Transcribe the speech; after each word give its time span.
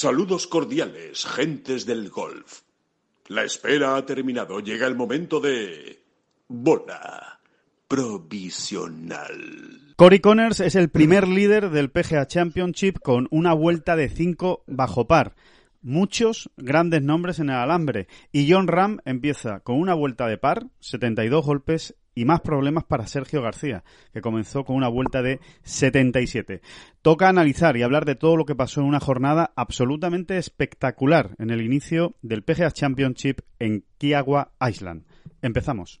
Saludos 0.00 0.46
cordiales, 0.46 1.26
gentes 1.26 1.84
del 1.84 2.08
golf. 2.08 2.60
La 3.26 3.42
espera 3.42 3.96
ha 3.96 4.06
terminado. 4.06 4.60
Llega 4.60 4.86
el 4.86 4.94
momento 4.94 5.40
de... 5.40 6.04
Bola 6.46 7.40
provisional. 7.88 9.94
Cory 9.96 10.20
Connors 10.20 10.60
es 10.60 10.76
el 10.76 10.88
primer 10.88 11.26
líder 11.26 11.70
del 11.70 11.90
PGA 11.90 12.28
Championship 12.28 13.00
con 13.00 13.26
una 13.32 13.54
vuelta 13.54 13.96
de 13.96 14.08
5 14.08 14.62
bajo 14.68 15.08
par. 15.08 15.34
Muchos 15.82 16.48
grandes 16.56 17.02
nombres 17.02 17.40
en 17.40 17.50
el 17.50 17.56
alambre. 17.56 18.06
Y 18.30 18.48
John 18.48 18.68
Ram 18.68 19.00
empieza 19.04 19.58
con 19.64 19.80
una 19.80 19.94
vuelta 19.94 20.28
de 20.28 20.38
par, 20.38 20.68
72 20.78 21.44
golpes 21.44 21.96
y 22.18 22.24
más 22.24 22.40
problemas 22.40 22.82
para 22.82 23.06
Sergio 23.06 23.40
García, 23.42 23.84
que 24.12 24.20
comenzó 24.20 24.64
con 24.64 24.74
una 24.74 24.88
vuelta 24.88 25.22
de 25.22 25.38
77. 25.62 26.62
Toca 27.00 27.28
analizar 27.28 27.76
y 27.76 27.82
hablar 27.82 28.04
de 28.04 28.16
todo 28.16 28.36
lo 28.36 28.44
que 28.44 28.56
pasó 28.56 28.80
en 28.80 28.88
una 28.88 28.98
jornada 28.98 29.52
absolutamente 29.54 30.36
espectacular 30.36 31.36
en 31.38 31.50
el 31.50 31.62
inicio 31.62 32.16
del 32.22 32.42
PGA 32.42 32.72
Championship 32.72 33.42
en 33.60 33.84
Kiagua 33.98 34.50
Island. 34.60 35.04
Empezamos. 35.42 36.00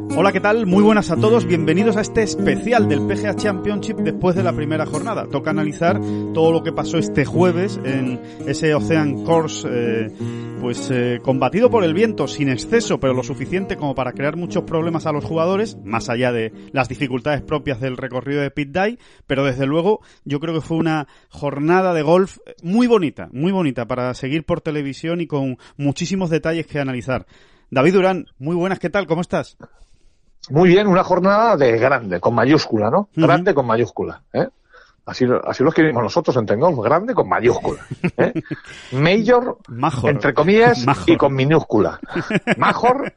Hola, 0.13 0.33
¿qué 0.33 0.41
tal? 0.41 0.65
Muy 0.65 0.83
buenas 0.83 1.09
a 1.09 1.15
todos. 1.15 1.45
Bienvenidos 1.45 1.95
a 1.95 2.01
este 2.01 2.21
especial 2.21 2.89
del 2.89 3.07
PGA 3.07 3.33
Championship 3.33 3.95
después 3.95 4.35
de 4.35 4.43
la 4.43 4.51
primera 4.51 4.85
jornada. 4.85 5.25
Toca 5.27 5.51
analizar 5.51 6.01
todo 6.33 6.51
lo 6.51 6.63
que 6.63 6.73
pasó 6.73 6.97
este 6.97 7.23
jueves 7.23 7.79
en 7.85 8.19
ese 8.45 8.75
Ocean 8.75 9.23
Course, 9.23 9.65
eh, 9.71 10.11
pues 10.59 10.91
eh, 10.91 11.19
combatido 11.23 11.71
por 11.71 11.85
el 11.85 11.93
viento, 11.93 12.27
sin 12.27 12.49
exceso, 12.49 12.99
pero 12.99 13.13
lo 13.13 13.23
suficiente 13.23 13.77
como 13.77 13.95
para 13.95 14.11
crear 14.11 14.35
muchos 14.35 14.63
problemas 14.63 15.05
a 15.05 15.13
los 15.13 15.23
jugadores, 15.23 15.77
más 15.85 16.09
allá 16.09 16.33
de 16.33 16.51
las 16.73 16.89
dificultades 16.89 17.41
propias 17.41 17.79
del 17.79 17.95
recorrido 17.95 18.41
de 18.41 18.51
Pit 18.51 18.71
Day. 18.71 18.99
Pero 19.27 19.45
desde 19.45 19.65
luego, 19.65 20.01
yo 20.25 20.41
creo 20.41 20.53
que 20.53 20.61
fue 20.61 20.77
una 20.77 21.07
jornada 21.29 21.93
de 21.93 22.01
golf 22.01 22.39
muy 22.61 22.85
bonita, 22.85 23.29
muy 23.31 23.53
bonita 23.53 23.87
para 23.87 24.13
seguir 24.13 24.43
por 24.43 24.59
televisión 24.59 25.21
y 25.21 25.27
con 25.27 25.57
muchísimos 25.77 26.29
detalles 26.29 26.67
que 26.67 26.79
analizar. 26.79 27.25
David 27.69 27.93
Durán, 27.93 28.25
muy 28.39 28.57
buenas, 28.57 28.79
¿qué 28.79 28.89
tal? 28.89 29.07
¿Cómo 29.07 29.21
estás? 29.21 29.57
Muy 30.49 30.69
bien, 30.69 30.87
una 30.87 31.03
jornada 31.03 31.55
de 31.55 31.77
grande, 31.77 32.19
con 32.19 32.33
mayúscula, 32.33 32.89
¿no? 32.89 33.09
Grande 33.15 33.53
con 33.53 33.67
mayúscula, 33.67 34.23
¿eh? 34.33 34.47
Así, 35.03 35.25
así 35.45 35.63
lo 35.63 35.69
escribimos 35.69 36.03
nosotros 36.03 36.37
en 36.37 36.45
grande 36.45 37.15
con 37.15 37.27
mayúscula. 37.27 37.81
¿eh? 38.17 38.33
Major, 38.91 39.57
entre 40.03 40.33
comillas, 40.33 40.85
y 41.07 41.17
con 41.17 41.33
minúscula. 41.33 41.99
Major, 42.57 43.11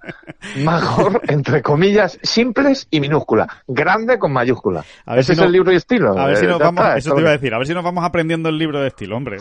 major, 0.65 1.21
entre 1.29 1.63
comillas, 1.63 2.19
simples 2.23 2.89
y 2.91 3.01
minúscula. 3.01 3.47
Grande 3.69 4.19
con 4.19 4.33
mayúscula. 4.33 4.85
A 5.05 5.19
Ese 5.19 5.35
es 5.35 5.39
el 5.41 5.53
libro 5.53 5.71
de 5.71 5.77
estilo. 5.77 6.19
A 6.19 6.27
ver 6.27 6.37
si 6.39 6.47
eh, 6.47 6.49
nos 6.49 6.59
vamos, 6.59 6.85
eso 6.97 7.15
te 7.15 7.21
iba 7.21 7.31
a 7.31 7.35
decir, 7.35 7.53
a 7.53 7.59
ver 7.59 7.67
si 7.67 7.75
nos 7.75 7.85
vamos 7.85 8.05
aprendiendo 8.05 8.49
el 8.49 8.59
libro 8.59 8.81
de 8.81 8.89
estilo, 8.89 9.17
hombre. 9.17 9.37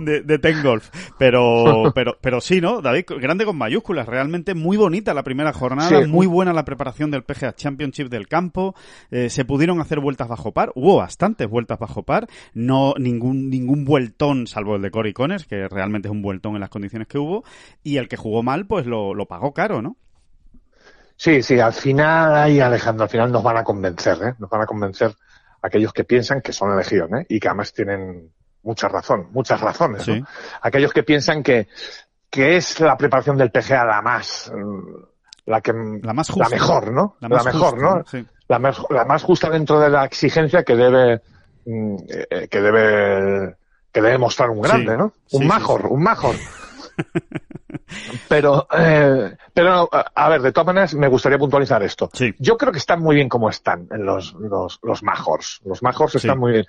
de, 0.00 0.22
de 0.22 0.38
Ten 0.38 0.62
Golf. 0.62 0.90
Pero, 1.18 1.92
pero, 1.94 2.16
pero 2.20 2.40
sí, 2.40 2.60
¿no? 2.60 2.80
David, 2.82 3.04
grande 3.20 3.44
con 3.44 3.56
mayúsculas. 3.56 4.06
Realmente 4.06 4.54
muy 4.54 4.76
bonita 4.76 5.14
la 5.14 5.22
primera 5.22 5.52
jornada, 5.52 6.06
muy 6.06 6.26
buena 6.26 6.52
la 6.52 6.64
preparación 6.64 7.12
del 7.12 7.22
PGA 7.22 7.54
Championship 7.54 8.08
del 8.08 8.26
campo. 8.26 8.74
Eh, 9.10 9.30
se 9.30 9.44
pudieron 9.44 9.80
hacer 9.80 10.00
vueltas 10.00 10.28
bajo 10.28 10.52
par. 10.52 10.72
Hubo 10.74 10.95
bastantes 10.96 11.48
vueltas 11.48 11.78
bajo 11.78 12.02
par, 12.02 12.26
no 12.54 12.94
ningún 12.98 13.50
ningún 13.50 13.84
vueltón 13.84 14.46
salvo 14.46 14.76
el 14.76 14.82
de 14.82 14.90
Cory 14.90 15.12
Connors, 15.12 15.46
que 15.46 15.68
realmente 15.68 16.08
es 16.08 16.12
un 16.12 16.22
vueltón 16.22 16.54
en 16.54 16.60
las 16.60 16.70
condiciones 16.70 17.08
que 17.08 17.18
hubo, 17.18 17.44
y 17.82 17.98
el 17.98 18.08
que 18.08 18.16
jugó 18.16 18.42
mal 18.42 18.66
pues 18.66 18.86
lo, 18.86 19.14
pagó 19.26 19.52
caro, 19.52 19.82
¿no? 19.82 19.96
Sí, 21.16 21.42
sí, 21.42 21.58
al 21.58 21.72
final, 21.72 22.34
ahí 22.34 22.60
Alejandro, 22.60 23.04
al 23.04 23.10
final 23.10 23.32
nos 23.32 23.42
van 23.42 23.56
a 23.56 23.64
convencer, 23.64 24.18
¿eh? 24.22 24.34
Nos 24.38 24.50
van 24.50 24.62
a 24.62 24.66
convencer 24.66 25.14
aquellos 25.62 25.92
que 25.92 26.04
piensan 26.04 26.42
que 26.42 26.52
son 26.52 26.72
elegidos, 26.72 27.10
¿eh? 27.12 27.26
Y 27.28 27.40
que 27.40 27.48
además 27.48 27.72
tienen 27.72 28.30
mucha 28.62 28.88
razón, 28.88 29.28
muchas 29.32 29.60
razones, 29.60 30.06
¿no? 30.06 30.26
Aquellos 30.60 30.92
que 30.92 31.02
piensan 31.02 31.42
que, 31.42 31.68
que 32.28 32.56
es 32.56 32.80
la 32.80 32.96
preparación 32.96 33.36
del 33.38 33.50
PGA 33.50 33.84
la 33.84 34.02
más, 34.02 34.52
la 35.46 35.60
que, 35.60 35.72
la 35.72 36.12
más 36.12 36.28
justa, 36.28 36.50
la 36.50 36.56
mejor, 36.56 36.92
¿no? 36.92 37.16
La, 37.20 37.28
mejor, 37.28 37.80
¿no? 37.80 38.04
La, 38.48 38.58
la, 38.90 39.04
más 39.04 39.22
justa 39.22 39.50
dentro 39.50 39.80
de 39.80 39.90
la 39.90 40.04
exigencia 40.04 40.62
que 40.62 40.76
debe 40.76 41.20
mm, 41.64 41.96
eh, 42.08 42.48
que 42.48 42.60
debe 42.60 43.56
que 43.92 44.02
debe 44.02 44.18
mostrar 44.18 44.50
un 44.50 44.60
grande, 44.60 44.96
¿no? 44.96 45.12
Un 45.32 45.46
major, 45.46 45.86
un 45.86 46.02
major. 46.02 46.34
pero, 48.28 48.66
eh, 48.76 49.36
pero 49.54 49.88
a 49.92 50.28
ver, 50.28 50.42
de 50.42 50.52
todas 50.52 50.66
maneras 50.66 50.94
me 50.94 51.08
gustaría 51.08 51.38
puntualizar 51.38 51.82
esto. 51.82 52.10
Yo 52.38 52.56
creo 52.58 52.72
que 52.72 52.78
están 52.78 53.00
muy 53.00 53.16
bien 53.16 53.28
como 53.28 53.48
están 53.48 53.88
los, 53.90 54.34
los, 54.34 54.80
los 54.82 55.02
majors. 55.02 55.60
Los 55.64 55.82
majors 55.82 56.16
están 56.16 56.38
muy 56.38 56.52
bien. 56.52 56.66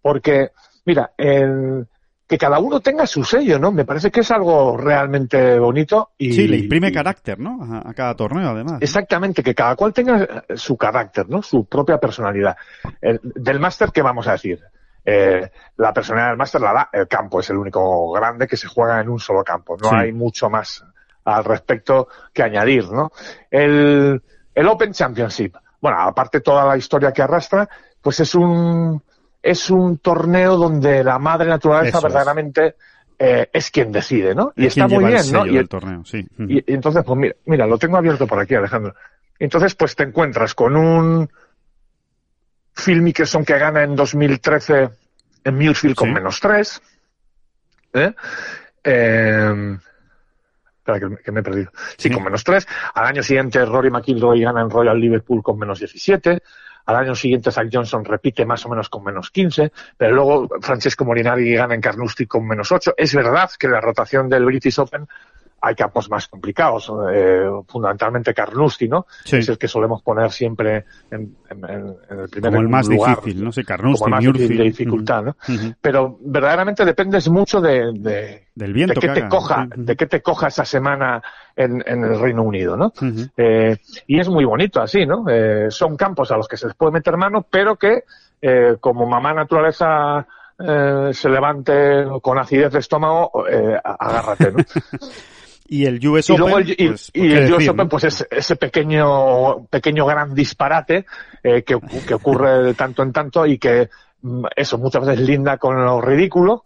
Porque, 0.00 0.52
mira, 0.86 1.12
el, 1.18 1.86
que 2.30 2.38
cada 2.38 2.60
uno 2.60 2.78
tenga 2.78 3.08
su 3.08 3.24
sello, 3.24 3.58
¿no? 3.58 3.72
Me 3.72 3.84
parece 3.84 4.12
que 4.12 4.20
es 4.20 4.30
algo 4.30 4.76
realmente 4.76 5.58
bonito 5.58 6.10
y... 6.16 6.32
Sí, 6.32 6.46
le 6.46 6.58
imprime 6.58 6.92
carácter, 6.92 7.40
¿no? 7.40 7.82
A, 7.84 7.92
cada 7.92 8.14
torneo, 8.14 8.50
además. 8.50 8.78
Exactamente, 8.80 9.42
que 9.42 9.52
cada 9.52 9.74
cual 9.74 9.92
tenga 9.92 10.44
su 10.54 10.76
carácter, 10.76 11.28
¿no? 11.28 11.42
Su 11.42 11.64
propia 11.64 11.98
personalidad. 11.98 12.56
del 13.02 13.58
máster, 13.58 13.90
¿qué 13.90 14.00
vamos 14.00 14.28
a 14.28 14.32
decir? 14.32 14.60
Eh, 15.04 15.50
la 15.78 15.92
personalidad 15.92 16.28
del 16.28 16.36
máster 16.36 16.60
la 16.60 16.72
da 16.72 16.88
el 16.92 17.08
campo, 17.08 17.40
es 17.40 17.50
el 17.50 17.56
único 17.56 18.12
grande 18.12 18.46
que 18.46 18.56
se 18.56 18.68
juega 18.68 19.00
en 19.00 19.08
un 19.08 19.18
solo 19.18 19.42
campo. 19.42 19.76
No 19.76 19.90
hay 19.90 20.12
mucho 20.12 20.48
más 20.48 20.84
al 21.24 21.44
respecto 21.44 22.06
que 22.32 22.44
añadir, 22.44 22.92
¿no? 22.92 23.10
El, 23.50 24.22
el 24.54 24.68
Open 24.68 24.92
Championship, 24.92 25.56
bueno, 25.80 25.98
aparte 26.00 26.42
toda 26.42 26.64
la 26.64 26.76
historia 26.76 27.10
que 27.10 27.22
arrastra, 27.22 27.68
pues 28.00 28.20
es 28.20 28.36
un 28.36 29.02
es 29.42 29.70
un 29.70 29.98
torneo 29.98 30.56
donde 30.56 31.02
la 31.02 31.18
madre 31.18 31.48
naturaleza 31.48 32.00
verdaderamente 32.00 32.74
eh, 33.18 33.48
es 33.52 33.70
quien 33.70 33.92
decide, 33.92 34.34
¿no? 34.34 34.52
Y 34.56 34.66
está 34.66 34.88
muy 34.88 35.04
bien, 35.04 35.30
¿no? 35.32 35.46
Y, 35.46 35.56
el, 35.56 35.68
torneo, 35.68 36.04
sí. 36.04 36.26
y, 36.38 36.72
entonces, 36.72 37.02
pues 37.04 37.18
mira, 37.18 37.34
mira, 37.46 37.66
lo 37.66 37.78
tengo 37.78 37.96
abierto 37.96 38.26
por 38.26 38.38
aquí, 38.38 38.54
Alejandro. 38.54 38.94
Entonces, 39.38 39.74
pues 39.74 39.96
te 39.96 40.04
encuentras 40.04 40.54
con 40.54 40.76
un 40.76 41.28
Phil 42.74 43.02
Mickelson 43.02 43.44
que 43.44 43.58
gana 43.58 43.82
en 43.82 43.96
2013 43.96 44.90
en 45.44 45.54
Muirfield 45.54 45.94
con 45.94 46.12
menos 46.12 46.40
3. 46.40 46.82
¿eh? 47.94 48.14
Eh, 48.84 49.78
espera, 50.78 51.00
que, 51.24 51.32
me 51.32 51.40
he 51.40 51.42
perdido. 51.42 51.70
Sí, 51.96 52.08
sí, 52.08 52.10
con 52.10 52.24
menos 52.24 52.44
3. 52.44 52.66
Al 52.94 53.06
año 53.06 53.22
siguiente 53.22 53.64
Rory 53.64 53.90
McIlroy 53.90 54.42
gana 54.42 54.60
en 54.60 54.70
Royal 54.70 54.98
Liverpool 54.98 55.42
con 55.42 55.58
menos 55.58 55.78
17. 55.78 56.42
Al 56.86 56.96
año 56.96 57.14
siguiente 57.14 57.50
Zach 57.50 57.68
Johnson 57.72 58.04
repite 58.04 58.44
más 58.44 58.64
o 58.66 58.68
menos 58.68 58.88
con 58.88 59.04
menos 59.04 59.30
15, 59.30 59.72
pero 59.96 60.14
luego 60.14 60.48
Francesco 60.60 61.04
Molinari 61.04 61.54
gana 61.54 61.74
en 61.74 61.80
Carnoustie 61.80 62.26
con 62.26 62.46
menos 62.46 62.72
8. 62.72 62.94
Es 62.96 63.14
verdad 63.14 63.50
que 63.58 63.68
la 63.68 63.80
rotación 63.80 64.28
del 64.28 64.44
British 64.44 64.78
Open 64.78 65.06
hay 65.60 65.74
campos 65.74 66.10
más 66.10 66.28
complicados, 66.28 66.90
eh, 67.12 67.44
fundamentalmente 67.66 68.32
Carnoustie, 68.32 68.88
¿no? 68.88 69.06
Es 69.24 69.48
el 69.48 69.58
que 69.58 69.68
solemos 69.68 70.02
poner 70.02 70.30
siempre 70.30 70.84
en, 71.10 71.36
el 71.50 72.28
primer 72.30 72.50
Como 72.50 72.60
el 72.60 72.68
más 72.68 72.88
difícil, 72.88 73.44
¿no? 73.44 73.52
Sí, 73.52 73.64
Carnoustie, 73.64 74.04
como 74.04 74.18
el 74.18 74.24
más 74.24 74.38
de 74.38 74.64
dificultad, 74.64 75.22
¿no? 75.22 75.36
Pero 75.80 76.18
verdaderamente 76.20 76.84
dependes 76.84 77.28
mucho 77.28 77.60
de, 77.60 77.92
de 77.94 78.48
del 78.54 78.72
viento 78.72 79.00
de 79.00 79.06
que, 79.06 79.20
te 79.20 79.28
coja, 79.28 79.68
de 79.74 79.96
que 79.96 80.06
te 80.06 80.22
coja 80.22 80.48
esa 80.48 80.64
semana 80.64 81.22
en, 81.56 81.82
el 81.86 82.18
Reino 82.18 82.42
Unido, 82.42 82.76
¿no? 82.76 82.92
eh, 83.36 83.76
y 84.06 84.18
es 84.18 84.28
muy 84.28 84.44
bonito 84.44 84.80
así, 84.80 85.06
¿no? 85.06 85.24
Eh, 85.28 85.66
son 85.70 85.96
campos 85.96 86.30
a 86.30 86.36
los 86.36 86.48
que 86.48 86.56
se 86.56 86.66
les 86.66 86.76
puede 86.76 86.92
meter 86.92 87.16
mano, 87.16 87.46
pero 87.48 87.76
que 87.76 88.04
eh, 88.42 88.76
como 88.80 89.06
mamá 89.06 89.34
naturaleza 89.34 90.26
eh, 90.58 91.10
se 91.12 91.28
levante 91.28 92.04
con 92.22 92.38
acidez 92.38 92.72
de 92.72 92.78
estómago, 92.78 93.46
eh, 93.48 93.78
agárrate, 93.82 94.52
¿no? 94.52 94.58
Y 95.72 95.86
el 95.86 96.04
US 96.04 96.28
Open, 96.30 96.64
y, 96.66 96.88
pues, 96.88 97.12
el 97.14 97.54
US 97.54 97.68
Open, 97.68 97.88
pues 97.88 98.02
es 98.02 98.26
ese 98.28 98.56
pequeño, 98.56 99.66
pequeño 99.66 100.04
gran 100.04 100.34
disparate 100.34 101.06
eh, 101.44 101.62
que, 101.62 101.78
que, 102.06 102.14
ocurre 102.14 102.64
de 102.64 102.74
tanto 102.74 103.04
en 103.04 103.12
tanto 103.12 103.46
y 103.46 103.56
que 103.56 103.88
mm, 104.22 104.46
eso 104.56 104.78
muchas 104.78 105.06
veces 105.06 105.24
linda 105.24 105.58
con 105.58 105.76
lo 105.76 106.00
ridículo 106.00 106.64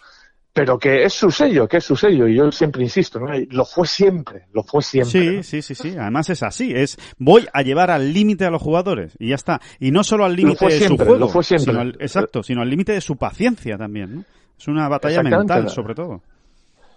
pero 0.54 0.78
que 0.78 1.02
es 1.02 1.12
su 1.12 1.32
sello, 1.32 1.66
que 1.66 1.78
es 1.78 1.84
su 1.84 1.96
sello, 1.96 2.28
y 2.28 2.36
yo 2.36 2.50
siempre 2.52 2.84
insisto, 2.84 3.18
¿no? 3.18 3.26
lo 3.50 3.64
fue 3.64 3.88
siempre, 3.88 4.46
lo 4.52 4.62
fue 4.62 4.82
siempre. 4.82 5.42
Sí, 5.42 5.42
sí, 5.42 5.62
sí, 5.62 5.74
sí, 5.74 5.96
además 5.98 6.30
es 6.30 6.44
así, 6.44 6.72
es 6.72 6.96
voy 7.18 7.44
a 7.52 7.62
llevar 7.62 7.90
al 7.90 8.12
límite 8.14 8.44
a 8.44 8.50
los 8.50 8.62
jugadores, 8.62 9.16
y 9.18 9.30
ya 9.30 9.34
está. 9.34 9.60
Y 9.80 9.90
no 9.90 10.04
solo 10.04 10.24
al 10.24 10.36
límite 10.36 10.66
de 10.66 10.86
su 10.86 10.96
juego, 10.96 11.16
lo 11.16 11.28
fue 11.28 11.42
siempre. 11.42 11.74
Sino 11.74 11.90
exacto, 11.98 12.44
sino 12.44 12.62
al 12.62 12.70
límite 12.70 12.92
de 12.92 13.00
su 13.00 13.16
paciencia 13.16 13.76
también, 13.76 14.14
¿no? 14.14 14.24
Es 14.56 14.68
una 14.68 14.88
batalla 14.88 15.24
mental, 15.24 15.68
sobre 15.68 15.96
todo. 15.96 16.22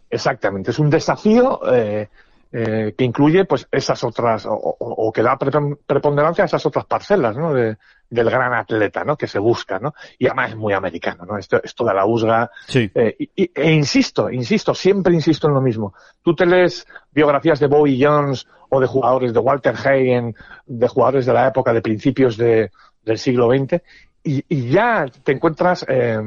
Exactamente, 0.10 0.72
es 0.72 0.80
un 0.80 0.90
desafío 0.90 1.60
eh, 1.72 2.08
eh, 2.52 2.96
que 2.98 3.04
incluye 3.04 3.44
pues 3.44 3.68
esas 3.70 4.02
otras, 4.06 4.46
o, 4.48 5.12
que 5.14 5.22
da 5.22 5.38
preponderancia 5.38 6.46
a 6.46 6.48
esas 6.48 6.66
otras 6.66 6.86
parcelas, 6.86 7.36
¿no? 7.36 7.54
De, 7.54 7.76
del 8.10 8.30
gran 8.30 8.54
atleta, 8.54 9.04
¿no? 9.04 9.18
Que 9.18 9.28
se 9.28 9.38
busca, 9.38 9.80
¿no? 9.80 9.94
Y 10.18 10.28
además 10.28 10.52
es 10.52 10.56
muy 10.56 10.72
americano, 10.72 11.26
¿no? 11.26 11.38
Esto, 11.38 11.62
esto 11.62 11.84
de 11.84 11.94
la 11.94 12.06
usga. 12.06 12.50
Sí. 12.68 12.90
Eh, 12.96 13.18
e 13.36 13.72
insisto, 13.74 14.30
insisto, 14.32 14.74
siempre 14.74 15.14
insisto 15.14 15.48
en 15.48 15.56
lo 15.56 15.62
mismo. 15.62 15.94
Tú 16.22 16.34
te 16.36 16.46
lees 16.46 16.88
biografías 17.12 17.60
de 17.60 17.68
Bobby 17.68 18.02
Jones 18.02 18.48
o 18.70 18.80
de 18.80 18.88
jugadores 18.88 19.34
de 19.34 19.40
Walter 19.40 19.76
Hagen, 19.76 20.34
de 20.66 20.88
jugadores 20.88 21.26
de 21.26 21.34
la 21.34 21.48
época 21.48 21.74
de 21.74 21.82
principios 21.82 22.38
de, 22.38 22.72
del 23.04 23.18
siglo 23.18 23.50
XX, 23.50 23.82
y, 24.24 24.44
y 24.48 24.70
ya 24.70 25.06
te 25.24 25.34
encuentras 25.34 25.86
eh, 25.88 26.18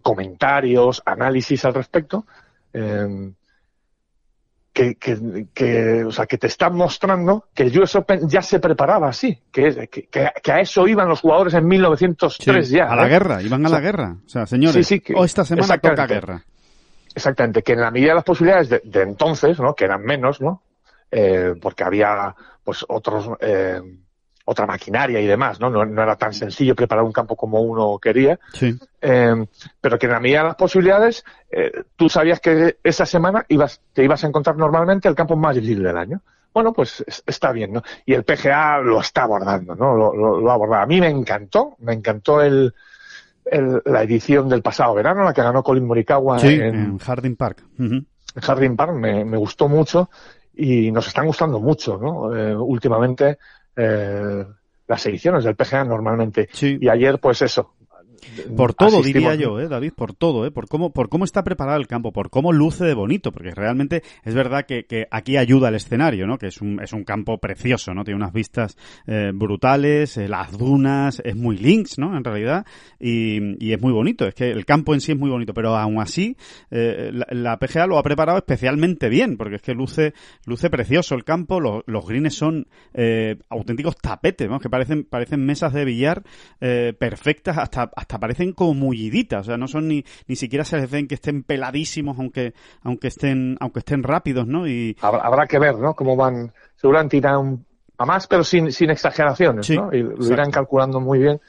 comentarios, 0.00 1.02
análisis 1.04 1.64
al 1.64 1.74
respecto, 1.74 2.24
eh, 2.72 3.32
que, 4.72 4.94
que, 4.94 5.46
que, 5.52 6.04
o 6.04 6.10
sea, 6.10 6.26
que 6.26 6.38
te 6.38 6.46
están 6.46 6.74
mostrando 6.74 7.48
que 7.54 7.64
el 7.64 7.78
US 7.78 7.96
Open 7.96 8.28
ya 8.28 8.40
se 8.40 8.58
preparaba 8.58 9.08
así, 9.08 9.38
que, 9.52 9.88
que, 9.88 10.08
que 10.08 10.52
a 10.52 10.60
eso 10.60 10.88
iban 10.88 11.08
los 11.08 11.20
jugadores 11.20 11.54
en 11.54 11.66
1903 11.66 12.70
ya. 12.70 12.84
A 12.84 12.96
la 12.96 13.06
¿eh? 13.06 13.10
guerra, 13.10 13.42
iban 13.42 13.66
a 13.66 13.68
la 13.68 13.80
guerra. 13.80 14.16
O 14.24 14.28
sea, 14.28 14.46
señores, 14.46 14.86
sí, 14.86 15.02
sí, 15.04 15.12
o 15.14 15.24
esta 15.24 15.44
semana 15.44 15.78
toca 15.78 16.06
guerra. 16.06 16.44
Exactamente, 17.14 17.62
que 17.62 17.72
en 17.72 17.80
la 17.80 17.90
medida 17.90 18.10
de 18.10 18.14
las 18.14 18.24
posibilidades 18.24 18.70
de, 18.70 18.80
de 18.84 19.02
entonces, 19.02 19.60
¿no? 19.60 19.74
Que 19.74 19.84
eran 19.84 20.02
menos, 20.02 20.40
¿no? 20.40 20.62
Eh, 21.10 21.54
porque 21.60 21.84
había, 21.84 22.34
pues, 22.64 22.86
otros, 22.88 23.28
eh, 23.40 23.82
otra 24.44 24.66
maquinaria 24.66 25.20
y 25.20 25.26
demás, 25.26 25.60
¿no? 25.60 25.70
¿no? 25.70 26.02
era 26.02 26.16
tan 26.16 26.32
sencillo 26.32 26.74
preparar 26.74 27.04
un 27.04 27.12
campo 27.12 27.36
como 27.36 27.60
uno 27.60 27.98
quería. 27.98 28.38
Sí. 28.52 28.76
Eh, 29.00 29.46
pero 29.80 29.98
que 29.98 30.06
en 30.06 30.12
la 30.12 30.20
medida 30.20 30.38
de 30.40 30.46
las 30.48 30.56
posibilidades, 30.56 31.24
eh, 31.50 31.84
tú 31.96 32.08
sabías 32.08 32.40
que 32.40 32.78
esa 32.82 33.06
semana 33.06 33.44
ibas, 33.48 33.80
te 33.92 34.04
ibas 34.04 34.24
a 34.24 34.26
encontrar 34.26 34.56
normalmente 34.56 35.08
el 35.08 35.14
campo 35.14 35.36
más 35.36 35.54
difícil 35.54 35.82
del 35.82 35.96
año. 35.96 36.20
Bueno, 36.52 36.72
pues 36.72 37.02
está 37.26 37.50
bien, 37.50 37.72
¿no? 37.72 37.82
Y 38.04 38.12
el 38.12 38.24
PGA 38.24 38.78
lo 38.80 39.00
está 39.00 39.22
abordando, 39.22 39.74
¿no? 39.74 39.96
Lo, 39.96 40.14
lo, 40.14 40.40
lo 40.40 40.50
aborda. 40.50 40.82
A 40.82 40.86
mí 40.86 41.00
me 41.00 41.08
encantó, 41.08 41.76
me 41.78 41.94
encantó 41.94 42.42
el, 42.42 42.74
el, 43.46 43.82
la 43.86 44.02
edición 44.02 44.48
del 44.48 44.62
pasado 44.62 44.94
verano, 44.94 45.24
la 45.24 45.32
que 45.32 45.42
ganó 45.42 45.62
Colin 45.62 45.86
Morikawa 45.86 46.38
sí, 46.38 46.54
en, 46.54 46.74
en 46.74 46.98
Harding 46.98 47.36
Park. 47.36 47.64
Uh 47.78 47.82
-huh. 47.82 48.04
En 48.34 48.42
Harding 48.42 48.76
Park 48.76 48.92
me, 48.94 49.24
me, 49.24 49.36
gustó 49.36 49.68
mucho 49.68 50.10
y 50.54 50.90
nos 50.90 51.06
están 51.06 51.26
gustando 51.26 51.58
mucho, 51.60 51.98
¿no? 51.98 52.34
Eh, 52.36 52.54
últimamente 52.54 53.38
eh, 53.76 54.44
las 54.86 55.06
ediciones 55.06 55.44
del 55.44 55.56
PGA 55.56 55.84
normalmente. 55.84 56.48
Sí. 56.52 56.78
Y 56.80 56.88
ayer, 56.88 57.18
pues 57.18 57.42
eso. 57.42 57.74
Por 58.56 58.74
todo, 58.74 59.00
asistimos. 59.00 59.32
diría 59.32 59.34
yo, 59.34 59.60
¿eh, 59.60 59.68
David, 59.68 59.92
por 59.94 60.14
todo, 60.14 60.46
¿eh? 60.46 60.50
por, 60.50 60.68
cómo, 60.68 60.92
por 60.92 61.08
cómo 61.08 61.24
está 61.24 61.42
preparado 61.42 61.78
el 61.78 61.86
campo, 61.86 62.12
por 62.12 62.30
cómo 62.30 62.52
luce 62.52 62.84
de 62.84 62.94
bonito, 62.94 63.32
porque 63.32 63.50
realmente 63.50 64.02
es 64.24 64.34
verdad 64.34 64.64
que, 64.66 64.84
que 64.84 65.06
aquí 65.10 65.36
ayuda 65.36 65.68
el 65.68 65.74
escenario, 65.74 66.26
¿no? 66.26 66.38
que 66.38 66.46
es 66.48 66.60
un, 66.60 66.80
es 66.80 66.92
un 66.92 67.04
campo 67.04 67.38
precioso, 67.38 67.94
¿no? 67.94 68.04
tiene 68.04 68.16
unas 68.16 68.32
vistas 68.32 68.76
eh, 69.06 69.32
brutales, 69.34 70.16
eh, 70.16 70.28
las 70.28 70.56
dunas, 70.56 71.20
es 71.24 71.36
muy 71.36 71.56
links, 71.56 71.98
¿no? 71.98 72.16
en 72.16 72.24
realidad, 72.24 72.64
y, 72.98 73.64
y, 73.64 73.72
es 73.72 73.80
muy 73.80 73.92
bonito, 73.92 74.26
es 74.26 74.34
que 74.34 74.50
el 74.50 74.64
campo 74.64 74.94
en 74.94 75.00
sí 75.00 75.12
es 75.12 75.18
muy 75.18 75.30
bonito, 75.30 75.52
pero 75.54 75.76
aún 75.76 76.00
así 76.00 76.36
eh, 76.70 77.10
la, 77.12 77.26
la, 77.30 77.58
PGA 77.58 77.86
lo 77.86 77.98
ha 77.98 78.02
preparado 78.02 78.38
especialmente 78.38 79.08
bien, 79.08 79.36
porque 79.36 79.56
es 79.56 79.62
que 79.62 79.74
luce, 79.74 80.14
luce 80.46 80.70
precioso 80.70 81.14
el 81.14 81.24
campo, 81.24 81.60
los, 81.60 81.82
los 81.86 82.06
greens 82.06 82.34
son 82.34 82.66
eh, 82.94 83.36
auténticos 83.48 83.96
tapetes, 83.96 84.48
¿no? 84.48 84.58
que 84.58 84.70
parecen, 84.70 85.04
parecen 85.04 85.44
mesas 85.44 85.72
de 85.72 85.84
billar 85.84 86.22
eh, 86.60 86.94
perfectas 86.98 87.58
hasta, 87.58 87.90
hasta 87.94 88.11
parecen 88.18 88.52
como 88.52 88.74
mulliditas, 88.74 89.40
o 89.40 89.44
sea, 89.44 89.56
no 89.56 89.68
son 89.68 89.88
ni, 89.88 90.04
ni 90.26 90.36
siquiera 90.36 90.64
se 90.64 90.76
les 90.78 90.90
ven 90.90 91.08
que 91.08 91.14
estén 91.14 91.42
peladísimos 91.42 92.18
aunque, 92.18 92.54
aunque 92.82 93.08
estén, 93.08 93.56
aunque 93.60 93.80
estén 93.80 94.02
rápidos, 94.02 94.46
¿no? 94.46 94.66
Y 94.66 94.96
habrá, 95.00 95.22
habrá 95.22 95.46
que 95.46 95.58
ver, 95.58 95.76
¿no? 95.78 95.94
Cómo 95.94 96.16
van, 96.16 96.52
seguramente 96.76 97.16
irán 97.16 97.64
a 97.98 98.06
más, 98.06 98.26
pero 98.26 98.44
sin, 98.44 98.72
sin 98.72 98.90
exageraciones, 98.90 99.66
sí, 99.66 99.76
¿no? 99.76 99.92
Y 99.92 100.02
lo 100.02 100.32
irán 100.32 100.50
calculando 100.50 101.00
muy 101.00 101.18
bien 101.18 101.40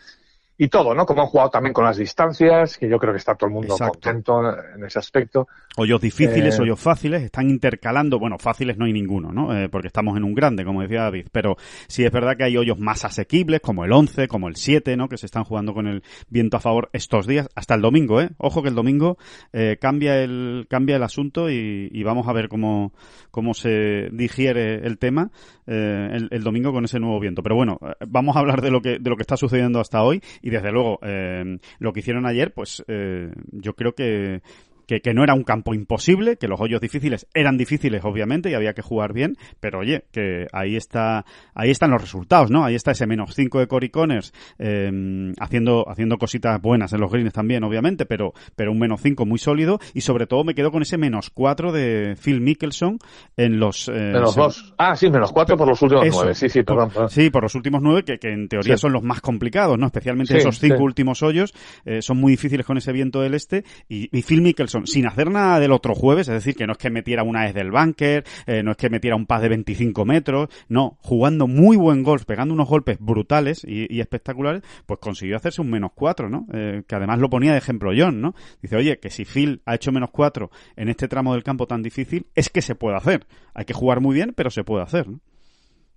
y 0.64 0.70
todo, 0.70 0.96
¿no? 0.96 1.06
Como 1.06 1.24
han 1.24 1.28
jugado 1.28 1.50
también 1.50 1.74
con 1.74 1.84
las 1.84 1.98
distancias, 1.98 2.78
que 2.78 2.88
yo 2.88 2.98
creo 2.98 3.12
que 3.12 3.18
está 3.18 3.36
todo 3.36 3.48
el 3.48 3.54
mundo 3.54 3.74
Exacto. 3.74 4.00
contento 4.00 4.42
en 4.76 4.86
ese 4.86 4.98
aspecto. 4.98 5.46
Hoyos 5.76 6.00
difíciles, 6.00 6.58
eh... 6.58 6.62
hoyos 6.62 6.80
fáciles, 6.80 7.22
están 7.22 7.50
intercalando, 7.50 8.18
bueno, 8.18 8.38
fáciles 8.40 8.78
no 8.78 8.86
hay 8.86 8.94
ninguno, 8.94 9.34
¿no? 9.34 9.54
Eh, 9.54 9.68
porque 9.68 9.88
estamos 9.88 10.16
en 10.16 10.24
un 10.24 10.34
grande, 10.34 10.64
como 10.64 10.82
decía 10.82 11.02
David, 11.02 11.28
pero 11.34 11.58
sí 11.88 12.06
es 12.06 12.12
verdad 12.14 12.38
que 12.38 12.46
hay 12.46 12.56
hoyos 12.56 12.80
más 12.80 13.04
asequibles, 13.04 13.60
como 13.60 13.84
el 13.84 13.92
11, 13.92 14.30
como 14.30 14.48
el 14.48 14.56
7, 14.56 14.96
¿no? 14.96 15.10
Que 15.10 15.18
se 15.18 15.26
están 15.26 15.44
jugando 15.44 15.74
con 15.74 15.86
el 15.86 16.02
viento 16.30 16.56
a 16.56 16.62
favor 16.62 16.90
estos 16.94 17.28
días, 17.28 17.50
hasta 17.56 17.76
el 17.76 17.82
domingo, 17.82 18.22
¿eh? 18.22 18.30
Ojo 18.38 18.64
que 18.64 18.70
el 18.70 18.76
domingo 18.76 19.18
eh, 19.52 19.76
cambia 19.82 20.24
el 20.24 20.66
cambia 20.70 20.96
el 20.96 21.04
asunto 21.04 21.50
y, 21.50 21.90
y, 21.92 22.04
vamos 22.04 22.30
a 22.30 22.34
ver 22.34 22.48
cómo, 22.48 22.94
cómo 23.32 23.54
se 23.54 24.08
digiere 24.14 24.76
el 24.88 24.98
tema 24.98 25.30
eh, 25.66 26.10
el, 26.12 26.28
el, 26.32 26.44
domingo 26.44 26.72
con 26.72 26.86
ese 26.86 27.00
nuevo 27.00 27.20
viento. 27.20 27.42
Pero 27.42 27.56
bueno, 27.56 27.80
vamos 28.08 28.36
a 28.36 28.40
hablar 28.40 28.62
de 28.62 28.70
lo 28.70 28.82
que, 28.82 29.00
de 29.00 29.10
lo 29.10 29.16
que 29.16 29.24
está 29.24 29.38
sucediendo 29.38 29.80
hasta 29.80 30.04
hoy 30.04 30.22
y 30.42 30.50
desde 30.54 30.72
luego 30.72 31.00
eh, 31.02 31.58
lo 31.80 31.94
que 31.94 32.00
hicieron 32.00 32.26
ayer, 32.26 32.54
pues 32.54 32.84
eh, 32.88 33.32
yo 33.52 33.76
creo 33.76 33.94
que 33.94 34.42
que, 34.88 35.02
que, 35.02 35.14
no 35.14 35.24
era 35.24 35.34
un 35.34 35.44
campo 35.44 35.74
imposible, 35.74 36.38
que 36.38 36.48
los 36.48 36.60
hoyos 36.60 36.82
difíciles 36.82 37.28
eran 37.34 37.58
difíciles, 37.58 38.04
obviamente, 38.04 38.50
y 38.50 38.54
había 38.54 38.74
que 38.74 38.82
jugar 38.82 39.14
bien, 39.14 39.38
pero 39.60 39.80
oye, 39.80 40.06
que 40.12 40.48
ahí 40.52 40.76
está, 40.76 41.26
ahí 41.54 41.72
están 41.72 41.92
los 41.92 42.02
resultados, 42.02 42.52
¿no? 42.52 42.64
Ahí 42.64 42.76
está 42.76 42.92
ese 42.92 43.08
menos 43.08 43.34
5 43.36 43.60
de 43.60 43.68
Cory 43.68 43.90
Connors, 43.90 44.34
eh, 44.60 45.34
haciendo, 45.40 45.88
haciendo 45.90 46.18
cositas 46.18 46.62
buenas 46.62 46.94
en 46.94 47.02
los 47.02 47.12
greens 47.12 47.34
también, 47.34 47.64
obviamente, 47.64 48.06
pero, 48.06 48.34
pero 48.56 48.72
un 48.72 48.80
menos 48.80 49.02
5 49.02 49.26
muy 49.26 49.40
sólido, 49.40 49.80
y 49.94 50.02
sobre 50.02 50.28
todo 50.28 50.44
me 50.44 50.56
quedo 50.56 50.72
con 50.72 50.82
ese 50.82 50.98
menos 50.98 51.30
4 51.30 51.72
de 51.72 52.16
Phil 52.22 52.42
Mickelson 52.42 53.00
en 53.38 53.60
los... 53.60 53.88
Eh, 53.88 53.92
menos 53.92 54.36
2. 54.36 54.76
Ah, 54.78 54.96
sí, 54.96 55.10
menos 55.10 55.32
4 55.32 55.58
por 55.58 55.68
los 55.68 55.82
últimos 55.82 56.08
9. 56.12 56.36
Sí, 56.36 56.50
sí, 56.50 56.64
perdón, 56.64 56.90
perdón. 56.90 57.10
Sí, 57.10 57.30
por 57.30 57.44
los 57.44 57.56
últimos 57.56 57.82
9, 57.82 58.04
que, 58.04 58.20
que 58.20 58.32
en 58.32 58.48
teoría 58.48 58.78
sí. 58.78 58.82
son 58.82 58.94
los 58.94 59.04
más 59.04 59.22
complicados, 59.22 59.78
¿no? 59.78 59.86
Especialmente 59.86 60.34
sí, 60.34 60.40
esos 60.40 60.60
5 60.60 60.78
sí. 60.78 60.84
últimos 60.84 61.24
hoyos, 61.24 61.54
eh, 61.86 62.02
son 62.02 62.18
muy 62.18 62.32
difíciles 62.32 62.66
con 62.66 62.78
ese 62.78 62.92
viento 62.92 63.22
del 63.22 63.34
este, 63.34 63.64
y, 63.88 64.10
y 64.18 64.22
Phil 64.24 64.42
Mickelson 64.42 64.73
sin 64.86 65.08
hacer 65.08 65.30
nada 65.32 65.60
del 65.60 65.72
otro 65.72 65.96
jueves, 65.96 66.28
es 66.28 66.34
decir, 66.34 66.56
que 66.56 66.68
no 66.68 66.74
es 66.74 66.78
que 66.78 66.90
metiera 66.90 67.24
una 67.24 67.46
desde 67.46 67.62
el 67.62 67.72
bunker, 67.72 68.24
eh, 68.46 68.64
no 68.64 68.72
es 68.72 68.78
que 68.78 68.90
metiera 68.90 69.16
un 69.16 69.26
pas 69.26 69.42
de 69.42 69.50
25 69.50 70.06
metros, 70.06 70.50
no, 70.68 70.98
jugando 71.02 71.48
muy 71.48 71.78
buen 71.78 72.04
golf, 72.04 72.26
pegando 72.26 72.54
unos 72.54 72.68
golpes 72.68 72.98
brutales 73.00 73.64
y, 73.64 73.94
y 73.94 74.02
espectaculares, 74.02 74.64
pues 74.86 75.00
consiguió 75.00 75.38
hacerse 75.38 75.62
un 75.62 75.70
menos 75.70 75.92
4, 75.96 76.30
¿no? 76.30 76.46
Eh, 76.54 76.84
que 76.88 76.96
además 76.96 77.20
lo 77.20 77.30
ponía 77.30 77.52
de 77.52 77.58
ejemplo 77.58 77.92
John, 77.96 78.22
¿no? 78.22 78.36
Dice, 78.62 78.76
oye, 78.76 79.00
que 79.00 79.10
si 79.10 79.26
Phil 79.26 79.62
ha 79.66 79.76
hecho 79.76 79.92
menos 79.92 80.10
4 80.12 80.50
en 80.76 80.90
este 80.90 81.08
tramo 81.08 81.34
del 81.34 81.44
campo 81.44 81.68
tan 81.68 81.82
difícil, 81.82 82.28
es 82.36 82.50
que 82.50 82.62
se 82.62 82.76
puede 82.76 82.98
hacer. 82.98 83.26
Hay 83.54 83.66
que 83.66 83.74
jugar 83.74 84.02
muy 84.02 84.16
bien, 84.16 84.34
pero 84.36 84.50
se 84.50 84.64
puede 84.64 84.84
hacer, 84.84 85.08
¿no? 85.08 85.20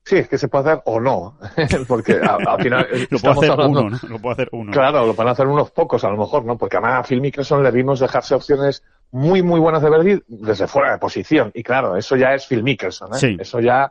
Sí, 0.07 0.19
es 0.19 0.29
que 0.29 0.39
se 0.39 0.47
puede 0.47 0.71
hacer 0.71 0.83
o 0.85 1.01
no, 1.01 1.37
porque 1.89 2.13
al, 2.13 2.47
al 2.47 2.63
final 2.63 2.87
lo 3.11 3.19
puede 3.19 3.39
hacer 3.39 3.51
hablando, 3.51 3.81
uno, 3.81 3.99
¿no? 4.01 4.09
Lo 4.09 4.19
puede 4.21 4.33
hacer 4.35 4.49
uno. 4.53 4.71
Claro, 4.71 5.05
lo 5.05 5.15
pueden 5.15 5.33
hacer 5.33 5.49
unos 5.49 5.73
pocos 5.73 6.05
a 6.05 6.11
lo 6.11 6.17
mejor, 6.17 6.45
¿no? 6.45 6.57
Porque 6.57 6.77
además 6.77 7.01
a 7.01 7.03
Phil 7.03 7.21
Mickelson 7.21 7.61
le 7.65 7.73
vimos 7.73 7.99
dejarse 7.99 8.37
opciones 8.37 8.85
muy, 9.11 9.43
muy 9.43 9.59
buenas 9.59 9.83
de 9.83 9.91
Verdi 9.91 10.23
desde 10.29 10.69
fuera 10.69 10.93
de 10.93 10.99
posición. 10.99 11.51
Y 11.55 11.65
claro, 11.65 11.97
eso 11.97 12.15
ya 12.15 12.35
es 12.35 12.47
Phil 12.47 12.63
Mickelson, 12.63 13.15
¿eh? 13.15 13.19
Sí. 13.19 13.37
Eso 13.41 13.59
ya 13.59 13.91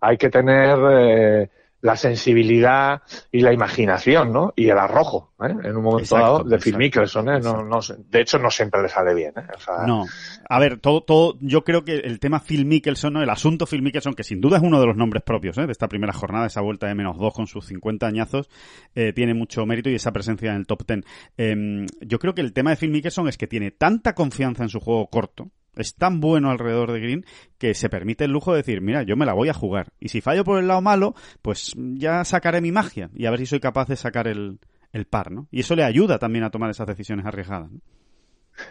hay 0.00 0.16
que 0.16 0.30
tener 0.30 0.78
eh, 0.88 1.50
la 1.82 1.96
sensibilidad 1.96 3.02
y 3.32 3.40
la 3.40 3.52
imaginación, 3.52 4.32
¿no? 4.32 4.52
Y 4.54 4.68
el 4.68 4.78
arrojo, 4.78 5.32
¿eh? 5.40 5.54
En 5.64 5.76
un 5.76 5.82
momento 5.82 6.16
exacto, 6.16 6.24
dado 6.24 6.44
de 6.44 6.58
Phil 6.58 6.76
Mickelson, 6.76 7.28
¿eh? 7.30 7.40
No, 7.40 7.62
no, 7.62 7.80
de 7.80 8.20
hecho, 8.20 8.38
no 8.38 8.50
siempre 8.50 8.82
le 8.82 8.88
sale 8.88 9.14
bien, 9.14 9.32
¿eh? 9.36 9.46
O 9.56 9.60
sea, 9.60 9.86
no. 9.86 10.04
A 10.48 10.58
ver, 10.58 10.78
todo, 10.78 11.02
todo, 11.02 11.38
yo 11.40 11.64
creo 11.64 11.84
que 11.84 11.96
el 11.96 12.20
tema 12.20 12.40
Phil 12.40 12.66
Mickelson, 12.66 13.14
¿no? 13.14 13.22
El 13.22 13.30
asunto 13.30 13.66
Phil 13.66 13.82
Mickelson, 13.82 14.14
que 14.14 14.24
sin 14.24 14.40
duda 14.40 14.58
es 14.58 14.62
uno 14.62 14.80
de 14.80 14.86
los 14.86 14.96
nombres 14.96 15.22
propios, 15.22 15.56
¿eh? 15.58 15.66
De 15.66 15.72
esta 15.72 15.88
primera 15.88 16.12
jornada, 16.12 16.46
esa 16.46 16.60
vuelta 16.60 16.86
de 16.86 16.94
menos 16.94 17.18
dos 17.18 17.32
con 17.32 17.46
sus 17.46 17.66
50 17.66 18.06
añazos, 18.06 18.50
eh, 18.94 19.12
tiene 19.12 19.34
mucho 19.34 19.64
mérito 19.64 19.88
y 19.88 19.94
esa 19.94 20.12
presencia 20.12 20.50
en 20.50 20.56
el 20.56 20.66
top 20.66 20.84
ten. 20.84 21.04
Eh, 21.38 21.86
yo 22.02 22.18
creo 22.18 22.34
que 22.34 22.42
el 22.42 22.52
tema 22.52 22.70
de 22.70 22.76
Phil 22.76 22.90
Mickelson 22.90 23.28
es 23.28 23.38
que 23.38 23.46
tiene 23.46 23.70
tanta 23.70 24.14
confianza 24.14 24.62
en 24.62 24.68
su 24.68 24.80
juego 24.80 25.08
corto, 25.08 25.50
es 25.76 25.94
tan 25.94 26.20
bueno 26.20 26.50
alrededor 26.50 26.92
de 26.92 27.00
Green 27.00 27.26
que 27.58 27.74
se 27.74 27.88
permite 27.88 28.24
el 28.24 28.32
lujo 28.32 28.52
de 28.52 28.58
decir, 28.58 28.80
mira, 28.80 29.02
yo 29.02 29.16
me 29.16 29.26
la 29.26 29.32
voy 29.32 29.48
a 29.48 29.54
jugar. 29.54 29.88
Y 30.00 30.08
si 30.08 30.20
fallo 30.20 30.44
por 30.44 30.58
el 30.58 30.68
lado 30.68 30.80
malo, 30.80 31.14
pues 31.42 31.74
ya 31.76 32.24
sacaré 32.24 32.60
mi 32.60 32.72
magia 32.72 33.10
y 33.14 33.26
a 33.26 33.30
ver 33.30 33.40
si 33.40 33.46
soy 33.46 33.60
capaz 33.60 33.88
de 33.88 33.96
sacar 33.96 34.26
el, 34.26 34.58
el 34.92 35.06
par, 35.06 35.30
¿no? 35.30 35.46
Y 35.50 35.60
eso 35.60 35.76
le 35.76 35.84
ayuda 35.84 36.18
también 36.18 36.44
a 36.44 36.50
tomar 36.50 36.70
esas 36.70 36.86
decisiones 36.86 37.26
arriesgadas. 37.26 37.70
¿no? 37.70 37.80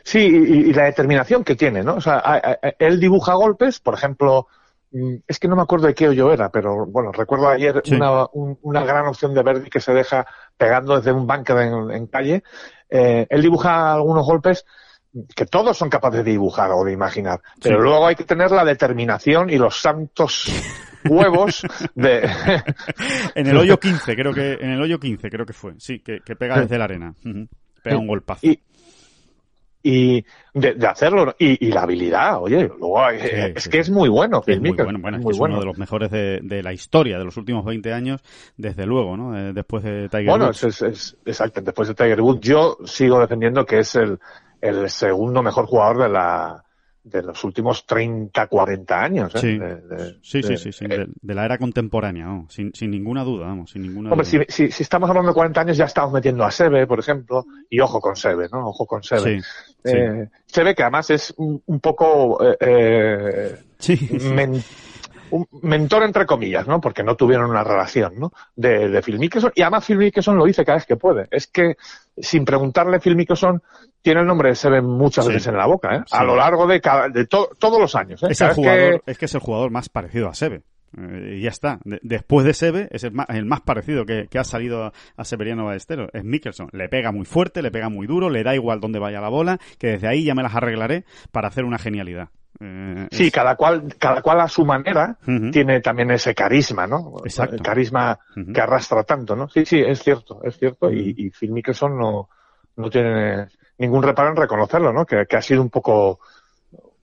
Sí, 0.04 0.20
y, 0.20 0.70
y, 0.70 0.74
la 0.74 0.86
determinación 0.86 1.44
que 1.44 1.56
tiene, 1.56 1.84
¿no? 1.84 1.96
O 1.96 2.02
sea, 2.02 2.18
a, 2.18 2.36
a, 2.36 2.60
él 2.80 3.00
dibuja 3.00 3.34
golpes, 3.34 3.80
por 3.80 3.94
ejemplo, 3.94 4.48
mm, 4.92 5.16
es 5.28 5.40
que 5.40 5.48
no 5.48 5.56
me 5.56 5.62
acuerdo 5.62 5.88
de 5.88 5.96
qué 5.96 6.08
hoyo 6.08 6.32
era, 6.32 6.50
pero 6.50 6.86
bueno, 6.86 7.12
recuerdo 7.12 7.50
ayer 7.50 7.82
sí. 7.84 7.96
una, 7.96 8.26
un, 8.34 8.58
una 8.62 8.84
gran 8.84 9.08
opción 9.08 9.34
de 9.34 9.44
Verdi 9.44 9.70
que 9.70 9.80
se 9.80 9.94
deja 9.94 10.28
pegando 10.58 10.98
desde 10.98 11.12
un 11.12 11.28
en, 11.30 11.92
en 11.92 12.08
calle. 12.08 12.44
Eh, 12.90 13.28
él 13.30 13.42
dibuja 13.42 13.94
algunos 13.94 14.26
golpes 14.26 14.66
que 15.36 15.46
todos 15.46 15.78
son 15.78 15.90
capaces 15.90 16.24
de 16.24 16.32
dibujar 16.32 16.72
o 16.72 16.84
de 16.84 16.92
imaginar, 16.94 17.42
pero 17.62 17.78
Sí. 17.78 17.84
luego 17.84 18.06
hay 18.08 18.16
que 18.16 18.24
tener 18.26 18.52
la 18.52 18.64
determinación 18.64 19.50
y 19.50 19.58
los 19.58 19.80
santos 19.82 20.46
huevos 21.10 21.64
de... 21.96 22.30
En 23.36 23.48
el 23.48 23.58
hoyo 23.58 23.80
15, 23.80 24.16
creo 24.16 24.34
que, 24.34 24.54
en 24.54 24.72
el 24.72 24.82
hoyo 24.82 25.00
15 25.00 25.30
creo 25.30 25.46
que 25.46 25.54
fue, 25.54 25.74
sí, 25.80 26.00
que, 26.00 26.20
que 26.22 26.36
pega 26.36 26.60
desde 26.60 26.78
la 26.78 26.84
arena. 26.86 27.14
Pega 27.84 27.98
un 27.98 28.08
golpazo. 28.08 28.46
y, 28.46 28.60
y 29.82 30.26
de, 30.54 30.74
de 30.74 30.88
hacerlo 30.88 31.34
y, 31.40 31.66
y 31.68 31.72
la 31.72 31.84
habilidad, 31.84 32.42
oye, 32.42 32.64
luego 32.68 33.00
Sí, 33.12 33.28
es 33.32 33.64
sí, 33.64 33.70
que 33.70 33.78
sí. 33.78 33.80
es 33.80 33.90
muy 33.90 34.10
bueno, 34.10 34.44
Es 34.46 34.60
muy 34.60 34.72
bueno, 34.72 35.00
bueno, 35.00 35.18
es, 35.18 35.22
que 35.22 35.24
muy 35.24 35.32
es 35.34 35.38
bueno. 35.40 35.54
uno 35.56 35.62
de 35.62 35.66
los 35.68 35.78
mejores 35.78 36.12
de, 36.12 36.40
de 36.44 36.62
la 36.62 36.74
historia 36.74 37.18
de 37.18 37.24
los 37.24 37.38
últimos 37.38 37.64
20 37.64 37.94
años, 37.94 38.22
desde 38.58 38.86
luego, 38.86 39.16
¿no? 39.16 39.38
Eh, 39.38 39.54
después 39.54 39.84
de 39.84 40.10
Tiger 40.10 40.26
Bueno, 40.28 40.48
Woods. 40.48 40.64
es, 40.66 40.82
es, 40.82 40.92
es- 40.92 41.18
exacto. 41.26 41.62
Después 41.62 41.88
de 41.88 41.96
Tiger 41.96 42.20
Woods, 42.22 42.42
yo 42.42 42.78
sigo 42.84 43.20
defendiendo 43.22 43.66
que 43.66 43.80
es 43.80 43.96
el, 43.96 44.20
el 44.62 44.90
segundo 44.90 45.42
mejor 45.44 45.66
jugador 45.66 46.04
de 46.04 46.10
la 46.10 46.64
de 47.02 47.24
los 47.24 47.44
últimos 47.46 47.86
30, 47.88 48.46
40 48.48 49.02
años. 49.02 49.34
¿eh? 49.36 49.40
Sí. 49.40 49.58
De- 49.58 49.76
de- 49.82 50.14
Sí, 50.22 50.44
sí, 50.44 50.50
de- 50.50 50.58
sí, 50.58 50.72
sí, 50.72 50.86
de, 50.86 51.08
de 51.20 51.34
la 51.34 51.46
era 51.46 51.58
contemporánea, 51.58 52.28
sin, 52.50 52.72
sin 52.76 52.92
ninguna 52.92 53.24
duda, 53.24 53.48
vamos, 53.48 53.72
sin 53.72 53.82
ninguna 53.82 54.12
Hombre, 54.12 54.28
duda. 54.30 54.46
si, 54.50 54.66
si, 54.68 54.72
si 54.72 54.84
estamos 54.84 55.10
hablando 55.10 55.30
de 55.32 55.34
40 55.34 55.62
años, 55.62 55.78
ya 55.78 55.86
estamos 55.86 56.12
metiendo 56.14 56.44
a 56.44 56.52
Seve, 56.52 56.86
por 56.86 57.00
ejemplo, 57.00 57.46
y 57.70 57.80
ojo 57.80 58.00
con 58.00 58.16
Seve, 58.16 58.48
¿no? 58.52 58.68
Ojo 58.68 58.86
con 58.86 59.02
Seve. 59.02 59.42
Sí. 59.42 59.48
Eh, 59.92 60.28
Seve, 60.46 60.76
que 60.76 60.84
además 60.84 61.10
es 61.10 61.34
un, 61.38 61.64
un 61.66 61.80
poco 61.80 62.44
eh, 62.44 62.58
eh, 62.60 63.56
Sí, 63.80 63.96
un 65.32 65.48
mentor 65.62 66.04
entre 66.04 66.26
comillas, 66.26 66.68
¿no? 66.68 66.80
Porque 66.82 67.04
no 67.04 67.16
tuvieron 67.16 67.50
una 67.50 67.64
relación, 67.64 68.14
¿no? 68.18 68.32
De, 68.56 68.90
de 68.90 69.02
Phil 69.02 69.20
Mickelson. 69.20 69.52
Y 69.56 69.62
además 69.62 69.86
Phil 69.86 69.98
Mickelson 69.98 70.38
lo 70.38 70.46
dice 70.46 70.64
cada 70.66 70.78
vez 70.78 70.86
que 70.86 70.96
puede. 70.96 71.28
Es 71.32 71.48
que, 71.48 71.76
sin 72.18 72.46
preguntarle, 72.46 73.00
Phil 73.00 73.16
Mickelson 73.16 73.62
tiene 74.02 74.22
el 74.22 74.28
nombre 74.28 74.50
de 74.50 74.56
Seven 74.56 74.86
muchas 74.86 75.26
Sí. 75.26 75.34
veces 75.34 75.48
en 75.48 75.58
la 75.58 75.66
boca, 75.68 75.96
¿eh? 75.96 76.02
Sí. 76.06 76.16
A 76.18 76.24
lo 76.24 76.36
largo 76.36 76.66
de, 76.68 76.80
cada, 76.82 77.10
de 77.10 77.26
to- 77.28 77.50
todos 77.60 77.80
los 77.80 77.96
años, 77.96 78.22
¿eh? 78.24 78.28
Es 78.30 78.42
el 78.42 78.48
vez 78.48 78.56
que- 78.56 78.62
jugador, 78.62 79.04
es 79.06 79.18
que 79.18 79.26
es 79.26 79.34
el 79.36 79.42
jugador 79.42 79.72
más 79.72 79.90
parecido 79.90 80.30
a 80.30 80.34
Seve. 80.34 80.64
Eh, 80.98 81.36
y 81.38 81.42
ya 81.44 81.50
está. 81.50 81.80
De- 81.84 82.00
después 82.02 82.46
de 82.46 82.54
Seve, 82.56 82.88
es 82.92 83.04
el 83.04 83.12
más, 83.12 83.28
el 83.30 83.46
más 83.46 83.62
parecido 83.62 84.06
que, 84.08 84.28
que 84.28 84.40
ha 84.40 84.44
salido 84.44 84.86
a, 84.86 84.94
a 85.18 85.24
Severiano 85.26 85.66
Ballesteros. 85.66 86.10
Es 86.14 86.24
Mickelson. 86.24 86.70
Le 86.72 86.90
pega 86.90 87.12
muy 87.12 87.26
fuerte, 87.26 87.62
le 87.62 87.70
pega 87.70 87.90
muy 87.90 88.08
duro, 88.08 88.30
le 88.30 88.42
da 88.44 88.56
igual 88.56 88.80
dónde 88.80 88.98
vaya 88.98 89.22
la 89.22 89.30
bola, 89.30 89.60
que 89.78 89.88
desde 89.88 90.08
ahí 90.08 90.24
ya 90.24 90.34
me 90.34 90.42
las 90.42 90.56
arreglaré 90.56 91.04
para 91.32 91.48
hacer 91.50 91.64
una 91.66 91.78
genialidad. 91.78 92.30
Eh, 92.62 93.08
Sí, 93.12 93.28
es- 93.28 93.34
cada 93.34 93.56
cual, 93.56 93.96
cada 93.98 94.22
cual 94.22 94.42
a 94.42 94.48
su 94.48 94.66
manera 94.66 95.18
tiene 95.52 95.80
también 95.82 96.12
ese 96.12 96.36
carisma, 96.36 96.86
¿no? 96.88 97.14
Exacto. 97.24 97.56
El 97.56 97.62
carisma 97.62 98.20
que 98.54 98.62
arrastra 98.62 99.04
tanto, 99.04 99.36
¿no? 99.36 99.48
Sí, 99.50 99.66
sí, 99.66 99.80
es 99.80 100.04
cierto, 100.04 100.42
es 100.44 100.58
cierto. 100.58 100.92
Y, 100.92 101.14
y 101.18 101.30
Phil 101.30 101.52
Mickelson 101.52 101.98
no, 101.98 102.30
no 102.76 102.90
tiene 102.90 103.48
ningún 103.78 104.04
reparo 104.04 104.30
en 104.30 104.36
reconocerlo, 104.36 104.92
¿no? 104.92 105.06
Que, 105.06 105.26
que 105.26 105.38
ha 105.38 105.42
sido 105.42 105.62
un 105.62 105.70
poco 105.70 106.20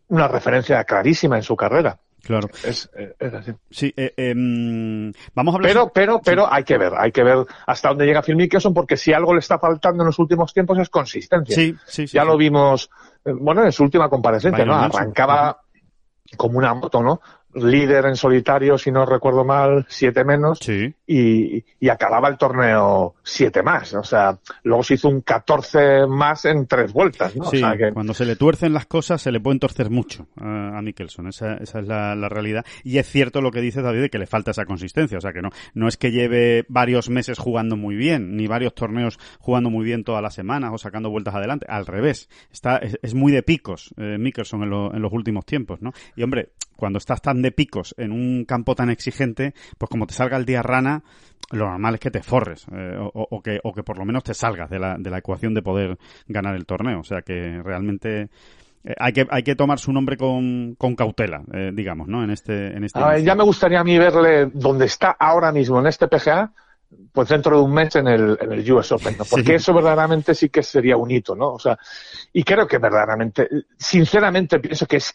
una 0.09 0.29
referencia 0.29 0.85
clarísima 0.85 1.37
en 1.37 1.43
su 1.43 1.57
carrera. 1.57 1.99
Claro. 2.27 2.49
Es, 2.65 2.91
es 3.21 3.35
así. 3.35 3.53
Sí, 3.71 3.95
eh, 3.97 4.13
em, 4.17 5.13
vamos 5.33 5.55
a 5.55 5.57
hablar. 5.59 5.71
Pero, 5.71 5.91
pero, 5.95 6.21
pero 6.25 6.53
hay 6.53 6.65
que 6.65 6.77
ver, 6.77 6.93
hay 6.97 7.13
que 7.13 7.23
ver 7.23 7.47
hasta 7.67 7.91
dónde 7.91 8.05
llega 8.05 8.23
Phil 8.23 8.35
Mickelson, 8.35 8.75
porque 8.75 8.97
si 8.97 9.13
algo 9.13 9.33
le 9.33 9.39
está 9.39 9.61
faltando 9.61 10.03
en 10.03 10.07
los 10.07 10.19
últimos 10.19 10.53
tiempos 10.53 10.77
es 10.79 10.91
consistencia. 10.91 11.55
Sí, 11.55 11.77
sí, 11.87 12.09
sí. 12.09 12.17
ya 12.17 12.23
sí. 12.23 12.29
lo 12.29 12.37
vimos, 12.37 12.91
eh, 13.25 13.33
bueno, 13.33 13.65
en 13.65 13.71
su 13.71 13.85
última 13.85 14.09
comparecencia, 14.09 14.65
Byron 14.65 14.77
¿no? 14.77 14.85
Arrancaba 14.85 15.61
como 16.37 16.59
una 16.59 16.75
moto, 16.75 17.01
¿no? 17.01 17.21
Líder 17.57 18.05
en 18.07 18.17
solitario, 18.17 18.77
si 18.79 18.91
no 18.91 19.07
recuerdo 19.07 19.45
mal, 19.45 19.87
siete 19.89 20.25
menos, 20.25 20.59
Sí, 20.61 20.95
y, 21.07 21.65
y 21.81 21.89
acababa 21.89 22.29
el 22.29 22.37
torneo 22.37 23.15
siete 23.23 23.63
más. 23.63 23.95
O 23.95 24.05
sea, 24.05 24.39
luego 24.63 24.83
se 24.83 24.95
hizo 24.95 25.09
un 25.09 25.23
14 25.23 26.07
más 26.07 26.45
en 26.45 26.67
tres 26.67 26.93
vueltas, 26.93 27.35
¿no? 27.35 27.45
sí. 27.45 27.57
O 27.57 27.61
sea, 27.61 27.77
que, 27.77 27.93
Cuando 27.93 28.13
se 28.15 28.25
le 28.27 28.37
tuercen 28.37 28.73
las 28.75 28.87
cosas, 28.87 29.23
se 29.23 29.33
le 29.33 29.41
pueden 29.41 29.59
torcer 29.59 29.91
mucho 29.91 30.29
a, 30.37 30.77
a 30.79 30.83
Mickelson. 30.83 31.29
Esa, 31.29 31.55
esa 31.55 31.81
es 31.81 31.87
la, 31.87 32.15
la 32.15 32.29
realidad. 32.29 32.65
Y 32.85 32.99
es 32.99 33.09
cierto 33.09 33.41
lo 33.41 33.51
que 33.51 33.61
dice 33.61 33.81
David 33.83 34.03
de 34.03 34.11
que 34.11 34.19
le 34.19 34.27
falta 34.27 34.51
esa 34.51 34.65
consistencia. 34.67 35.19
O 35.19 35.21
sea, 35.21 35.33
que 35.33 35.41
no, 35.43 35.51
no 35.75 35.89
es 35.89 35.97
que 35.97 36.11
lleve 36.13 36.65
varios 36.69 37.09
meses 37.09 37.39
jugando 37.39 37.77
muy 37.77 37.97
bien, 37.97 38.37
ni 38.37 38.47
varios 38.47 38.75
torneos 38.75 39.19
jugando 39.39 39.71
muy 39.71 39.85
bien 39.85 40.05
todas 40.05 40.23
las 40.23 40.35
semanas 40.35 40.71
o 40.75 40.79
sacando 40.79 41.11
vueltas 41.11 41.35
adelante. 41.35 41.67
Al 41.69 41.87
revés. 41.87 42.29
Está, 42.53 42.77
es, 42.79 42.99
es 43.03 43.15
muy 43.15 43.33
de 43.33 43.43
picos, 43.43 43.95
eh, 43.97 44.19
Mickelson 44.19 44.63
en, 44.63 44.71
lo- 44.71 44.95
en 44.95 45.01
los 45.03 45.13
últimos 45.13 45.45
tiempos, 45.47 45.81
¿no? 45.81 45.93
Y 46.17 46.23
hombre, 46.23 46.51
cuando 46.77 46.99
estás 46.99 47.21
tan 47.23 47.43
de 47.43 47.53
picos 47.53 47.95
en 47.99 48.13
un 48.13 48.45
campo 48.45 48.75
tan 48.75 48.91
exigente, 48.91 49.55
pues 49.79 49.89
como 49.91 50.07
te 50.07 50.15
salga 50.15 50.37
el 50.37 50.45
día 50.45 50.63
rana, 50.63 51.03
lo 51.51 51.67
normal 51.69 51.95
es 51.95 52.01
que 52.01 52.11
te 52.11 52.23
forres 52.23 52.67
eh, 52.73 52.97
o, 52.99 53.11
o 53.31 53.41
que, 53.43 53.61
o 53.63 53.73
que 53.73 53.83
por 53.83 53.99
lo 53.99 54.05
menos 54.05 54.25
te 54.25 54.35
salgas 54.35 54.69
de 54.69 54.79
la, 54.79 54.97
de 54.99 55.11
la 55.11 55.19
ecuación 55.19 55.55
de 55.55 55.63
poder 55.63 55.97
ganar 56.27 56.55
el 56.57 56.67
torneo. 56.67 57.01
O 57.01 57.05
sea 57.05 57.23
que 57.23 57.61
realmente 57.63 58.29
eh, 58.85 58.95
hay, 58.99 59.13
que, 59.13 59.27
hay 59.31 59.43
que 59.43 59.55
tomar 59.55 59.79
su 59.79 59.93
nombre 59.93 60.17
con, 60.17 60.75
con 60.77 60.95
cautela, 60.97 61.43
eh, 61.53 61.71
digamos, 61.73 62.09
¿no? 62.09 62.23
En 62.25 62.31
este, 62.31 62.77
en 62.77 62.85
este 62.85 62.99
a 63.01 63.09
ver, 63.09 63.23
ya 63.23 63.35
me 63.35 63.45
gustaría 63.45 63.81
a 63.81 63.85
mí 63.85 63.97
verle 63.99 64.47
donde 64.53 64.87
está 64.87 65.17
ahora 65.19 65.53
mismo 65.53 65.79
en 65.81 65.87
este 65.87 66.09
PGA, 66.09 66.53
pues 67.13 67.29
dentro 67.29 67.59
de 67.59 67.65
un 67.65 67.75
mes 67.75 67.95
en 67.97 68.07
el, 68.07 68.39
en 68.41 68.53
el 68.53 68.73
US 68.73 68.93
Open, 68.93 69.17
¿no? 69.19 69.25
Porque 69.31 69.47
Sí. 69.47 69.53
eso 69.55 69.75
verdaderamente 69.75 70.35
sí 70.35 70.49
que 70.49 70.63
sería 70.63 70.97
un 70.97 71.11
hito, 71.11 71.35
¿no? 71.35 71.53
O 71.55 71.59
sea, 71.59 71.79
y 72.33 72.43
creo 72.45 72.67
que 72.67 72.79
verdaderamente, 72.79 73.49
sinceramente 73.77 74.59
pienso 74.61 74.87
que 74.87 74.97
es 74.97 75.13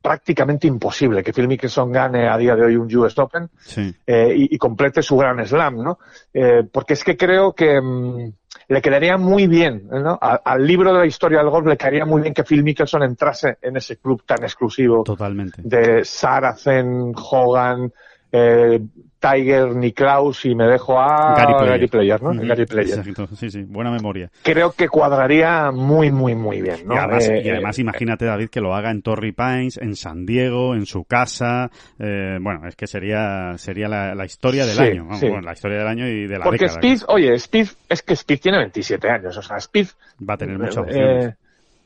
prácticamente 0.00 0.66
imposible 0.66 1.22
que 1.22 1.32
Phil 1.32 1.48
Mickelson 1.48 1.90
gane 1.92 2.28
a 2.28 2.36
día 2.36 2.54
de 2.54 2.62
hoy 2.64 2.76
un 2.76 2.94
US 2.96 3.18
Open 3.18 3.48
Sí, 3.58 3.94
eh, 4.06 4.32
y, 4.36 4.54
y 4.54 4.58
complete 4.58 5.02
su 5.02 5.16
gran 5.16 5.44
slam, 5.46 5.82
¿no? 5.82 5.98
Eh, 6.32 6.62
porque 6.70 6.94
es 6.94 7.04
que 7.04 7.16
creo 7.16 7.52
que 7.52 7.80
mm, 7.80 8.32
le 8.68 8.80
quedaría 8.82 9.16
muy 9.16 9.46
bien, 9.46 9.86
¿no? 9.90 10.18
A- 10.20 10.40
al 10.44 10.66
libro 10.66 10.92
de 10.92 11.00
la 11.00 11.06
historia 11.06 11.38
del 11.38 11.50
golf 11.50 11.66
le 11.66 11.76
quedaría 11.76 12.04
muy 12.04 12.22
bien 12.22 12.32
que 12.34 12.44
Phil 12.44 12.62
Mickelson 12.62 13.02
entrase 13.02 13.58
en 13.62 13.76
ese 13.76 13.96
club 13.96 14.22
tan 14.24 14.42
exclusivo 14.44 15.02
totalmente. 15.04 15.60
de 15.64 16.04
Saracen, 16.04 17.12
Hogan, 17.16 17.92
eh, 18.32 18.80
Tiger, 19.20 19.74
Niklaus 19.74 20.44
y 20.44 20.54
me 20.54 20.66
dejo 20.68 20.96
a 21.00 21.34
Gary 21.36 21.88
Player. 21.88 22.22
¿no? 22.22 22.30
Gary 22.34 22.66
Player. 22.66 22.98
Exacto, 23.00 23.26
sí, 23.34 23.50
sí, 23.50 23.64
buena 23.64 23.90
memoria. 23.90 24.30
Creo 24.44 24.70
que 24.70 24.88
cuadraría 24.88 25.72
muy, 25.72 26.12
muy, 26.12 26.36
muy 26.36 26.62
bien, 26.62 26.86
¿no? 26.86 26.94
Y 26.94 26.98
además, 26.98 27.28
Eh, 27.28 27.42
y 27.44 27.50
además 27.50 27.78
imagínate, 27.80 28.26
David, 28.26 28.48
que 28.48 28.60
lo 28.60 28.76
haga 28.76 28.92
en 28.92 29.02
Torrey 29.02 29.32
Pines, 29.32 29.76
en 29.78 29.96
San 29.96 30.24
Diego, 30.24 30.74
en 30.76 30.86
su 30.86 31.02
casa. 31.02 31.68
eh, 31.98 32.38
bueno, 32.40 32.68
es 32.68 32.76
que 32.76 32.86
sería 32.86 33.54
sería 33.58 33.88
la, 33.88 34.14
la 34.14 34.24
historia 34.24 34.64
del 34.66 34.76
Sí, 34.76 34.82
año. 34.84 35.02
vamos, 35.06 35.18
sí. 35.18 35.26
bueno, 35.28 35.42
la 35.42 35.52
historia 35.54 35.78
del 35.78 35.88
año 35.88 36.06
y 36.06 36.28
de 36.28 36.38
la 36.38 36.44
porque 36.44 36.66
década. 36.66 36.78
Speed, 36.80 37.02
oye, 37.08 37.34
Speed, 37.34 37.66
es 37.88 38.02
que 38.02 38.12
Speed 38.14 38.38
tiene 38.40 38.58
27 38.58 39.10
años, 39.10 39.36
o 39.36 39.42
sea, 39.42 39.56
Speed 39.56 39.88
Va 40.28 40.34
a 40.34 40.36
tener 40.36 40.58
muchas 40.58 40.76
eh, 40.76 40.80
opciones. 40.80 41.34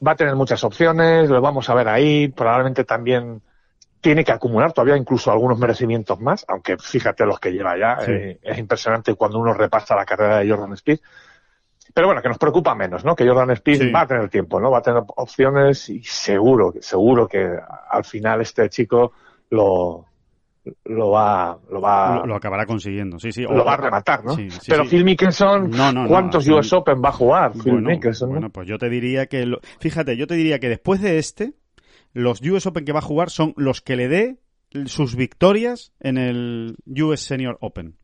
va 0.07 0.13
a 0.13 0.17
tener 0.17 0.35
muchas 0.37 0.63
opciones, 0.65 1.31
lo 1.31 1.41
vamos 1.41 1.71
a 1.71 1.75
ver 1.75 1.89
ahí, 1.89 2.29
probablemente 2.29 2.85
también 2.85 3.41
tiene 4.03 4.23
que 4.25 4.33
acumular 4.33 4.73
todavía 4.75 4.97
incluso 4.99 5.33
algunos 5.33 5.59
merecimientos 5.59 6.21
más, 6.21 6.45
aunque 6.49 6.77
fíjate 6.77 7.25
los 7.25 7.41
que 7.41 7.53
lleva 7.53 7.79
ya, 7.79 8.01
Sí. 8.05 8.11
eh, 8.13 8.39
es 8.43 8.59
impresionante 8.59 9.15
cuando 9.15 9.39
uno 9.39 9.55
repasa 9.55 9.97
la 9.97 10.05
carrera 10.05 10.41
de 10.41 10.51
Jordan 10.51 10.73
Speed. 10.75 10.99
Pero 11.95 12.09
bueno, 12.09 12.21
que 12.23 12.29
nos 12.29 12.39
preocupa 12.39 12.75
menos, 12.75 13.05
¿no? 13.05 13.15
Que 13.15 13.27
Jordan 13.27 13.51
Speed 13.53 13.79
Sí. 13.81 13.91
va 13.91 14.03
a 14.03 14.07
tener 14.07 14.29
tiempo, 14.29 14.61
¿no? 14.61 14.71
Va 14.71 14.79
a 14.79 14.83
tener 14.83 15.03
opciones 15.17 15.89
y 15.89 16.03
seguro, 16.03 16.73
seguro 16.81 17.27
que 17.29 17.49
al 17.91 18.05
final 18.05 18.41
este 18.41 18.69
chico 18.71 19.13
lo, 19.51 20.07
lo 20.87 21.11
va, 21.11 21.59
lo 21.71 21.81
va, 21.81 22.17
lo, 22.17 22.27
lo 22.27 22.35
acabará 22.37 22.67
consiguiendo, 22.67 23.19
sí, 23.19 23.31
sí. 23.33 23.43
lo 23.43 23.65
va 23.65 23.75
a 23.75 23.77
rematar, 23.77 24.25
¿no? 24.25 24.35
Sí, 24.37 24.51
sí, 24.51 24.71
Pero 24.71 24.85
sí. 24.85 24.91
Phil 24.91 25.05
Mickelson, 25.05 25.71
No, 25.71 25.93
no, 25.93 26.09
¿cuántos 26.09 26.49
US 26.49 26.73
Open 26.73 27.03
va 27.05 27.11
a 27.11 27.13
jugar 27.13 27.53
Phil 27.53 27.73
Bueno, 27.73 27.89
Mickelson? 27.91 28.29
no? 28.31 28.35
bueno, 28.35 28.51
pues 28.51 28.67
yo 28.69 28.79
te 28.79 28.89
diría 28.89 29.27
que... 29.27 29.45
lo- 29.47 29.61
Fíjate, 29.81 30.17
yo 30.17 30.27
te 30.27 30.35
diría 30.35 30.59
que 30.61 30.69
después 30.69 31.01
de 31.03 31.19
este, 31.19 31.53
los 32.13 32.41
US 32.43 32.67
Open 32.67 32.85
que 32.85 32.93
va 32.93 33.01
a 33.01 33.03
jugar 33.03 33.31
son 33.31 33.55
los 33.57 33.81
que 33.81 33.97
le 33.97 34.09
dé 34.09 34.39
sus 34.87 35.17
victorias 35.17 35.93
en 36.01 36.19
el 36.19 36.77
US 36.87 37.21
Senior 37.21 37.59
Open. 37.61 37.97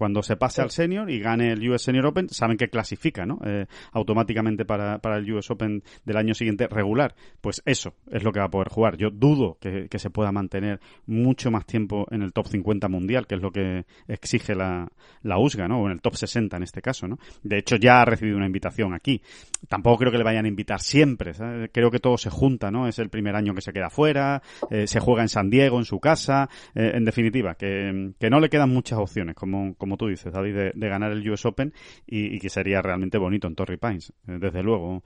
Cuando 0.00 0.22
se 0.22 0.36
pase 0.36 0.62
al 0.62 0.70
senior 0.70 1.10
y 1.10 1.20
gane 1.20 1.52
el 1.52 1.70
US 1.70 1.82
Senior 1.82 2.06
Open, 2.06 2.30
saben 2.30 2.56
que 2.56 2.70
clasifica, 2.70 3.26
¿no? 3.26 3.38
Eh, 3.44 3.66
automáticamente 3.92 4.64
para, 4.64 4.98
para 4.98 5.18
el 5.18 5.30
US 5.30 5.50
Open 5.50 5.82
del 6.06 6.16
año 6.16 6.32
siguiente 6.32 6.66
regular. 6.68 7.14
Pues 7.42 7.60
eso 7.66 7.92
es 8.10 8.22
lo 8.22 8.32
que 8.32 8.38
va 8.38 8.46
a 8.46 8.50
poder 8.50 8.68
jugar. 8.68 8.96
Yo 8.96 9.10
dudo 9.10 9.58
que, 9.60 9.88
que 9.90 9.98
se 9.98 10.08
pueda 10.08 10.32
mantener 10.32 10.80
mucho 11.04 11.50
más 11.50 11.66
tiempo 11.66 12.06
en 12.10 12.22
el 12.22 12.32
top 12.32 12.46
50 12.46 12.88
mundial, 12.88 13.26
que 13.26 13.34
es 13.34 13.42
lo 13.42 13.52
que 13.52 13.84
exige 14.08 14.54
la, 14.54 14.88
la 15.22 15.38
USGA, 15.38 15.68
¿no? 15.68 15.82
O 15.82 15.86
en 15.86 15.92
el 15.92 16.00
top 16.00 16.14
60 16.14 16.56
en 16.56 16.62
este 16.62 16.80
caso, 16.80 17.06
¿no? 17.06 17.18
De 17.42 17.58
hecho, 17.58 17.76
ya 17.76 18.00
ha 18.00 18.06
recibido 18.06 18.38
una 18.38 18.46
invitación 18.46 18.94
aquí. 18.94 19.20
Tampoco 19.68 19.98
creo 19.98 20.12
que 20.12 20.16
le 20.16 20.24
vayan 20.24 20.46
a 20.46 20.48
invitar 20.48 20.80
siempre, 20.80 21.34
¿sabes? 21.34 21.68
Creo 21.74 21.90
que 21.90 21.98
todo 21.98 22.16
se 22.16 22.30
junta, 22.30 22.70
¿no? 22.70 22.88
Es 22.88 22.98
el 22.98 23.10
primer 23.10 23.36
año 23.36 23.54
que 23.54 23.60
se 23.60 23.74
queda 23.74 23.90
fuera, 23.90 24.40
eh, 24.70 24.86
se 24.86 24.98
juega 24.98 25.20
en 25.20 25.28
San 25.28 25.50
Diego, 25.50 25.78
en 25.78 25.84
su 25.84 26.00
casa, 26.00 26.48
eh, 26.74 26.92
en 26.94 27.04
definitiva, 27.04 27.54
que, 27.54 28.12
que 28.18 28.30
no 28.30 28.40
le 28.40 28.48
quedan 28.48 28.70
muchas 28.70 28.98
opciones, 28.98 29.34
como, 29.34 29.74
como 29.74 29.89
tú 29.96 30.08
dices, 30.08 30.32
David, 30.32 30.72
de, 30.74 30.88
ganar 30.88 31.12
el 31.12 31.30
US 31.30 31.46
Open 31.46 31.72
y, 32.06 32.38
que 32.38 32.50
sería 32.50 32.82
realmente 32.82 33.16
bonito 33.18 33.46
en 33.46 33.54
Torrey 33.54 33.78
Pines, 33.78 34.12
eh, 34.26 34.38
desde 34.40 34.62
luego. 34.62 35.04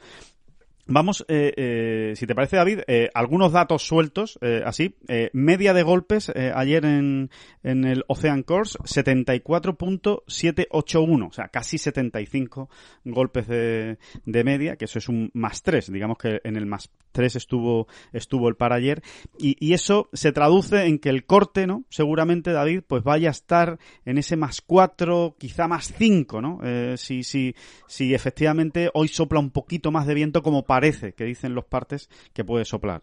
Vamos, 0.86 1.24
eh, 1.28 1.54
eh, 1.56 2.12
si 2.14 2.26
te 2.26 2.34
parece, 2.34 2.56
David, 2.56 2.80
algunos 3.14 3.52
datos 3.52 3.86
sueltos, 3.86 4.38
así. 4.66 4.96
Media 5.32 5.72
de 5.72 5.82
golpes 5.82 6.28
ayer 6.28 6.84
en, 6.84 7.30
en 7.62 7.86
el 7.86 8.04
Ocean 8.06 8.42
Course, 8.42 8.78
74.781, 8.80 11.26
o 11.26 11.32
sea, 11.32 11.48
casi 11.48 11.78
75 11.78 12.68
golpes 13.06 13.48
de, 13.48 13.96
de 14.26 14.44
media, 14.44 14.76
que 14.76 14.84
eso 14.84 14.98
es 14.98 15.08
un 15.08 15.30
más 15.32 15.62
3. 15.62 15.90
Digamos 15.90 16.18
que 16.18 16.42
en 16.44 16.56
el 16.56 16.66
más 16.66 16.90
3 17.14 17.36
estuvo, 17.36 17.86
estuvo 18.12 18.48
el 18.50 18.56
par 18.56 18.74
ayer. 18.74 19.02
Y, 19.38 19.56
y 19.58 19.72
eso 19.72 20.10
se 20.12 20.32
traduce 20.32 20.84
en 20.84 20.98
que 20.98 21.08
el 21.08 21.24
corte, 21.24 21.66
¿no? 21.66 21.84
Seguramente, 21.88 22.52
David, 22.52 22.82
pues 22.86 23.02
vaya 23.02 23.28
a 23.28 23.32
estar 23.32 23.78
en 24.04 24.18
ese 24.18 24.36
más 24.36 24.60
4, 24.60 25.36
quizá 25.38 25.66
más 25.66 25.94
5, 25.96 26.42
¿no? 26.42 26.58
Eh, 26.62 26.96
si, 26.98 27.24
si, 27.24 27.54
si 27.86 28.12
efectivamente 28.12 28.90
hoy 28.92 29.08
sopla 29.08 29.40
un 29.40 29.50
poquito 29.50 29.90
más 29.90 30.06
de 30.06 30.12
viento 30.12 30.42
como 30.42 30.62
para 30.64 30.74
parece 30.74 31.12
que 31.12 31.24
dicen 31.24 31.54
los 31.54 31.66
partes 31.66 32.10
que 32.32 32.44
puede 32.44 32.64
soplar. 32.64 33.00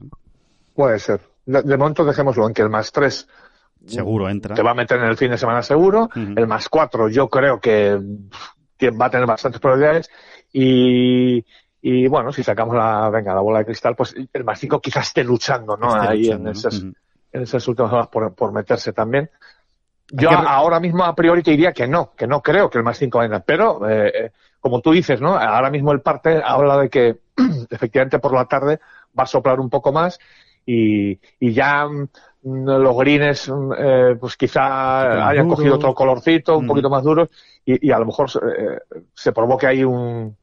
Puede 0.75 1.00
ser. 1.00 1.22
De, 1.46 1.62
de 1.62 1.77
momento 1.77 2.03
dejémoslo 2.03 2.46
en 2.46 2.53
que 2.53 2.62
el 2.62 2.70
más 2.70 2.91
3 2.91 3.27
seguro 3.86 4.30
entra. 4.30 4.56
Te 4.56 4.62
va 4.62 4.72
a 4.72 4.75
meter 4.75 5.00
en 5.00 5.06
el 5.06 5.15
fin 5.15 5.32
de 5.32 5.38
semana 5.38 5.63
seguro. 5.63 6.10
Uh 6.13 6.20
-huh. 6.20 6.38
El 6.38 6.48
más 6.48 6.68
4 6.68 7.08
yo 7.08 7.30
creo 7.30 7.62
que, 7.62 7.98
que, 8.77 8.91
va 8.91 9.06
a 9.06 9.10
tener 9.10 9.25
bastantes 9.25 9.62
probabilidades. 9.62 10.10
Y, 10.51 11.46
y 11.81 12.07
bueno, 12.07 12.31
si 12.31 12.43
sacamos 12.43 12.75
la, 12.75 13.09
venga, 13.09 13.33
la 13.33 13.41
bola 13.41 13.59
de 13.59 13.65
cristal, 13.65 13.95
pues 13.95 14.15
el 14.31 14.43
más 14.43 14.59
5 14.59 14.79
quizás 14.79 15.07
esté 15.07 15.23
luchando, 15.23 15.75
¿no? 15.77 15.95
Esté 15.95 16.07
Ahí 16.07 16.23
luchando, 16.25 16.50
en, 16.50 16.55
esas, 16.55 16.83
en 16.83 17.41
esas 17.41 17.67
últimas 17.67 17.91
horas 17.91 18.07
por, 18.07 18.33
por 18.35 18.51
meterse 18.51 18.93
también. 18.93 19.29
Yo 20.11 20.29
que... 20.29 20.35
ahora 20.35 20.79
mismo 20.79 21.03
a 21.03 21.15
priori 21.15 21.41
te 21.41 21.51
diría 21.51 21.73
que 21.73 21.88
no, 21.88 22.11
que 22.15 22.27
no 22.27 22.41
creo 22.41 22.69
que 22.69 22.77
el 22.77 22.83
más 22.83 22.97
5 22.97 23.17
vaya, 23.17 23.39
pero 23.39 23.89
eh, 23.89 24.31
como 24.59 24.81
tú 24.81 24.91
dices, 24.91 25.21
¿no? 25.21 25.35
Ahora 25.35 25.71
mismo 25.71 25.91
el 25.91 26.01
parte 26.01 26.41
habla 26.43 26.77
de 26.77 26.89
que 26.89 27.19
efectivamente 27.69 28.19
por 28.19 28.33
la 28.33 28.45
tarde 28.45 28.79
va 29.17 29.23
a 29.23 29.27
soplar 29.27 29.59
un 29.59 29.69
poco 29.69 29.91
más 29.91 30.19
y, 30.65 31.19
y 31.39 31.53
ya 31.53 31.88
mm, 31.88 32.07
los 32.43 32.95
greens 32.97 33.51
eh, 33.77 34.15
pues 34.19 34.38
quizá 34.38 35.27
hayan 35.27 35.45
duro. 35.45 35.55
cogido 35.55 35.75
otro 35.75 35.95
colorcito, 35.95 36.57
un 36.57 36.65
mm. 36.65 36.67
poquito 36.67 36.89
más 36.91 37.03
duro 37.03 37.29
y, 37.65 37.88
y, 37.88 37.91
a 37.91 37.97
lo 37.97 38.05
mejor 38.05 38.29
eh, 38.35 38.79
se 39.13 39.31
provoque 39.31 39.65
ahí 39.65 39.83
un 39.83 40.38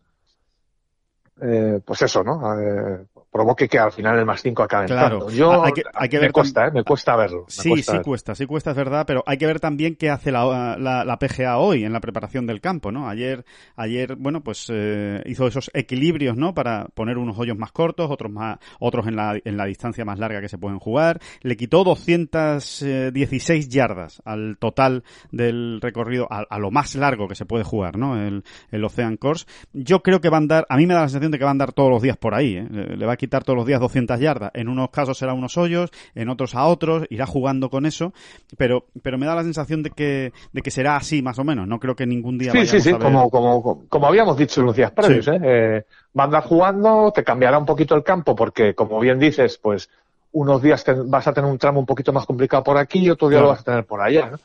eh, 1.43 1.81
pues 1.85 2.03
eso, 2.03 2.23
¿no? 2.23 2.41
Eh, 2.61 3.07
provoque 3.31 3.69
que 3.69 3.79
al 3.79 3.93
final 3.93 4.19
el 4.19 4.25
más 4.25 4.41
5 4.43 4.63
acabe 4.63 4.87
claro. 4.87 5.31
Yo, 5.31 5.63
hay 5.65 5.73
que, 5.73 5.83
hay 5.95 6.09
que 6.09 6.19
ver 6.19 6.29
me 6.29 6.33
cuesta, 6.33 6.67
¿eh? 6.67 6.71
Me 6.73 6.85
cuesta 6.85 7.17
verlo. 7.17 7.45
Me 7.45 7.51
sí, 7.51 7.69
cuesta 7.71 7.93
sí 7.93 7.99
cuesta, 8.03 8.35
sí 8.35 8.47
cuesta, 8.47 8.71
es 8.71 8.77
verdad, 8.77 9.05
pero 9.07 9.23
hay 9.27 9.37
que 9.39 9.47
ver 9.47 9.61
también 9.61 9.97
qué 9.97 10.11
hace 10.11 10.33
la, 10.33 10.77
la, 10.79 11.05
la 11.05 11.19
PGA 11.19 11.59
hoy 11.59 11.85
en 11.85 11.93
la 11.93 12.01
preparación 12.01 12.47
del 12.47 12.61
campo, 12.61 12.91
¿no? 12.91 13.09
Ayer, 13.09 13.45
ayer 13.77 14.17
bueno, 14.17 14.43
pues 14.43 14.67
eh, 14.73 15.23
hizo 15.27 15.47
esos 15.47 15.71
equilibrios, 15.75 16.37
¿no? 16.37 16.55
Para 16.55 16.87
poner 16.95 17.19
unos 17.19 17.39
hoyos 17.39 17.59
más 17.59 17.73
cortos, 17.73 18.11
otros 18.11 18.33
más, 18.33 18.59
otros 18.81 19.07
en 19.07 19.17
la, 19.17 19.39
en 19.45 19.57
la 19.57 19.67
distancia 19.67 20.05
más 20.05 20.19
larga 20.19 20.41
que 20.41 20.49
se 20.49 20.59
pueden 20.59 20.79
jugar. 20.79 21.21
Le 21.43 21.57
quitó 21.57 21.85
216 21.85 23.69
yardas 23.69 24.23
al 24.25 24.57
total 24.59 25.05
del 25.31 25.81
recorrido, 25.83 26.27
a, 26.31 26.45
a 26.49 26.59
lo 26.59 26.71
más 26.71 26.95
largo 26.95 27.29
que 27.29 27.35
se 27.35 27.45
puede 27.45 27.65
jugar, 27.65 27.99
¿no? 27.99 28.21
El, 28.21 28.45
el 28.71 28.85
Ocean 28.85 29.17
Course. 29.19 29.47
Yo 29.73 30.03
creo 30.03 30.21
que 30.21 30.31
va 30.31 30.39
a 30.39 30.41
andar, 30.41 30.67
a 30.69 30.77
mí 30.77 30.87
me 30.87 30.95
da 30.95 31.01
la 31.03 31.09
sensación 31.09 31.33
de 31.33 31.39
que 31.39 31.45
va 31.45 31.51
a 31.51 31.53
andar 31.53 31.73
todos 31.73 31.91
los 31.91 32.03
días 32.03 32.17
por 32.17 32.35
ahí, 32.35 32.57
¿eh? 32.57 32.67
Le, 32.71 32.97
le 32.97 33.07
va 33.07 33.13
a 33.13 33.18
quitar 33.19 33.45
todos 33.45 33.57
los 33.57 33.67
días 33.67 33.81
200 33.81 34.19
yardas. 34.19 34.51
En 34.55 34.69
unos 34.69 34.91
casos 34.91 35.19
será 35.19 35.35
unos 35.35 35.59
hoyos, 35.59 35.91
en 36.15 36.31
otros 36.31 36.55
a 36.55 36.65
otros, 36.65 37.07
irá 37.11 37.27
jugando 37.27 37.69
con 37.69 37.85
eso, 37.85 38.15
pero, 38.57 38.87
pero 39.03 39.19
me 39.19 39.27
da 39.27 39.35
la 39.35 39.43
sensación 39.43 39.83
de 39.83 39.91
que, 39.91 40.33
de 40.53 40.63
que 40.63 40.71
será 40.71 40.97
así 40.97 41.21
más 41.21 41.39
o 41.39 41.45
menos. 41.45 41.69
No 41.69 41.79
creo 41.79 41.95
que 41.95 42.07
ningún 42.07 42.39
día 42.39 42.53
Sí, 42.53 42.67
sí, 42.67 42.81
sí, 42.81 42.91
a 42.91 42.93
ver... 42.93 43.03
como, 43.03 43.31
como, 43.31 43.85
como 43.89 44.07
habíamos 44.07 44.37
dicho 44.39 44.61
en 44.61 44.67
los 44.67 44.77
días 44.77 44.93
previos, 44.93 45.27
sí. 45.27 45.33
¿eh? 45.33 45.41
¿eh? 45.43 45.85
Va 46.19 46.23
a 46.23 46.27
andar 46.27 46.45
jugando, 46.45 47.13
te 47.15 47.23
cambiará 47.23 47.59
un 47.59 47.67
poquito 47.67 47.95
el 47.95 48.03
campo, 48.03 48.35
porque 48.35 48.75
como 48.75 48.99
bien 48.99 49.19
dices, 49.19 49.59
pues 49.59 49.91
unos 50.33 50.63
días 50.63 50.85
te, 50.85 50.93
vas 50.93 51.27
a 51.27 51.33
tener 51.33 51.51
un 51.51 51.59
tramo 51.59 51.81
un 51.81 51.87
poquito 51.87 52.13
más 52.13 52.27
complicado 52.27 52.63
por 52.63 52.79
aquí 52.79 53.01
y 53.01 53.11
otro 53.11 53.29
día 53.29 53.39
claro. 53.39 53.47
lo 53.47 53.53
vas 53.53 53.61
a 53.61 53.65
tener 53.65 53.85
por 53.85 54.01
allá, 54.01 54.31
¿no? 54.31 54.39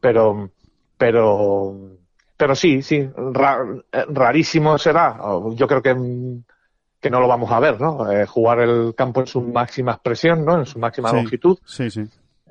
Pero, 0.00 0.50
pero, 0.96 1.76
pero 2.36 2.54
sí, 2.54 2.82
sí, 2.82 3.08
ra, 3.32 3.58
rarísimo 4.08 4.78
será. 4.78 5.16
Yo 5.54 5.66
creo 5.66 5.82
que 5.82 5.94
que 7.02 7.10
no 7.10 7.20
lo 7.20 7.26
vamos 7.26 7.50
a 7.50 7.58
ver, 7.58 7.80
¿no? 7.80 8.10
Eh, 8.10 8.26
jugar 8.26 8.60
el 8.60 8.94
campo 8.94 9.20
en 9.20 9.26
su 9.26 9.42
máxima 9.42 9.92
expresión, 9.92 10.44
¿no? 10.44 10.60
En 10.60 10.66
su 10.66 10.78
máxima 10.78 11.10
sí, 11.10 11.16
longitud. 11.16 11.58
Sí, 11.66 11.90
sí. 11.90 12.04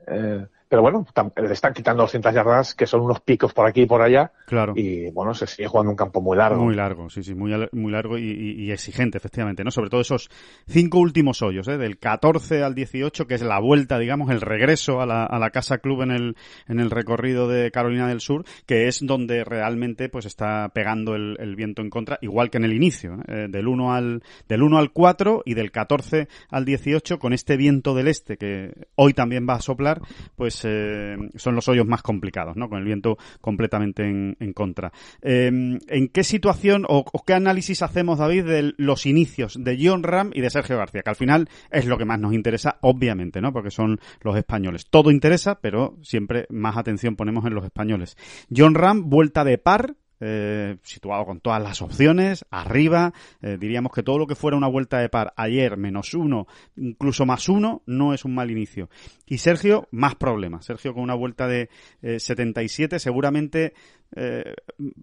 Eh, 0.08 0.46
pero 0.72 0.84
bueno, 0.84 1.06
le 1.36 1.52
están 1.52 1.74
quitando 1.74 2.04
200 2.04 2.34
yardas, 2.34 2.76
que 2.76 2.88
son 2.88 3.02
unos 3.02 3.20
picos 3.20 3.54
por 3.54 3.68
aquí 3.68 3.82
y 3.82 3.86
por 3.88 4.02
allá. 4.02 4.32
Claro. 4.48 4.72
Y 4.74 5.12
bueno, 5.12 5.34
se 5.34 5.46
sigue 5.46 5.68
jugando 5.68 5.92
un 5.92 5.98
campo 5.98 6.22
muy 6.22 6.38
largo. 6.38 6.64
Muy 6.64 6.76
largo, 6.76 7.10
sí, 7.10 7.24
sí, 7.24 7.36
muy, 7.36 7.52
muy 7.74 7.92
largo 7.92 8.18
y, 8.18 8.22
y, 8.22 8.64
y, 8.64 8.72
exigente, 8.72 9.18
efectivamente, 9.18 9.66
¿no? 9.66 9.72
Sobre 9.72 9.90
todo 9.90 10.00
esos 10.00 10.30
cinco 10.68 11.00
últimos 11.00 11.42
hoyos, 11.42 11.68
¿eh? 11.68 11.78
Del 11.78 11.98
14 11.98 12.64
al 12.64 12.74
18, 12.74 13.28
que 13.28 13.34
es 13.34 13.42
la 13.42 13.60
vuelta, 13.60 14.00
digamos, 14.00 14.30
el 14.30 14.40
regreso 14.40 15.02
a 15.02 15.06
la, 15.06 15.26
a 15.26 15.40
la 15.40 15.50
Casa 15.50 15.80
Club 15.80 16.04
en 16.04 16.12
el, 16.12 16.38
en 16.70 16.80
el 16.80 16.90
recorrido 16.90 17.50
de 17.50 17.70
Carolina 17.70 18.08
del 18.08 18.22
Sur, 18.22 18.46
que 18.66 18.88
es 18.88 19.06
donde 19.06 19.44
realmente, 19.44 20.08
pues, 20.08 20.26
está 20.26 20.70
pegando 20.70 21.16
el, 21.16 21.36
el 21.42 21.58
viento 21.58 21.82
en 21.82 21.90
contra, 21.90 22.18
igual 22.22 22.50
que 22.50 22.60
en 22.60 22.64
el 22.64 22.72
inicio, 22.72 23.18
¿eh? 23.28 23.48
Del 23.50 23.68
1 23.68 23.94
al, 23.94 24.24
del 24.48 24.64
1 24.64 24.78
al 24.78 24.94
4 24.94 25.44
y 25.44 25.54
del 25.54 25.70
14 25.70 26.30
al 26.50 26.64
18, 26.64 27.20
con 27.20 27.34
este 27.34 27.58
viento 27.58 27.94
del 27.94 28.08
este, 28.08 28.38
que 28.38 28.72
hoy 28.96 29.14
también 29.14 29.46
va 29.50 29.56
a 29.56 29.62
soplar, 29.62 30.00
pues, 30.38 30.61
eh, 30.66 31.18
son 31.36 31.56
los 31.56 31.68
hoyos 31.68 31.88
más 31.88 32.02
complicados, 32.02 32.56
¿no? 32.56 32.70
Con 32.70 32.80
el 32.80 32.86
viento 32.86 33.18
completamente 33.40 34.04
en, 34.04 34.36
en 34.40 34.54
contra. 34.54 34.92
Eh, 35.22 35.48
¿En 35.48 36.08
qué 36.10 36.24
situación 36.24 36.86
o, 36.88 37.06
o, 37.12 37.24
qué 37.24 37.34
análisis 37.34 37.82
hacemos, 37.82 38.20
David, 38.20 38.46
de 38.46 38.74
los 38.78 39.06
inicios 39.06 39.58
de 39.60 39.78
John 39.82 40.04
Ram 40.04 40.32
y 40.34 40.42
de 40.42 40.50
Sergio 40.50 40.78
García? 40.78 41.02
Que 41.04 41.10
al 41.10 41.16
final 41.16 41.50
es 41.70 41.86
lo 41.86 41.98
que 41.98 42.06
más 42.06 42.20
nos 42.20 42.34
interesa, 42.34 42.78
obviamente, 42.82 43.42
¿no? 43.42 43.54
Porque 43.54 43.72
son 43.72 44.00
los 44.22 44.38
españoles. 44.38 44.88
Todo 44.90 45.12
interesa, 45.12 45.60
pero 45.62 45.98
siempre 46.02 46.46
más 46.50 46.78
atención 46.78 47.16
ponemos 47.16 47.46
en 47.46 47.56
los 47.56 47.66
españoles. 47.66 48.18
John 48.56 48.76
Ram, 48.76 49.10
vuelta 49.10 49.44
de 49.44 49.58
par, 49.58 49.96
eh, 50.22 50.78
situado 50.84 51.26
con 51.26 51.40
todas 51.40 51.62
las 51.62 51.82
opciones, 51.82 52.46
arriba, 52.52 53.12
eh, 53.42 53.58
diríamos 53.60 53.92
que 53.92 54.04
todo 54.04 54.20
lo 54.20 54.28
que 54.28 54.36
fuera 54.36 54.56
una 54.56 54.68
vuelta 54.68 55.00
de 55.00 55.10
par 55.10 55.34
ayer, 55.36 55.78
menos 55.78 56.14
uno, 56.14 56.46
incluso 56.78 57.26
más 57.26 57.50
uno, 57.50 57.82
no 57.88 58.14
es 58.14 58.24
un 58.24 58.36
mal 58.36 58.52
inicio. 58.52 58.90
Y 59.26 59.40
Sergio, 59.40 59.88
más 59.92 60.16
problemas. 60.16 60.66
Sergio 60.66 60.94
con 60.94 61.02
una 61.02 61.16
vuelta 61.16 61.48
de 61.48 61.70
eh, 62.04 62.20
77, 62.20 63.00
seguramente 63.00 63.74
eh, 64.16 64.56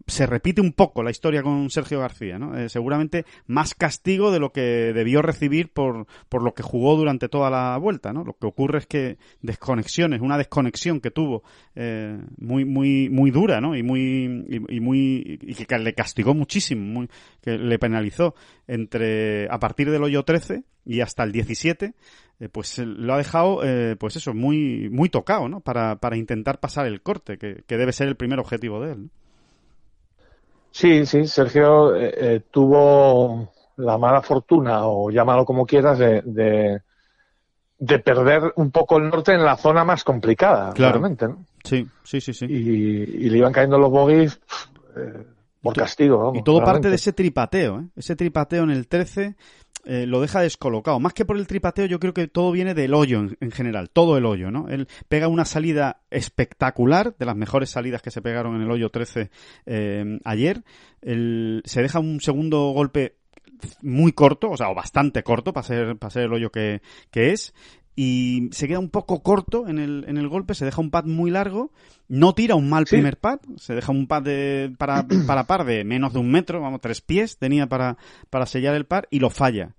se 0.06 0.26
repite 0.26 0.60
un 0.60 0.72
poco 0.72 1.02
la 1.02 1.10
historia 1.10 1.42
con 1.42 1.70
Sergio 1.70 2.00
García, 2.00 2.38
¿no? 2.38 2.56
Eh, 2.56 2.68
seguramente 2.68 3.24
más 3.46 3.74
castigo 3.74 4.30
de 4.30 4.38
lo 4.38 4.52
que 4.52 4.92
debió 4.92 5.22
recibir 5.22 5.72
por, 5.72 6.06
por 6.28 6.42
lo 6.42 6.52
que 6.52 6.62
jugó 6.62 6.96
durante 6.96 7.28
toda 7.28 7.48
la 7.50 7.76
vuelta, 7.78 8.12
¿no? 8.12 8.24
Lo 8.24 8.34
que 8.34 8.46
ocurre 8.46 8.78
es 8.78 8.86
que 8.86 9.16
desconexiones, 9.40 10.20
una 10.20 10.36
desconexión 10.36 11.00
que 11.00 11.10
tuvo 11.10 11.42
eh, 11.74 12.18
muy, 12.36 12.64
muy, 12.64 13.08
muy 13.08 13.30
dura, 13.30 13.60
¿no? 13.60 13.76
Y 13.76 13.82
muy, 13.82 14.46
y, 14.48 14.76
y 14.76 14.80
muy, 14.80 15.38
y 15.40 15.54
que 15.54 15.78
le 15.78 15.94
castigó 15.94 16.34
muchísimo, 16.34 16.82
muy, 16.84 17.08
que 17.40 17.56
le 17.56 17.78
penalizó 17.78 18.34
entre, 18.66 19.48
a 19.50 19.58
partir 19.58 19.90
del 19.90 20.02
hoyo 20.02 20.22
13 20.22 20.64
y 20.84 21.00
hasta 21.00 21.22
el 21.22 21.32
17, 21.32 21.94
eh, 22.40 22.48
pues 22.48 22.79
lo 22.79 23.14
ha 23.14 23.18
dejado, 23.18 23.64
eh, 23.64 23.96
pues 23.96 24.16
eso, 24.16 24.35
muy, 24.35 24.88
muy 24.90 25.09
tocado, 25.09 25.48
¿no? 25.48 25.61
Para, 25.61 25.96
para 25.96 26.16
intentar 26.16 26.61
pasar 26.61 26.87
el 26.87 27.03
corte, 27.03 27.38
que, 27.38 27.64
que 27.66 27.77
debe 27.77 27.92
ser 27.92 28.09
el 28.09 28.16
primer 28.16 28.38
objetivo 28.38 28.81
de 28.81 28.92
él. 28.92 29.03
¿no? 29.05 29.09
Sí, 30.70 31.07
sí, 31.07 31.27
Sergio 31.27 31.96
eh, 31.96 32.14
eh, 32.16 32.40
tuvo 32.51 33.53
la 33.77 33.98
mala 33.98 34.22
fortuna, 34.22 34.87
o 34.87 35.11
llámalo 35.11 35.44
como 35.44 35.66
quieras, 35.66 35.98
de, 35.98 36.22
de, 36.22 36.83
de, 37.79 37.98
perder 37.98 38.53
un 38.57 38.70
poco 38.70 38.98
el 38.98 39.09
norte 39.09 39.33
en 39.33 39.44
la 39.44 39.57
zona 39.57 39.85
más 39.85 40.05
complicada, 40.05 40.72
claro. 40.72 40.94
realmente, 40.94 41.27
¿no? 41.27 41.44
Sí, 41.64 41.87
sí, 42.05 42.20
sí, 42.20 42.33
sí. 42.33 42.46
Y, 42.48 43.27
y 43.27 43.31
le 43.31 43.38
iban 43.38 43.53
cayendo 43.53 43.79
los 43.79 43.90
bogies 43.90 44.40
eh, 44.96 45.24
por 45.62 45.74
castigo, 45.74 46.18
vamos, 46.18 46.38
Y 46.38 46.42
todo 46.42 46.62
parte 46.62 46.88
de 46.88 46.94
ese 46.94 47.12
tripateo, 47.12 47.81
¿eh? 47.81 47.88
Ese 47.96 48.14
tripateo 48.14 48.64
en 48.64 48.70
el 48.70 48.87
13 48.87 49.37
eh, 49.84 50.06
lo 50.06 50.20
deja 50.20 50.40
descolocado. 50.40 51.00
Más 51.00 51.14
que 51.14 51.24
por 51.24 51.36
el 51.36 51.46
tripateo, 51.46 51.86
yo 51.86 52.00
creo 52.00 52.12
que 52.12 52.28
todo 52.28 52.52
viene 52.52 52.74
del 52.74 52.94
hoyo 52.94 53.20
en, 53.20 53.36
en, 53.40 53.50
general, 53.50 53.90
todo 53.90 54.16
el 54.16 54.26
hoyo, 54.26 54.50
¿no? 54.50 54.68
Él 54.68 54.88
pega 55.08 55.28
una 55.28 55.44
salida 55.44 56.02
espectacular, 56.10 57.16
de 57.16 57.26
las 57.26 57.36
mejores 57.36 57.70
salidas 57.70 58.02
que 58.02 58.10
se 58.10 58.22
pegaron 58.22 58.56
en 58.56 58.62
el 58.62 58.70
hoyo 58.70 58.90
13 58.90 59.30
eh, 59.66 60.18
ayer. 60.24 60.64
Se 61.00 61.82
deja 61.82 62.00
un 62.00 62.20
segundo 62.20 62.70
golpe 62.70 63.16
muy 63.82 64.12
corto, 64.12 64.50
o 64.50 64.56
sea, 64.56 64.70
o 64.70 64.74
bastante 64.74 65.22
corto 65.22 65.52
para 65.52 65.66
ser, 65.66 65.96
para 65.96 66.10
ser 66.10 66.24
el 66.24 66.32
hoyo 66.32 66.50
que, 66.50 66.82
que 67.10 67.32
es, 67.32 67.54
y 68.00 68.48
se 68.52 68.68
queda 68.68 68.78
un 68.78 68.90
poco 68.90 69.24
corto 69.24 69.66
en 69.66 69.80
el, 69.80 70.04
en 70.06 70.18
el 70.18 70.28
golpe, 70.28 70.54
se 70.54 70.64
deja 70.64 70.80
un 70.80 70.92
pad 70.92 71.02
muy 71.02 71.32
largo, 71.32 71.72
no 72.06 72.32
tira 72.32 72.54
un 72.54 72.70
mal 72.70 72.87
sí. 72.87 72.94
primer 72.94 73.16
pad, 73.16 73.40
se 73.56 73.74
deja 73.74 73.90
un 73.90 74.06
pad 74.06 74.22
de, 74.22 74.72
para, 74.78 75.04
para 75.26 75.48
par 75.48 75.64
de 75.64 75.82
menos 75.82 76.12
de 76.12 76.20
un 76.20 76.30
metro, 76.30 76.61
vamos, 76.61 76.80
tres 76.80 77.00
pies 77.00 77.38
tenía 77.38 77.66
para, 77.66 77.96
para 78.30 78.46
sellar 78.46 78.76
el 78.76 78.87
par 78.87 79.08
y 79.11 79.18
lo 79.18 79.30
falla. 79.30 79.74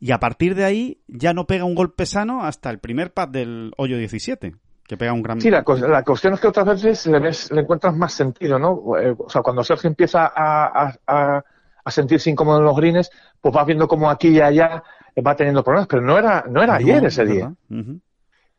Y 0.00 0.10
a 0.10 0.20
partir 0.20 0.54
de 0.54 0.64
ahí 0.64 1.00
ya 1.08 1.32
no 1.32 1.46
pega 1.46 1.64
un 1.64 1.74
golpe 1.74 2.04
sano 2.04 2.44
hasta 2.44 2.68
el 2.68 2.78
primer 2.78 3.14
pad 3.14 3.28
del 3.28 3.72
hoyo 3.78 3.96
17 3.96 4.54
que 4.86 4.96
pega 4.98 5.14
un 5.14 5.22
gran... 5.22 5.40
Sí, 5.40 5.48
la, 5.48 5.64
la 5.88 6.02
cuestión 6.02 6.34
es 6.34 6.40
que 6.40 6.48
otras 6.48 6.66
veces 6.66 7.06
le, 7.06 7.20
ves, 7.20 7.50
le 7.52 7.62
encuentras 7.62 7.96
más 7.96 8.12
sentido, 8.12 8.58
¿no? 8.58 8.98
Eh, 8.98 9.14
o 9.16 9.30
sea, 9.30 9.40
cuando 9.40 9.64
Sergio 9.64 9.88
empieza 9.88 10.26
a, 10.26 10.66
a, 10.66 10.94
a, 11.06 11.44
a 11.82 11.90
sentirse 11.90 12.28
incómodo 12.28 12.58
en 12.58 12.64
los 12.64 12.76
greens, 12.76 13.10
pues 13.40 13.56
va 13.56 13.64
viendo 13.64 13.88
como 13.88 14.10
aquí 14.10 14.28
y 14.28 14.40
allá 14.42 14.82
va 15.20 15.36
teniendo 15.36 15.62
problemas, 15.62 15.88
pero 15.88 16.02
no 16.02 16.16
era, 16.18 16.44
no 16.48 16.62
era 16.62 16.76
ayer 16.76 17.04
ese 17.04 17.24
día. 17.24 17.52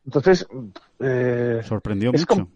Entonces, 0.04 0.46
eh, 1.00 1.60
sorprendió 1.64 2.12
mucho. 2.12 2.48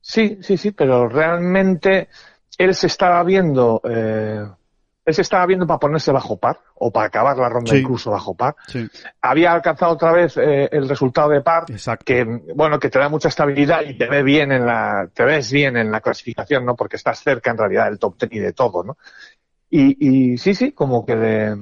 Sí, 0.00 0.38
sí, 0.42 0.56
sí, 0.56 0.70
pero 0.72 1.08
realmente 1.08 2.08
él 2.56 2.74
se 2.74 2.86
estaba 2.86 3.22
viendo, 3.22 3.80
eh, 3.84 4.44
él 5.04 5.14
se 5.14 5.22
estaba 5.22 5.46
viendo 5.46 5.66
para 5.66 5.78
ponerse 5.78 6.12
bajo 6.12 6.38
par 6.38 6.60
o 6.74 6.90
para 6.90 7.06
acabar 7.06 7.36
la 7.36 7.48
ronda 7.48 7.76
incluso 7.76 8.10
bajo 8.10 8.34
par. 8.34 8.54
Había 9.20 9.52
alcanzado 9.52 9.92
otra 9.92 10.12
vez 10.12 10.36
eh, 10.36 10.68
el 10.72 10.88
resultado 10.88 11.30
de 11.30 11.40
par, 11.40 11.64
que 12.04 12.24
bueno, 12.54 12.78
que 12.78 12.88
te 12.88 12.98
da 12.98 13.08
mucha 13.08 13.28
estabilidad 13.28 13.82
y 13.82 13.96
te 13.96 14.06
ve 14.06 14.22
bien 14.22 14.52
en 14.52 14.66
la, 14.66 15.08
te 15.12 15.24
ves 15.24 15.52
bien 15.52 15.76
en 15.76 15.90
la 15.90 16.00
clasificación, 16.00 16.64
¿no? 16.64 16.76
Porque 16.76 16.96
estás 16.96 17.22
cerca 17.22 17.50
en 17.50 17.58
realidad 17.58 17.86
del 17.86 17.98
top 17.98 18.16
ten 18.16 18.30
y 18.32 18.38
de 18.38 18.52
todo, 18.52 18.82
¿no? 18.84 18.96
Y, 19.68 20.32
y 20.32 20.38
sí, 20.38 20.54
sí, 20.54 20.72
como 20.72 21.06
que 21.06 21.14
de, 21.14 21.56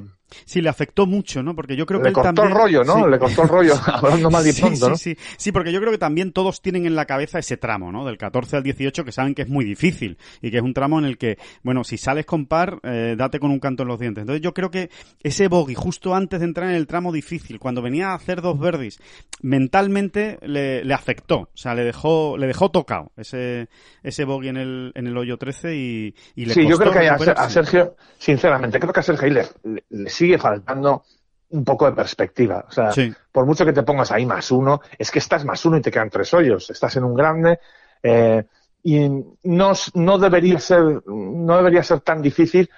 Sí, 0.44 0.60
le 0.60 0.68
afectó 0.68 1.06
mucho, 1.06 1.42
¿no? 1.42 1.54
Porque 1.54 1.76
yo 1.76 1.86
creo 1.86 2.00
que 2.00 2.08
le 2.08 2.12
cortó 2.12 2.42
el 2.42 2.50
rollo, 2.50 2.84
¿no? 2.84 3.06
Le 3.06 3.18
cortó 3.18 3.42
el 3.42 3.48
rollo, 3.48 3.74
hablando 3.86 4.30
mal 4.30 4.46
y 4.46 4.52
pronto, 4.52 4.90
¿no? 4.90 4.96
Sí, 4.96 5.14
sí, 5.14 5.20
sí, 5.36 5.52
porque 5.52 5.72
yo 5.72 5.80
creo 5.80 5.92
que 5.92 5.98
también 5.98 6.32
todos 6.32 6.60
tienen 6.60 6.86
en 6.86 6.94
la 6.94 7.06
cabeza 7.06 7.38
ese 7.38 7.56
tramo, 7.56 7.92
¿no? 7.92 8.04
Del 8.04 8.18
14 8.18 8.56
al 8.56 8.62
18 8.62 9.04
que 9.04 9.12
saben 9.12 9.34
que 9.34 9.42
es 9.42 9.48
muy 9.48 9.64
difícil 9.64 10.18
y 10.42 10.50
que 10.50 10.58
es 10.58 10.62
un 10.62 10.74
tramo 10.74 10.98
en 10.98 11.04
el 11.04 11.18
que, 11.18 11.38
bueno, 11.62 11.84
si 11.84 11.98
sales 11.98 12.26
con 12.26 12.46
par, 12.46 12.78
eh, 12.82 13.14
date 13.16 13.40
con 13.40 13.50
un 13.50 13.60
canto 13.60 13.82
en 13.82 13.88
los 13.88 13.98
dientes. 13.98 14.22
Entonces 14.22 14.42
yo 14.42 14.54
creo 14.54 14.70
que 14.70 14.90
ese 15.22 15.48
bogey 15.48 15.74
justo 15.74 16.14
antes 16.14 16.40
de 16.40 16.46
entrar 16.46 16.68
en 16.68 16.76
el 16.76 16.86
tramo 16.86 17.12
difícil, 17.12 17.58
cuando 17.58 17.82
venía 17.82 18.10
a 18.10 18.14
hacer 18.14 18.42
dos 18.42 18.58
verdes, 18.58 19.00
mentalmente 19.40 20.38
le, 20.42 20.84
le 20.84 20.94
afectó, 20.94 21.36
o 21.36 21.50
sea, 21.54 21.74
le 21.74 21.84
dejó, 21.84 22.36
le 22.36 22.46
dejó 22.46 22.70
tocado 22.70 23.12
ese, 23.16 23.68
ese 24.02 24.24
bogey 24.24 24.48
en 24.48 24.56
el, 24.56 24.92
en 24.94 25.06
el 25.06 25.16
hoyo 25.16 25.36
13 25.36 25.74
y, 25.76 26.14
y 26.34 26.46
le 26.46 26.54
Sí, 26.54 26.66
yo 26.66 26.76
creo 26.76 26.92
que 26.92 27.08
a, 27.08 27.48
Sergio, 27.48 27.96
sinceramente, 28.18 28.78
creo 28.78 28.92
que 28.92 29.00
a 29.00 29.02
Sergio 29.02 29.28
le, 29.28 29.44
le 29.90 30.10
sigue 30.18 30.38
faltando 30.38 31.04
un 31.50 31.64
poco 31.64 31.86
de 31.86 31.92
perspectiva. 31.92 32.64
O 32.68 32.72
sea, 32.72 32.90
por 33.30 33.46
mucho 33.46 33.64
que 33.64 33.72
te 33.72 33.84
pongas 33.84 34.10
ahí 34.10 34.26
más 34.26 34.50
uno, 34.50 34.80
es 34.98 35.10
que 35.10 35.20
estás 35.20 35.44
más 35.44 35.64
uno 35.64 35.76
y 35.76 35.80
te 35.80 35.90
quedan 35.90 36.10
tres 36.10 36.34
hoyos. 36.34 36.68
Estás 36.70 36.96
en 36.96 37.04
un 37.04 37.14
grande 37.14 37.60
eh, 38.02 38.44
y 38.82 39.08
no, 39.44 39.72
no 39.94 40.18
debería 40.18 40.58
ser 40.58 41.02
no 41.06 41.56
debería 41.56 41.82
ser 41.82 42.00
tan 42.00 42.20
difícil 42.20 42.68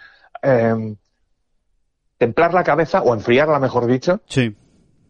eh, 0.42 0.94
templar 2.18 2.52
la 2.52 2.62
cabeza 2.62 3.02
o 3.02 3.14
enfriarla, 3.14 3.58
mejor 3.58 3.86
dicho. 3.86 4.20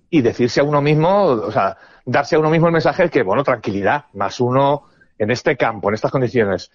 Y 0.09 0.23
decirse 0.23 0.61
a 0.61 0.65
uno 0.65 0.81
mismo, 0.81 1.25
o 1.25 1.53
sea, 1.53 1.77
darse 2.05 2.37
a 2.37 2.39
uno 2.39 2.51
mismo 2.51 2.69
el 2.69 2.73
mensaje 2.73 3.11
que, 3.11 3.23
bueno, 3.23 3.43
tranquilidad, 3.45 4.07
más 4.15 4.41
uno 4.41 4.85
en 5.19 5.31
este 5.31 5.57
campo, 5.57 5.89
en 5.89 5.95
estas 5.95 6.11
condiciones, 6.11 6.71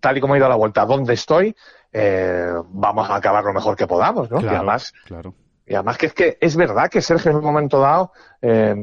tal 0.00 0.16
y 0.16 0.20
como 0.20 0.34
ha 0.34 0.36
ido 0.38 0.46
a 0.46 0.48
la 0.48 0.56
vuelta, 0.56 0.86
¿dónde 0.86 1.14
estoy? 1.14 1.54
Eh, 1.96 2.52
vamos 2.70 3.08
a 3.08 3.14
acabar 3.14 3.44
lo 3.44 3.52
mejor 3.52 3.76
que 3.76 3.86
podamos, 3.86 4.28
¿no? 4.28 4.40
y 4.40 4.46
además, 4.48 4.92
claro. 5.06 5.32
y 5.64 5.74
además 5.74 5.96
que 5.96 6.06
es 6.06 6.12
que 6.12 6.38
es 6.40 6.56
verdad 6.56 6.90
que 6.90 7.00
Sergio 7.00 7.30
en 7.30 7.36
un 7.36 7.44
momento 7.44 7.78
dado 7.78 8.10
eh, 8.42 8.74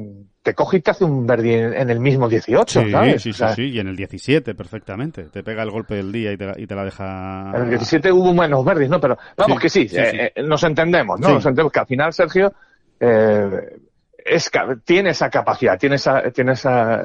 te 0.42 0.54
coge 0.54 0.78
y 0.78 0.80
te 0.80 0.92
hace 0.92 1.04
un 1.04 1.28
verdi 1.28 1.54
en, 1.54 1.90
el 1.90 2.00
mismo 2.00 2.30
18, 2.30 2.82
sí, 2.82 2.90
¿sabes? 2.90 3.22
Sí, 3.22 3.34
sí, 3.34 3.44
sí, 3.54 3.64
y 3.64 3.80
en 3.80 3.90
el 3.90 3.98
17 3.98 4.56
perfectamente. 4.56 5.24
Te 5.24 5.44
pega 5.44 5.62
el 5.62 5.72
golpe 5.72 5.96
del 5.96 6.10
día 6.10 6.32
y 6.32 6.38
te 6.38 6.46
la, 6.46 6.54
y 6.58 6.66
te 6.66 6.74
la 6.74 6.86
deja... 6.86 7.52
En 7.54 7.64
el 7.64 7.70
17 7.72 8.14
hubo 8.14 8.34
menos 8.34 8.64
verdis, 8.64 8.90
¿no? 8.90 9.02
Pero 9.02 9.18
vamos 9.36 9.60
que 9.60 9.70
sí, 9.70 9.90
eh, 9.92 10.32
nos 10.46 10.64
entendemos, 10.64 11.20
¿no? 11.20 11.28
Nos 11.28 11.46
entendemos 11.46 11.74
que 11.74 11.80
al 11.80 11.88
final 11.88 12.14
Sergio 12.14 12.54
es, 12.98 14.52
tiene 14.86 15.10
esa 15.10 15.30
capacidad, 15.30 15.78
tiene 15.78 15.96
esa, 15.96 16.32
tiene 16.32 16.54
esa, 16.54 17.04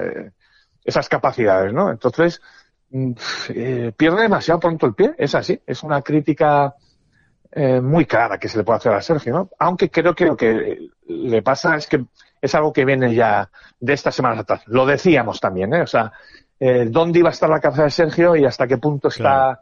esas 0.84 1.08
capacidades, 1.08 1.72
¿no? 1.72 1.90
Entonces, 1.90 2.40
eh, 2.92 3.92
pierde 3.96 4.22
demasiado 4.22 4.61
pronto 4.61 4.87
el 4.87 4.94
pie, 4.94 5.14
es 5.18 5.35
así, 5.35 5.61
es 5.66 5.83
una 5.83 6.03
crítica 6.03 6.75
eh, 7.53 7.81
muy 7.81 8.07
clara 8.07 8.38
que 8.38 8.49
se 8.49 8.59
le 8.59 8.64
puede 8.64 8.79
hacer 8.79 8.92
a 8.92 9.01
Sergio, 9.01 9.33
¿no? 9.33 9.51
Aunque 9.59 9.90
creo 9.90 10.14
que 10.14 10.27
lo 10.27 10.37
que 10.37 10.90
le 11.09 11.42
pasa 11.42 11.77
es 11.77 11.87
que 11.87 12.05
es 12.40 12.55
algo 12.55 12.72
que 12.72 12.85
viene 12.85 13.14
ya 13.14 13.51
de 13.81 13.92
estas 13.92 14.14
semanas 14.14 14.40
atrás. 14.40 14.62
Lo 14.66 14.87
decíamos 14.87 15.40
también, 15.40 15.72
¿eh? 15.75 15.83
O 15.83 15.87
sea, 15.87 16.12
eh, 16.61 16.87
dónde 16.88 17.18
iba 17.20 17.29
a 17.29 17.33
estar 17.33 17.49
la 17.49 17.61
cabeza 17.61 17.85
de 17.85 17.90
Sergio 17.90 18.37
y 18.37 18.44
hasta 18.44 18.66
qué 18.66 18.79
punto 18.79 19.09
está 19.09 19.61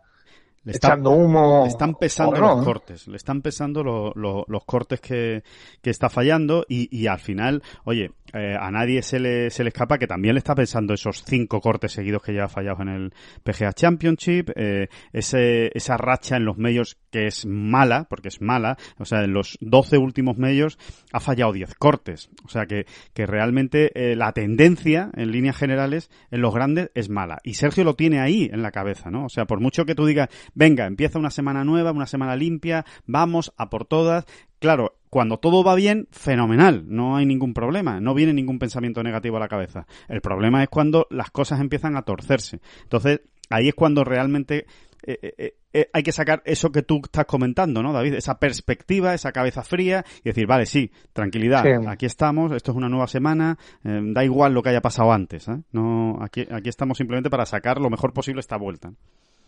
le 0.65 0.73
echando 0.73 1.11
humo. 1.11 1.63
Le 1.65 1.69
están 1.69 1.95
pesando 1.95 2.41
los 2.41 2.65
cortes, 2.65 3.07
le 3.07 3.17
están 3.17 3.43
pesando 3.43 3.83
los 3.85 4.65
cortes 4.65 5.01
que, 5.01 5.45
que 5.83 5.91
está 5.91 6.09
fallando 6.09 6.65
y, 6.69 6.89
y 6.97 7.07
al 7.07 7.19
final, 7.19 7.63
oye, 7.85 8.11
eh, 8.35 8.57
a 8.59 8.71
nadie 8.71 9.03
se 9.03 9.19
le, 9.19 9.51
se 9.51 9.63
le 9.63 9.69
escapa 9.69 9.99
que 9.99 10.07
también 10.07 10.35
le 10.35 10.39
está 10.39 10.55
pensando 10.55 10.95
esos 10.95 11.25
cinco 11.25 11.61
cortes 11.61 11.93
seguidos 11.93 12.23
que 12.23 12.35
ya 12.35 12.45
ha 12.45 12.49
fallado 12.49 12.83
en 12.83 12.89
el 12.89 13.13
PGA 13.43 13.73
Championship, 13.73 14.51
eh, 14.57 14.89
ese, 15.13 15.71
esa 15.75 15.97
racha 15.97 16.37
en 16.37 16.45
los 16.45 16.59
medios 16.59 16.99
que 17.11 17.27
es 17.27 17.47
mala, 17.47 18.07
porque 18.09 18.29
es 18.29 18.41
mala, 18.41 18.77
o 18.99 19.05
sea, 19.05 19.23
en 19.23 19.33
los 19.33 19.57
12 19.61 19.99
últimos 19.99 20.37
medios 20.37 20.79
ha 21.13 21.21
fallado 21.21 21.53
10 21.53 21.75
cortes, 21.77 22.31
o 22.45 22.49
sea 22.49 22.67
que, 22.67 22.87
que 23.13 23.27
realmente 23.27 23.93
eh, 23.95 24.17
la 24.17 24.33
tendencia 24.33 25.11
en 25.15 25.31
líneas 25.31 25.57
generales 25.57 26.11
en 26.31 26.41
los 26.41 26.55
grandes 26.55 26.91
es 26.95 27.09
mala 27.09 27.39
y 27.45 27.55
Sergio 27.55 27.85
lo 27.85 27.95
tiene 27.95 28.21
ahí 28.21 28.51
en 28.53 28.63
la 28.63 28.73
cabeza, 28.73 29.11
¿no? 29.11 29.27
O 29.27 29.29
sea, 29.29 29.45
por 29.47 29.61
mucho 29.61 29.85
que 29.85 29.95
tú 29.95 30.07
digas, 30.07 30.29
venga, 30.55 30.87
empieza 30.87 31.19
una 31.19 31.31
semana 31.31 31.65
nueva, 31.65 31.93
una 31.93 32.07
semana 32.07 32.37
limpia, 32.37 32.85
vamos 33.07 33.53
a 33.57 33.71
por 33.71 33.87
todas. 33.87 34.25
Claro, 34.59 34.97
cuando 35.15 35.39
todo 35.39 35.63
va 35.63 35.77
bien, 35.77 36.09
fenomenal, 36.11 36.87
no 36.89 37.15
hay 37.15 37.25
ningún 37.25 37.55
problema, 37.55 38.01
no 38.01 38.15
viene 38.15 38.33
ningún 38.33 38.59
pensamiento 38.59 39.01
negativo 39.01 39.37
a 39.37 39.39
la 39.39 39.47
cabeza. 39.47 39.87
El 40.09 40.21
problema 40.21 40.61
es 40.61 40.69
cuando 40.69 41.07
las 41.09 41.31
cosas 41.31 41.61
empiezan 41.61 41.97
a 41.97 42.03
torcerse. 42.03 42.59
Entonces, 42.83 43.21
ahí 43.49 43.69
es 43.69 43.77
cuando 43.77 44.03
realmente 44.03 44.67
eh, 45.05 45.35
eh, 45.39 45.55
eh, 45.73 45.89
hay 45.93 46.03
que 46.03 46.11
sacar 46.11 46.43
eso 46.45 46.73
que 46.73 46.83
tú 46.83 47.01
estás 47.05 47.27
comentando, 47.27 47.81
¿no, 47.81 47.93
David? 47.93 48.15
Esa 48.15 48.41
perspectiva, 48.41 49.15
esa 49.15 49.31
cabeza 49.31 49.63
fría 49.63 50.05
y 50.25 50.31
decir, 50.31 50.49
vale, 50.49 50.67
sí, 50.67 50.91
tranquilidad, 51.13 51.65
aquí 51.87 52.07
estamos, 52.07 52.51
esto 52.51 52.73
es 52.73 52.77
una 52.77 52.89
nueva 52.89 53.07
semana, 53.07 53.57
da 53.85 54.25
igual 54.25 54.53
lo 54.53 54.65
que 54.65 54.71
haya 54.71 54.81
pasado 54.81 55.13
antes, 55.13 55.47
No, 55.71 56.19
aquí, 56.23 56.45
aquí 56.51 56.69
estamos 56.69 56.99
simplemente 56.99 57.31
para 57.31 57.47
sacar 57.47 57.81
lo 57.81 57.89
mejor 57.89 58.13
posible 58.13 58.41
esta 58.41 58.57
vuelta. 58.57 58.91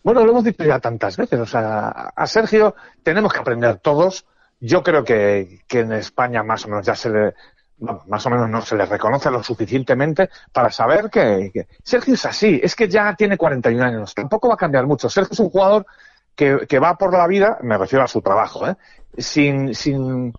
Bueno, 0.05 0.25
lo 0.25 0.31
hemos 0.31 0.45
dicho 0.45 0.63
ya 0.63 0.79
tantas 0.79 1.17
veces. 1.17 1.41
O 1.41 1.47
sea, 1.47 1.89
a 2.15 2.27
Sergio 2.29 2.77
tenemos 3.03 3.33
que 3.33 3.41
aprender 3.41 3.79
todos. 3.79 4.25
Yo 4.61 4.83
creo 4.83 5.05
que, 5.05 5.61
que 5.67 5.81
en 5.81 5.93
España 5.93 6.43
más 6.43 6.65
o 6.65 6.69
menos 6.69 6.87
ya 6.87 6.95
se 6.95 7.11
le, 7.11 7.35
más 7.79 8.25
o 8.25 8.31
menos 8.31 8.49
no 8.49 8.63
se 8.63 8.77
le 8.77 8.87
reconoce 8.87 9.31
lo 9.31 9.43
suficientemente 9.43 10.31
para 10.53 10.71
saber 10.71 11.11
que, 11.11 11.67
Sergio 11.83 12.15
es 12.15 12.25
así. 12.25 12.61
Es 12.63 12.75
que 12.75 12.89
ya 12.89 13.15
tiene 13.15 13.37
41 13.37 13.85
años. 13.85 14.15
Tampoco 14.15 14.49
va 14.49 14.55
a 14.55 14.59
cambiar 14.59 14.87
mucho. 14.87 15.09
Sergio 15.09 15.33
es 15.33 15.41
un 15.41 15.51
jugador 15.51 15.87
que, 16.35 16.67
que 16.69 16.79
va 16.79 16.97
por 16.97 17.13
la 17.13 17.27
vida, 17.27 17.59
me 17.63 17.79
refiero 17.79 18.05
a 18.05 18.09
su 18.09 18.23
trabajo, 18.23 18.67
¿eh? 18.67 18.77
sin, 19.17 19.75
sin, 19.75 20.35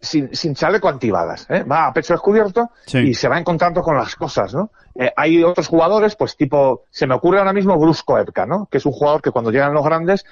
sin, 0.00 0.34
sin 0.34 0.54
chaleco 0.54 0.88
antibalas, 0.88 1.46
¿eh? 1.50 1.64
va 1.64 1.86
a 1.86 1.92
pecho 1.92 2.14
descubierto 2.14 2.70
y 2.92 3.14
se 3.14 3.28
va 3.28 3.38
encontrando 3.38 3.82
con 3.82 3.96
las 3.96 4.14
cosas, 4.14 4.54
¿no? 4.54 4.70
Eh, 4.94 5.12
hay 5.16 5.42
otros 5.42 5.66
jugadores, 5.66 6.14
pues 6.14 6.36
tipo, 6.36 6.84
se 6.90 7.08
me 7.08 7.14
ocurre 7.14 7.38
ahora 7.38 7.52
mismo 7.52 7.76
Brusco 7.76 8.16
Epka, 8.16 8.46
¿no? 8.46 8.66
Que 8.70 8.78
es 8.78 8.86
un 8.86 8.92
jugador 8.92 9.20
que 9.20 9.32
cuando 9.32 9.50
llegan 9.50 9.74
los 9.74 9.84
grandes 9.84 10.24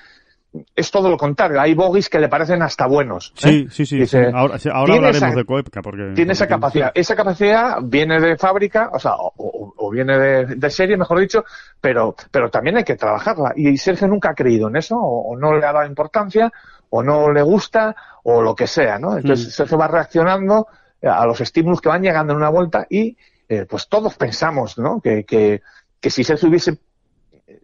es 0.74 0.90
todo 0.90 1.10
lo 1.10 1.16
contrario. 1.16 1.60
Hay 1.60 1.74
bogies 1.74 2.08
que 2.08 2.18
le 2.18 2.28
parecen 2.28 2.62
hasta 2.62 2.86
buenos. 2.86 3.32
¿eh? 3.44 3.66
Sí, 3.70 3.84
sí, 3.84 4.06
sí. 4.06 4.18
Ahora, 4.32 4.58
hablaremos 4.94 5.34
de 5.34 5.44
Koepka. 5.44 5.82
Porque, 5.82 6.12
tiene 6.14 6.32
esa 6.32 6.46
capacidad. 6.46 6.92
Esa 6.94 7.14
capacidad 7.14 7.78
viene 7.82 8.20
de 8.20 8.36
fábrica, 8.36 8.90
o 8.92 8.98
sea, 8.98 9.12
o, 9.16 9.90
viene 9.90 10.18
de, 10.18 10.70
serie, 10.70 10.96
mejor 10.96 11.20
dicho, 11.20 11.44
pero, 11.80 12.14
pero 12.30 12.50
también 12.50 12.76
hay 12.76 12.84
que 12.84 12.96
trabajarla. 12.96 13.52
Y 13.56 13.76
Sergio 13.76 14.08
nunca 14.08 14.30
ha 14.30 14.34
creído 14.34 14.68
en 14.68 14.76
eso, 14.76 14.96
o, 14.96 15.36
no 15.36 15.54
le 15.54 15.64
ha 15.64 15.72
dado 15.72 15.86
importancia, 15.86 16.52
o 16.90 17.02
no 17.02 17.30
le 17.30 17.42
gusta, 17.42 17.94
o 18.24 18.42
lo 18.42 18.54
que 18.54 18.66
sea, 18.66 18.98
¿no? 18.98 19.16
Entonces 19.16 19.48
mm. 19.48 19.50
Sergio 19.50 19.78
va 19.78 19.88
reaccionando 19.88 20.66
a 21.02 21.26
los 21.26 21.40
estímulos 21.40 21.80
que 21.80 21.88
van 21.88 22.02
llegando 22.02 22.32
en 22.32 22.38
una 22.38 22.48
vuelta 22.48 22.86
y 22.88 23.16
eh, 23.48 23.66
pues 23.68 23.88
todos 23.88 24.16
pensamos, 24.16 24.78
¿no? 24.78 25.00
Que, 25.00 25.24
que, 25.24 25.62
que 26.00 26.10
si 26.10 26.24
Sergio 26.24 26.48
hubiese 26.48 26.78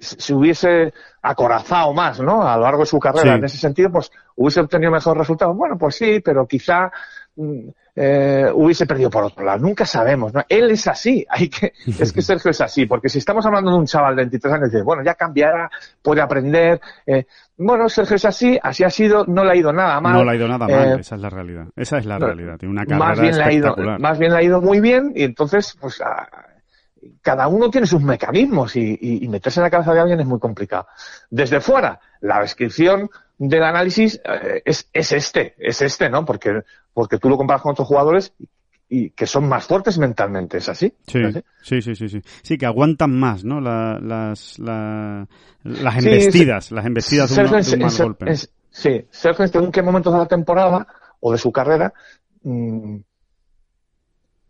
se 0.02 0.34
hubiese 0.34 0.92
acorazado 1.22 1.92
más, 1.94 2.20
¿no? 2.20 2.46
A 2.46 2.56
lo 2.56 2.64
largo 2.64 2.80
de 2.80 2.86
su 2.86 2.98
carrera, 2.98 3.36
en 3.36 3.44
ese 3.44 3.56
sentido, 3.56 3.90
pues 3.90 4.10
hubiese 4.36 4.60
obtenido 4.60 4.90
mejores 4.90 5.18
resultados. 5.18 5.56
Bueno, 5.56 5.78
pues 5.78 5.94
sí, 5.94 6.20
pero 6.20 6.46
quizá 6.46 6.90
mm, 7.36 7.68
eh, 7.94 8.50
hubiese 8.52 8.86
perdido 8.86 9.10
por 9.10 9.24
otro 9.24 9.44
lado. 9.44 9.58
Nunca 9.58 9.84
sabemos, 9.84 10.32
¿no? 10.34 10.42
Él 10.48 10.70
es 10.70 10.86
así. 10.88 11.24
Hay 11.30 11.48
que, 11.48 11.72
es 11.86 12.12
que 12.12 12.22
Sergio 12.22 12.50
es 12.50 12.60
así, 12.60 12.86
porque 12.86 13.08
si 13.08 13.18
estamos 13.18 13.46
hablando 13.46 13.70
de 13.70 13.76
un 13.76 13.86
chaval 13.86 14.16
de 14.16 14.22
23 14.22 14.54
años, 14.54 14.72
dice, 14.72 14.82
bueno, 14.82 15.04
ya 15.04 15.14
cambiará, 15.14 15.70
puede 16.02 16.20
aprender. 16.20 16.80
Eh, 17.06 17.26
bueno, 17.56 17.88
Sergio 17.88 18.16
es 18.16 18.24
así, 18.24 18.58
así 18.60 18.82
ha 18.82 18.90
sido, 18.90 19.24
no 19.26 19.44
le 19.44 19.52
ha 19.52 19.56
ido 19.56 19.72
nada 19.72 20.00
mal. 20.00 20.14
No 20.14 20.24
le 20.24 20.32
ha 20.32 20.34
ido 20.34 20.48
nada 20.48 20.66
mal, 20.66 20.98
eh, 20.98 21.00
esa 21.00 21.14
es 21.14 21.20
la 21.20 21.30
realidad. 21.30 21.66
Esa 21.76 21.98
es 21.98 22.06
la 22.06 22.18
realidad. 22.18 22.58
Tiene 22.58 22.72
una 22.72 22.84
carrera 22.84 23.06
más 23.06 23.20
bien 23.20 23.36
Le 23.36 23.44
ha 23.44 23.52
ido, 23.52 23.76
más 23.98 24.18
bien 24.18 24.32
le 24.32 24.38
ha 24.38 24.42
ido 24.42 24.60
muy 24.60 24.80
bien 24.80 25.12
y 25.14 25.22
entonces, 25.22 25.76
pues, 25.80 26.02
cada 27.20 27.48
uno 27.48 27.70
tiene 27.70 27.86
sus 27.86 28.02
mecanismos 28.02 28.76
y, 28.76 29.26
meterse 29.28 29.60
en 29.60 29.64
la 29.64 29.70
cabeza 29.70 29.92
de 29.92 30.00
alguien 30.00 30.20
es 30.20 30.26
muy 30.26 30.38
complicado. 30.38 30.86
Desde 31.30 31.60
fuera, 31.60 32.00
la 32.20 32.40
descripción 32.40 33.10
del 33.38 33.62
análisis 33.62 34.20
eh, 34.24 34.62
es, 34.64 34.88
este, 34.92 35.54
es 35.58 35.82
este, 35.82 36.08
¿no? 36.08 36.24
Porque, 36.24 36.62
porque 36.92 37.18
tú 37.18 37.28
lo 37.28 37.36
comparas 37.36 37.62
con 37.62 37.72
otros 37.72 37.88
jugadores 37.88 38.34
y 38.88 39.10
que 39.10 39.26
son 39.26 39.48
más 39.48 39.66
fuertes 39.66 39.98
mentalmente, 39.98 40.58
¿es 40.58 40.68
así? 40.68 40.92
Sí, 41.06 41.22
sí, 41.62 41.82
sí, 41.82 41.94
sí, 41.94 42.08
sí. 42.08 42.22
Sí, 42.42 42.58
que 42.58 42.66
aguantan 42.66 43.18
más, 43.18 43.42
¿no? 43.42 43.60
las, 43.60 44.58
las 44.58 45.28
embestidas, 45.64 46.70
las 46.72 46.84
embestidas 46.84 47.34
de, 47.34 47.42
un, 47.42 47.80
mal 47.80 47.96
golpe. 47.96 48.36
Sí, 48.70 49.06
Sergio, 49.10 49.48
según 49.48 49.72
qué 49.72 49.82
momentos 49.82 50.12
de 50.12 50.18
la 50.18 50.26
temporada 50.26 50.86
o 51.20 51.32
de 51.32 51.38
su 51.38 51.50
carrera, 51.52 51.92
mm, 52.42 52.96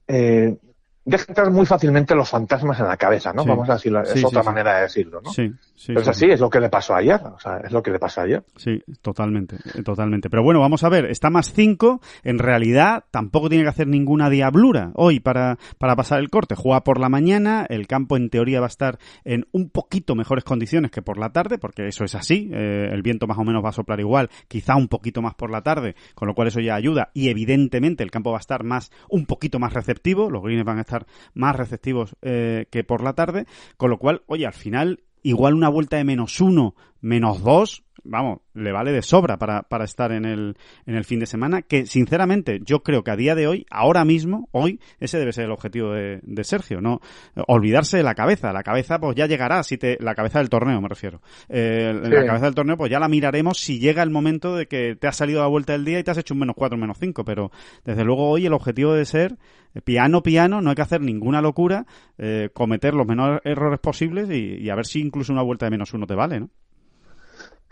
eh, 0.08 0.56
entrar 1.04 1.50
muy 1.50 1.66
fácilmente 1.66 2.14
los 2.14 2.28
fantasmas 2.28 2.78
en 2.80 2.86
la 2.86 2.96
cabeza, 2.96 3.32
¿no? 3.32 3.42
Sí. 3.42 3.48
Vamos 3.48 3.68
a 3.68 3.74
decirlo, 3.74 4.04
Sí, 4.04 4.18
es 4.18 4.24
otra 4.24 4.42
sí, 4.42 4.46
manera 4.46 4.76
de 4.76 4.82
decirlo, 4.82 5.20
¿no? 5.20 5.30
Sí, 5.32 5.50
sí. 5.74 5.88
Pero 5.88 6.00
es 6.00 6.04
sí, 6.04 6.10
así, 6.10 6.26
es 6.30 6.40
lo 6.40 6.48
que 6.48 6.60
le 6.60 6.68
pasó 6.68 6.94
ayer, 6.94 7.20
o 7.24 7.38
sea, 7.38 7.58
es 7.58 7.72
lo 7.72 7.82
que 7.82 7.90
le 7.90 7.98
pasó 7.98 8.20
ayer. 8.20 8.44
Sí, 8.56 8.82
totalmente, 9.00 9.56
totalmente. 9.84 10.30
Pero 10.30 10.42
bueno, 10.42 10.60
vamos 10.60 10.84
a 10.84 10.88
ver, 10.88 11.06
está 11.06 11.30
más 11.30 11.52
5, 11.52 12.00
en 12.22 12.38
realidad 12.38 13.04
tampoco 13.10 13.48
tiene 13.48 13.64
que 13.64 13.70
hacer 13.70 13.88
ninguna 13.88 14.30
diablura 14.30 14.92
hoy 14.94 15.20
para, 15.20 15.58
para 15.78 15.96
pasar 15.96 16.20
el 16.20 16.30
corte. 16.30 16.54
Juega 16.54 16.84
por 16.84 17.00
la 17.00 17.08
mañana, 17.08 17.66
el 17.68 17.86
campo 17.86 18.16
en 18.16 18.30
teoría 18.30 18.60
va 18.60 18.66
a 18.66 18.68
estar 18.68 18.98
en 19.24 19.46
un 19.52 19.70
poquito 19.70 20.14
mejores 20.14 20.44
condiciones 20.44 20.90
que 20.90 21.02
por 21.02 21.18
la 21.18 21.30
tarde, 21.30 21.58
porque 21.58 21.86
eso 21.86 22.04
es 22.04 22.14
así, 22.14 22.50
eh, 22.52 22.88
el 22.92 23.02
viento 23.02 23.26
más 23.26 23.38
o 23.38 23.44
menos 23.44 23.64
va 23.64 23.70
a 23.70 23.72
soplar 23.72 24.00
igual, 24.00 24.30
quizá 24.48 24.76
un 24.76 24.88
poquito 24.88 25.22
más 25.22 25.34
por 25.34 25.50
la 25.50 25.62
tarde, 25.62 25.96
con 26.14 26.28
lo 26.28 26.34
cual 26.34 26.48
eso 26.48 26.60
ya 26.60 26.74
ayuda 26.74 27.10
y 27.14 27.28
evidentemente 27.28 28.02
el 28.04 28.10
campo 28.10 28.30
va 28.30 28.38
a 28.38 28.40
estar 28.40 28.64
más, 28.64 28.90
un 29.08 29.26
poquito 29.26 29.58
más 29.58 29.72
receptivo, 29.72 30.30
los 30.30 30.42
greens 30.42 30.64
van 30.64 30.78
a 30.78 30.82
estar 30.82 30.91
más 31.34 31.56
receptivos 31.56 32.16
eh, 32.22 32.66
que 32.70 32.84
por 32.84 33.02
la 33.02 33.14
tarde, 33.14 33.46
con 33.76 33.90
lo 33.90 33.98
cual, 33.98 34.22
oye, 34.26 34.46
al 34.46 34.52
final 34.52 35.02
igual 35.22 35.54
una 35.54 35.68
vuelta 35.68 35.96
de 35.96 36.04
menos 36.04 36.40
uno, 36.40 36.74
menos 37.00 37.42
dos, 37.42 37.84
vamos, 38.04 38.40
le 38.54 38.72
vale 38.72 38.92
de 38.92 39.02
sobra 39.02 39.38
para, 39.38 39.62
para 39.62 39.84
estar 39.84 40.12
en 40.12 40.24
el, 40.24 40.56
en 40.86 40.94
el 40.94 41.04
fin 41.04 41.20
de 41.20 41.26
semana, 41.26 41.62
que 41.62 41.86
sinceramente 41.86 42.60
yo 42.64 42.82
creo 42.82 43.02
que 43.04 43.10
a 43.10 43.16
día 43.16 43.34
de 43.34 43.46
hoy, 43.46 43.66
ahora 43.70 44.04
mismo, 44.04 44.48
hoy, 44.52 44.80
ese 45.00 45.18
debe 45.18 45.32
ser 45.32 45.44
el 45.44 45.52
objetivo 45.52 45.92
de, 45.92 46.20
de 46.22 46.44
Sergio, 46.44 46.80
no 46.80 47.00
olvidarse 47.46 47.96
de 47.96 48.02
la 48.02 48.14
cabeza, 48.14 48.52
la 48.52 48.62
cabeza 48.62 48.98
pues 48.98 49.16
ya 49.16 49.26
llegará, 49.26 49.62
si 49.62 49.78
te, 49.78 49.96
la 50.00 50.14
cabeza 50.14 50.38
del 50.38 50.48
torneo 50.48 50.80
me 50.80 50.88
refiero, 50.88 51.20
eh, 51.48 51.92
Sí. 52.02 52.10
la 52.10 52.24
cabeza 52.26 52.46
del 52.46 52.54
torneo 52.54 52.76
pues 52.76 52.90
ya 52.90 52.98
la 52.98 53.08
miraremos 53.08 53.58
si 53.58 53.78
llega 53.78 54.02
el 54.02 54.10
momento 54.10 54.56
de 54.56 54.66
que 54.66 54.96
te 54.96 55.06
has 55.06 55.16
salido 55.16 55.40
a 55.40 55.44
la 55.44 55.48
vuelta 55.48 55.72
del 55.72 55.84
día 55.84 55.98
y 55.98 56.04
te 56.04 56.10
has 56.10 56.18
hecho 56.18 56.34
un 56.34 56.40
menos 56.40 56.56
cuatro, 56.56 56.76
menos 56.78 56.98
cinco, 56.98 57.24
pero 57.24 57.50
desde 57.84 58.04
luego 58.04 58.28
hoy 58.28 58.46
el 58.46 58.52
objetivo 58.52 58.92
debe 58.92 59.04
ser 59.04 59.36
piano, 59.84 60.22
piano, 60.22 60.60
no 60.60 60.70
hay 60.70 60.76
que 60.76 60.82
hacer 60.82 61.00
ninguna 61.00 61.40
locura, 61.40 61.86
eh, 62.18 62.50
cometer 62.52 62.94
los 62.94 63.06
menores 63.06 63.40
errores 63.44 63.80
posibles 63.80 64.28
y, 64.30 64.56
y 64.60 64.70
a 64.70 64.74
ver 64.74 64.86
si 64.86 65.00
incluso 65.00 65.32
una 65.32 65.42
vuelta 65.42 65.66
de 65.66 65.70
menos 65.70 65.94
uno 65.94 66.06
te 66.06 66.14
vale, 66.14 66.40
¿no? 66.40 66.50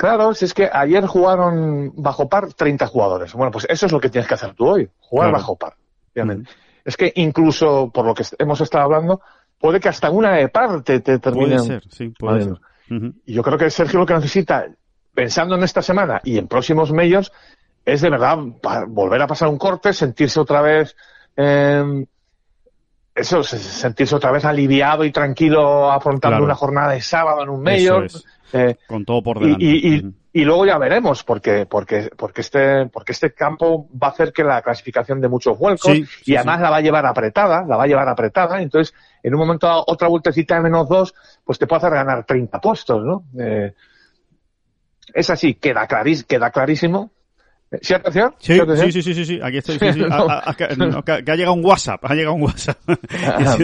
Claro, 0.00 0.32
si 0.32 0.46
es 0.46 0.54
que 0.54 0.70
ayer 0.72 1.04
jugaron 1.04 1.92
bajo 1.94 2.26
par 2.26 2.54
30 2.54 2.86
jugadores. 2.86 3.34
Bueno, 3.34 3.50
pues 3.52 3.66
eso 3.68 3.84
es 3.84 3.92
lo 3.92 4.00
que 4.00 4.08
tienes 4.08 4.26
que 4.26 4.32
hacer 4.32 4.54
tú 4.54 4.66
hoy, 4.66 4.88
jugar 4.98 5.26
Claro. 5.28 5.38
bajo 5.38 5.56
par. 5.56 5.74
obviamente. 6.14 6.50
Es 6.86 6.96
que 6.96 7.12
incluso, 7.16 7.90
por 7.92 8.06
lo 8.06 8.14
que 8.14 8.24
hemos 8.38 8.58
estado 8.62 8.84
hablando, 8.84 9.20
puede 9.58 9.78
que 9.78 9.90
hasta 9.90 10.10
una 10.10 10.32
de 10.36 10.48
par 10.48 10.82
te, 10.82 11.00
te 11.00 11.18
terminen. 11.18 11.58
Puede 11.58 11.66
ser, 11.80 11.82
sí, 11.90 12.08
puede 12.18 12.44
ser. 12.44 12.54
Y 13.26 13.34
yo 13.34 13.42
creo 13.42 13.58
que 13.58 13.68
Sergio 13.68 13.98
lo 14.00 14.06
que 14.06 14.14
necesita, 14.14 14.64
pensando 15.14 15.54
en 15.54 15.64
esta 15.64 15.82
semana 15.82 16.22
y 16.24 16.38
en 16.38 16.48
próximos 16.48 16.90
medios, 16.92 17.30
es 17.84 18.00
de 18.00 18.08
verdad 18.08 18.38
volver 18.88 19.20
a 19.20 19.26
pasar 19.26 19.48
un 19.48 19.58
corte, 19.58 19.92
sentirse 19.92 20.40
otra 20.40 20.62
vez, 20.62 20.96
eh, 21.36 22.06
eso, 23.14 23.42
se- 23.42 23.58
sentirse 23.58 24.16
otra 24.16 24.30
vez 24.32 24.44
aliviado 24.46 25.04
y 25.04 25.12
tranquilo 25.12 25.90
afrontando 25.92 26.36
Claro. 26.38 26.44
una 26.46 26.54
jornada 26.54 26.92
de 26.92 27.02
sábado 27.02 27.42
en 27.42 27.50
un 27.50 27.62
mayor. 27.62 28.06
es. 28.06 28.24
Eh, 28.52 28.76
Con 28.86 29.04
todo 29.04 29.22
por 29.22 29.40
delante. 29.40 29.64
y, 29.64 30.02
y, 30.32 30.44
luego 30.44 30.66
ya 30.66 30.78
veremos, 30.78 31.24
porque, 31.24 31.66
porque, 31.66 32.10
porque 32.16 32.40
este, 32.40 32.86
porque 32.86 33.12
este 33.12 33.32
campo 33.32 33.88
va 33.92 34.08
a 34.08 34.10
hacer 34.10 34.32
que 34.32 34.44
la 34.44 34.62
clasificación 34.62 35.20
de 35.20 35.28
muchos 35.28 35.58
vuelcos, 35.58 35.92
Sí, 35.92 36.04
sí, 36.04 36.32
y 36.32 36.36
además 36.36 36.60
la 36.60 36.70
va 36.70 36.76
a 36.76 36.80
llevar 36.80 37.06
apretada, 37.06 37.64
la 37.66 37.76
va 37.76 37.84
a 37.84 37.86
llevar 37.86 38.08
apretada, 38.08 38.60
entonces, 38.60 38.94
en 39.22 39.34
un 39.34 39.40
momento 39.40 39.66
dado, 39.66 39.84
otra 39.86 40.08
vueltecita 40.08 40.56
de 40.56 40.62
menos 40.62 40.88
dos, 40.88 41.14
pues 41.44 41.58
te 41.58 41.66
puede 41.66 41.78
hacer 41.78 41.92
ganar 41.92 42.24
30 42.24 42.60
puestos, 42.60 43.02
¿no? 43.04 43.24
Eh, 43.38 43.72
es 45.14 45.30
así, 45.30 45.54
queda, 45.54 45.86
clarís, 45.86 46.24
queda 46.24 46.50
clarísimo. 46.50 47.10
¿Sí, 47.80 47.94
atención? 47.94 48.34
Sí, 48.38 48.58
sí, 48.90 49.02
sí, 49.02 49.14
sí, 49.14 49.24
sí, 49.24 49.40
aquí 49.40 49.58
estoy. 49.58 49.78
Sí, 49.78 49.92
sí. 49.92 50.00
No. 50.08 50.14
A- 50.14 50.32
a- 50.40 50.50
a- 50.50 50.54
que, 50.54 50.76
no, 50.76 51.04
que- 51.04 51.22
que 51.24 51.30
ha 51.30 51.36
llegado 51.36 51.54
un 51.54 51.64
WhatsApp, 51.64 52.00
ha 52.04 52.14
llegado 52.14 52.34
un 52.34 52.42
WhatsApp. 52.42 52.76
Ah, 53.22 53.56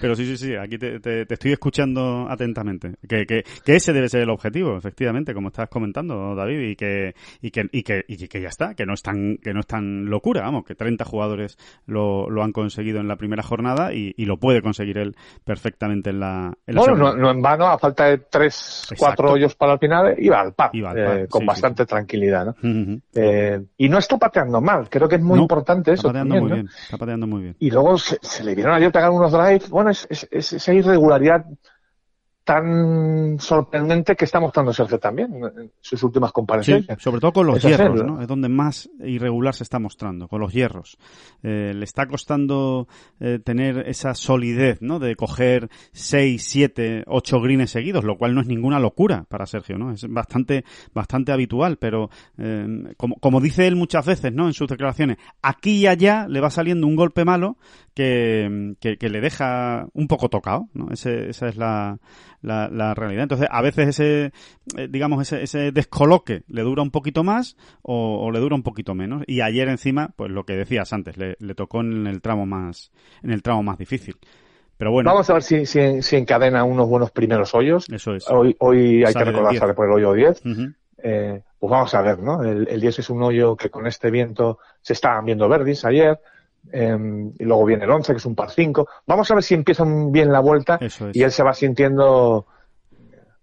pero 0.00 0.16
sí, 0.16 0.26
sí, 0.26 0.36
sí, 0.36 0.54
aquí 0.56 0.76
te, 0.76 0.98
te- 0.98 1.24
te 1.26 1.34
estoy 1.34 1.52
escuchando 1.52 2.26
atentamente. 2.28 2.94
Que, 3.08 3.26
que, 3.26 3.44
que 3.64 3.76
ese 3.76 3.92
debe 3.92 4.08
ser 4.08 4.22
el 4.22 4.30
objetivo, 4.30 4.76
efectivamente, 4.76 5.32
como 5.34 5.48
estás 5.48 5.68
comentando, 5.68 6.34
David, 6.34 6.70
y 6.70 6.76
que, 6.76 7.14
y 7.42 7.50
que, 7.50 7.68
y 7.70 7.82
que, 7.82 8.04
y 8.08 8.26
que 8.28 8.40
ya 8.40 8.48
está, 8.48 8.74
que 8.74 8.86
no 8.86 8.94
es 8.94 9.02
tan, 9.02 9.36
que 9.38 9.52
no 9.54 9.60
es 9.60 9.66
tan 9.66 10.06
locura, 10.06 10.42
vamos, 10.42 10.64
que 10.64 10.74
30 10.74 11.04
jugadores 11.04 11.56
lo, 11.86 12.28
lo 12.30 12.42
han 12.42 12.52
conseguido 12.52 12.98
en 13.00 13.06
la 13.08 13.16
primera 13.16 13.42
jornada 13.42 13.92
y, 13.94 14.14
y 14.16 14.24
lo 14.24 14.36
puede 14.38 14.62
conseguir 14.62 14.98
él 14.98 15.14
perfectamente 15.44 16.10
en 16.10 16.20
la, 16.20 16.52
en 16.66 16.74
la 16.74 16.80
Bueno, 16.80 16.96
segunda. 16.96 17.16
no, 17.16 17.22
no 17.22 17.30
en 17.30 17.42
vano, 17.42 17.66
a 17.68 17.78
falta 17.78 18.06
de 18.06 18.18
tres, 18.18 18.80
Exacto. 18.90 18.96
cuatro 18.98 19.32
hoyos 19.32 19.54
para 19.54 19.74
el 19.74 19.78
final, 19.78 20.14
iba 20.18 20.40
al 20.40 20.54
par, 20.54 20.70
Iba 20.72 20.90
al 20.90 21.04
par, 21.04 21.18
eh, 21.18 21.26
con 21.28 21.46
bastante 21.46 21.86
tranquilidad, 21.86 22.46
¿no? 22.46 22.50
Ujú, 22.52 22.82
ujú. 22.92 23.00
Eh, 23.14 23.43
y 23.76 23.88
no 23.88 23.98
está 23.98 24.18
pateando 24.18 24.60
mal, 24.60 24.88
creo 24.90 25.08
que 25.08 25.16
es 25.16 25.22
muy 25.22 25.36
No, 25.36 25.42
importante 25.42 25.92
Está 25.92 26.08
eso 26.08 26.08
pateando 26.08 26.34
también, 26.34 26.42
muy 26.42 26.50
¿no? 26.50 26.54
bien, 26.54 26.68
está 26.82 26.98
pateando 26.98 27.26
muy 27.26 27.42
bien. 27.42 27.56
Y 27.58 27.70
luego 27.70 27.98
se, 27.98 28.18
se 28.22 28.44
le 28.44 28.54
vieron 28.54 28.74
ayer 28.74 28.90
pegar 28.92 29.10
unos 29.10 29.32
drives. 29.32 29.68
Bueno, 29.70 29.90
es, 29.90 30.06
es- 30.10 30.28
es 30.30 30.52
esa 30.54 30.72
irregularidad 30.74 31.44
tan 32.44 33.38
sorprendente 33.40 34.14
que 34.14 34.26
está 34.26 34.38
mostrando 34.38 34.72
Sergio 34.72 34.98
también 34.98 35.34
en 35.34 35.72
sus 35.80 36.02
últimas 36.02 36.28
Sí, 36.28 36.34
comparecencias. 36.34 37.02
sobre 37.02 37.20
todo 37.20 37.32
con 37.32 37.46
los 37.46 37.56
Es 37.56 37.64
hierros, 37.64 38.04
¿no? 38.04 38.20
Es 38.20 38.28
donde 38.28 38.50
más 38.50 38.90
irregular 39.00 39.54
se 39.54 39.62
está 39.62 39.78
mostrando, 39.78 40.28
con 40.28 40.40
los 40.40 40.52
hierros. 40.52 40.98
Eh, 41.42 41.72
le 41.74 41.84
está 41.84 42.06
costando 42.06 42.86
eh, 43.18 43.38
tener 43.42 43.88
esa 43.88 44.14
solidez, 44.14 44.82
¿no? 44.82 44.98
De 44.98 45.16
coger 45.16 45.70
6, 45.92 46.44
7, 46.46 47.04
8 47.06 47.40
greens 47.40 47.70
seguidos, 47.70 48.04
lo 48.04 48.18
cual 48.18 48.34
no 48.34 48.42
es 48.42 48.46
ninguna 48.46 48.78
locura 48.78 49.24
para 49.28 49.46
Sergio, 49.46 49.78
¿no? 49.78 49.90
Es 49.90 50.06
bastante, 50.06 50.64
bastante 50.92 51.32
habitual, 51.32 51.78
pero 51.78 52.10
eh, 52.36 52.66
como, 52.98 53.16
como 53.16 53.40
dice 53.40 53.66
él 53.66 53.74
muchas 53.74 54.04
veces, 54.04 54.34
¿no? 54.34 54.46
En 54.48 54.52
sus 54.52 54.68
declaraciones, 54.68 55.16
aquí 55.40 55.78
y 55.78 55.86
allá 55.86 56.26
le 56.28 56.40
va 56.40 56.50
saliendo 56.50 56.86
un 56.86 56.94
golpe 56.96 57.24
malo 57.24 57.56
que, 57.94 58.74
que, 58.80 58.98
que 58.98 59.08
le 59.08 59.20
deja 59.22 59.86
un 59.94 60.08
poco 60.08 60.28
tocado, 60.28 60.68
¿no? 60.74 60.90
Ese, 60.90 61.30
esa 61.30 61.48
es 61.48 61.56
la, 61.56 61.98
la, 62.44 62.68
la 62.68 62.94
realidad. 62.94 63.22
Entonces, 63.24 63.48
a 63.50 63.62
veces 63.62 63.88
ese, 63.88 64.32
eh, 64.76 64.88
digamos, 64.88 65.22
ese, 65.22 65.42
ese 65.42 65.72
descoloque 65.72 66.42
le 66.48 66.62
dura 66.62 66.82
un 66.82 66.90
poquito 66.90 67.24
más 67.24 67.56
o, 67.82 68.24
o 68.24 68.30
le 68.30 68.38
dura 68.38 68.54
un 68.54 68.62
poquito 68.62 68.94
menos. 68.94 69.22
Y 69.26 69.40
ayer 69.40 69.68
encima, 69.68 70.10
pues 70.16 70.30
lo 70.30 70.44
que 70.44 70.54
decías 70.54 70.92
antes, 70.92 71.16
le, 71.16 71.36
le 71.40 71.54
tocó 71.54 71.80
en 71.80 72.06
el 72.06 72.20
tramo 72.20 72.46
más, 72.46 72.92
en 73.22 73.30
el 73.30 73.42
tramo 73.42 73.62
más 73.62 73.78
difícil. 73.78 74.16
Pero 74.76 74.90
bueno, 74.90 75.10
Vamos 75.10 75.30
a 75.30 75.34
ver 75.34 75.42
si, 75.42 75.66
si, 75.66 76.02
si 76.02 76.16
encadena 76.16 76.64
unos 76.64 76.88
buenos 76.88 77.10
primeros 77.12 77.54
hoyos. 77.54 77.88
eso 77.90 78.14
es. 78.14 78.28
Hoy, 78.28 78.56
hoy 78.58 79.04
hay 79.04 79.12
Sale 79.12 79.24
que 79.24 79.30
recordar, 79.30 79.50
10. 79.52 79.60
sale 79.60 79.74
por 79.74 79.86
el 79.86 79.92
hoyo 79.92 80.12
10. 80.12 80.42
Ujú. 80.44 80.72
Eh, 81.06 81.42
pues 81.58 81.70
vamos 81.70 81.94
a 81.94 82.02
ver, 82.02 82.18
¿no? 82.18 82.42
El, 82.42 82.66
el 82.68 82.80
10 82.80 82.98
es 82.98 83.10
un 83.10 83.22
hoyo 83.22 83.56
que 83.56 83.70
con 83.70 83.86
este 83.86 84.10
viento 84.10 84.58
se 84.82 84.94
estaban 84.94 85.24
viendo 85.24 85.48
verdis 85.48 85.84
ayer. 85.84 86.18
Eh, 86.72 86.96
y 87.38 87.44
luego 87.44 87.64
viene 87.64 87.84
el 87.84 87.90
11, 87.90 88.12
que 88.12 88.16
es 88.18 88.26
un 88.26 88.34
par 88.34 88.50
5. 88.50 88.88
Vamos 89.06 89.30
a 89.30 89.34
ver 89.34 89.42
si 89.44 89.54
empiezan 89.54 90.10
bien 90.12 90.32
la 90.32 90.40
vuelta 90.40 90.78
es. 90.80 90.98
y 91.12 91.22
él 91.22 91.30
se 91.30 91.42
va 91.42 91.52
sintiendo 91.54 92.46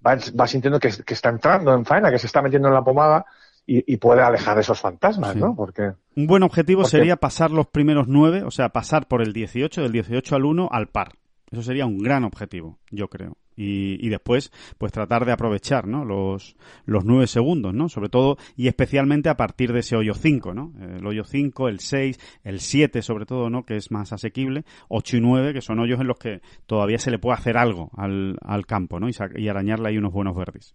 va, 0.05 0.17
va 0.39 0.47
sintiendo 0.47 0.79
que, 0.79 0.89
que 1.05 1.13
está 1.13 1.29
entrando 1.29 1.73
en 1.73 1.85
faena, 1.85 2.09
que 2.11 2.19
se 2.19 2.27
está 2.27 2.41
metiendo 2.41 2.67
en 2.67 2.73
la 2.73 2.83
pomada 2.83 3.25
y, 3.65 3.93
y 3.93 3.97
puede 3.97 4.21
alejar 4.21 4.57
esos 4.59 4.79
fantasmas, 4.81 5.33
Sí. 5.33 5.39
¿no? 5.39 5.55
Porque 5.55 5.91
Un 6.15 6.27
buen 6.27 6.43
objetivo 6.43 6.81
Porque- 6.81 6.97
sería 6.97 7.15
pasar 7.17 7.51
los 7.51 7.67
primeros 7.67 8.07
nueve, 8.07 8.43
o 8.43 8.51
sea, 8.51 8.69
pasar 8.69 9.07
por 9.07 9.21
el 9.21 9.33
18, 9.33 9.81
del 9.83 9.91
18 9.91 10.35
al 10.35 10.45
1 10.45 10.69
al 10.71 10.87
par. 10.87 11.13
Eso 11.51 11.61
sería 11.61 11.85
un 11.85 11.99
gran 11.99 12.23
objetivo, 12.23 12.79
yo 12.89 13.07
creo. 13.09 13.37
Y, 13.61 14.05
y 14.05 14.09
después, 14.09 14.51
pues 14.77 14.91
tratar 14.91 15.25
de 15.25 15.31
aprovechar, 15.31 15.87
¿no? 15.87 16.03
Los, 16.03 16.55
los 16.85 17.05
nueve 17.05 17.27
segundos, 17.27 17.73
¿no? 17.73 17.89
Sobre 17.89 18.09
todo 18.09 18.37
y 18.57 18.67
especialmente 18.67 19.29
a 19.29 19.37
partir 19.37 19.71
de 19.73 19.79
ese 19.81 19.95
hoyo 19.95 20.13
5, 20.15 20.53
¿no? 20.53 20.71
El 20.81 21.05
hoyo 21.05 21.23
5, 21.23 21.67
el 21.69 21.79
6, 21.79 22.19
el 22.43 22.59
7 22.59 23.01
sobre 23.01 23.25
todo, 23.25 23.49
¿no? 23.49 23.63
Que 23.65 23.77
es 23.77 23.91
más 23.91 24.13
asequible. 24.13 24.63
8 24.89 25.17
y 25.17 25.21
9, 25.21 25.53
que 25.53 25.61
son 25.61 25.79
hoyos 25.79 25.99
en 26.01 26.07
los 26.07 26.17
que 26.17 26.41
todavía 26.65 26.97
se 26.97 27.11
le 27.11 27.19
puede 27.19 27.37
hacer 27.37 27.57
algo 27.57 27.91
al, 27.95 28.37
al 28.41 28.65
campo, 28.65 28.99
¿no? 28.99 29.07
Y, 29.09 29.15
y 29.35 29.47
arañarle 29.47 29.89
ahí 29.89 29.97
unos 29.97 30.11
buenos 30.13 30.35
verdes. 30.35 30.73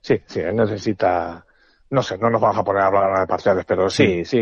sí, 0.00 0.20
sí, 0.26 0.40
él 0.40 0.56
necesita, 0.56 1.44
no 1.90 2.02
sé, 2.02 2.16
no 2.18 2.30
nos 2.30 2.40
vamos 2.40 2.58
a 2.58 2.64
poner 2.64 2.82
a 2.82 2.86
hablar 2.86 3.20
de 3.20 3.26
parciales, 3.26 3.64
pero 3.66 3.90
sí, 3.90 4.24
sí. 4.24 4.40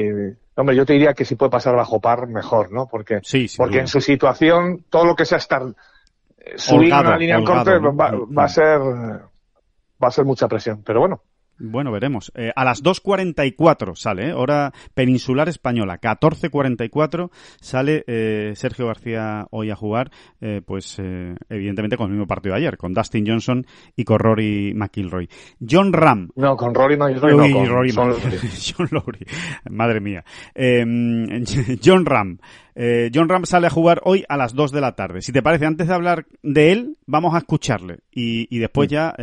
Hombre, 0.55 0.77
yo 0.77 0.87
te 0.87 0.93
diría 0.95 1.13
que 1.15 1.25
si 1.25 1.35
puede 1.35 1.51
pasar 1.51 1.75
bajo 1.77 2.01
par, 2.01 2.29
mejor, 2.29 2.73
¿no? 2.73 2.87
Porque, 2.89 3.21
Sí, 3.23 3.47
porque 3.57 3.75
duda. 3.75 3.83
en 3.83 3.89
su 3.89 4.01
situación, 4.01 4.85
todo 4.91 5.05
lo 5.05 5.15
que 5.17 5.25
sea 5.25 5.39
estar 5.39 5.63
subir 6.57 6.93
Holgado, 6.93 7.09
una 7.09 7.19
línea 7.19 7.39
holgado, 7.39 7.81
corte 7.81 7.97
va, 7.97 8.13
va 8.39 8.45
a 8.45 8.49
ser 8.49 8.81
va 8.81 10.09
a 10.09 10.11
ser 10.11 10.25
mucha 10.25 10.49
presión. 10.49 10.83
Pero 10.85 11.01
bueno, 11.01 11.23
Bueno, 11.59 11.91
veremos. 11.91 12.31
Eh, 12.35 12.53
a 12.55 12.65
las 12.65 12.83
2.44 12.83 13.95
sale, 13.97 14.29
¿eh? 14.29 14.33
hora 14.35 14.73
peninsular 14.95 15.49
española. 15.49 15.99
14.44 16.01 17.31
sale 17.61 18.05
eh, 18.07 18.53
Sergio 18.57 18.87
García 18.87 19.47
hoy 19.51 19.71
a 19.71 19.77
jugar, 19.77 20.11
eh, 20.41 20.61
pues 20.65 20.99
eh, 20.99 21.35
evidentemente 21.49 21.97
con 21.97 22.07
el 22.07 22.13
mismo 22.13 22.27
partido 22.27 22.55
de 22.55 22.61
ayer, 22.61 22.77
con 22.77 22.93
Dustin 22.93 23.27
Johnson 23.27 23.67
y 23.97 24.05
con 24.05 24.19
Rory 24.19 24.75
McIlroy. 24.75 25.29
John 25.67 25.93
Ram. 25.93 26.29
no, 26.37 26.57
con 26.57 26.75
Rory 26.75 26.97
no, 26.97 27.09
Rory 27.09 27.37
no, 27.53 27.59
con 27.59 27.67
Rory 27.69 27.91
Mc- 27.91 27.97
Lowry. 27.97 28.39
John 28.77 28.89
Lowry. 28.91 29.27
Madre 29.71 30.01
mía. 30.01 30.25
Eh, 30.55 30.85
John 31.83 32.05
Ram. 32.07 32.39
John 33.13 33.29
Ram 33.29 33.45
sale 33.47 33.67
a 33.69 33.71
jugar 33.71 34.01
hoy 34.05 34.25
a 34.29 34.37
las 34.37 34.55
2 34.55 34.73
de 34.73 34.81
la 34.81 34.95
tarde. 34.95 35.23
Si 35.23 35.33
te 35.33 35.43
parece, 35.43 35.65
antes 35.67 35.89
de 35.89 35.95
hablar 35.95 36.27
de 36.43 36.73
él, 36.73 36.97
vamos 37.07 37.35
a 37.35 37.39
escucharle 37.39 38.01
y, 38.13 38.47
y 38.55 38.59
después 38.59 38.89
ya 38.89 39.15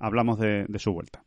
hablamos 0.00 0.38
de, 0.40 0.64
de 0.68 0.78
su 0.78 0.92
vuelta. 0.92 1.22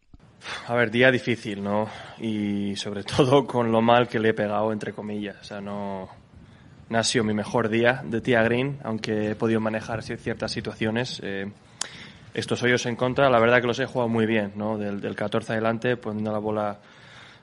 A 0.67 0.75
ver, 0.75 0.91
día 0.91 1.11
difícil, 1.11 1.63
¿no? 1.63 1.89
Y 2.19 2.75
sobre 2.75 3.03
todo 3.17 3.45
con 3.45 3.71
lo 3.71 3.81
mal 3.81 4.07
que 4.07 4.19
le 4.19 4.29
he 4.29 4.33
pegado, 4.33 4.71
entre 4.71 4.93
comillas. 4.93 5.37
O 5.41 5.43
sea, 5.43 5.61
no, 5.61 6.09
no 6.89 6.97
ha 6.97 7.03
sido 7.03 7.23
mi 7.23 7.33
mejor 7.33 7.69
día 7.69 8.01
de 8.03 8.21
tía 8.21 8.43
Green, 8.43 8.79
aunque 8.83 9.31
he 9.31 9.35
podido 9.35 9.59
manejar 9.59 10.01
ciertas 10.03 10.51
situaciones. 10.51 11.21
Eh, 11.23 11.51
estos 12.33 12.61
hoyos 12.63 12.85
en 12.85 12.95
contra, 12.95 13.29
la 13.29 13.39
verdad 13.39 13.61
que 13.61 13.67
los 13.67 13.79
he 13.79 13.85
jugado 13.85 14.07
muy 14.07 14.25
bien, 14.25 14.53
¿no? 14.55 14.77
Del, 14.77 15.01
del 15.01 15.15
14 15.15 15.53
adelante, 15.53 15.97
poniendo 15.97 16.31
la 16.31 16.39
bola 16.39 16.79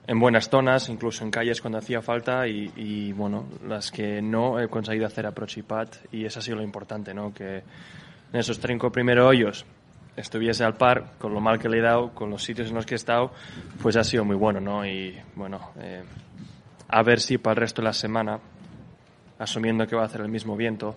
en 0.06 0.20
buenas 0.20 0.48
zonas, 0.48 0.88
incluso 0.88 1.24
en 1.24 1.30
calles 1.30 1.60
cuando 1.60 1.78
hacía 1.78 2.00
falta 2.00 2.46
y, 2.46 2.70
y, 2.76 3.12
bueno, 3.12 3.46
las 3.66 3.90
que 3.90 4.22
no 4.22 4.60
he 4.60 4.68
conseguido 4.68 5.06
hacer 5.06 5.26
approach 5.26 5.58
y 5.58 5.62
pat 5.62 5.96
y 6.12 6.24
eso 6.24 6.38
ha 6.38 6.42
sido 6.42 6.58
lo 6.58 6.62
importante, 6.62 7.12
¿no? 7.12 7.34
Que 7.34 7.56
en 7.56 8.40
esos 8.40 8.60
cinco 8.60 8.92
primeros 8.92 9.26
hoyos 9.26 9.66
estuviese 10.16 10.64
al 10.64 10.74
par 10.74 11.12
con 11.18 11.32
lo 11.34 11.40
mal 11.40 11.58
que 11.58 11.68
le 11.68 11.78
he 11.78 11.82
dado, 11.82 12.12
con 12.14 12.30
los 12.30 12.42
sitios 12.42 12.68
en 12.68 12.74
los 12.74 12.86
que 12.86 12.94
he 12.94 12.96
estado, 12.96 13.32
pues 13.82 13.96
ha 13.96 14.04
sido 14.04 14.24
muy 14.24 14.36
bueno, 14.36 14.60
¿no? 14.60 14.86
Y 14.86 15.16
bueno, 15.34 15.72
eh, 15.78 16.02
a 16.88 17.02
ver 17.02 17.20
si 17.20 17.38
para 17.38 17.52
el 17.52 17.56
resto 17.58 17.82
de 17.82 17.86
la 17.86 17.92
semana, 17.92 18.38
asumiendo 19.38 19.86
que 19.86 19.94
va 19.94 20.02
a 20.02 20.06
hacer 20.06 20.22
el 20.22 20.28
mismo 20.28 20.56
viento, 20.56 20.96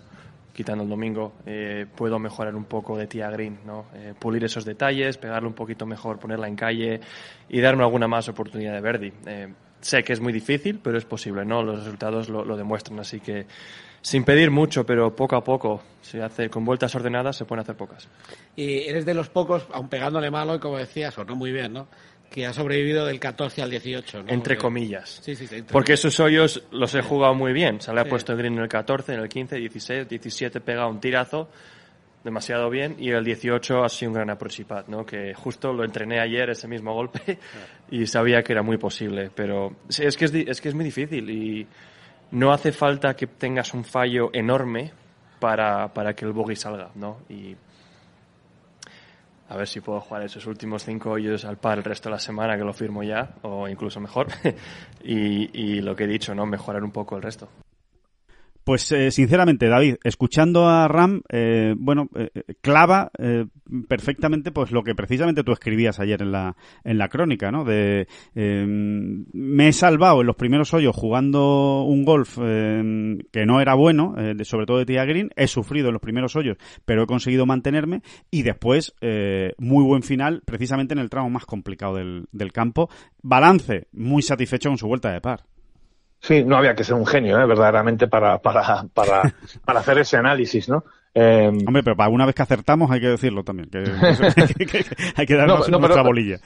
quitando 0.53 0.84
el 0.84 0.89
domingo, 0.89 1.34
eh, 1.45 1.86
puedo 1.95 2.19
mejorar 2.19 2.55
un 2.55 2.65
poco 2.65 2.97
de 2.97 3.08
tía 3.08 3.29
green, 3.29 3.60
¿no? 3.65 3.86
Eh, 3.93 4.13
pulir 4.17 4.43
esos 4.43 4.65
detalles, 4.65 5.17
pegarle 5.17 5.47
un 5.47 5.53
poquito 5.53 5.86
mejor, 5.86 6.19
ponerla 6.19 6.47
en 6.47 6.55
calle 6.55 6.99
y 7.47 7.62
darme 7.62 7.84
alguna 7.84 8.08
más 8.08 8.27
oportunidad 8.29 8.73
de 8.73 8.82
Verdi. 8.82 9.13
Sé 9.81 10.03
que 10.03 10.13
es 10.13 10.19
muy 10.19 10.33
difícil, 10.33 10.79
pero 10.83 10.97
es 10.97 11.05
posible, 11.05 11.45
¿no? 11.45 11.63
Los 11.63 11.79
resultados 11.79 12.29
lo, 12.29 12.43
lo 12.43 12.57
demuestran, 12.57 12.99
así 12.99 13.19
que 13.19 13.45
sin 14.01 14.23
pedir 14.23 14.51
mucho, 14.51 14.85
pero 14.85 15.15
poco 15.15 15.35
a 15.35 15.43
poco. 15.43 15.81
Se 16.01 16.21
hace 16.21 16.49
con 16.49 16.65
vueltas 16.65 16.95
ordenadas, 16.95 17.35
se 17.35 17.45
pueden 17.45 17.61
hacer 17.61 17.75
pocas. 17.75 18.07
Y 18.55 18.79
eres 18.87 19.05
de 19.05 19.13
los 19.13 19.29
pocos, 19.29 19.67
aun 19.71 19.89
pegándole 19.89 20.31
malo, 20.31 20.55
y 20.55 20.59
como 20.59 20.77
decías, 20.77 21.17
o 21.17 21.25
no 21.25 21.35
muy 21.35 21.51
bien, 21.51 21.73
¿no? 21.73 21.87
Que 22.29 22.45
ha 22.45 22.53
sobrevivido 22.53 23.05
del 23.05 23.19
14 23.19 23.61
al 23.61 23.69
18, 23.71 24.23
¿no? 24.23 24.31
Entre 24.31 24.57
comillas. 24.57 25.19
Sí, 25.23 25.35
sí, 25.35 25.47
sí. 25.47 25.55
entre 25.55 25.73
Porque 25.73 25.93
esos 25.93 26.19
hoyos 26.19 26.63
los 26.71 26.93
he 26.95 27.01
jugado 27.01 27.33
muy 27.33 27.53
bien. 27.53 27.81
Se 27.81 27.93
le 27.93 28.01
ha 28.01 28.05
puesto 28.05 28.31
el 28.31 28.37
green 28.37 28.53
en 28.53 28.63
el 28.63 28.69
14, 28.69 29.13
en 29.13 29.19
el 29.19 29.29
15, 29.29 29.55
16, 29.57 30.09
17 30.09 30.61
pega 30.61 30.87
un 30.87 30.99
tirazo 30.99 31.49
demasiado 32.23 32.69
bien 32.69 32.95
y 32.99 33.12
el 33.12 33.23
18 33.23 33.84
ha 33.84 33.89
sido 33.89 34.12
un 34.12 34.15
gran 34.15 34.38
pad, 34.67 34.88
¿no? 34.88 35.05
Que 35.05 35.34
justo 35.34 35.71
lo 35.71 35.84
entrené 35.84 36.19
ayer 36.19 36.49
ese 36.49 36.67
mismo 36.67 36.93
golpe 36.93 37.39
y 37.91 38.05
sabía 38.08 38.43
que 38.43 38.53
era 38.53 38.62
muy 38.62 38.77
posible, 38.77 39.32
pero 39.34 39.73
es 39.88 40.17
que 40.17 40.25
es, 40.25 40.34
es 40.34 40.62
que 40.62 40.69
es 40.69 40.75
muy 40.75 40.86
difícil 40.86 41.29
y 41.29 41.67
no 42.32 42.51
hace 42.51 42.71
falta 42.71 43.15
que 43.15 43.27
tengas 43.27 43.73
un 43.73 43.84
fallo 43.84 44.29
enorme 44.34 44.91
para, 45.39 45.93
para 45.93 46.13
que 46.13 46.25
el 46.25 46.34
bogey 46.34 46.55
salga, 46.55 46.91
¿no? 46.95 47.19
Y 47.29 47.55
a 49.47 49.55
ver 49.55 49.67
si 49.67 49.82
puedo 49.82 49.99
jugar 49.99 50.23
esos 50.23 50.45
últimos 50.45 50.84
cinco 50.84 51.12
hoyos 51.12 51.43
al 51.43 51.58
par 51.58 51.79
el 51.79 51.84
resto 51.84 52.10
de 52.10 52.13
la 52.13 52.19
semana, 52.19 52.55
que 52.55 52.63
lo 52.63 52.73
firmo 52.73 53.01
ya, 53.01 53.32
o 53.41 53.67
incluso 53.67 53.99
mejor. 53.99 54.27
y, 55.03 55.49
y 55.60 55.82
lo 55.82 55.95
que 55.95 56.03
he 56.03 56.08
dicho, 56.08 56.36
¿no? 56.36 56.45
Mejorar 56.45 56.84
un 56.84 56.91
poco 56.91 57.15
el 57.15 57.23
resto. 57.23 57.49
Pues 58.69 58.91
eh, 58.91 59.10
sinceramente, 59.10 59.67
David, 59.67 59.95
escuchando 60.03 60.67
a 60.67 60.88
Ram, 60.88 61.23
eh, 61.29 61.73
bueno, 61.75 62.08
eh, 62.13 62.29
eh, 62.36 62.53
clava 62.62 63.10
perfectamente 63.88 64.51
pues 64.51 64.69
lo 64.69 64.84
que 64.84 64.93
precisamente 64.93 65.43
tú 65.43 65.53
escribías 65.53 65.99
ayer 65.99 66.21
en 66.21 66.32
la 66.32 66.55
en 66.84 66.99
la 66.99 67.10
crónica, 67.10 67.49
¿no? 67.49 67.65
De 67.65 68.08
me 68.36 69.67
he 69.67 69.73
salvado 69.73 70.21
en 70.21 70.27
los 70.27 70.36
primeros 70.36 70.71
hoyos 70.75 70.95
jugando 70.95 71.82
un 71.82 72.05
golf 72.05 72.38
que 72.38 73.45
no 73.47 73.60
era 73.60 73.73
bueno, 73.73 74.13
sobre 74.43 74.67
todo 74.67 74.77
de 74.77 74.86
tía 74.86 75.03
green, 75.03 75.32
he 75.36 75.47
sufrido 75.47 75.88
en 75.88 75.93
los 75.93 76.01
primeros 76.03 76.36
hoyos, 76.36 76.58
pero 76.86 77.01
he 77.01 77.08
conseguido 77.08 77.47
mantenerme 77.47 78.03
y 78.29 78.43
después 78.43 78.93
muy 79.58 79.84
buen 79.84 80.03
final, 80.03 80.43
precisamente 80.45 80.93
en 80.93 80.99
el 80.99 81.10
tramo 81.10 81.32
más 81.32 81.47
complicado 81.47 81.95
del, 81.95 82.27
del 82.32 82.51
campo. 82.51 82.88
Balance 83.23 83.88
muy 83.93 84.21
satisfecho 84.21 84.69
con 84.69 84.77
su 84.77 84.88
vuelta 84.88 85.12
de 85.12 85.21
par. 85.21 85.45
Sí, 86.21 86.43
no 86.43 86.58
había 86.58 86.75
que 86.75 86.84
ser 86.84 86.95
un 86.95 87.05
genio, 87.05 87.39
¿eh? 87.39 87.45
verdaderamente, 87.45 88.08
para, 88.08 88.39
para, 88.39 88.84
para, 88.93 89.21
para 89.65 89.79
hacer 89.79 89.99
ese 89.99 90.17
análisis, 90.17 90.67
¿no? 90.69 90.84
Eh, 91.13 91.47
Hombre, 91.65 91.82
pero 91.84 91.95
para 91.95 92.10
una 92.10 92.25
vez 92.25 92.36
que 92.36 92.41
acertamos 92.43 92.91
hay 92.91 92.99
que 93.01 93.08
decirlo 93.08 93.43
también, 93.43 93.69
que, 93.69 93.84
que- 94.58 94.65
que- 94.65 94.84
que 94.84 94.95
hay 95.15 95.25
que 95.25 95.36
darnos 95.36 95.67
No, 95.69 95.77
no, 95.77 95.79
nuestra 95.79 96.01
pero- 96.01 96.03
bolilla. 96.10 96.38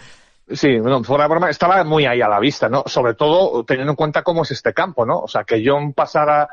Sí, 0.50 0.78
no, 0.78 1.02
fuera 1.06 1.24
de 1.24 1.30
broma, 1.30 1.50
estaba 1.50 1.84
muy 1.86 2.06
ahí 2.06 2.22
a 2.22 2.28
la 2.28 2.38
vista, 2.40 2.68
¿no? 2.68 2.84
Sobre 2.86 3.14
todo 3.14 3.64
teniendo 3.64 3.94
en 3.94 3.96
cuenta 3.96 4.24
cómo 4.24 4.44
es 4.44 4.52
este 4.52 4.74
campo, 4.74 5.06
¿no? 5.06 5.20
O 5.20 5.28
sea, 5.28 5.46
que 5.46 5.64
John 5.66 5.94
pasara, 5.94 6.50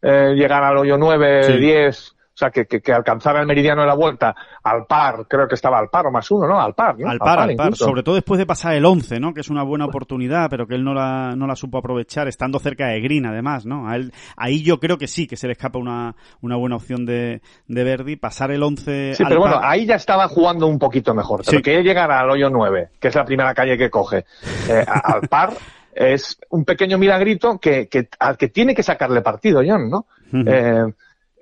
eh, 0.00 0.32
llegar 0.34 0.64
al 0.64 0.78
hoyo 0.78 0.96
9, 0.96 1.44
Sí. 1.44 1.52
10, 1.58 2.16
o 2.34 2.36
sea, 2.36 2.50
que, 2.50 2.66
que, 2.66 2.80
que 2.80 2.92
alcanzara 2.92 3.40
el 3.40 3.46
meridiano 3.46 3.82
de 3.82 3.86
la 3.86 3.94
vuelta 3.94 4.34
al 4.64 4.86
par, 4.86 5.26
creo 5.28 5.46
que 5.46 5.54
estaba 5.54 5.78
al 5.78 5.88
par 5.88 6.06
o 6.08 6.10
más 6.10 6.28
uno, 6.32 6.48
¿no? 6.48 6.60
Al 6.60 6.74
par, 6.74 6.98
¿no? 6.98 7.08
Al 7.08 7.18
par, 7.18 7.38
al 7.38 7.54
par. 7.54 7.66
incluso. 7.68 7.84
Sobre 7.84 8.02
todo 8.02 8.16
después 8.16 8.38
de 8.38 8.44
pasar 8.46 8.74
el 8.74 8.84
11, 8.84 9.20
¿no? 9.20 9.32
Que 9.32 9.40
es 9.42 9.50
una 9.50 9.62
buena 9.62 9.84
oportunidad, 9.84 10.50
pero 10.50 10.66
que 10.66 10.74
él 10.74 10.82
no 10.82 10.94
la, 10.94 11.34
no 11.36 11.46
la 11.46 11.54
supo 11.54 11.78
aprovechar, 11.78 12.26
estando 12.26 12.58
cerca 12.58 12.88
de 12.88 13.00
Green, 13.00 13.24
además, 13.26 13.66
¿no? 13.66 13.88
A 13.88 13.94
él, 13.94 14.12
ahí 14.36 14.64
yo 14.64 14.80
creo 14.80 14.98
que 14.98 15.06
sí, 15.06 15.28
que 15.28 15.36
se 15.36 15.46
le 15.46 15.52
escapa 15.52 15.78
una, 15.78 16.16
una 16.40 16.56
buena 16.56 16.74
opción 16.74 17.06
de, 17.06 17.40
de 17.68 17.84
Verdi. 17.84 18.16
Pasar 18.16 18.50
el 18.50 18.64
11 18.64 19.14
Sí, 19.14 19.22
al 19.22 19.28
pero 19.28 19.40
bueno, 19.40 19.56
par. 19.60 19.70
ahí 19.70 19.86
ya 19.86 19.94
estaba 19.94 20.26
jugando 20.26 20.66
un 20.66 20.80
poquito 20.80 21.14
mejor. 21.14 21.42
Pero 21.46 21.58
Sí. 21.58 21.62
que 21.62 21.76
él 21.76 21.84
llegara 21.84 22.18
al 22.18 22.30
hoyo 22.30 22.50
9, 22.50 22.88
que 22.98 23.08
es 23.08 23.14
la 23.14 23.24
primera 23.24 23.54
calle 23.54 23.78
que 23.78 23.90
coge, 23.90 24.24
eh, 24.68 24.84
al 25.04 25.28
par, 25.28 25.52
es 25.94 26.36
un 26.50 26.64
pequeño 26.64 26.98
milagrito 26.98 27.58
que, 27.60 27.86
que, 27.86 28.08
al 28.18 28.36
que 28.36 28.48
tiene 28.48 28.74
que 28.74 28.82
sacarle 28.82 29.22
partido, 29.22 29.62
John, 29.64 29.88
¿no? 29.88 30.06
Eh, 30.32 30.84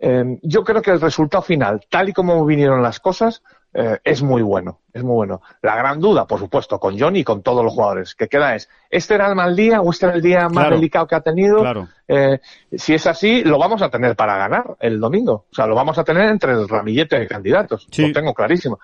eh, 0.04 0.38
yo 0.42 0.64
creo 0.64 0.82
que 0.82 0.90
el 0.90 1.00
resultado 1.00 1.44
final, 1.44 1.80
tal 1.88 2.08
y 2.08 2.12
como 2.12 2.44
vinieron 2.44 2.82
las 2.82 2.98
cosas, 2.98 3.40
eh, 3.72 4.00
es 4.02 4.20
muy 4.20 4.42
bueno, 4.42 4.80
es 4.92 5.04
muy 5.04 5.14
bueno. 5.14 5.42
La 5.62 5.76
gran 5.76 6.00
duda, 6.00 6.26
por 6.26 6.40
supuesto, 6.40 6.80
con 6.80 6.98
John 6.98 7.14
y 7.14 7.22
con 7.22 7.40
todos 7.40 7.64
los 7.64 7.72
jugadores, 7.72 8.16
que 8.16 8.26
queda 8.26 8.56
es, 8.56 8.68
¿este 8.90 9.14
era 9.14 9.28
el 9.28 9.36
mal 9.36 9.54
día 9.54 9.80
o 9.80 9.92
este 9.92 10.06
era 10.06 10.16
el 10.16 10.20
día 10.20 10.48
más 10.48 10.70
delicado 10.70 11.06
que 11.06 11.14
ha 11.14 11.20
tenido? 11.20 11.60
Claro. 11.60 11.86
Eh, 12.08 12.40
si 12.72 12.94
es 12.94 13.06
así, 13.06 13.44
lo 13.44 13.60
vamos 13.60 13.80
a 13.80 13.90
tener 13.90 14.16
para 14.16 14.36
ganar 14.36 14.76
el 14.80 14.98
domingo. 14.98 15.46
O 15.48 15.54
sea, 15.54 15.68
lo 15.68 15.76
vamos 15.76 15.96
a 15.96 16.02
tener 16.02 16.28
entre 16.28 16.50
el 16.50 16.68
ramillete 16.68 17.20
de 17.20 17.28
candidatos. 17.28 17.86
Sí. 17.92 18.08
Lo 18.08 18.12
tengo 18.12 18.34
clarísimo. 18.34 18.80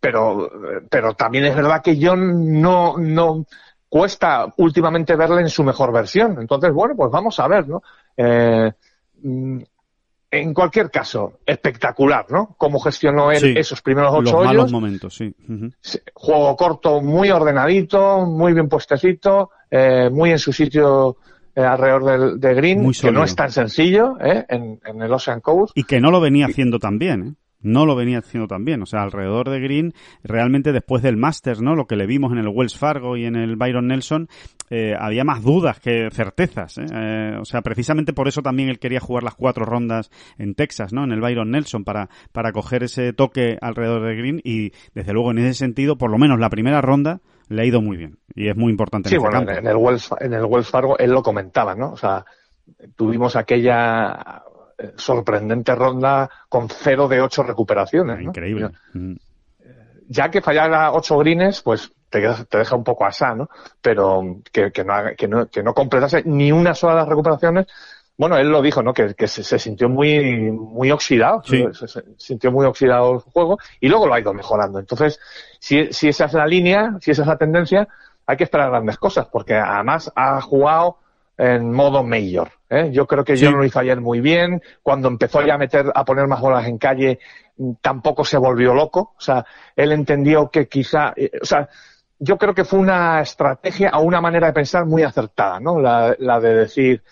Pero, 0.00 0.50
pero 0.88 1.12
también 1.12 1.44
es 1.44 1.54
verdad 1.54 1.82
que 1.82 1.98
John 2.00 2.58
no, 2.58 2.96
no 2.96 3.44
cuesta 3.86 4.46
últimamente 4.56 5.14
verle 5.14 5.42
en 5.42 5.50
su 5.50 5.62
mejor 5.62 5.92
versión. 5.92 6.38
Entonces, 6.40 6.72
bueno, 6.72 6.94
pues 6.96 7.10
vamos 7.10 7.38
a 7.38 7.48
ver, 7.48 7.68
¿no? 7.68 7.82
Eh, 8.16 8.72
mm, 9.22 9.58
en 10.40 10.52
cualquier 10.54 10.90
caso, 10.90 11.34
espectacular, 11.46 12.26
¿no? 12.30 12.54
Cómo 12.58 12.78
gestionó 12.80 13.30
él 13.32 13.38
Sí. 13.40 13.54
esos 13.56 13.80
primeros 13.82 14.12
Los 14.12 14.32
ocho 14.32 14.44
malos 14.44 14.64
hoyos. 14.64 14.72
momentos, 14.72 15.14
sí. 15.14 15.34
Juego 16.14 16.56
corto 16.56 17.00
muy 17.00 17.30
ordenadito, 17.30 18.26
muy 18.26 18.52
bien 18.52 18.68
puestecito, 18.68 19.50
eh, 19.70 20.08
muy 20.10 20.30
en 20.30 20.38
su 20.38 20.52
sitio 20.52 21.16
eh, 21.56 21.60
alrededor 21.62 22.04
del, 22.04 22.40
de 22.40 22.54
Green, 22.54 22.82
Muy 22.82 22.94
que 22.94 23.12
no 23.12 23.22
es 23.22 23.36
tan 23.36 23.50
sencillo 23.52 24.16
¿eh? 24.20 24.44
en, 24.48 24.80
en 24.84 25.02
el 25.02 25.12
Ocean 25.12 25.40
Coast. 25.40 25.72
Y 25.76 25.84
que 25.84 26.00
no 26.00 26.10
lo 26.10 26.20
venía 26.20 26.46
haciendo 26.46 26.78
tan 26.80 26.98
bien, 26.98 27.22
¿eh? 27.28 27.34
No 27.64 27.86
lo 27.86 27.96
venía 27.96 28.18
haciendo 28.18 28.46
tan 28.46 28.64
bien. 28.64 28.80
O 28.82 28.86
sea, 28.86 29.02
alrededor 29.02 29.50
de 29.50 29.58
Green, 29.58 29.94
realmente 30.22 30.72
después 30.72 31.02
del 31.02 31.16
Masters, 31.16 31.60
¿no? 31.60 31.74
Lo 31.74 31.86
que 31.86 31.96
le 31.96 32.06
vimos 32.06 32.30
en 32.32 32.38
el 32.38 32.48
Wells 32.48 32.78
Fargo 32.78 33.16
y 33.16 33.24
en 33.24 33.34
el 33.34 33.56
Byron 33.56 33.88
Nelson, 33.88 34.28
eh, 34.70 34.94
había 34.98 35.24
más 35.24 35.42
dudas 35.42 35.80
que 35.80 36.08
certezas, 36.12 36.78
¿eh? 36.78 36.86
Eh, 36.92 37.36
O 37.40 37.44
sea, 37.44 37.62
precisamente 37.62 38.12
por 38.12 38.28
eso 38.28 38.42
también 38.42 38.68
él 38.68 38.78
quería 38.78 39.00
jugar 39.00 39.22
las 39.24 39.34
cuatro 39.34 39.64
rondas 39.64 40.10
en 40.38 40.54
Texas, 40.54 40.92
¿no? 40.92 41.02
En 41.04 41.12
el 41.12 41.20
Byron 41.20 41.50
Nelson, 41.50 41.84
para, 41.84 42.08
para 42.32 42.52
coger 42.52 42.82
ese 42.84 43.12
toque 43.12 43.58
alrededor 43.60 44.06
de 44.06 44.14
Green. 44.16 44.40
Y, 44.44 44.72
desde 44.94 45.12
luego, 45.12 45.30
en 45.32 45.38
ese 45.38 45.54
sentido, 45.54 45.96
por 45.98 46.10
lo 46.10 46.18
menos 46.18 46.38
la 46.38 46.50
primera 46.50 46.80
ronda, 46.80 47.20
le 47.48 47.62
ha 47.62 47.64
ido 47.66 47.80
muy 47.82 47.96
bien. 47.96 48.18
Y 48.34 48.48
es 48.48 48.56
muy 48.56 48.70
importante 48.70 49.08
Sí, 49.08 49.16
en 49.16 49.20
este 49.22 49.28
bueno, 49.30 49.46
campo. 49.46 49.60
en 49.60 49.66
el, 49.66 49.76
Wells, 49.76 50.10
en 50.20 50.32
el 50.32 50.44
Wells 50.44 50.68
Fargo 50.68 50.98
él 50.98 51.10
lo 51.10 51.22
comentaba, 51.22 51.74
¿no? 51.74 51.90
O 51.92 51.96
sea, 51.96 52.24
tuvimos 52.96 53.36
aquella 53.36 54.42
sorprendente 54.96 55.74
ronda 55.74 56.28
con 56.48 56.68
cero 56.68 57.08
de 57.08 57.20
ocho 57.20 57.42
recuperaciones. 57.42 58.16
¿no? 58.18 58.22
Increíble. 58.22 58.70
Mm. 58.92 59.14
ya 60.08 60.30
que 60.30 60.40
fallara 60.40 60.92
ocho 60.92 61.18
greens, 61.18 61.62
pues 61.62 61.90
te, 62.10 62.20
te 62.48 62.58
deja 62.58 62.76
un 62.76 62.84
poco 62.84 63.04
asá, 63.04 63.34
¿no? 63.34 63.48
Pero 63.80 64.38
que, 64.52 64.70
que, 64.70 64.84
no, 64.84 64.94
que, 65.16 65.28
no, 65.28 65.46
que 65.48 65.62
no 65.62 65.74
completase 65.74 66.22
ni 66.24 66.52
una 66.52 66.74
sola 66.74 66.94
de 66.94 67.00
las 67.00 67.08
recuperaciones. 67.08 67.66
Bueno, 68.16 68.36
él 68.36 68.48
lo 68.48 68.62
dijo, 68.62 68.80
¿no? 68.82 68.92
Que, 68.92 69.14
que 69.14 69.26
se, 69.26 69.42
se 69.42 69.58
sintió 69.58 69.88
muy, 69.88 70.52
muy 70.52 70.92
oxidado, 70.92 71.42
Sí. 71.44 71.64
se, 71.72 71.88
se 71.88 72.02
sintió 72.16 72.52
muy 72.52 72.64
oxidado 72.64 73.14
el 73.14 73.18
juego 73.18 73.58
y 73.80 73.88
luego 73.88 74.06
lo 74.06 74.14
ha 74.14 74.20
ido 74.20 74.32
mejorando. 74.32 74.78
Entonces, 74.78 75.18
si, 75.58 75.92
si 75.92 76.08
esa 76.08 76.26
es 76.26 76.32
la 76.34 76.46
línea, 76.46 76.96
si 77.00 77.10
esa 77.10 77.22
es 77.22 77.28
la 77.28 77.36
tendencia, 77.38 77.88
hay 78.26 78.36
que 78.36 78.44
esperar 78.44 78.70
grandes 78.70 78.98
cosas, 78.98 79.26
porque 79.26 79.54
además 79.54 80.12
ha 80.14 80.40
jugado 80.40 80.98
en 81.36 81.72
modo 81.72 82.04
mayor. 82.04 82.50
¿Eh? 82.74 82.90
Yo 82.92 83.06
creo 83.06 83.24
que 83.24 83.36
Sí. 83.36 83.44
John 83.44 83.56
lo 83.56 83.64
hizo 83.64 83.78
ayer 83.78 84.00
muy 84.00 84.20
bien. 84.20 84.62
Cuando 84.82 85.08
empezó 85.08 85.42
ya 85.42 85.54
a 85.54 85.58
meter, 85.58 85.86
a 85.94 86.04
poner 86.04 86.26
más 86.26 86.40
bolas 86.40 86.66
en 86.66 86.78
calle, 86.78 87.18
mm, 87.56 87.72
tampoco 87.80 88.24
se 88.24 88.36
volvió 88.38 88.74
loco. 88.74 89.14
O 89.16 89.20
sea, 89.20 89.44
él 89.76 89.92
entendió 89.92 90.50
que 90.50 90.66
quizá, 90.68 91.12
eh, 91.16 91.30
o 91.40 91.44
sea, 91.44 91.68
yo 92.24 92.38
creo 92.38 92.54
que 92.54 92.64
fue 92.64 92.78
una 92.78 93.20
estrategia 93.20 93.90
o 93.94 94.02
una 94.02 94.20
manera 94.20 94.46
de 94.46 94.52
pensar 94.52 94.86
muy 94.86 95.02
acertada, 95.02 95.60
¿no? 95.60 95.78
La, 95.78 96.16
la 96.18 96.40
de 96.40 96.54
decir, 96.54 97.02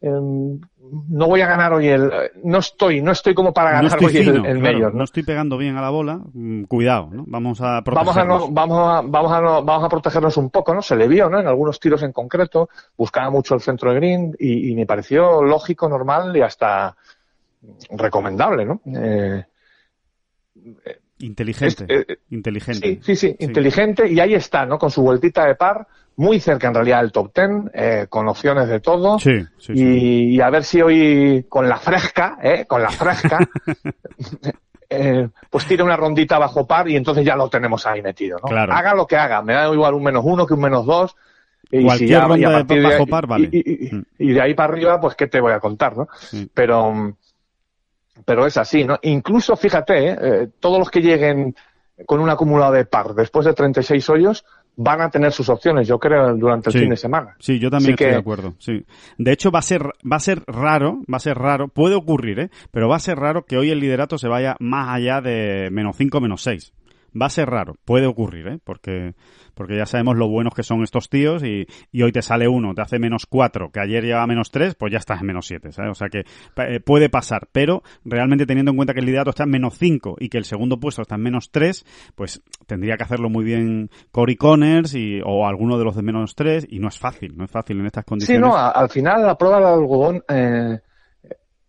em, 0.00 0.58
no 1.08 1.26
voy 1.26 1.42
a 1.42 1.46
ganar 1.46 1.74
hoy 1.74 1.88
el, 1.88 2.10
no 2.42 2.58
estoy, 2.58 3.02
no 3.02 3.12
estoy 3.12 3.34
como 3.34 3.52
para 3.52 3.72
ganar 3.72 4.00
no 4.00 4.06
hoy 4.06 4.12
fino, 4.12 4.30
el, 4.30 4.36
el 4.36 4.60
claro, 4.60 4.60
mayor, 4.60 4.92
¿no? 4.92 4.98
¿no? 4.98 5.04
estoy 5.04 5.22
pegando 5.22 5.58
bien 5.58 5.76
a 5.76 5.82
la 5.82 5.90
bola, 5.90 6.20
mm, 6.32 6.64
cuidado, 6.64 7.10
¿no? 7.12 7.24
Vamos 7.26 7.60
a 7.60 7.82
Vamos 7.84 8.16
a, 8.16 8.24
no, 8.24 8.48
vamos, 8.50 8.78
a, 8.78 9.02
vamos, 9.04 9.32
a 9.32 9.40
no, 9.40 9.62
vamos 9.62 9.84
a 9.84 9.88
protegernos 9.88 10.36
un 10.38 10.50
poco, 10.50 10.74
¿no? 10.74 10.80
Se 10.80 10.96
le 10.96 11.06
vio, 11.06 11.28
¿no? 11.28 11.38
En 11.38 11.46
algunos 11.46 11.78
tiros 11.78 12.02
en 12.02 12.12
concreto, 12.12 12.70
buscaba 12.96 13.30
mucho 13.30 13.54
el 13.54 13.60
centro 13.60 13.90
de 13.90 13.96
green 13.96 14.36
y, 14.38 14.70
y 14.70 14.74
me 14.74 14.86
pareció 14.86 15.42
lógico, 15.42 15.88
normal 15.88 16.34
y 16.36 16.40
hasta 16.40 16.96
recomendable, 17.90 18.64
¿no? 18.64 18.80
Eh, 18.86 19.44
Inteligente, 21.22 21.84
es- 21.88 22.06
eh, 22.08 22.18
inteligente. 22.30 22.86
Sí, 22.86 23.00
sí, 23.02 23.16
sí, 23.16 23.36
inteligente 23.40 24.08
y 24.08 24.18
ahí 24.20 24.34
está, 24.34 24.66
¿no? 24.66 24.78
Con 24.78 24.90
su 24.90 25.02
vueltita 25.02 25.46
de 25.46 25.54
par, 25.54 25.86
muy 26.16 26.40
cerca 26.40 26.68
en 26.68 26.74
realidad 26.74 27.00
del 27.00 27.12
top 27.12 27.32
ten, 27.32 27.70
eh, 27.72 28.06
con 28.08 28.28
opciones 28.28 28.68
de 28.68 28.80
todo. 28.80 29.18
Sí, 29.18 29.40
sí, 29.58 29.72
y, 29.74 30.34
y 30.36 30.40
a 30.40 30.50
ver 30.50 30.64
si 30.64 30.82
hoy 30.82 31.46
con 31.48 31.68
la 31.68 31.76
fresca, 31.78 32.38
¿eh? 32.42 32.64
Con 32.68 32.82
la 32.82 32.90
fresca, 32.90 33.38
eh, 34.90 35.28
pues 35.50 35.66
tira 35.66 35.84
una 35.84 35.96
rondita 35.96 36.38
bajo 36.38 36.66
par 36.66 36.88
y 36.88 36.96
entonces 36.96 37.24
ya 37.24 37.36
lo 37.36 37.48
tenemos 37.48 37.86
ahí 37.86 38.02
metido, 38.02 38.38
¿no? 38.42 38.48
Claro. 38.48 38.72
Haga 38.72 38.94
lo 38.94 39.06
que 39.06 39.16
haga, 39.16 39.42
me 39.42 39.54
da 39.54 39.72
igual 39.72 39.94
un 39.94 40.02
menos 40.02 40.22
uno 40.26 40.46
que 40.46 40.54
un 40.54 40.60
menos 40.60 40.84
dos. 40.86 41.14
Y 41.70 41.84
Cualquier 41.84 42.10
ya- 42.10 42.16
y 42.38 42.44
a 42.44 42.50
ronda 42.58 42.74
de 42.74 42.80
bajo 42.82 42.96
ahí- 43.04 43.06
par 43.06 43.26
vale. 43.26 43.48
Y, 43.50 43.88
Mm. 43.94 44.02
y 44.18 44.32
de 44.32 44.40
ahí 44.42 44.52
para 44.54 44.72
arriba, 44.74 45.00
pues 45.00 45.14
qué 45.14 45.26
te 45.26 45.40
voy 45.40 45.52
a 45.52 45.60
contar, 45.60 45.96
¿no? 45.96 46.06
Sí. 46.18 46.50
Pero, 46.52 47.16
pero 48.24 48.46
es 48.46 48.56
así, 48.56 48.84
¿no? 48.84 48.98
Incluso, 49.02 49.56
fíjate, 49.56 50.08
¿eh? 50.10 50.16
Eh, 50.20 50.48
todos 50.60 50.78
los 50.78 50.90
que 50.90 51.00
lleguen 51.00 51.54
con 52.06 52.20
un 52.20 52.30
acumulado 52.30 52.72
de 52.72 52.84
par 52.84 53.14
después 53.14 53.46
de 53.46 53.52
36 53.54 54.08
hoyos 54.10 54.44
van 54.74 55.02
a 55.02 55.10
tener 55.10 55.32
sus 55.32 55.48
opciones, 55.50 55.86
yo 55.86 55.98
creo, 55.98 56.34
durante 56.34 56.70
el 56.70 56.72
Sí. 56.72 56.78
fin 56.80 56.88
de 56.88 56.96
semana. 56.96 57.36
Sí, 57.38 57.58
yo 57.58 57.70
también 57.70 57.90
Así 57.92 57.98
que- 57.98 58.04
estoy 58.04 58.14
de 58.14 58.20
acuerdo. 58.20 58.54
Sí. 58.58 58.84
De 59.18 59.32
hecho, 59.32 59.50
va 59.50 59.58
a 59.58 59.62
ser, 59.62 59.82
va 60.10 60.16
a 60.16 60.20
ser 60.20 60.42
raro, 60.46 61.00
va 61.12 61.16
a 61.18 61.20
ser 61.20 61.36
raro, 61.36 61.68
puede 61.68 61.94
ocurrir, 61.94 62.40
¿eh? 62.40 62.50
Pero 62.70 62.88
va 62.88 62.96
a 62.96 63.00
ser 63.00 63.18
raro 63.18 63.44
que 63.44 63.58
hoy 63.58 63.70
el 63.70 63.80
liderato 63.80 64.16
se 64.16 64.28
vaya 64.28 64.56
más 64.60 64.88
allá 64.88 65.20
de 65.20 65.68
menos 65.70 65.96
5, 65.96 66.20
menos 66.20 66.42
6. 66.42 66.72
Va 67.20 67.26
a 67.26 67.30
ser 67.30 67.48
raro, 67.50 67.74
puede 67.84 68.06
ocurrir, 68.06 68.48
¿eh? 68.48 68.58
Porque, 68.64 69.14
porque 69.54 69.76
ya 69.76 69.86
sabemos 69.86 70.16
lo 70.16 70.28
buenos 70.28 70.54
que 70.54 70.62
son 70.62 70.82
estos 70.82 71.08
tíos 71.10 71.42
y, 71.44 71.66
y 71.90 72.02
hoy 72.02 72.12
te 72.12 72.22
sale 72.22 72.48
uno, 72.48 72.74
te 72.74 72.82
hace 72.82 72.98
menos 72.98 73.26
4, 73.26 73.70
que 73.70 73.80
ayer 73.80 74.02
llevaba 74.04 74.26
menos 74.26 74.50
3, 74.50 74.74
pues 74.76 74.92
ya 74.92 74.98
estás 74.98 75.20
en 75.20 75.26
menos 75.26 75.46
7, 75.46 75.72
¿sabes? 75.72 75.90
O 75.90 75.94
sea 75.94 76.08
que 76.08 76.24
eh, 76.56 76.80
puede 76.80 77.08
pasar, 77.10 77.48
pero 77.52 77.82
realmente 78.04 78.46
teniendo 78.46 78.70
en 78.70 78.76
cuenta 78.76 78.94
que 78.94 79.00
el 79.00 79.06
liderato 79.06 79.30
está 79.30 79.44
en 79.44 79.50
menos 79.50 79.76
5 79.76 80.16
y 80.18 80.28
que 80.30 80.38
el 80.38 80.44
segundo 80.44 80.80
puesto 80.80 81.02
está 81.02 81.16
en 81.16 81.22
menos 81.22 81.50
3, 81.50 81.84
pues 82.14 82.42
tendría 82.66 82.96
que 82.96 83.04
hacerlo 83.04 83.28
muy 83.28 83.44
bien 83.44 83.90
Cory 84.10 84.36
Connors 84.36 84.94
y, 84.94 85.20
o 85.24 85.46
alguno 85.46 85.76
de 85.78 85.84
los 85.84 85.94
de 85.96 86.02
menos 86.02 86.34
3 86.34 86.66
y 86.70 86.78
no 86.78 86.88
es 86.88 86.98
fácil, 86.98 87.36
no 87.36 87.44
es 87.44 87.50
fácil 87.50 87.78
en 87.80 87.86
estas 87.86 88.04
Sí, 88.04 88.08
condiciones. 88.08 88.40
no, 88.48 88.56
a- 88.56 88.70
al 88.70 88.88
final 88.88 89.22
la 89.26 89.36
prueba 89.36 89.56
del 89.58 89.66
algodón 89.66 90.22
eh, 90.28 90.78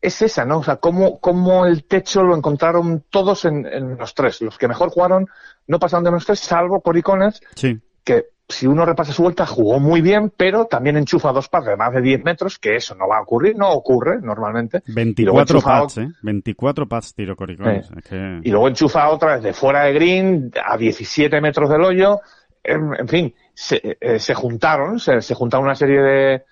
es 0.04 0.22
esa, 0.22 0.46
¿no? 0.46 0.60
O 0.60 0.64
sea, 0.64 0.76
cómo, 0.76 1.20
cómo 1.20 1.66
el 1.66 1.86
techo 1.86 2.24
lo 2.24 2.36
encontraron 2.36 3.04
todos 3.10 3.46
en, 3.46 3.66
en 3.66 3.98
los 3.98 4.14
tres. 4.14 4.42
Los 4.42 4.58
que 4.58 4.68
mejor 4.68 4.90
jugaron 4.90 5.28
no 5.68 5.80
pasaron 5.80 6.04
de 6.04 6.12
los 6.12 6.26
tres, 6.26 6.40
salvo 6.40 6.82
Cory 6.82 7.02
Connors, 7.02 7.42
Sí, 7.56 7.80
que 8.04 8.26
si 8.50 8.68
uno 8.68 8.86
repasa 8.86 9.14
su 9.14 9.24
vuelta 9.24 9.46
jugó 9.46 9.80
muy 9.80 10.02
bien, 10.02 10.32
pero 10.36 10.66
también 10.66 10.98
enchufa 10.98 11.32
dos 11.32 11.48
pares 11.48 11.70
de 11.70 11.76
más 11.78 11.94
de 11.94 12.02
10 12.02 12.24
metros, 12.26 12.60
que 12.60 12.76
eso 12.76 12.94
no 12.94 13.08
va 13.08 13.18
a 13.18 13.22
ocurrir, 13.22 13.56
no 13.56 13.72
ocurre 13.72 14.20
normalmente. 14.22 14.84
Y 15.22 15.26
luego 15.26 15.38
24 15.38 15.56
enchufa 15.58 15.80
pads, 15.82 15.98
¿eh? 16.00 16.08
24 16.22 16.88
pads 16.88 17.16
tiro 17.16 17.36
Cory 17.38 17.56
Connors. 17.58 17.90
Es 17.98 18.04
que- 18.04 18.40
y 18.44 18.52
luego 18.52 18.68
enchufa 18.68 19.10
otra 19.10 19.38
desde 19.38 19.54
fuera 19.54 19.86
de 19.86 19.94
green, 19.94 20.52
a 20.64 20.76
17 20.78 21.40
metros 21.40 21.70
del 21.70 21.82
hoyo. 21.82 22.20
En, 22.62 22.94
en 23.00 23.08
fin, 23.08 23.34
se, 23.54 23.98
eh, 24.00 24.20
se 24.20 24.34
juntaron, 24.34 25.00
se, 25.00 25.22
se 25.22 25.34
juntaron 25.34 25.66
una 25.66 25.76
serie 25.76 26.02
de. 26.02 26.44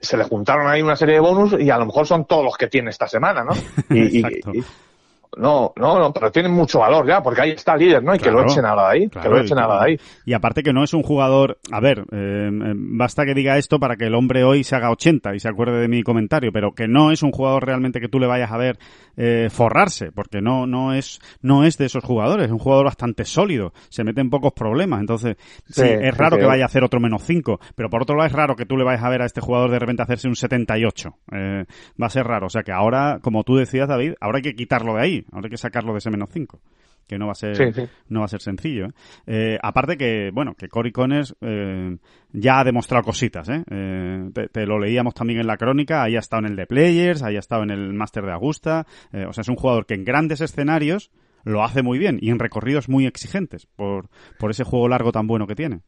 Se 0.00 0.16
le 0.16 0.24
juntaron 0.24 0.66
ahí 0.66 0.80
una 0.80 0.96
serie 0.96 1.16
de 1.16 1.20
bonus 1.20 1.56
y 1.58 1.70
a 1.70 1.78
lo 1.78 1.86
mejor 1.86 2.06
son 2.06 2.26
todos 2.26 2.44
los 2.44 2.56
que 2.56 2.68
tiene 2.68 2.90
esta 2.90 3.06
semana, 3.06 3.44
¿no? 3.44 3.52
Y, 3.94 4.22
no, 5.36 5.72
no, 5.76 5.98
no, 5.98 6.12
pero 6.12 6.30
tienen 6.32 6.52
mucho 6.52 6.80
valor 6.80 7.06
ya, 7.06 7.22
porque 7.22 7.42
ahí 7.42 7.50
está 7.50 7.74
el 7.74 7.80
líder, 7.80 8.02
¿no? 8.02 8.14
Y 8.14 8.18
que 8.18 8.30
lo 8.30 8.42
echen 8.42 8.64
ahora 8.64 8.88
de 8.88 8.98
ahí, 8.98 9.08
que 9.08 9.28
lo 9.28 9.38
echen 9.38 9.58
ahora 9.58 9.80
de 9.80 9.90
ahí. 9.90 10.00
Y 10.24 10.32
aparte 10.32 10.62
que 10.62 10.72
no 10.72 10.82
es 10.82 10.94
un 10.94 11.02
jugador, 11.02 11.58
a 11.70 11.80
ver, 11.80 12.00
eh, 12.12 12.50
eh, 12.50 12.72
basta 12.74 13.24
que 13.24 13.34
diga 13.34 13.58
esto 13.58 13.78
para 13.78 13.96
que 13.96 14.06
el 14.06 14.14
hombre 14.14 14.44
hoy 14.44 14.64
se 14.64 14.76
haga 14.76 14.90
80 14.90 15.34
y 15.34 15.40
se 15.40 15.48
acuerde 15.48 15.80
de 15.80 15.88
mi 15.88 16.02
comentario, 16.02 16.50
pero 16.52 16.72
que 16.72 16.88
no 16.88 17.10
es 17.12 17.22
un 17.22 17.30
jugador 17.32 17.66
realmente 17.66 18.00
que 18.00 18.08
tú 18.08 18.18
le 18.18 18.26
vayas 18.26 18.50
a 18.50 18.56
ver 18.56 18.78
eh, 19.16 19.48
forrarse, 19.50 20.12
porque 20.12 20.40
no 20.40 20.66
no 20.66 20.94
es 20.94 21.20
no 21.42 21.64
es 21.64 21.76
de 21.78 21.86
esos 21.86 22.04
jugadores, 22.04 22.46
es 22.46 22.52
un 22.52 22.58
jugador 22.58 22.86
bastante 22.86 23.24
sólido, 23.24 23.72
se 23.88 24.04
mete 24.04 24.20
en 24.20 24.30
pocos 24.30 24.52
problemas, 24.52 25.00
entonces 25.00 25.36
sí, 25.66 25.82
Sí, 25.82 25.88
es 25.88 26.16
raro 26.16 26.36
sí. 26.36 26.40
que 26.40 26.46
vaya 26.46 26.64
a 26.64 26.66
hacer 26.66 26.84
otro 26.84 27.00
menos 27.00 27.22
5, 27.22 27.60
pero 27.74 27.88
por 27.90 28.02
otro 28.02 28.16
lado 28.16 28.26
es 28.26 28.32
raro 28.32 28.56
que 28.56 28.66
tú 28.66 28.76
le 28.76 28.84
vayas 28.84 29.02
a 29.02 29.08
ver 29.08 29.22
a 29.22 29.26
este 29.26 29.40
jugador 29.40 29.70
de 29.70 29.78
repente 29.78 30.02
hacerse 30.02 30.28
un 30.28 30.36
78, 30.36 31.10
eh, 31.32 31.64
va 32.00 32.06
a 32.06 32.10
ser 32.10 32.26
raro, 32.26 32.46
o 32.46 32.50
sea 32.50 32.62
que 32.62 32.72
ahora, 32.72 33.18
como 33.22 33.44
tú 33.44 33.56
decías 33.56 33.88
David, 33.88 34.14
ahora 34.20 34.36
hay 34.38 34.42
que 34.42 34.54
quitarlo 34.54 34.94
de 34.94 35.02
ahí, 35.02 35.17
ahora 35.32 35.46
hay 35.46 35.50
que 35.50 35.56
sacarlo 35.56 35.92
de 35.92 35.98
ese 35.98 36.10
menos 36.10 36.28
5 36.32 36.60
que 37.06 37.18
no 37.18 37.26
va 37.26 37.32
a 37.32 37.36
ser 37.36 37.56
Sí, 37.56 37.72
sí. 37.72 37.88
no 38.10 38.20
va 38.20 38.26
a 38.26 38.28
ser 38.28 38.42
sencillo. 38.42 38.86
¿eh? 38.86 38.90
Eh, 39.26 39.58
aparte 39.62 39.96
que, 39.96 40.30
bueno, 40.30 40.54
que 40.54 40.68
Cory 40.68 40.92
Connors 40.92 41.34
eh, 41.40 41.96
ya 42.32 42.60
ha 42.60 42.64
demostrado 42.64 43.02
cositas. 43.02 43.48
te, 43.48 44.48
te 44.48 44.66
lo 44.66 44.78
leíamos 44.78 45.14
también 45.14 45.40
en 45.40 45.46
la 45.46 45.56
crónica, 45.56 46.02
ahí 46.02 46.16
ha 46.16 46.18
estado 46.18 46.40
en 46.40 46.50
el 46.50 46.56
de 46.56 46.66
Players, 46.66 47.22
ahí 47.22 47.36
ha 47.36 47.38
estado 47.38 47.62
en 47.62 47.70
el 47.70 47.94
Master 47.94 48.26
de 48.26 48.32
Augusta. 48.32 48.86
o 49.26 49.32
sea, 49.32 49.40
es 49.40 49.48
un 49.48 49.56
jugador 49.56 49.86
que 49.86 49.94
en 49.94 50.04
grandes 50.04 50.42
escenarios 50.42 51.10
lo 51.44 51.64
hace 51.64 51.82
muy 51.82 51.98
bien 51.98 52.18
y 52.20 52.30
en 52.30 52.38
recorridos 52.38 52.90
muy 52.90 53.06
exigentes 53.06 53.66
por, 53.74 54.08
por 54.38 54.50
ese 54.50 54.64
juego 54.64 54.86
largo 54.88 55.10
tan 55.10 55.26
bueno 55.26 55.46
que 55.46 55.54
tiene. 55.54 55.80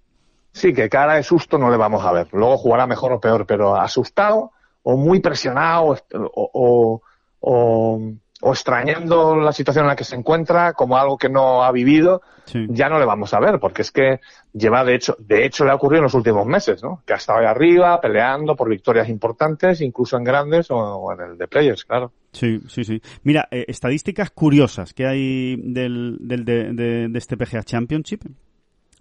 Sí, 0.52 0.72
que 0.72 0.88
cara 0.88 1.14
de 1.14 1.22
susto 1.22 1.58
no 1.58 1.70
le 1.70 1.76
vamos 1.76 2.04
a 2.04 2.12
ver. 2.12 2.28
Luego 2.32 2.56
jugará 2.56 2.86
mejor 2.86 3.12
o 3.12 3.20
peor, 3.20 3.46
pero 3.46 3.76
asustado 3.76 4.52
o 4.82 4.96
muy 4.96 5.20
presionado 5.20 5.84
o, 5.90 5.96
o, 6.34 7.02
o, 7.40 8.12
o 8.42 8.52
extrañando 8.52 9.36
la 9.36 9.52
situación 9.52 9.84
en 9.84 9.88
la 9.88 9.96
que 9.96 10.04
se 10.04 10.16
encuentra 10.16 10.72
como 10.72 10.96
algo 10.96 11.18
que 11.18 11.28
no 11.28 11.62
ha 11.64 11.72
vivido, 11.72 12.22
Sí. 12.46 12.66
ya 12.70 12.88
no 12.88 12.98
le 12.98 13.04
vamos 13.04 13.32
a 13.32 13.38
ver, 13.38 13.60
porque 13.60 13.82
es 13.82 13.92
que 13.92 14.18
lleva, 14.52 14.82
de 14.84 14.96
hecho, 14.96 15.14
de 15.20 15.44
hecho 15.44 15.64
le 15.64 15.70
ha 15.70 15.74
ocurrido 15.76 15.98
en 15.98 16.04
los 16.04 16.14
últimos 16.14 16.44
meses, 16.46 16.82
¿no? 16.82 17.00
Que 17.06 17.12
ha 17.12 17.16
estado 17.16 17.38
ahí 17.38 17.46
arriba 17.46 18.00
peleando 18.00 18.56
por 18.56 18.68
victorias 18.68 19.08
importantes, 19.08 19.80
incluso 19.80 20.16
en 20.16 20.24
grandes 20.24 20.68
o, 20.70 20.76
o 20.76 21.12
en 21.12 21.20
el 21.20 21.38
de 21.38 21.46
Players, 21.46 21.84
claro. 21.84 22.12
Sí, 22.32 22.60
sí, 22.68 22.82
sí. 22.82 23.00
Mira, 23.22 23.46
eh, 23.52 23.66
estadísticas 23.68 24.30
curiosas 24.30 24.94
que 24.94 25.06
hay 25.06 25.56
del, 25.62 26.16
del 26.20 26.44
de, 26.44 26.72
de- 26.72 27.08
de 27.08 27.18
este 27.18 27.36
PGA 27.36 27.62
Championship. 27.62 28.22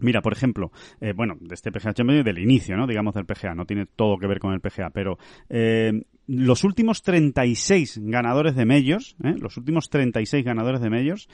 Mira, 0.01 0.21
por 0.21 0.31
ejemplo, 0.33 0.71
eh, 1.01 1.13
bueno, 1.13 1.35
de 1.41 1.55
este 1.55 1.71
PGA 1.71 1.93
Championship 1.93 2.25
del 2.25 2.39
inicio, 2.39 2.77
¿no? 2.77 2.87
Digamos 2.87 3.15
del 3.15 3.25
PGA, 3.25 3.53
no 3.55 3.65
tiene 3.65 3.85
todo 3.85 4.17
que 4.17 4.27
ver 4.27 4.39
con 4.39 4.53
el 4.53 4.61
PGA, 4.61 4.91
pero 4.91 5.17
eh, 5.49 6.03
los 6.31 6.63
últimos 6.63 7.01
36 7.01 8.01
ganadores 8.03 8.55
de 8.55 8.65
Majors, 8.65 9.15
¿eh? 9.23 9.33
los 9.39 9.57
últimos 9.57 9.89
36 9.89 10.45
ganadores 10.45 10.79
de 10.79 10.91
Majors, 10.91 11.27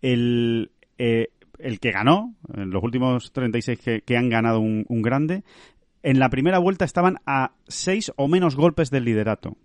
el, 0.00 0.70
eh, 0.96 1.30
el 1.58 1.80
que 1.80 1.90
ganó, 1.90 2.36
en 2.54 2.70
los 2.70 2.84
últimos 2.84 3.32
36 3.32 3.80
que, 3.80 4.02
que 4.02 4.16
han 4.16 4.28
ganado 4.28 4.60
un, 4.60 4.84
un 4.88 5.02
grande, 5.02 5.42
en 6.04 6.20
la 6.20 6.30
primera 6.30 6.60
vuelta 6.60 6.84
estaban 6.84 7.16
a 7.26 7.54
6 7.66 8.12
o 8.14 8.28
menos 8.28 8.54
golpes 8.54 8.90
del 8.90 9.06
liderato. 9.06 9.56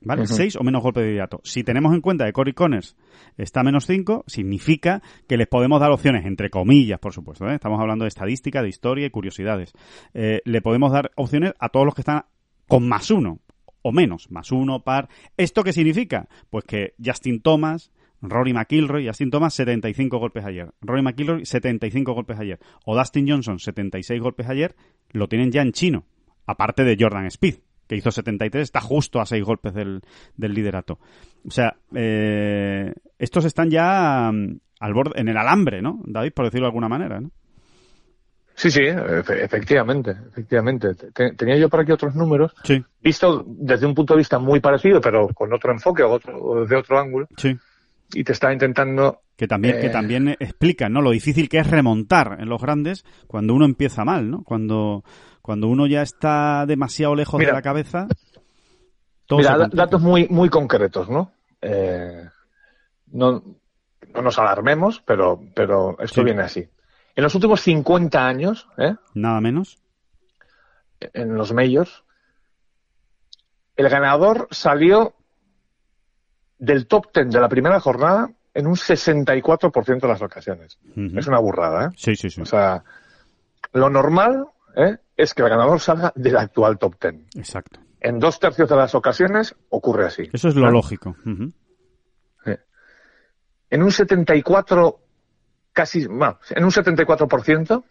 ¿Vale? 0.00 0.22
Ujú. 0.22 0.34
6 0.34 0.56
o 0.56 0.62
menos 0.62 0.82
golpes 0.82 1.02
de 1.02 1.10
liderato. 1.10 1.42
Si 1.44 1.62
tenemos 1.62 1.92
en 1.92 2.00
cuenta 2.00 2.24
que 2.24 2.32
Cory 2.32 2.54
Connors 2.54 2.96
está 3.36 3.60
a 3.60 3.64
menos 3.64 3.84
5, 3.84 4.24
significa 4.26 5.02
que 5.28 5.36
les 5.36 5.48
podemos 5.48 5.80
dar 5.80 5.90
opciones, 5.90 6.24
entre 6.24 6.48
comillas, 6.48 6.98
por 6.98 7.12
supuesto. 7.12 7.46
¿eh? 7.46 7.56
Estamos 7.56 7.78
hablando 7.78 8.04
de 8.04 8.08
estadística, 8.08 8.62
de 8.62 8.70
historia 8.70 9.06
y 9.06 9.10
curiosidades. 9.10 9.74
Eh, 10.14 10.40
le 10.46 10.62
podemos 10.62 10.92
dar 10.92 11.10
opciones 11.16 11.52
a 11.58 11.68
todos 11.68 11.84
los 11.84 11.94
que 11.94 12.00
están 12.00 12.24
con 12.68 12.88
más 12.88 13.10
uno 13.10 13.40
o 13.88 13.92
menos, 13.92 14.30
más 14.30 14.50
uno, 14.50 14.82
par. 14.82 15.08
¿Esto 15.36 15.62
qué 15.62 15.72
significa? 15.72 16.28
Pues 16.50 16.64
que 16.64 16.94
Justin 17.02 17.40
Thomas, 17.40 17.92
Rory 18.20 18.52
McIlroy, 18.52 19.06
Justin 19.06 19.30
Thomas 19.30 19.54
75 19.54 20.18
golpes 20.18 20.44
ayer, 20.44 20.70
Rory 20.80 21.02
McIlroy 21.02 21.46
75 21.46 22.12
golpes 22.12 22.38
ayer, 22.38 22.58
o 22.84 22.96
Dustin 22.96 23.28
Johnson 23.28 23.60
76 23.60 24.20
golpes 24.20 24.48
ayer, 24.48 24.74
lo 25.12 25.28
tienen 25.28 25.52
ya 25.52 25.62
en 25.62 25.70
chino, 25.70 26.04
aparte 26.46 26.82
de 26.82 26.96
Jordan 26.98 27.26
Speed, 27.26 27.56
que 27.86 27.94
hizo 27.94 28.10
73, 28.10 28.60
está 28.60 28.80
justo 28.80 29.20
a 29.20 29.26
6 29.26 29.44
golpes 29.44 29.72
del, 29.72 30.02
del 30.36 30.52
liderato. 30.52 30.98
O 31.46 31.50
sea, 31.50 31.76
eh, 31.94 32.92
estos 33.18 33.44
están 33.44 33.70
ya 33.70 34.32
mm, 34.32 34.58
al 34.80 34.94
borde, 34.94 35.20
en 35.20 35.28
el 35.28 35.36
alambre, 35.36 35.80
¿no? 35.80 36.02
David, 36.06 36.32
por 36.32 36.46
decirlo 36.46 36.64
de 36.64 36.70
alguna 36.70 36.88
manera, 36.88 37.20
¿no? 37.20 37.30
Sí, 38.58 38.70
sí, 38.70 38.80
efe- 38.80 39.42
efectivamente, 39.44 40.16
efectivamente. 40.30 40.94
Te- 40.94 41.32
Tenía 41.32 41.56
yo 41.58 41.68
por 41.68 41.80
aquí 41.80 41.92
otros 41.92 42.14
números, 42.14 42.54
Sí, 42.64 42.82
visto 43.02 43.44
desde 43.46 43.84
un 43.86 43.94
punto 43.94 44.14
de 44.14 44.18
vista 44.18 44.38
muy 44.38 44.60
parecido, 44.60 44.98
pero 45.00 45.28
con 45.28 45.52
otro 45.52 45.72
enfoque 45.72 46.02
o, 46.02 46.10
otro, 46.10 46.42
o 46.42 46.60
desde 46.62 46.76
otro 46.76 46.98
ángulo, 46.98 47.28
sí. 47.36 47.54
y 48.14 48.24
te 48.24 48.32
estaba 48.32 48.54
intentando 48.54 49.20
Que 49.36 49.46
también, 49.46 49.78
que 49.78 49.88
Eh. 49.88 49.90
también 49.90 50.28
explican, 50.40 50.90
¿no? 50.94 51.02
Lo 51.02 51.10
difícil 51.10 51.50
que 51.50 51.58
es 51.58 51.68
remontar 51.70 52.38
en 52.40 52.48
los 52.48 52.62
grandes 52.62 53.04
cuando 53.26 53.52
uno 53.52 53.66
empieza 53.66 54.04
mal, 54.06 54.30
¿no? 54.30 54.42
Cuando, 54.42 55.04
cuando 55.42 55.68
uno 55.68 55.86
ya 55.86 56.00
está 56.00 56.64
demasiado 56.66 57.14
lejos 57.14 57.38
Mira. 57.38 57.50
de 57.52 57.56
la 57.58 57.62
cabeza. 57.62 58.06
Mira, 59.30 59.68
datos 59.70 60.00
muy, 60.00 60.28
muy 60.30 60.48
concretos, 60.48 61.10
¿no? 61.10 61.32
Eh, 61.60 62.24
no, 63.12 63.42
no 64.14 64.22
nos 64.22 64.38
alarmemos, 64.38 65.02
pero, 65.04 65.42
pero 65.54 65.98
esto 66.00 66.22
Sí. 66.22 66.24
viene 66.24 66.42
así. 66.42 66.66
En 67.16 67.24
los 67.24 67.34
últimos 67.34 67.62
50 67.62 68.26
años, 68.26 68.68
¿eh? 68.76 68.94
Nada 69.14 69.40
menos. 69.40 69.78
en 71.00 71.34
los 71.34 71.52
majors, 71.52 72.04
el 73.76 73.88
ganador 73.88 74.48
salió 74.50 75.14
del 76.58 76.86
top 76.86 77.06
10 77.14 77.30
de 77.30 77.40
la 77.40 77.48
primera 77.48 77.80
jornada 77.80 78.30
en 78.54 78.66
un 78.66 78.74
64% 78.76 80.00
de 80.00 80.08
las 80.08 80.22
ocasiones. 80.22 80.78
Es 81.14 81.26
una 81.26 81.38
burrada, 81.38 81.86
¿eh? 81.86 81.88
Sí, 81.96 82.16
sí, 82.16 82.30
sí. 82.30 82.40
O 82.40 82.46
sea, 82.46 82.84
lo 83.72 83.90
normal 83.90 84.46
¿eh? 84.74 84.96
es 85.16 85.34
que 85.34 85.42
el 85.42 85.48
ganador 85.48 85.80
salga 85.80 86.12
del 86.16 86.36
actual 86.36 86.78
top 86.78 86.96
10. 87.00 87.14
Exacto. 87.34 87.80
En 88.00 88.18
dos 88.18 88.38
tercios 88.38 88.68
de 88.68 88.76
las 88.76 88.94
ocasiones 88.94 89.54
ocurre 89.68 90.06
así. 90.06 90.28
Eso 90.32 90.48
es 90.48 90.54
lo 90.54 90.68
¿eh? 90.68 90.72
lógico. 90.72 91.16
Ujú. 91.24 91.52
En 93.68 93.82
un 93.82 93.90
74, 93.90 95.00
casi, 95.76 96.06
bueno, 96.06 96.38
en 96.50 96.64
un 96.64 96.70
74%, 96.70 97.84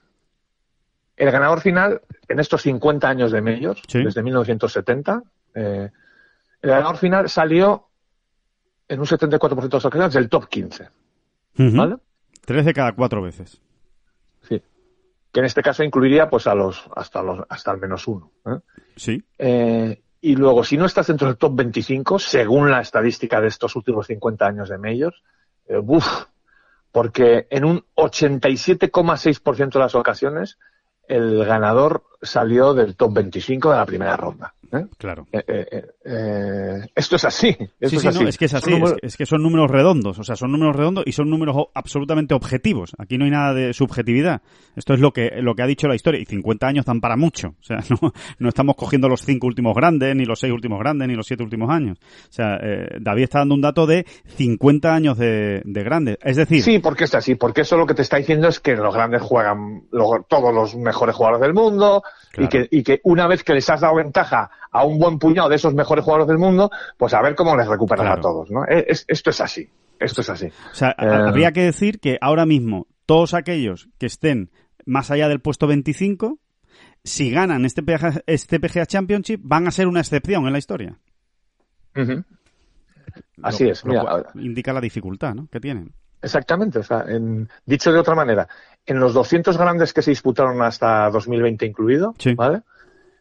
el 1.18 1.32
ganador 1.32 1.62
final, 1.62 2.02
en 2.28 2.40
estos 2.40 2.64
50 2.64 3.08
años 3.08 3.32
de 3.32 3.42
Majors, 3.42 3.82
Sí. 3.88 4.04
desde 4.04 4.24
1970, 4.24 5.22
eh, 5.54 5.92
el 6.62 6.70
ganador 6.70 6.98
final 6.98 7.30
salió 7.30 7.88
en 8.88 9.00
un 9.00 9.06
74% 9.06 9.70
de 9.70 9.78
las 9.78 9.86
ocasiones 9.86 10.14
del 10.16 10.30
top 10.30 10.48
15, 10.50 10.90
Ujú. 11.60 11.78
¿vale? 11.78 11.98
Tres 12.44 12.66
de 12.66 12.74
cada 12.74 12.92
cuatro 12.94 13.22
veces. 13.22 13.62
Sí. 14.42 14.62
Que 15.32 15.40
en 15.40 15.46
este 15.46 15.62
caso 15.62 15.84
incluiría 15.84 16.28
pues 16.28 16.48
a 16.48 16.56
los, 16.56 16.84
hasta 16.96 17.22
los, 17.22 17.46
hasta 17.50 17.72
el 17.72 17.80
menos 17.80 18.08
uno. 18.08 18.32
¿eh? 18.48 18.60
Sí. 18.96 19.24
Eh, 19.38 20.02
y 20.22 20.36
luego, 20.36 20.64
si 20.64 20.76
no 20.76 20.86
estás 20.86 21.06
dentro 21.08 21.28
del 21.28 21.38
top 21.38 21.56
25, 21.56 22.18
según 22.18 22.72
la 22.72 22.82
estadística 22.82 23.40
de 23.40 23.48
estos 23.48 23.76
últimos 23.76 24.08
50 24.08 24.46
años 24.48 24.70
de 24.70 24.78
Majors, 24.80 25.22
eh, 25.68 25.78
¡buf! 25.78 26.26
Porque 26.96 27.46
en 27.50 27.66
un 27.66 27.86
87,6% 27.98 29.74
de 29.74 29.80
las 29.80 29.96
ocasiones 29.96 30.58
el 31.10 31.44
ganador 31.44 32.06
salió 32.22 32.74
del 32.74 32.96
top 32.96 33.16
25 33.16 33.70
de 33.72 33.76
la 33.76 33.86
primera 33.86 34.16
ronda. 34.16 34.55
¿Eh? 34.74 34.86
Claro. 34.98 35.28
Eh, 35.32 35.44
eh, 36.06 36.80
esto 36.96 37.16
es 37.16 37.26
así. 37.26 37.50
Esto 37.50 37.68
Sí, 37.90 37.96
es 37.96 38.02
sí, 38.02 38.08
así. 38.08 38.24
no, 38.24 38.30
es 38.30 38.38
que 38.38 38.46
es 38.46 38.54
así, 38.54 38.70
es, 38.72 38.76
números- 38.80 38.98
que- 39.00 39.08
es 39.08 39.18
que 39.18 39.26
son 39.26 39.44
números 39.44 39.70
redondos, 39.72 40.20
o 40.20 40.24
sea, 40.24 40.36
son 40.36 40.52
números 40.52 40.76
redondos 40.76 41.04
y 41.08 41.12
son 41.12 41.30
números 41.30 41.56
absolutamente 41.74 42.34
objetivos. 42.34 42.94
Aquí 42.98 43.18
no 43.18 43.26
hay 43.26 43.32
nada 43.32 43.54
de 43.54 43.74
subjetividad. 43.74 44.42
Esto 44.76 44.94
es 44.94 45.00
lo 45.00 45.12
que, 45.12 45.32
lo 45.42 45.56
que 45.56 45.64
ha 45.64 45.68
dicho 45.68 45.88
la 45.88 45.96
historia. 45.96 46.20
Y 46.20 46.26
50 46.26 46.68
años 46.68 46.86
dan 46.86 47.02
para 47.02 47.18
mucho. 47.18 47.50
O 47.60 47.64
sea, 47.64 47.78
no, 48.02 48.12
no 48.40 48.50
estamos 48.50 48.76
cogiendo 48.76 49.08
los 49.10 49.22
cinco 49.22 49.48
últimos 49.48 49.76
grandes, 49.76 50.16
ni 50.16 50.26
los 50.26 50.40
seis 50.40 50.54
últimos 50.54 50.80
grandes, 50.80 51.08
ni 51.08 51.16
los 51.16 51.26
siete 51.28 51.44
últimos 51.44 51.70
años. 51.70 51.98
O 52.02 52.32
sea, 52.34 52.60
David 53.00 53.24
está 53.24 53.40
dando 53.40 53.56
un 53.56 53.62
dato 53.62 53.86
de 53.88 54.06
50 54.38 54.94
años 54.94 55.18
de, 55.18 55.62
de 55.66 55.84
grandes. 55.84 56.18
Es 56.22 56.36
decir, 56.38 56.62
Sí, 56.64 56.80
porque 56.80 57.06
es 57.06 57.16
así, 57.16 57.36
porque 57.36 57.62
eso 57.62 57.78
lo 57.78 57.86
que 57.86 57.94
te 57.94 58.02
está 58.02 58.18
diciendo 58.18 58.48
es 58.48 58.60
que 58.60 58.76
los 58.76 58.94
grandes 58.94 59.22
juegan 59.22 59.84
todos 60.28 60.54
los 60.54 60.76
mejores 60.76 61.16
jugadores 61.16 61.42
del 61.42 61.54
mundo 61.54 62.04
Claro. 62.32 62.46
y, 62.46 62.50
que, 62.50 62.68
y 62.70 62.84
que 62.84 63.00
una 63.04 63.28
vez 63.28 63.44
que 63.44 63.54
les 63.54 63.70
has 63.70 63.82
dado 63.82 63.96
ventaja 63.96 64.50
a 64.76 64.84
un 64.86 65.00
buen 65.00 65.18
puñado 65.20 65.50
de 65.50 65.56
esos 65.56 65.74
mejores 65.74 66.04
jugadores 66.04 66.28
del 66.28 66.38
mundo, 66.38 66.70
pues 66.98 67.14
a 67.14 67.22
ver 67.22 67.36
cómo 67.36 67.56
les 67.56 67.68
recuperas 67.68 68.04
Claro. 68.06 68.20
a 68.20 68.22
todos, 68.22 68.52
¿no? 68.52 68.66
Eh, 68.66 68.86
es- 68.90 69.06
esto 69.08 69.30
es 69.30 69.42
así, 69.42 69.70
esto 70.00 70.22
es 70.22 70.30
así. 70.30 70.48
O 70.48 70.76
sea, 70.76 70.90
Eh, 70.98 71.06
habría 71.06 71.52
que 71.52 71.62
decir 71.64 72.00
que 72.00 72.18
ahora 72.22 72.46
mismo 72.46 72.88
todos 73.06 73.34
aquellos 73.34 73.88
que 73.98 74.06
estén 74.08 74.50
más 74.86 75.12
allá 75.12 75.28
del 75.28 75.40
puesto 75.40 75.68
25, 75.68 76.40
si 77.04 77.32
ganan 77.32 77.66
este 77.66 77.84
PGA, 77.84 78.22
este 78.28 78.60
PGA 78.60 78.86
Championship, 78.86 79.40
van 79.44 79.68
a 79.68 79.72
ser 79.72 79.88
una 79.88 80.00
excepción 80.02 80.46
en 80.48 80.52
la 80.54 80.58
historia. 80.60 80.98
Así 83.44 83.64
Lo- 83.66 83.72
es, 83.72 83.84
lo 83.86 83.90
mira, 83.92 84.02
cual 84.02 84.26
indica 84.36 84.74
la 84.74 84.82
dificultad 84.82 85.34
¿no? 85.36 85.48
que 85.52 85.60
tienen. 85.60 85.94
Exactamente, 86.22 86.80
o 86.80 86.84
sea, 86.84 87.06
en- 87.08 87.48
dicho 87.66 87.92
de 87.94 88.00
otra 88.00 88.16
manera, 88.16 88.48
en 88.86 89.00
los 89.00 89.14
200 89.14 89.58
grandes 89.58 89.94
que 89.94 90.02
se 90.02 90.12
disputaron 90.12 90.62
hasta 90.62 91.10
2020 91.12 91.66
incluido, 91.66 92.16
Sí. 92.18 92.34
¿vale? 92.34 92.62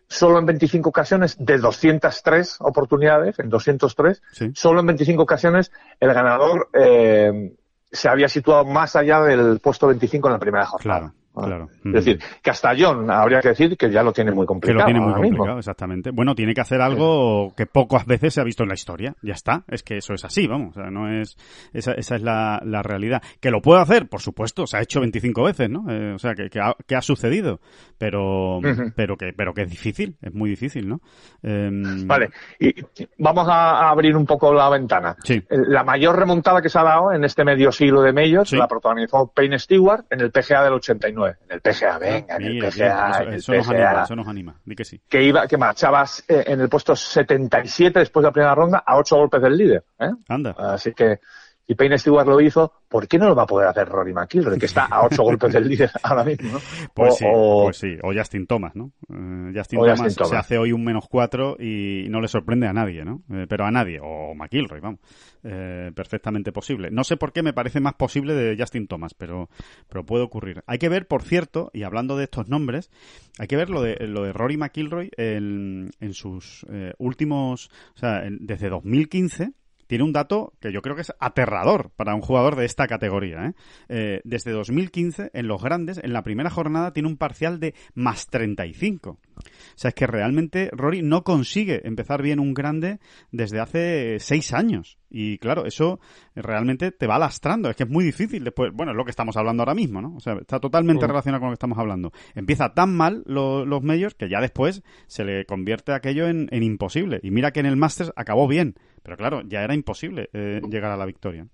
Solo 0.08 0.38
en 0.38 0.46
25 0.46 0.88
ocasiones, 0.88 1.36
de 1.38 1.58
203 1.58 2.56
oportunidades, 2.60 3.38
en 3.38 3.48
203, 3.48 4.22
Sí. 4.32 4.50
solo 4.54 4.80
en 4.80 4.86
25 4.86 5.22
ocasiones 5.22 5.72
el 6.00 6.12
ganador 6.12 6.68
eh, 6.74 7.52
se 7.90 8.08
había 8.08 8.28
situado 8.28 8.64
más 8.64 8.96
allá 8.96 9.20
del 9.22 9.60
puesto 9.60 9.86
25 9.86 10.28
en 10.28 10.32
la 10.32 10.38
primera 10.38 10.66
jornada. 10.66 11.00
Claro. 11.00 11.14
Claro. 11.34 11.68
Es 11.84 11.92
decir, 11.92 12.18
que 12.42 12.50
hasta 12.50 12.72
John 12.78 13.10
habría 13.10 13.40
que 13.40 13.48
decir 13.48 13.76
que 13.76 13.90
ya 13.90 14.02
lo 14.02 14.12
tiene 14.12 14.30
muy 14.32 14.44
Que 14.44 14.46
complicado. 14.46 14.80
lo 14.80 14.84
tiene 14.86 15.00
muy 15.00 15.08
mismo. 15.20 15.36
complicado, 15.38 15.58
exactamente. 15.58 16.10
Bueno, 16.10 16.34
tiene 16.34 16.54
que 16.54 16.60
hacer 16.60 16.80
algo 16.80 17.52
que 17.56 17.66
pocas 17.66 18.06
veces 18.06 18.34
se 18.34 18.40
ha 18.40 18.44
visto 18.44 18.62
en 18.62 18.68
la 18.68 18.74
historia. 18.74 19.14
Ya 19.22 19.34
está. 19.34 19.64
Es 19.68 19.82
que 19.82 19.96
eso 19.98 20.14
es 20.14 20.24
así, 20.24 20.46
vamos. 20.46 20.76
O 20.76 20.80
sea, 20.80 20.90
no 20.90 21.08
es, 21.08 21.36
esa, 21.72 21.92
esa 21.92 22.16
es 22.16 22.22
la, 22.22 22.60
la 22.64 22.82
realidad. 22.82 23.22
Que 23.40 23.50
lo 23.50 23.60
puede 23.60 23.80
hacer, 23.82 24.08
por 24.08 24.20
supuesto. 24.20 24.66
Se 24.66 24.76
ha 24.76 24.80
hecho 24.82 25.00
25 25.00 25.42
veces, 25.44 25.70
¿no? 25.70 25.84
Eh, 25.90 26.12
o 26.14 26.18
sea, 26.18 26.34
que, 26.34 26.48
que, 26.50 26.60
ha, 26.60 26.74
que 26.86 26.96
ha 26.96 27.02
sucedido. 27.02 27.60
Pero, 27.98 28.60
pero 28.96 29.16
que, 29.16 29.32
pero 29.36 29.54
que 29.54 29.62
es 29.62 29.70
difícil. 29.70 30.16
Es 30.22 30.34
muy 30.34 30.50
difícil, 30.50 30.88
¿no? 30.88 31.00
Em, 31.42 32.06
Vale, 32.06 32.30
y 32.58 32.74
vamos 33.18 33.46
a, 33.48 33.88
abrir 33.90 34.16
un 34.16 34.26
poco 34.26 34.52
la 34.52 34.68
ventana. 34.70 35.16
Sí. 35.22 35.42
La 35.50 35.84
mayor 35.84 36.18
remontada 36.18 36.60
que 36.62 36.68
se 36.68 36.78
ha 36.78 36.82
dado 36.82 37.12
en 37.12 37.24
este 37.24 37.44
medio 37.44 37.70
siglo 37.70 38.02
de 38.02 38.14
Sí. 38.44 38.56
la 38.56 38.68
protagonizó 38.68 39.30
Payne 39.34 39.58
Stewart 39.58 40.04
en 40.10 40.20
el 40.20 40.30
PGA 40.30 40.64
del 40.64 40.74
89. 40.74 41.23
En 41.26 41.50
el 41.50 41.60
PGA, 41.60 41.98
venga, 41.98 42.36
en 42.36 42.42
el 42.42 42.58
PGA, 42.58 43.24
eso, 43.34 43.52
eso 43.52 43.52
nos 43.52 43.68
anima, 43.68 44.02
eso 44.02 44.16
nos 44.16 44.28
anima. 44.28 44.60
Di 44.64 44.74
que 44.74 44.84
sí. 44.84 45.00
Que 45.08 45.22
iba, 45.22 45.46
que 45.46 45.56
marchabas 45.56 46.24
eh, 46.28 46.44
en 46.46 46.60
el 46.60 46.68
puesto 46.68 46.94
77 46.94 47.98
después 47.98 48.22
de 48.22 48.28
la 48.28 48.32
primera 48.32 48.54
ronda 48.54 48.82
a 48.86 48.96
ocho 48.96 49.16
golpes 49.16 49.42
del 49.42 49.56
líder. 49.56 49.84
¿eh? 49.98 50.10
Anda. 50.28 50.54
Así 50.58 50.92
que, 50.92 51.20
si 51.66 51.74
Payne 51.74 51.96
Stewart 51.98 52.26
lo 52.28 52.40
hizo, 52.40 52.72
¿por 52.88 53.08
qué 53.08 53.18
no 53.18 53.26
lo 53.28 53.34
va 53.34 53.44
a 53.44 53.46
poder 53.46 53.68
hacer 53.68 53.88
Rory 53.88 54.12
McIlroy, 54.12 54.58
que 54.58 54.66
está 54.66 54.84
a 54.84 55.06
ocho 55.06 55.22
golpes 55.24 55.52
del 55.52 55.66
líder 55.68 55.90
ahora 56.02 56.24
mismo? 56.24 56.52
¿no? 56.52 56.58
Pues 56.94 57.12
O- 57.14 57.16
sí, 57.16 57.24
o- 57.26 57.62
pues 57.64 57.76
sí. 57.78 57.96
O 58.02 58.12
Justin 58.12 58.46
Thomas, 58.46 58.76
¿no? 58.76 58.92
Eh, 59.08 59.52
Justin, 59.54 59.80
Thomas 59.80 60.00
Justin 60.00 60.26
se 60.26 60.36
hace 60.36 60.58
hoy 60.58 60.72
un 60.72 60.84
menos 60.84 61.06
cuatro 61.08 61.56
y 61.58 62.06
no 62.10 62.20
le 62.20 62.28
sorprende 62.28 62.66
a 62.66 62.72
nadie, 62.72 63.04
¿no? 63.04 63.22
Eh, 63.32 63.46
pero 63.48 63.64
a 63.64 63.70
nadie. 63.70 63.98
O 64.02 64.34
McIlroy, 64.34 64.80
vamos. 64.80 65.00
Eh, 65.42 65.90
perfectamente 65.94 66.52
posible. 66.52 66.90
No 66.90 67.04
sé 67.04 67.16
por 67.16 67.32
qué 67.32 67.42
me 67.42 67.52
parece 67.52 67.80
más 67.80 67.94
posible 67.94 68.34
de 68.34 68.56
Justin 68.58 68.86
Thomas, 68.86 69.14
pero, 69.14 69.48
pero 69.88 70.04
puede 70.04 70.24
ocurrir. 70.24 70.62
Hay 70.66 70.78
que 70.78 70.88
ver, 70.88 71.06
por 71.06 71.22
cierto, 71.22 71.70
y 71.74 71.82
hablando 71.82 72.16
de 72.16 72.24
estos 72.24 72.48
nombres, 72.48 72.90
hay 73.38 73.46
que 73.46 73.56
ver 73.56 73.68
lo 73.70 73.82
de, 73.82 73.96
lo 74.06 74.22
de 74.24 74.32
Rory 74.32 74.56
McIlroy 74.56 75.10
en, 75.16 75.90
en 76.00 76.12
sus 76.14 76.64
eh, 76.70 76.92
últimos, 76.98 77.68
o 77.94 77.98
sea, 77.98 78.24
en- 78.24 78.38
desde 78.46 78.68
2015 78.70 79.52
tiene 79.86 80.04
un 80.04 80.12
dato 80.12 80.52
que 80.60 80.72
yo 80.72 80.82
creo 80.82 80.94
que 80.94 81.02
es 81.02 81.12
aterrador 81.18 81.90
para 81.96 82.14
un 82.14 82.20
jugador 82.20 82.56
de 82.56 82.64
esta 82.64 82.86
categoría. 82.86 83.46
¿eh? 83.46 83.52
Eh, 83.88 84.20
desde 84.24 84.52
2015, 84.52 85.30
en 85.32 85.48
los 85.48 85.62
grandes, 85.62 85.98
en 86.02 86.12
la 86.12 86.22
primera 86.22 86.50
jornada, 86.50 86.92
tiene 86.92 87.08
un 87.08 87.16
parcial 87.16 87.60
de 87.60 87.74
más 87.94 88.28
35. 88.28 89.10
O 89.10 89.42
sea, 89.74 89.88
es 89.88 89.94
que 89.94 90.06
realmente 90.06 90.70
Rory 90.72 91.02
no 91.02 91.24
consigue 91.24 91.86
empezar 91.86 92.22
bien 92.22 92.40
un 92.40 92.54
grande 92.54 92.98
desde 93.30 93.60
hace 93.60 94.18
seis 94.20 94.52
años. 94.52 94.98
Y 95.16 95.38
claro, 95.38 95.64
eso 95.64 96.00
realmente 96.34 96.90
te 96.90 97.06
va 97.06 97.20
lastrando. 97.20 97.70
Es 97.70 97.76
que 97.76 97.84
es 97.84 97.88
muy 97.88 98.04
difícil 98.04 98.42
después. 98.42 98.72
Bueno, 98.74 98.90
es 98.90 98.96
lo 98.96 99.04
que 99.04 99.10
estamos 99.12 99.36
hablando 99.36 99.62
ahora 99.62 99.74
mismo, 99.74 100.02
¿no? 100.02 100.16
O 100.16 100.20
sea, 100.20 100.34
está 100.34 100.58
totalmente 100.58 101.06
relacionado 101.06 101.40
con 101.40 101.50
lo 101.50 101.52
que 101.52 101.54
estamos 101.54 101.78
hablando. 101.78 102.12
Empieza 102.34 102.74
tan 102.74 102.96
mal 102.96 103.22
lo- 103.26 103.64
los 103.64 103.80
medios 103.82 104.14
que 104.14 104.28
ya 104.28 104.40
después 104.40 104.82
se 105.06 105.24
le 105.24 105.44
convierte 105.46 105.92
aquello 105.92 106.26
en, 106.26 106.48
en 106.50 106.64
imposible. 106.64 107.20
Y 107.22 107.30
mira 107.30 107.52
que 107.52 107.60
en 107.60 107.66
el 107.66 107.76
Masters 107.76 108.12
acabó 108.16 108.48
bien. 108.48 108.74
Pero 109.04 109.16
claro, 109.16 109.42
ya 109.46 109.62
era 109.62 109.74
imposible 109.74 110.30
eh, 110.32 110.60
llegar 110.68 110.90
a 110.90 110.96
la 110.96 111.06
victoria. 111.06 111.46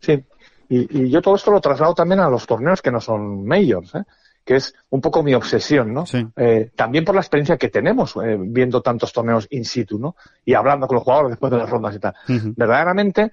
Sí, 0.00 0.24
y, 0.68 1.02
y 1.04 1.10
yo 1.10 1.20
todo 1.20 1.34
esto 1.36 1.50
lo 1.50 1.60
traslado 1.60 1.94
también 1.94 2.20
a 2.20 2.30
los 2.30 2.46
torneos 2.46 2.80
que 2.80 2.90
no 2.90 3.00
son 3.00 3.44
majors, 3.44 3.94
¿eh? 3.96 4.02
Que 4.44 4.56
es 4.56 4.74
un 4.90 5.00
poco 5.00 5.22
mi 5.22 5.34
obsesión, 5.34 5.92
¿no? 5.94 6.04
Sí. 6.06 6.26
Eh, 6.36 6.70
también 6.74 7.04
por 7.04 7.14
la 7.14 7.20
experiencia 7.20 7.56
que 7.56 7.68
tenemos 7.68 8.16
eh, 8.16 8.36
viendo 8.38 8.80
tantos 8.82 9.12
torneos 9.12 9.46
in 9.50 9.64
situ, 9.64 9.98
¿no? 9.98 10.16
Y 10.44 10.54
hablando 10.54 10.86
con 10.86 10.96
los 10.96 11.04
jugadores 11.04 11.30
después 11.30 11.52
de 11.52 11.58
las 11.58 11.70
rondas 11.70 11.94
y 11.94 11.98
tal. 11.98 12.14
Verdaderamente 12.56 13.32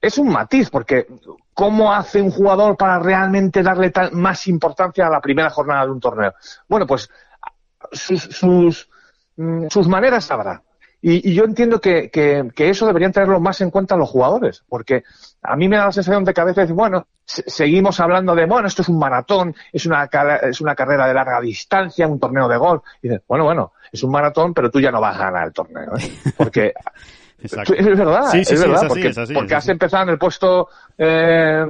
es 0.00 0.18
un 0.18 0.28
matiz, 0.28 0.70
porque 0.70 1.06
¿cómo 1.52 1.92
hace 1.92 2.20
un 2.22 2.30
jugador 2.30 2.76
para 2.76 2.98
realmente 2.98 3.62
darle 3.62 3.90
tal- 3.90 4.12
más 4.12 4.46
importancia 4.46 5.06
a 5.06 5.10
la 5.10 5.20
primera 5.20 5.50
jornada 5.50 5.84
de 5.84 5.90
un 5.92 6.00
torneo? 6.00 6.34
Bueno, 6.68 6.86
pues 6.86 7.08
sus, 7.92 8.22
sus, 8.22 8.88
mm, 9.36 9.66
sus 9.68 9.88
maneras 9.88 10.30
habrá. 10.30 10.62
Y, 11.08 11.30
y 11.30 11.34
yo 11.34 11.44
entiendo 11.44 11.80
que, 11.80 12.10
que, 12.10 12.50
que 12.52 12.68
eso 12.68 12.84
deberían 12.84 13.12
tenerlo 13.12 13.38
más 13.38 13.60
en 13.60 13.70
cuenta 13.70 13.96
los 13.96 14.10
jugadores, 14.10 14.64
porque 14.68 15.04
a 15.40 15.54
mí 15.54 15.68
me 15.68 15.76
da 15.76 15.84
la 15.84 15.92
sensación 15.92 16.24
de 16.24 16.34
que 16.34 16.40
a 16.40 16.44
veces, 16.44 16.72
bueno, 16.72 17.06
se- 17.24 17.48
seguimos 17.48 18.00
hablando 18.00 18.34
de, 18.34 18.44
bueno, 18.46 18.66
esto 18.66 18.82
es 18.82 18.88
un 18.88 18.98
maratón, 18.98 19.54
es 19.72 19.86
una, 19.86 20.08
es 20.42 20.60
una 20.60 20.74
carrera 20.74 21.06
de 21.06 21.14
larga 21.14 21.40
distancia, 21.40 22.08
un 22.08 22.18
torneo 22.18 22.48
de 22.48 22.56
golf. 22.56 22.82
Y 23.02 23.08
dices, 23.08 23.22
bueno, 23.28 23.44
bueno, 23.44 23.72
es 23.92 24.02
un 24.02 24.10
maratón, 24.10 24.52
pero 24.52 24.68
tú 24.68 24.80
ya 24.80 24.90
no 24.90 25.00
vas 25.00 25.14
a 25.14 25.26
ganar 25.26 25.46
el 25.46 25.52
torneo, 25.52 25.96
¿eh? 25.96 26.10
porque 26.36 26.72
Exacto. 27.40 27.74
es 27.74 27.86
verdad, 27.86 28.32
Sí, 28.32 28.44
sí, 28.44 28.54
es 28.54 28.60
sí, 28.60 28.66
verdad, 28.66 28.74
es 28.74 28.82
así, 28.82 28.88
porque, 28.88 29.08
es 29.08 29.18
así, 29.18 29.34
porque 29.34 29.54
es 29.54 29.58
has 29.58 29.68
empezado 29.68 30.02
en 30.02 30.08
el 30.08 30.18
puesto 30.18 30.68
eh, 30.98 31.66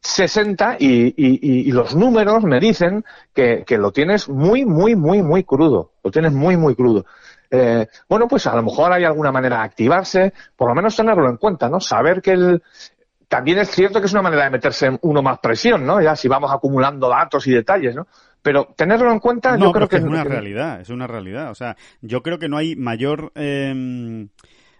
60 0.00 0.76
y, 0.78 1.06
y- 1.08 1.14
y- 1.16 1.68
y 1.68 1.72
los 1.72 1.94
números 1.94 2.44
me 2.44 2.60
dicen 2.60 3.04
que, 3.34 3.64
que 3.66 3.78
lo 3.78 3.90
tienes 3.92 4.28
muy, 4.28 4.64
muy, 4.64 4.94
muy, 4.96 5.22
muy 5.22 5.44
crudo. 5.44 5.92
Lo 6.02 6.10
tienes 6.10 6.32
muy, 6.32 6.56
muy 6.56 6.74
crudo. 6.74 7.06
Eh, 7.50 7.86
bueno, 8.08 8.26
pues 8.28 8.46
a 8.46 8.56
lo 8.56 8.62
mejor 8.62 8.92
hay 8.92 9.04
alguna 9.04 9.32
manera 9.32 9.58
de 9.58 9.64
activarse, 9.64 10.32
por 10.56 10.68
lo 10.68 10.74
menos 10.74 10.96
tenerlo 10.96 11.28
en 11.28 11.36
cuenta, 11.36 11.68
¿no? 11.68 11.80
Saber 11.80 12.20
que 12.20 12.32
el, 12.32 12.62
también 13.28 13.58
es 13.58 13.70
cierto 13.70 14.00
que 14.00 14.06
es 14.06 14.12
una 14.12 14.22
manera 14.22 14.44
de 14.44 14.50
meterse 14.50 14.98
uno 15.02 15.22
más 15.22 15.38
presión, 15.38 15.84
¿no? 15.84 16.00
Ya 16.00 16.16
si 16.16 16.28
vamos 16.28 16.52
acumulando 16.52 17.08
datos 17.08 17.46
y 17.46 17.52
detalles, 17.52 17.94
¿no? 17.94 18.06
Pero 18.42 18.74
tenerlo 18.76 19.10
en 19.10 19.20
cuenta, 19.20 19.56
no, 19.56 19.66
yo 19.66 19.72
creo 19.72 19.88
que, 19.88 19.96
es 19.96 20.02
una 20.02 20.22
realidad, 20.22 20.80
es 20.80 20.90
una 20.90 21.06
realidad. 21.06 21.50
O 21.50 21.54
sea, 21.54 21.76
yo 22.02 22.22
creo 22.22 22.38
que 22.38 22.48
no 22.48 22.58
hay 22.58 22.76
mayor, 22.76 23.32
eh, 23.34 24.28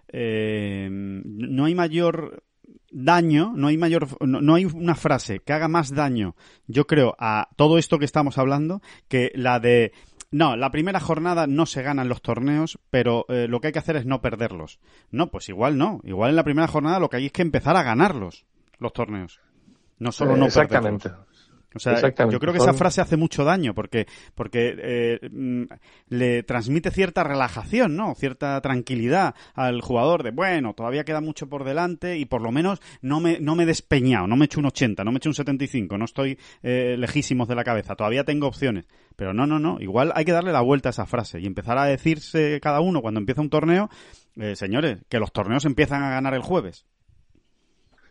eh, 0.09 0.87
no 0.91 1.65
hay 1.65 1.75
mayor 1.75 2.43
daño, 2.91 3.51
no 3.55 3.67
hay 3.67 3.77
mayor, 3.77 4.07
no, 4.25 4.55
hay 4.55 4.65
una 4.65 4.95
frase 4.95 5.39
que 5.39 5.51
haga 5.51 5.67
más 5.67 5.93
daño, 5.93 6.35
yo 6.67 6.87
creo, 6.87 7.15
a 7.19 7.49
todo 7.57 7.77
esto 7.77 7.99
que 7.99 8.05
estamos 8.05 8.37
hablando, 8.37 8.81
que 9.09 9.31
la 9.35 9.59
de 9.59 9.91
no, 10.35 10.57
la 10.57 10.69
primera 10.69 10.99
jornada 10.99 11.47
no 11.47 11.65
se 11.65 11.81
ganan 11.81 12.09
los 12.09 12.21
torneos, 12.21 12.77
pero 12.89 13.25
eh, 13.29 13.47
lo 13.47 13.61
que 13.61 13.67
hay 13.67 13.73
que 13.73 13.79
hacer 13.79 13.95
es 13.95 14.05
no 14.05 14.19
perderlos. 14.19 14.81
No, 15.09 15.27
pues 15.27 15.47
igual 15.47 15.77
no. 15.77 16.01
Igual 16.03 16.31
en 16.31 16.35
la 16.35 16.43
primera 16.43 16.67
jornada 16.67 16.99
lo 16.99 17.09
que 17.09 17.15
hay 17.15 17.27
es 17.27 17.31
que 17.31 17.41
empezar 17.41 17.77
a 17.77 17.83
ganarlos, 17.83 18.43
los 18.77 18.91
torneos. 18.91 19.39
No 19.97 20.11
solo 20.11 20.35
no 20.35 20.47
Exactamente. 20.47 21.09
O 21.75 21.79
sea, 21.79 21.95
yo 22.29 22.39
creo 22.39 22.53
que 22.53 22.59
esa 22.59 22.73
frase 22.73 23.01
hace 23.01 23.17
mucho 23.17 23.43
daño 23.43 23.73
porque, 23.73 24.07
porque 24.33 24.75
eh, 24.77 25.29
mm, 25.29 25.63
le 26.09 26.43
transmite 26.43 26.89
cierta 26.89 27.23
relajación, 27.23 27.95
¿no? 27.95 28.15
Cierta 28.15 28.59
tranquilidad 28.61 29.35
al 29.53 29.81
jugador 29.81 30.23
de, 30.23 30.31
bueno, 30.31 30.73
todavía 30.73 31.03
queda 31.03 31.19
mucho 31.19 31.49
por 31.49 31.65
delante 31.65 32.17
y 32.17 32.25
por 32.25 32.41
lo 32.41 32.51
menos 32.51 32.81
no 33.01 33.19
me, 33.19 33.39
no 33.39 33.55
me 33.55 33.63
he 33.63 33.65
despeñado, 33.65 34.25
no 34.27 34.37
me 34.37 34.45
he 34.45 34.47
hecho 34.47 34.59
un 34.59 34.67
80, 34.67 35.03
no 35.03 35.11
me 35.11 35.17
he 35.17 35.19
hecho 35.19 35.29
un 35.29 35.35
75, 35.35 35.97
no 35.97 36.05
estoy 36.05 36.39
eh, 36.63 36.95
lejísimos 36.97 37.47
de 37.47 37.55
la 37.55 37.63
cabeza, 37.63 37.95
todavía 37.95 38.23
tengo 38.23 38.47
opciones. 38.47 38.87
Pero 39.17 39.33
no, 39.33 39.45
no, 39.45 39.59
no, 39.59 39.77
igual 39.79 40.11
hay 40.15 40.25
que 40.25 40.31
darle 40.31 40.51
la 40.51 40.61
vuelta 40.61 40.89
a 40.89 40.91
esa 40.91 41.05
frase 41.05 41.39
y 41.39 41.45
empezar 41.45 41.77
a 41.77 41.85
decirse 41.85 42.59
cada 42.61 42.79
uno 42.81 43.01
cuando 43.01 43.19
empieza 43.19 43.41
un 43.41 43.49
torneo, 43.49 43.89
eh, 44.35 44.55
señores, 44.55 44.99
que 45.09 45.19
los 45.19 45.31
torneos 45.31 45.65
empiezan 45.65 46.03
a 46.03 46.09
ganar 46.09 46.33
el 46.33 46.41
jueves. 46.41 46.85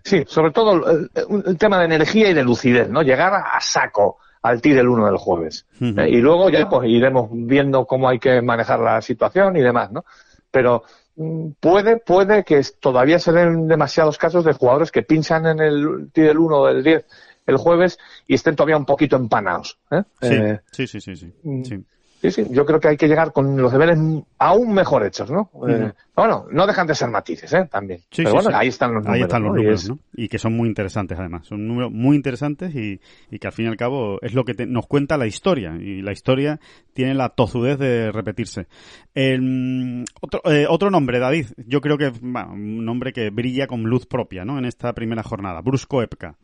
Sí, 0.04 0.22
sobre 0.26 0.52
todo 0.52 0.84
el, 0.86 1.58
tema 1.58 1.78
de 1.78 1.86
energía 1.86 2.28
y 2.28 2.34
de 2.34 2.44
lucidez, 2.44 2.90
¿no? 2.90 3.02
Llegar 3.02 3.32
a, 3.32 3.58
saco 3.60 4.18
al 4.42 4.60
TI 4.60 4.72
del 4.72 4.88
1 4.88 5.06
del 5.06 5.16
jueves. 5.16 5.66
Eh, 5.80 6.10
y 6.10 6.16
luego 6.18 6.50
ya 6.50 6.68
pues 6.68 6.88
iremos 6.90 7.30
viendo 7.32 7.86
cómo 7.86 8.10
hay 8.10 8.18
que 8.18 8.42
manejar 8.42 8.80
la 8.80 9.00
situación 9.00 9.56
y 9.56 9.62
demás, 9.62 9.90
¿no? 9.90 10.04
Pero 10.50 10.82
mm, 11.16 11.52
puede, 11.58 11.96
puede 11.96 12.44
que 12.44 12.60
todavía 12.78 13.18
se 13.18 13.32
den 13.32 13.66
demasiados 13.66 14.18
casos 14.18 14.44
de 14.44 14.52
jugadores 14.52 14.92
que 14.92 15.02
pinchan 15.02 15.46
en 15.46 15.60
el 15.60 16.10
TI 16.12 16.20
del 16.20 16.38
1 16.38 16.56
o 16.56 16.66
del 16.66 16.84
10 16.84 17.06
el 17.46 17.56
jueves 17.56 17.98
y 18.26 18.34
estén 18.34 18.56
todavía 18.56 18.76
un 18.76 18.84
poquito 18.84 19.16
empanados. 19.16 19.78
¿eh? 19.90 20.02
eh 20.20 20.60
sí, 20.70 20.86
sí, 20.86 21.00
sí, 21.00 21.16
sí, 21.16 21.32
mm, 21.42 21.62
sí. 21.62 21.84
Sí, 22.24 22.30
sí, 22.30 22.46
yo 22.50 22.64
creo 22.64 22.80
que 22.80 22.88
hay 22.88 22.96
que 22.96 23.06
llegar 23.06 23.34
con 23.34 23.60
los 23.60 23.70
deberes 23.70 23.98
aún 24.38 24.72
mejor 24.72 25.04
hechos, 25.04 25.30
¿no? 25.30 25.50
Eh, 25.68 25.92
bueno, 26.16 26.46
no 26.50 26.66
dejan 26.66 26.86
de 26.86 26.94
ser 26.94 27.10
matices, 27.10 27.52
¿eh? 27.52 27.68
También. 27.70 28.00
Sí, 28.10 28.22
Pero 28.22 28.36
bueno, 28.36 28.48
ahí 28.54 28.68
están 28.68 28.94
los 28.94 29.04
números. 29.04 29.14
Ahí 29.14 29.20
están 29.20 29.42
los 29.42 29.54
números, 29.54 29.88
¿no? 29.90 29.98
Y 30.14 30.28
que 30.28 30.38
son 30.38 30.56
muy 30.56 30.66
interesantes, 30.66 31.18
además. 31.18 31.46
Son 31.46 31.68
números 31.68 31.92
muy 31.92 32.16
interesantes 32.16 32.74
y, 32.74 32.98
y 33.30 33.38
que 33.38 33.46
al 33.46 33.52
fin 33.52 33.66
y 33.66 33.68
al 33.68 33.76
cabo 33.76 34.18
es 34.22 34.32
lo 34.32 34.44
que 34.44 34.54
nos 34.66 34.86
cuenta 34.86 35.18
la 35.18 35.26
historia. 35.26 35.76
Y 35.78 36.00
la 36.00 36.12
historia 36.12 36.60
tiene 36.94 37.12
la 37.12 37.28
tozudez 37.28 37.78
de 37.78 38.10
repetirse. 38.10 38.68
El, 39.14 40.06
otro, 40.22 40.40
eh, 40.50 40.64
otro 40.66 40.90
nombre, 40.90 41.18
David, 41.18 41.48
yo 41.66 41.82
creo 41.82 41.98
que 41.98 42.10
bueno, 42.22 42.54
un 42.54 42.86
nombre 42.86 43.12
que 43.12 43.28
brilla 43.28 43.66
con 43.66 43.82
luz 43.82 44.06
propia, 44.06 44.46
¿no? 44.46 44.56
En 44.56 44.64
esta 44.64 44.94
primera 44.94 45.22
jornada. 45.22 45.60
Brusco 45.60 46.00
Epka. 46.00 46.36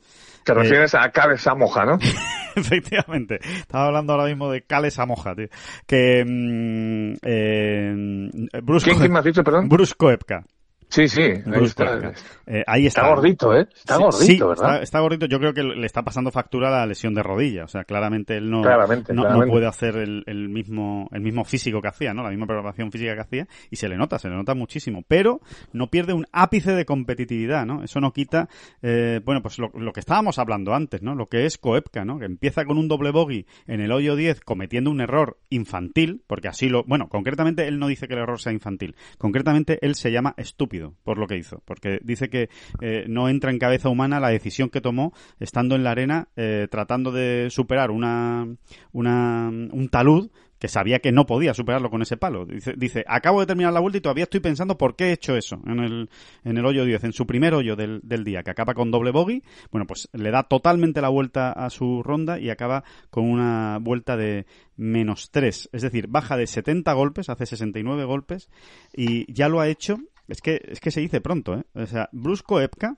Te 0.45 0.55
refieres 0.55 0.95
a 0.95 1.11
Cale 1.11 1.37
Samoja, 1.39 1.85
¿no? 1.85 1.99
Efectivamente. 2.57 3.39
Estaba 3.43 3.87
hablando 3.87 4.13
ahora 4.13 4.27
mismo 4.27 4.51
de 4.51 4.63
Cale 4.63 4.91
Samoja, 4.91 5.35
tío. 5.35 5.49
Que. 5.87 6.25
Mm, 6.27 7.15
eh, 7.23 8.31
Brusco, 8.63 8.91
¿Quién, 8.97 9.13
me 9.13 9.19
has 9.19 9.25
dicho, 9.25 9.45
perdón? 9.45 9.69
Brusco 9.69 10.11
Epka. 10.11 10.45
Sí, 10.91 11.07
sí, 11.07 11.23
ahí 11.23 11.65
está. 11.65 12.13
Eh, 12.49 12.65
ahí 12.67 12.87
está. 12.87 13.03
está. 13.03 13.15
gordito, 13.15 13.57
¿eh? 13.57 13.69
Está 13.73 13.97
gordito, 13.97 14.49
¿verdad? 14.49 14.83
Está, 14.83 14.99
gordito. 14.99 15.27
Yo 15.27 15.39
creo 15.39 15.55
que 15.55 15.63
le 15.63 15.87
está 15.87 16.03
pasando 16.03 16.33
factura 16.33 16.69
la 16.69 16.85
lesión 16.85 17.15
de 17.15 17.23
rodilla. 17.23 17.63
O 17.63 17.69
sea, 17.69 17.85
claramente 17.85 18.37
él 18.37 18.51
no, 18.51 18.63
no, 18.63 19.47
puede 19.47 19.69
hacer 19.69 19.97
el, 19.97 20.49
mismo, 20.49 21.09
el 21.13 21.21
mismo 21.21 21.45
físico 21.45 21.81
que 21.81 21.87
hacía, 21.87 22.13
¿no? 22.13 22.25
La 22.25 22.31
misma 22.31 22.47
preparación 22.47 22.91
física 22.91 23.15
que 23.15 23.21
hacía. 23.21 23.49
Y 23.71 23.77
se 23.77 23.89
le 23.89 23.97
nota, 23.97 24.19
se 24.19 24.29
le 24.29 24.35
nota 24.35 24.55
muchísimo. 24.55 25.05
Pero 25.07 25.41
no 25.73 25.91
pierde 25.91 26.13
un 26.13 26.27
ápice 26.33 26.73
de 26.73 26.85
competitividad, 26.85 27.65
¿no? 27.65 27.85
Eso 27.85 28.01
no 28.01 28.13
quita, 28.13 28.49
eh, 28.83 29.21
bueno, 29.25 29.43
pues 29.43 29.61
lo, 29.61 29.71
que 29.93 30.01
estábamos 30.01 30.41
hablando 30.41 30.75
antes, 30.75 31.03
¿no? 31.03 31.15
Lo 31.15 31.29
que 31.29 31.47
es 31.47 31.57
Koepka, 31.57 32.05
¿no? 32.05 32.19
Que 32.19 32.25
empieza 32.25 32.65
con 32.65 32.79
un 32.79 32.89
doble 32.89 33.13
bogey 33.13 33.47
en 33.69 33.81
el 33.81 33.93
hoyo 33.93 34.17
10 34.17 34.41
cometiendo 34.41 34.91
un 34.91 35.01
error 35.01 35.39
infantil, 35.51 36.25
porque 36.27 36.49
así 36.49 36.69
lo, 36.69 36.83
bueno, 36.83 37.09
concretamente 37.09 37.69
él 37.69 37.79
no 37.79 37.87
dice 37.87 38.09
que 38.09 38.15
el 38.15 38.21
error 38.21 38.41
sea 38.41 38.53
infantil. 38.53 38.97
Concretamente 39.19 39.79
él 39.83 39.95
se 39.95 40.11
llama 40.11 40.35
estúpido 40.37 40.80
por 41.05 41.19
lo 41.19 41.27
que 41.27 41.37
hizo, 41.37 41.63
porque 41.65 41.99
dice 42.03 42.29
que 42.29 42.49
eh, 42.81 43.05
no 43.09 43.29
entra 43.29 43.51
en 43.51 43.59
cabeza 43.59 43.89
humana 43.89 44.21
la 44.21 44.29
decisión 44.29 44.71
que 44.71 44.81
tomó 44.81 45.13
estando 45.39 45.75
en 45.75 45.85
la 45.85 45.93
arena 45.93 46.29
eh, 46.37 46.69
tratando 46.71 47.13
de 47.13 47.49
superar 47.51 47.91
una, 47.91 48.47
una, 48.93 49.49
un 49.49 49.89
talud 49.91 50.31
que 50.61 50.69
sabía 50.69 50.99
que 50.99 51.11
no 51.11 51.25
podía 51.25 51.55
superarlo 51.55 51.91
con 51.91 52.03
ese 52.03 52.19
palo. 52.19 52.45
Dice, 52.45 52.75
dice, 52.77 53.03
acabo 53.09 53.41
de 53.41 53.47
terminar 53.47 53.73
la 53.73 53.81
vuelta 53.81 53.97
y 53.97 54.03
todavía 54.03 54.25
estoy 54.25 54.41
pensando 54.41 54.77
por 54.77 54.95
qué 54.95 55.07
he 55.07 55.13
hecho 55.13 55.35
eso 55.35 55.59
en 55.67 55.81
el, 55.81 56.11
en 56.45 56.59
el 56.59 56.67
hoyo 56.67 56.85
10, 56.85 57.05
en 57.05 57.13
su 57.15 57.27
primer 57.27 57.55
hoyo 57.55 57.77
del, 57.77 58.01
del 58.03 58.25
día, 58.25 58.43
que 58.43 58.51
acaba 58.51 58.75
con 58.75 58.91
doble 58.91 59.11
bogey. 59.11 59.43
Bueno, 59.73 59.87
pues 59.87 60.11
le 60.13 60.31
da 60.31 60.43
totalmente 60.43 61.01
la 61.01 61.09
vuelta 61.09 61.51
a 61.51 61.71
su 61.71 62.03
ronda 62.03 62.39
y 62.39 62.51
acaba 62.51 62.85
con 63.09 63.25
una 63.25 63.79
vuelta 63.81 64.19
de 64.19 64.45
menos 64.77 65.31
3. 65.31 65.71
Es 65.73 65.81
decir, 65.81 66.09
baja 66.09 66.37
de 66.37 66.47
70 66.47 66.93
golpes, 66.93 67.31
hace 67.31 67.47
69 67.47 68.05
golpes 68.05 68.51
y 68.95 69.33
ya 69.33 69.49
lo 69.49 69.61
ha 69.61 69.69
hecho 69.69 69.99
es 70.31 70.41
que, 70.41 70.61
es 70.67 70.81
que 70.81 70.91
se 70.91 71.01
dice 71.01 71.21
pronto, 71.21 71.55
¿eh? 71.55 71.65
O 71.75 71.87
sea, 71.87 72.09
Brusco 72.13 72.61
Epka, 72.61 72.97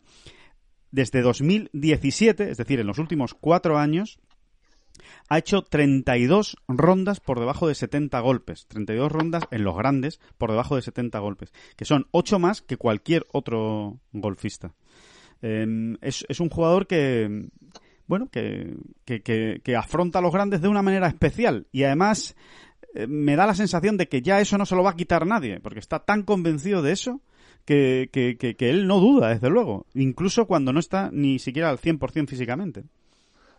desde 0.91 1.23
2017, 1.23 2.51
es 2.51 2.59
decir, 2.59 2.81
en 2.81 2.87
los 2.87 2.99
últimos 2.99 3.35
cuatro 3.35 3.79
años, 3.79 4.21
ha 5.29 5.39
hecho 5.39 5.63
32 5.63 6.57
rondas 6.69 7.21
por 7.21 7.41
debajo 7.41 7.69
de 7.69 7.75
70 7.75 8.21
golpes. 8.21 8.67
32 8.67 9.11
rondas 9.11 9.45
en 9.51 9.65
los 9.65 9.77
grandes 9.77 10.21
por 10.39 10.51
debajo 10.51 10.77
de 10.77 10.83
70 10.83 11.19
golpes. 11.19 11.53
Que 11.77 11.85
son 11.85 12.07
8 12.11 12.39
más 12.39 12.63
que 12.63 12.77
cualquier 12.77 13.27
otro 13.33 13.99
golfista. 14.13 14.75
Em, 15.41 15.97
es, 16.03 16.25
es, 16.29 16.39
un 16.39 16.51
jugador 16.51 16.87
que, 16.87 17.49
bueno, 18.07 18.29
que, 18.29 18.77
que, 19.05 19.23
que, 19.63 19.77
afronta 19.77 20.21
a 20.21 20.23
los 20.23 20.33
grandes 20.33 20.61
de 20.61 20.69
una 20.69 20.83
manera 20.83 21.09
especial. 21.09 21.67
Y 21.73 21.85
además 21.85 22.37
eh, 22.95 23.07
me 23.07 23.37
da 23.37 23.47
la 23.47 23.55
sensación 23.55 23.97
de 23.97 24.09
que 24.09 24.23
ya 24.23 24.41
eso 24.41 24.59
no 24.59 24.67
se 24.67 24.75
lo 24.75 24.83
va 24.83 24.91
a 24.91 24.97
quitar 24.97 25.27
nadie, 25.27 25.61
porque 25.61 25.79
está 25.79 26.01
tan 26.01 26.23
convencido 26.23 26.83
de 26.83 26.93
eso 26.93 27.21
que, 27.65 28.09
que, 28.13 28.37
que, 28.37 28.71
él 28.71 28.87
no 28.87 28.99
duda, 28.99 29.29
desde 29.29 29.49
luego, 29.49 29.87
incluso 29.95 30.47
cuando 30.47 30.73
no 30.73 30.81
está 30.81 31.11
ni 31.13 31.39
siquiera 31.39 31.71
al 31.71 31.79
100% 31.79 32.29
físicamente. 32.29 32.85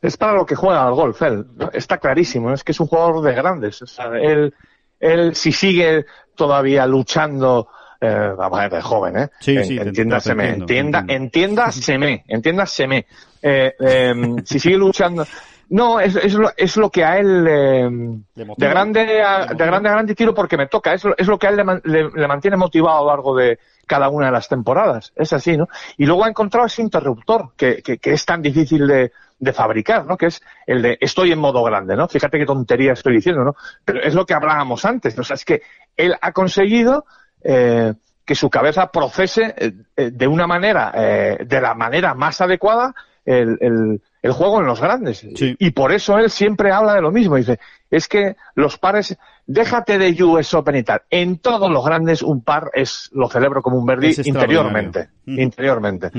Es 0.01 0.17
para 0.17 0.33
lo 0.33 0.45
que 0.45 0.55
juega 0.55 0.85
al 0.85 0.93
golf, 0.93 1.21
él. 1.21 1.45
Está 1.71 1.97
clarísimo, 1.97 2.51
es 2.51 2.63
que 2.63 2.73
es 2.73 2.79
un 2.81 2.87
jugador 2.87 3.23
de 3.23 3.33
grandes. 3.33 3.81
O 3.81 3.87
sea, 3.87 4.07
él, 4.19 4.53
él 4.99 5.33
si 5.33 5.53
sigue 5.53 6.05
todavía 6.35 6.85
luchando 6.85 7.69
eh, 8.05 8.33
vamos 8.37 8.59
a 8.59 8.63
ver, 8.63 8.71
de 8.73 8.81
joven, 8.81 9.17
¿eh? 9.17 9.29
Sí, 9.39 9.63
sí, 9.63 9.77
entiéndaseme, 9.77 10.49
entienda, 10.49 11.05
entiéndaseme, 11.07 12.25
entiéndaseme. 12.27 13.05
Eh, 13.41 13.73
eh, 13.79 14.13
si 14.43 14.59
sigue 14.59 14.75
luchando, 14.75 15.25
no, 15.73 15.99
es, 15.99 16.15
es, 16.15 16.35
lo, 16.35 16.51
es 16.55 16.77
lo 16.77 16.91
que 16.91 17.03
a 17.03 17.17
él 17.17 17.43
de 17.43 18.23
grande 18.57 19.23
a, 19.23 19.47
de 19.47 19.65
grande 19.65 19.89
a 19.89 19.93
grande 19.93 20.13
tiro 20.13 20.31
porque 20.31 20.55
me 20.55 20.67
toca. 20.67 20.93
Es 20.93 21.03
lo, 21.03 21.17
es 21.17 21.25
lo 21.25 21.39
que 21.39 21.47
a 21.47 21.49
él 21.49 21.63
le, 21.83 22.11
le, 22.13 22.27
mantiene 22.27 22.57
motivado 22.57 22.97
a 22.97 23.01
lo 23.01 23.07
largo 23.07 23.35
de 23.35 23.57
cada 23.87 24.09
una 24.09 24.27
de 24.27 24.33
las 24.33 24.47
temporadas. 24.47 25.11
Es 25.15 25.33
así, 25.33 25.57
¿no? 25.57 25.67
Y 25.97 26.05
luego 26.05 26.25
ha 26.25 26.29
encontrado 26.29 26.67
ese 26.67 26.83
interruptor 26.83 27.53
que, 27.57 27.81
que, 27.81 27.97
que 27.97 28.11
es 28.11 28.23
tan 28.23 28.43
difícil 28.43 28.85
de, 28.85 29.11
de, 29.39 29.53
fabricar, 29.53 30.05
¿no? 30.05 30.15
Que 30.15 30.27
es 30.27 30.43
el 30.67 30.83
de 30.83 30.97
estoy 31.01 31.31
en 31.31 31.39
modo 31.39 31.63
grande, 31.63 31.95
¿no? 31.95 32.07
Fíjate 32.07 32.37
qué 32.37 32.45
tontería 32.45 32.93
estoy 32.93 33.15
diciendo, 33.15 33.43
¿no? 33.43 33.55
Pero 33.83 33.99
es 34.03 34.13
lo 34.13 34.27
que 34.27 34.35
hablábamos 34.35 34.85
antes. 34.85 35.17
¿no? 35.17 35.21
O 35.21 35.23
sea, 35.23 35.33
es 35.33 35.43
que 35.43 35.63
él 35.97 36.15
ha 36.21 36.31
conseguido 36.33 37.05
eh, 37.43 37.93
que 38.25 38.35
su 38.35 38.49
cabeza 38.49 38.91
procese 38.91 39.53
eh, 39.57 39.73
eh, 39.95 40.11
de 40.11 40.27
una 40.27 40.47
manera, 40.47 40.91
eh, 40.95 41.37
de 41.45 41.61
la 41.61 41.73
manera 41.73 42.13
más 42.13 42.39
adecuada 42.41 42.93
el, 43.25 43.57
el, 43.61 44.01
el 44.21 44.31
juego 44.31 44.61
en 44.61 44.67
los 44.67 44.79
grandes. 44.79 45.25
Y 45.37 45.71
por 45.71 45.91
eso 45.91 46.17
él 46.17 46.29
siempre 46.29 46.71
habla 46.71 46.95
de 46.95 47.01
lo 47.01 47.11
mismo. 47.11 47.35
Dice, 47.35 47.59
es 47.89 48.07
que 48.07 48.35
los 48.55 48.77
pares, 48.77 49.17
déjate 49.45 49.97
de 49.97 50.23
US 50.23 50.53
Open 50.53 50.77
y 50.77 50.83
tal. 50.83 51.01
En 51.09 51.37
todos 51.37 51.69
los 51.69 51.85
grandes 51.85 52.23
un 52.23 52.41
par 52.41 52.71
es, 52.73 53.09
lo 53.13 53.29
celebro 53.29 53.61
como 53.61 53.77
un 53.77 53.85
verdi 53.85 54.13
interiormente. 54.23 55.09
Interiormente. 55.25 56.09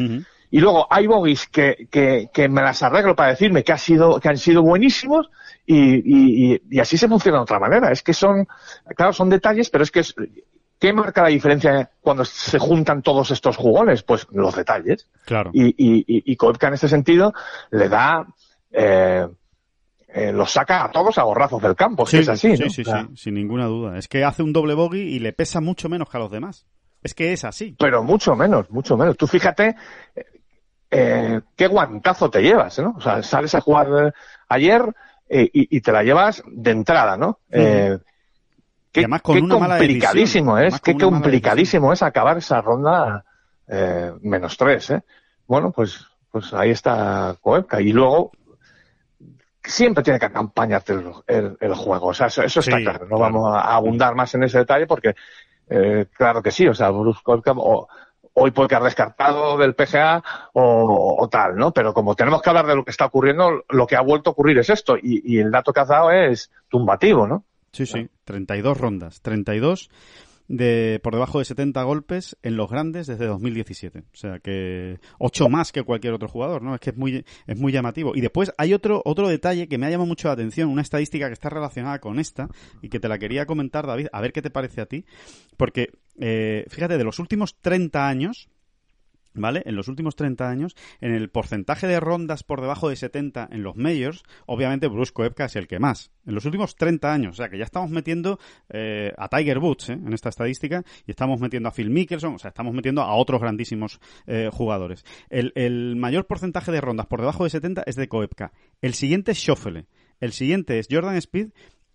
Y 0.50 0.60
luego 0.60 0.86
hay 0.88 1.06
bogies 1.06 1.48
que, 1.48 1.88
que, 1.90 2.28
que, 2.32 2.48
me 2.48 2.62
las 2.62 2.82
arreglo 2.82 3.16
para 3.16 3.30
decirme 3.30 3.64
que, 3.64 3.72
ha 3.72 3.78
sido, 3.78 4.20
que 4.20 4.28
han 4.28 4.38
sido 4.38 4.62
buenísimos 4.62 5.28
y, 5.66 6.52
y, 6.54 6.62
y, 6.70 6.78
así 6.78 6.96
se 6.96 7.08
funciona 7.08 7.38
de 7.38 7.42
otra 7.42 7.58
manera. 7.58 7.90
Es 7.90 8.02
que 8.02 8.12
son, 8.14 8.46
claro, 8.94 9.12
son 9.12 9.30
detalles, 9.30 9.68
pero 9.70 9.82
es 9.82 9.90
que 9.90 10.00
es, 10.00 10.14
¿Qué 10.84 10.92
marca 10.92 11.22
la 11.22 11.28
diferencia 11.28 11.90
cuando 12.02 12.26
se 12.26 12.58
juntan 12.58 13.00
todos 13.00 13.30
estos 13.30 13.56
jugones? 13.56 14.02
Pues 14.02 14.26
los 14.32 14.54
detalles. 14.54 15.08
Claro. 15.24 15.50
Y, 15.54 15.68
y, 15.68 16.04
y, 16.06 16.36
en 16.60 16.74
este 16.74 16.88
sentido 16.88 17.32
le 17.70 17.88
da, 17.88 18.26
eh, 18.70 19.26
eh, 20.08 20.30
los 20.30 20.50
saca 20.50 20.84
a 20.84 20.90
todos 20.90 21.16
a 21.16 21.22
gorrazos 21.22 21.62
del 21.62 21.74
campo, 21.74 22.04
sí, 22.04 22.18
es 22.18 22.28
así, 22.28 22.54
sí, 22.58 22.68
sí, 22.68 22.84
sí, 22.84 22.92
sin 23.16 23.32
ninguna 23.32 23.64
duda. 23.64 23.96
Es 23.96 24.08
que 24.08 24.24
hace 24.24 24.42
un 24.42 24.52
doble 24.52 24.74
bogey 24.74 25.00
y 25.00 25.20
le 25.20 25.32
pesa 25.32 25.62
mucho 25.62 25.88
menos 25.88 26.10
que 26.10 26.18
a 26.18 26.20
los 26.20 26.30
demás. 26.30 26.66
Es 27.02 27.14
que 27.14 27.32
es 27.32 27.46
así. 27.46 27.74
Pero 27.78 28.02
mucho 28.02 28.36
menos, 28.36 28.70
mucho 28.70 28.98
menos. 28.98 29.16
Tú 29.16 29.26
fíjate, 29.26 29.76
eh, 30.90 31.40
qué 31.56 31.66
guantazo 31.66 32.28
te 32.28 32.42
llevas, 32.42 32.78
¿no? 32.80 32.92
O 32.98 33.00
sea, 33.00 33.22
sales 33.22 33.54
a 33.54 33.62
jugar 33.62 34.12
ayer 34.50 34.82
eh, 35.30 35.48
y, 35.50 35.78
y, 35.78 35.80
te 35.80 35.92
la 35.92 36.02
llevas 36.02 36.42
de 36.46 36.72
entrada, 36.72 37.16
¿no? 37.16 37.38
Eh, 37.50 37.96
qué, 38.94 39.00
además 39.00 39.22
con 39.22 39.36
qué 39.36 39.42
una 39.42 39.58
mala 39.58 39.76
complicadísimo 39.78 40.56
decisión. 40.56 40.74
es, 40.76 40.80
qué 40.80 40.96
complicadísimo 41.04 41.92
es 41.92 42.02
acabar 42.02 42.38
esa 42.38 42.60
ronda 42.62 43.24
eh, 43.68 44.12
menos 44.22 44.56
tres, 44.56 44.90
¿eh? 44.90 45.02
Bueno, 45.46 45.70
pues, 45.72 46.06
pues 46.30 46.52
ahí 46.54 46.70
está 46.70 47.36
Koepka. 47.40 47.80
Y 47.80 47.92
luego, 47.92 48.32
siempre 49.62 50.02
tiene 50.02 50.18
que 50.18 50.26
acompañarte 50.26 50.92
el, 50.92 51.12
el, 51.26 51.56
el 51.60 51.74
juego. 51.74 52.08
O 52.08 52.14
sea, 52.14 52.26
eso, 52.28 52.42
eso 52.42 52.60
está 52.60 52.76
Sí, 52.78 52.82
claro. 52.84 53.00
No 53.06 53.16
claro. 53.16 53.20
vamos 53.20 53.54
a 53.56 53.74
abundar 53.74 54.14
más 54.14 54.34
en 54.34 54.44
ese 54.44 54.58
detalle 54.58 54.86
porque, 54.86 55.14
eh, 55.68 56.06
claro 56.16 56.42
que 56.42 56.50
sí. 56.50 56.66
O 56.66 56.74
sea, 56.74 56.90
Bruce 56.90 57.20
Koepka 57.22 57.52
o- 57.56 57.88
hoy 58.36 58.50
puede 58.50 58.68
quedar 58.68 58.82
descartado 58.82 59.56
del 59.56 59.74
PGA 59.74 60.22
o, 60.54 61.16
o 61.20 61.28
tal, 61.28 61.56
¿no? 61.56 61.70
Pero 61.72 61.94
como 61.94 62.14
tenemos 62.14 62.42
que 62.42 62.50
hablar 62.50 62.66
de 62.66 62.74
lo 62.74 62.84
que 62.84 62.90
está 62.90 63.06
ocurriendo, 63.06 63.64
lo 63.68 63.86
que 63.86 63.96
ha 63.96 64.00
vuelto 64.00 64.30
a 64.30 64.32
ocurrir 64.32 64.58
es 64.58 64.70
esto. 64.70 64.96
Y, 64.96 65.22
y 65.24 65.38
el 65.38 65.50
dato 65.50 65.72
que 65.72 65.80
has 65.80 65.88
dado 65.88 66.10
es 66.10 66.50
tumbativo, 66.68 67.26
¿no? 67.26 67.44
Sí, 67.74 67.86
sí, 67.86 68.08
32 68.24 68.78
rondas, 68.78 69.20
32 69.20 69.90
de 70.46 71.00
por 71.02 71.14
debajo 71.14 71.38
de 71.38 71.44
70 71.44 71.82
golpes 71.84 72.36
en 72.42 72.56
los 72.56 72.70
grandes 72.70 73.06
desde 73.06 73.26
2017. 73.26 74.00
O 74.00 74.16
sea 74.16 74.38
que 74.38 75.00
8 75.18 75.48
más 75.48 75.72
que 75.72 75.82
cualquier 75.82 76.12
otro 76.12 76.28
jugador, 76.28 76.62
¿no? 76.62 76.74
Es 76.74 76.80
que 76.80 76.90
es 76.90 76.96
muy 76.96 77.24
es 77.46 77.58
muy 77.58 77.72
llamativo. 77.72 78.12
Y 78.14 78.20
después 78.20 78.52
hay 78.58 78.74
otro 78.74 79.02
otro 79.04 79.28
detalle 79.28 79.68
que 79.68 79.78
me 79.78 79.86
ha 79.86 79.90
llamado 79.90 80.06
mucho 80.06 80.28
la 80.28 80.34
atención, 80.34 80.68
una 80.68 80.82
estadística 80.82 81.26
que 81.26 81.32
está 81.32 81.48
relacionada 81.48 81.98
con 81.98 82.18
esta 82.18 82.48
y 82.80 82.88
que 82.90 83.00
te 83.00 83.08
la 83.08 83.18
quería 83.18 83.46
comentar 83.46 83.86
David, 83.86 84.08
a 84.12 84.20
ver 84.20 84.32
qué 84.32 84.42
te 84.42 84.50
parece 84.50 84.80
a 84.80 84.86
ti, 84.86 85.04
porque 85.56 85.90
eh, 86.20 86.64
fíjate 86.68 86.96
de 86.96 87.04
los 87.04 87.18
últimos 87.18 87.56
30 87.60 88.06
años 88.06 88.48
¿Vale? 89.36 89.62
En 89.66 89.74
los 89.74 89.88
últimos 89.88 90.14
30 90.14 90.48
años, 90.48 90.76
en 91.00 91.12
el 91.12 91.28
porcentaje 91.28 91.88
de 91.88 91.98
rondas 91.98 92.44
por 92.44 92.60
debajo 92.60 92.88
de 92.88 92.94
70 92.94 93.48
en 93.50 93.64
los 93.64 93.74
majors, 93.74 94.22
obviamente 94.46 94.86
Bruce 94.86 95.12
Koepka 95.12 95.46
es 95.46 95.56
el 95.56 95.66
que 95.66 95.80
más. 95.80 96.12
En 96.24 96.34
los 96.34 96.44
últimos 96.44 96.76
30 96.76 97.12
años, 97.12 97.32
o 97.32 97.36
sea 97.36 97.48
que 97.48 97.58
ya 97.58 97.64
estamos 97.64 97.90
metiendo 97.90 98.38
eh, 98.68 99.12
a 99.18 99.28
Tiger 99.28 99.58
Woods 99.58 99.90
¿eh? 99.90 99.94
en 99.94 100.12
esta 100.12 100.28
estadística 100.28 100.84
y 101.04 101.10
estamos 101.10 101.40
metiendo 101.40 101.68
a 101.68 101.72
Phil 101.72 101.90
Mickelson, 101.90 102.34
o 102.34 102.38
sea, 102.38 102.50
estamos 102.50 102.72
metiendo 102.74 103.02
a 103.02 103.12
otros 103.14 103.40
grandísimos 103.40 104.00
eh, 104.26 104.50
jugadores. 104.52 105.04
El, 105.30 105.52
el 105.56 105.96
mayor 105.96 106.26
porcentaje 106.26 106.70
de 106.70 106.80
rondas 106.80 107.06
por 107.06 107.20
debajo 107.20 107.42
de 107.42 107.50
70 107.50 107.82
es 107.86 107.96
de 107.96 108.08
Koepka. 108.08 108.52
El 108.80 108.94
siguiente 108.94 109.32
es 109.32 109.38
Schauffele. 109.38 109.86
El 110.20 110.32
siguiente 110.32 110.78
es 110.78 110.86
Jordan 110.90 111.16
Speed 111.16 111.48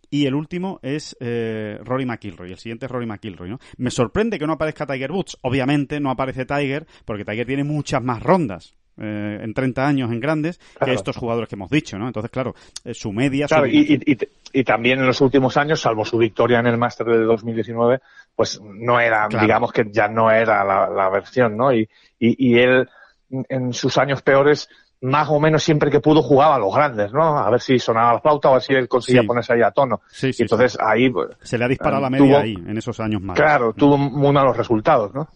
y 0.09 0.25
el 0.25 0.35
último 0.35 0.79
es 0.81 1.15
eh, 1.19 1.79
Rory 1.83 2.05
McIlroy. 2.05 2.51
El 2.51 2.57
siguiente 2.57 2.85
es 2.87 2.91
Rory 2.91 3.05
McIlroy, 3.05 3.49
¿no? 3.49 3.59
Me 3.77 3.91
sorprende 3.91 4.39
que 4.39 4.47
no 4.47 4.53
aparezca 4.53 4.85
Tiger 4.85 5.11
Woods. 5.11 5.37
Obviamente 5.41 5.99
no 5.99 6.09
aparece 6.09 6.45
Tiger 6.45 6.85
porque 7.05 7.25
Tiger 7.25 7.45
tiene 7.45 7.63
muchas 7.63 8.03
más 8.03 8.21
rondas. 8.23 8.73
eh, 9.01 9.39
en 9.41 9.53
30 9.53 9.87
años 9.87 10.11
en 10.11 10.19
grandes 10.19 10.59
que 10.83 10.93
estos 10.93 11.15
jugadores 11.15 11.47
que 11.47 11.55
hemos 11.55 11.69
dicho, 11.69 11.97
¿no? 11.97 12.07
Entonces, 12.07 12.29
claro, 12.29 12.53
eh, 12.83 12.93
su 12.93 13.13
media... 13.13 13.47
Claro, 13.47 13.63
su- 13.63 13.69
y, 13.71 13.79
y, 14.05 14.11
y, 14.11 14.17
y 14.51 14.63
también 14.65 14.99
en 14.99 15.07
los 15.07 15.21
últimos 15.21 15.55
años, 15.55 15.79
salvo 15.79 16.03
su 16.03 16.17
victoria 16.17 16.59
en 16.59 16.67
el 16.67 16.77
Máster 16.77 17.07
de 17.07 17.19
2019, 17.19 17.99
pues 18.35 18.59
no 18.61 18.99
era, 18.99 19.27
Claro. 19.29 19.45
digamos 19.45 19.71
que 19.71 19.85
ya 19.89 20.09
no 20.09 20.29
era 20.29 20.65
la, 20.65 20.89
la 20.89 21.09
versión, 21.09 21.55
¿no? 21.55 21.71
Y, 21.71 21.87
y 22.19 22.57
él, 22.59 22.89
en 23.29 23.71
sus 23.71 23.97
años 23.97 24.21
peores, 24.21 24.67
más 25.01 25.29
o 25.29 25.39
menos 25.39 25.63
siempre 25.63 25.89
que 25.89 25.99
pudo 26.01 26.21
jugaba 26.21 26.55
a 26.55 26.59
los 26.59 26.73
grandes, 26.75 27.11
¿no? 27.13 27.37
A 27.37 27.49
ver 27.49 27.61
si 27.61 27.79
sonaba 27.79 28.13
la 28.13 28.19
flauta 28.19 28.49
o 28.49 28.51
a 28.51 28.53
ver 28.55 28.61
si 28.63 28.73
él 28.73 28.87
conseguía 28.89 29.21
Sí. 29.21 29.27
ponerse 29.27 29.53
ahí 29.53 29.61
a 29.61 29.71
tono. 29.71 30.01
Sí, 30.09 30.33
sí, 30.33 30.41
y 30.41 30.43
entonces 30.43 30.77
ahí, 30.81 31.09
pues, 31.09 31.29
Se 31.41 31.57
le 31.57 31.65
ha 31.65 31.67
disparado 31.67 32.01
la 32.01 32.07
eh, 32.07 32.11
media 32.11 32.25
tuvo- 32.25 32.37
ahí, 32.43 32.53
en 32.53 32.77
esos 32.77 32.99
años 32.99 33.21
malos. 33.21 33.39
claro, 33.41 33.73
tuvo 33.73 33.97
muy 33.97 34.31
malos 34.33 34.57
resultados, 34.57 35.13
¿no? 35.13 35.27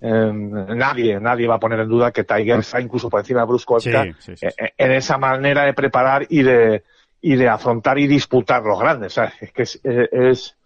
Eh, 0.00 0.32
nadie, 0.32 1.18
nadie 1.18 1.48
va 1.48 1.56
a 1.56 1.58
poner 1.58 1.80
en 1.80 1.88
duda 1.88 2.12
que 2.12 2.22
Tiger 2.22 2.60
está 2.60 2.80
incluso 2.80 3.10
por 3.10 3.18
encima 3.18 3.40
de 3.40 3.46
Bruce 3.46 3.64
Koepka 3.66 4.04
eh, 4.04 4.14
eh, 4.42 4.72
en 4.78 4.92
esa 4.92 5.18
manera 5.18 5.64
de 5.64 5.72
preparar 5.74 6.24
y 6.28 6.42
de 6.44 6.84
y 7.20 7.34
de 7.34 7.48
afrontar 7.48 7.98
y 7.98 8.06
disputar 8.06 8.62
los 8.62 8.78
grandes. 8.78 9.10
O 9.12 9.14
sea, 9.16 9.32
es 9.40 9.50
que 9.52 9.62
es, 9.62 9.80
es, 9.82 10.56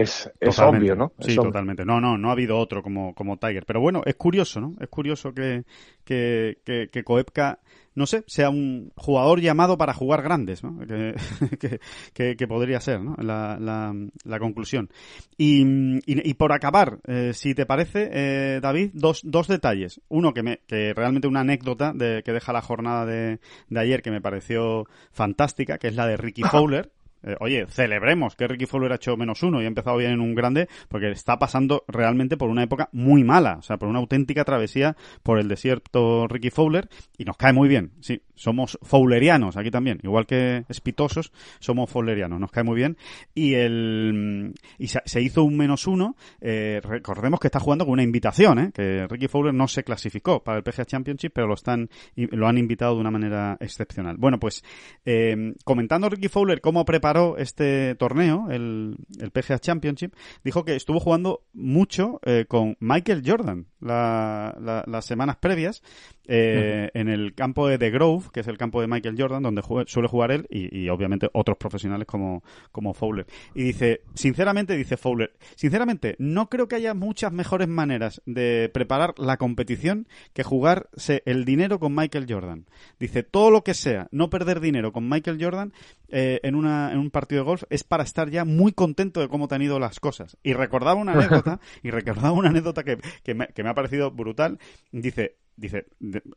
es, 0.00 0.30
es 0.40 0.58
obvio, 0.58 0.94
¿no? 0.96 1.12
Sí, 1.18 1.32
obvio. 1.38 1.42
totalmente. 1.44 1.84
No, 1.84 2.00
no, 2.00 2.16
no 2.18 2.28
ha 2.28 2.32
habido 2.32 2.58
otro 2.58 2.82
como, 2.82 3.14
como 3.14 3.36
Tiger. 3.38 3.64
Pero 3.66 3.80
bueno, 3.80 4.02
es 4.06 4.14
curioso, 4.16 4.60
¿no? 4.60 4.74
Es 4.80 4.88
curioso 4.88 5.32
que, 5.32 5.64
que, 6.04 6.58
que, 6.64 6.88
que 6.90 7.04
Koepka, 7.04 7.58
no 7.94 8.06
sé, 8.06 8.22
sea 8.28 8.50
un 8.50 8.92
jugador 8.96 9.40
llamado 9.40 9.76
para 9.76 9.92
jugar 9.92 10.22
grandes, 10.22 10.62
¿no? 10.62 10.78
Que, 10.86 11.14
que, 11.58 11.80
que- 12.12 12.36
que 12.36 12.46
podría 12.48 12.80
ser, 12.80 13.00
¿no? 13.00 13.16
La, 13.18 13.58
la, 13.60 13.94
la 14.24 14.38
conclusión. 14.38 14.88
Y, 15.36 15.62
y, 16.06 16.30
y 16.30 16.34
por 16.34 16.52
acabar, 16.52 16.98
eh, 17.06 17.32
si 17.34 17.54
te 17.54 17.66
parece, 17.66 18.08
eh, 18.12 18.60
David, 18.62 18.90
dos, 18.94 19.22
dos 19.24 19.48
detalles. 19.48 20.00
Uno 20.08 20.32
que 20.32 20.42
me, 20.42 20.60
que 20.66 20.92
realmente 20.94 21.26
una 21.28 21.40
anécdota 21.40 21.92
de, 21.92 22.22
que 22.24 22.32
deja 22.32 22.52
la 22.52 22.62
jornada 22.62 23.04
de, 23.06 23.40
de 23.68 23.80
ayer 23.80 24.02
que 24.02 24.10
me 24.10 24.20
pareció 24.20 24.86
fantástica, 25.10 25.78
que 25.78 25.88
es 25.88 25.96
la 25.96 26.06
de 26.06 26.16
Ricky 26.16 26.42
Fowler. 26.50 26.90
Eh, 27.22 27.36
oye, 27.40 27.66
celebremos 27.66 28.36
que 28.36 28.46
Ricky 28.46 28.66
Fowler 28.66 28.92
ha 28.92 28.96
hecho 28.96 29.16
menos 29.16 29.42
uno 29.42 29.60
y 29.60 29.64
ha 29.64 29.68
empezado 29.68 29.96
bien 29.96 30.12
en 30.12 30.20
un 30.20 30.34
grande, 30.34 30.68
porque 30.88 31.10
está 31.10 31.38
pasando 31.38 31.84
realmente 31.88 32.36
por 32.36 32.50
una 32.50 32.62
época 32.62 32.88
muy 32.92 33.24
mala, 33.24 33.56
o 33.58 33.62
sea, 33.62 33.76
por 33.76 33.88
una 33.88 33.98
auténtica 33.98 34.44
travesía 34.44 34.96
por 35.22 35.38
el 35.38 35.48
desierto 35.48 36.28
Ricky 36.28 36.50
Fowler, 36.50 36.88
y 37.16 37.24
nos 37.24 37.36
cae 37.36 37.52
muy 37.52 37.68
bien. 37.68 37.92
Sí, 38.00 38.22
somos 38.38 38.78
fowlerianos 38.82 39.56
aquí 39.56 39.70
también, 39.70 39.98
igual 40.02 40.26
que 40.26 40.64
espitosos, 40.68 41.32
somos 41.58 41.90
fowlerianos, 41.90 42.40
nos 42.40 42.50
cae 42.50 42.64
muy 42.64 42.76
bien. 42.76 42.96
Y 43.34 43.54
el 43.54 44.54
y 44.78 44.88
se, 44.88 45.20
hizo 45.20 45.42
un 45.42 45.56
menos 45.56 45.86
uno, 45.86 46.16
eh, 46.40 46.80
recordemos 46.82 47.40
que 47.40 47.48
está 47.48 47.60
jugando 47.60 47.84
con 47.84 47.94
una 47.94 48.02
invitación, 48.02 48.58
¿eh? 48.58 48.70
que 48.72 49.06
Ricky 49.08 49.28
Fowler 49.28 49.52
no 49.52 49.68
se 49.68 49.84
clasificó 49.84 50.42
para 50.42 50.58
el 50.58 50.64
PGA 50.64 50.84
Championship, 50.84 51.32
pero 51.34 51.46
lo 51.46 51.54
están 51.54 51.90
lo 52.14 52.46
han 52.46 52.58
invitado 52.58 52.94
de 52.94 53.00
una 53.00 53.10
manera 53.10 53.56
excepcional. 53.60 54.16
Bueno, 54.16 54.38
pues 54.38 54.64
eh, 55.04 55.54
comentando 55.64 56.08
Ricky 56.08 56.28
Fowler 56.28 56.60
cómo 56.60 56.84
preparó 56.84 57.36
este 57.36 57.94
torneo, 57.96 58.46
el, 58.50 58.96
el 59.20 59.30
PGA 59.30 59.58
Championship, 59.58 60.14
dijo 60.44 60.64
que 60.64 60.76
estuvo 60.76 61.00
jugando 61.00 61.42
mucho 61.52 62.20
eh, 62.24 62.44
con 62.46 62.76
Michael 62.80 63.22
Jordan 63.24 63.66
la- 63.80 64.56
la- 64.60 64.84
las 64.86 65.04
semanas 65.04 65.36
previas 65.36 65.82
eh, 66.30 66.90
en 66.92 67.08
el 67.08 67.34
campo 67.34 67.66
de 67.68 67.78
The 67.78 67.90
Grove, 67.90 68.26
que 68.32 68.40
es 68.40 68.48
el 68.48 68.58
campo 68.58 68.80
de 68.82 68.86
Michael 68.86 69.14
Jordan, 69.18 69.42
donde 69.42 69.62
suele 69.86 70.08
jugar 70.08 70.30
él 70.30 70.46
y, 70.50 70.78
y 70.78 70.88
obviamente 70.90 71.30
otros 71.32 71.56
profesionales 71.56 72.06
como, 72.06 72.42
como 72.70 72.92
Fowler. 72.92 73.26
Y 73.54 73.62
dice, 73.62 74.02
sinceramente, 74.14 74.76
dice 74.76 74.98
Fowler, 74.98 75.32
sinceramente, 75.54 76.16
no 76.18 76.50
creo 76.50 76.68
que 76.68 76.76
haya 76.76 76.92
muchas 76.92 77.32
mejores 77.32 77.66
maneras 77.68 78.20
de 78.26 78.70
preparar 78.74 79.14
la 79.18 79.38
competición 79.38 80.06
que 80.34 80.42
jugarse 80.42 81.22
el 81.24 81.46
dinero 81.46 81.78
con 81.80 81.94
Michael 81.94 82.26
Jordan. 82.28 82.66
Dice, 83.00 83.22
todo 83.22 83.50
lo 83.50 83.64
que 83.64 83.72
sea 83.74 84.08
no 84.10 84.28
perder 84.28 84.60
dinero 84.60 84.92
con 84.92 85.08
Michael 85.08 85.38
Jordan 85.42 85.72
eh, 86.10 86.40
en, 86.42 86.54
una, 86.56 86.92
en 86.92 86.98
un 86.98 87.10
partido 87.10 87.40
de 87.42 87.46
golf 87.46 87.62
es 87.70 87.84
para 87.84 88.02
estar 88.02 88.28
ya 88.28 88.44
muy 88.44 88.72
contento 88.72 89.20
de 89.20 89.28
cómo 89.28 89.48
te 89.48 89.54
han 89.54 89.62
ido 89.62 89.78
las 89.78 89.98
cosas. 89.98 90.36
Y 90.42 90.52
recordaba 90.52 90.94
una 91.00 91.12
anécdota, 91.18 91.58
y 91.82 91.90
recordaba 91.90 92.32
una 92.32 92.50
anécdota 92.50 92.84
que, 92.84 92.98
que, 93.22 93.32
me, 93.34 93.46
que 93.48 93.62
me 93.62 93.67
ha 93.68 93.74
parecido 93.74 94.10
brutal. 94.10 94.58
Dice, 94.92 95.36
dice, 95.56 95.86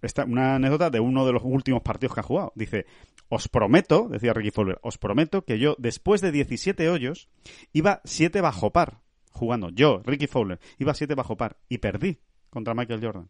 esta, 0.02 0.26
una 0.26 0.56
anécdota 0.56 0.90
de 0.90 1.00
uno 1.00 1.26
de 1.26 1.34
los 1.34 1.44
últimos 1.44 1.82
partidos 1.82 2.14
que 2.14 2.20
ha 2.20 2.24
jugado. 2.24 2.52
Dice, 2.56 2.86
os 3.30 3.48
prometo, 3.48 4.08
decía 4.10 4.34
Ricky 4.34 4.52
Fowler, 4.52 4.80
os 4.82 4.98
prometo 4.98 5.44
que 5.44 5.60
yo, 5.60 5.76
después 5.80 6.22
de 6.22 6.32
17 6.32 6.90
hoyos, 6.90 7.30
iba 7.72 8.02
7 8.04 8.42
bajo 8.42 8.72
par 8.72 9.02
jugando. 9.32 9.70
Yo, 9.70 10.02
Ricky 10.04 10.28
Fowler, 10.28 10.60
iba 10.80 10.94
7 10.94 11.16
bajo 11.16 11.38
par 11.38 11.58
y 11.70 11.78
perdí 11.78 12.20
contra 12.50 12.74
Michael 12.74 13.04
Jordan. 13.04 13.30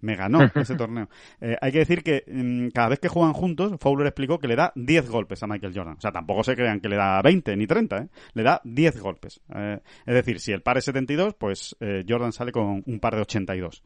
Me 0.00 0.16
ganó 0.16 0.40
ese 0.54 0.76
torneo. 0.76 1.08
Eh, 1.40 1.56
hay 1.60 1.72
que 1.72 1.78
decir 1.78 2.02
que 2.02 2.24
mm, 2.26 2.68
cada 2.68 2.88
vez 2.88 3.00
que 3.00 3.08
juegan 3.08 3.32
juntos, 3.32 3.72
Fowler 3.80 4.06
explicó 4.06 4.38
que 4.38 4.48
le 4.48 4.56
da 4.56 4.72
10 4.74 5.10
golpes 5.10 5.42
a 5.42 5.46
Michael 5.46 5.72
Jordan. 5.74 5.96
O 5.98 6.00
sea, 6.00 6.12
tampoco 6.12 6.44
se 6.44 6.54
crean 6.54 6.80
que 6.80 6.88
le 6.88 6.96
da 6.96 7.20
20 7.22 7.56
ni 7.56 7.66
30, 7.66 7.98
¿eh? 7.98 8.08
Le 8.34 8.42
da 8.42 8.60
10 8.64 9.00
golpes. 9.00 9.40
Eh, 9.54 9.80
es 10.06 10.14
decir, 10.14 10.40
si 10.40 10.52
el 10.52 10.62
par 10.62 10.78
es 10.78 10.84
72, 10.84 11.34
pues 11.34 11.76
eh, 11.80 12.04
Jordan 12.08 12.32
sale 12.32 12.52
con 12.52 12.82
un 12.86 13.00
par 13.00 13.14
de 13.14 13.22
82. 13.22 13.82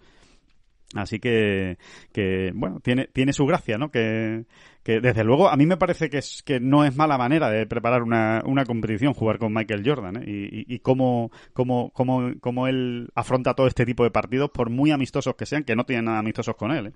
Así 0.95 1.19
que, 1.19 1.79
que 2.13 2.53
bueno, 2.55 2.81
tiene, 2.81 3.09
tiene 3.13 3.33
su 3.33 3.47
gracia, 3.47 3.79
¿no? 3.79 3.91
Que, 3.91 4.45
que 4.83 5.01
desde 5.01 5.25
luego 5.25 5.49
a 5.49 5.57
mí 5.57 5.67
me 5.67 5.77
parece 5.77 6.11
que, 6.11 6.19
es, 6.19 6.43
que 6.43 6.61
no 6.61 6.85
es 6.85 6.97
mala 6.97 7.17
manera 7.17 7.51
de 7.51 7.67
preparar 7.67 8.03
una, 8.03 8.43
una 8.45 8.65
competición 8.65 9.15
jugar 9.15 9.39
con 9.39 9.55
Michael 9.55 9.83
Jordan, 9.85 10.17
¿eh? 10.19 10.25
Y, 10.27 10.61
y, 10.61 10.75
y 10.75 10.79
cómo, 10.81 11.31
cómo, 11.53 11.91
cómo, 11.93 12.33
cómo 12.41 12.67
él 12.67 13.09
afronta 13.15 13.55
todo 13.55 13.67
este 13.67 13.87
tipo 13.87 14.05
de 14.05 14.11
partidos, 14.11 14.51
por 14.51 14.71
muy 14.71 14.91
amistosos 14.91 15.35
que 15.35 15.47
sean, 15.47 15.65
que 15.65 15.77
no 15.77 15.85
tienen 15.85 16.07
nada 16.07 16.19
amistosos 16.19 16.57
con 16.57 16.73
él, 16.73 16.89
¿eh? 16.89 16.93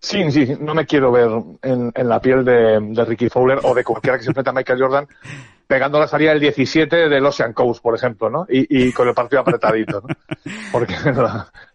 Sí, 0.00 0.30
sí, 0.30 0.54
no 0.60 0.74
me 0.74 0.86
quiero 0.86 1.10
ver 1.10 1.28
en, 1.62 2.08
la 2.08 2.20
piel 2.20 2.44
de, 2.44 2.78
de 2.80 3.04
Ricky 3.04 3.28
Fowler 3.28 3.58
o 3.64 3.74
de 3.74 3.82
cualquiera 3.82 4.16
que 4.16 4.22
se 4.22 4.30
enfrenta 4.30 4.52
a 4.52 4.54
Michael 4.54 4.80
Jordan 4.80 5.08
pegando 5.68 6.00
la 6.00 6.08
salida 6.08 6.30
del 6.30 6.40
17 6.40 7.08
del 7.08 7.24
Ocean 7.26 7.52
Coast, 7.52 7.82
por 7.82 7.94
ejemplo, 7.94 8.28
¿no? 8.30 8.46
Y, 8.48 8.86
y 8.88 8.92
con 8.92 9.06
el 9.06 9.14
partido 9.14 9.42
apretadito, 9.42 10.00
¿no? 10.00 10.08
Porque 10.72 10.94
lo, 11.14 11.28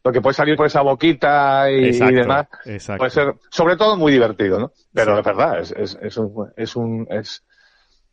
lo 0.03 0.11
que 0.11 0.19
puede 0.19 0.33
salir 0.33 0.57
por 0.57 0.65
esa 0.65 0.81
boquita 0.81 1.71
y, 1.71 1.91
demás 1.99 2.47
exacto. 2.65 2.97
puede 2.97 3.11
ser, 3.11 3.35
sobre 3.51 3.77
todo, 3.77 3.95
muy 3.95 4.11
divertido, 4.11 4.59
¿no? 4.59 4.71
Pero 4.91 5.13
Sí. 5.13 5.19
es 5.19 5.25
verdad, 5.25 5.59
es, 5.59 5.71
es, 5.77 5.97
es 6.01 6.17
un, 6.17 6.51
es 6.57 6.75
un, 6.75 7.07
es, 7.11 7.43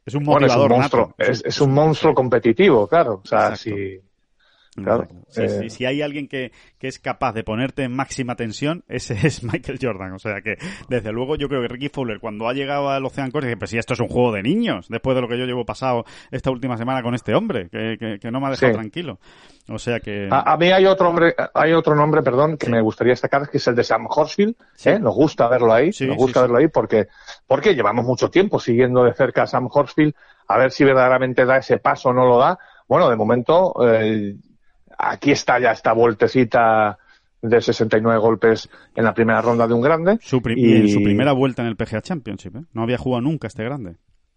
Es 0.05 0.15
un 0.15 0.25
bueno, 0.25 0.47
es 0.47 0.53
un 0.53 0.59
motivador 0.59 0.71
monstruo, 0.71 1.15
nato. 1.19 1.33
es, 1.33 1.43
es 1.45 1.61
un 1.61 1.73
monstruo 1.73 2.15
competitivo, 2.15 2.87
claro. 2.87 3.23
O 3.25 3.27
sea, 3.27 3.49
Exacto. 3.51 3.57
si, 3.63 4.01
Claro. 4.85 5.09
Sí, 5.29 5.43
Eh, 5.43 5.49
sí, 5.49 5.71
si 5.71 5.85
hay 5.87 6.03
alguien 6.03 6.29
que, 6.29 6.53
que 6.79 6.89
es 6.89 6.99
capaz 6.99 7.33
de 7.33 7.45
ponerte 7.45 7.85
en 7.85 7.93
máxima 7.93 8.35
tensión, 8.37 8.85
ese 8.89 9.15
es 9.27 9.43
Michael 9.45 9.79
Jordan. 9.81 10.13
O 10.13 10.19
sea 10.19 10.41
que, 10.43 10.57
desde 10.89 11.13
luego, 11.13 11.37
yo 11.37 11.49
creo 11.49 11.63
que 11.63 11.69
Ricky 11.69 11.89
Fowler, 11.89 12.21
cuando 12.21 12.49
ha 12.49 12.53
llegado 12.53 12.89
al 12.91 13.05
Ocean 13.05 13.31
Course, 13.31 13.49
dice, 13.49 13.57
pues 13.59 13.71
si 13.71 13.79
esto 13.79 13.95
es 13.95 14.01
un 14.01 14.09
juego 14.09 14.33
de 14.33 14.43
niños, 14.43 14.87
después 14.89 15.15
de 15.15 15.23
lo 15.23 15.29
que 15.29 15.39
yo 15.39 15.45
llevo 15.47 15.65
pasado 15.65 16.05
esta 16.31 16.51
última 16.51 16.77
semana 16.77 17.03
con 17.03 17.15
este 17.15 17.35
hombre, 17.35 17.69
que, 17.71 17.97
que, 17.99 18.19
que 18.21 18.31
no 18.31 18.41
me 18.41 18.47
ha 18.47 18.51
dejado 18.51 18.73
Sí. 18.73 18.79
tranquilo. 18.79 19.19
O 19.69 19.79
sea 19.79 20.01
que... 20.01 20.29
A, 20.31 20.53
a 20.53 20.57
mí 20.57 20.71
hay 20.73 20.85
otro 20.87 21.09
hombre, 21.09 21.35
hay 21.55 21.73
otro 21.73 21.95
nombre, 21.95 22.23
perdón, 22.23 22.57
que 22.57 22.69
me 22.69 22.81
gustaría 22.81 23.13
destacar, 23.13 23.49
que 23.49 23.59
es 23.59 23.67
el 23.69 23.77
de 23.77 23.85
Sam 23.85 24.07
Horsfield. 24.09 24.57
Sí. 24.75 24.91
¿eh? 24.91 24.99
Nos 24.99 25.15
gusta 25.15 25.47
verlo 25.49 25.73
ahí, 25.73 25.93
Sí, 25.93 26.07
nos 26.07 26.17
gusta 26.17 26.41
sí. 26.41 26.43
verlo 26.43 26.59
ahí 26.59 26.69
porque, 26.69 27.07
porque 27.47 27.75
llevamos 27.75 28.05
mucho 28.05 28.31
tiempo 28.31 28.59
siguiendo 28.59 29.05
de 29.05 29.15
cerca 29.15 29.43
a 29.43 29.47
Sam 29.47 29.69
Horsfield, 29.71 30.15
a 30.49 30.59
ver 30.59 30.73
si 30.73 30.83
verdaderamente 30.83 31.45
da 31.45 31.59
ese 31.59 31.79
paso 31.79 32.09
o 32.09 32.13
no 32.13 32.27
lo 32.27 32.39
da. 32.39 32.59
Bueno, 32.89 33.09
de 33.09 33.15
momento, 33.17 33.73
eh, 33.87 34.35
aquí 35.03 35.31
está 35.33 35.59
ya 35.61 35.73
esta 35.73 35.93
vueltecita 35.93 36.99
de 37.43 37.61
69 37.61 38.19
golpes 38.19 38.69
en 38.95 39.05
la 39.05 39.15
primera 39.15 39.41
ronda 39.41 39.67
de 39.67 39.75
un 39.75 39.81
grande. 39.81 40.19
Su 40.21 40.43
y- 40.57 40.77
en 40.77 40.89
su 40.89 41.03
primera 41.03 41.33
vuelta 41.33 41.63
en 41.63 41.69
el 41.69 41.77
PGA 41.77 42.03
Championship, 42.03 42.57
¿eh? 42.57 42.63
No 42.73 42.83
había 42.83 42.99
jugado 42.99 43.23
nunca 43.23 43.47
este 43.47 43.65
grande. 43.65 43.97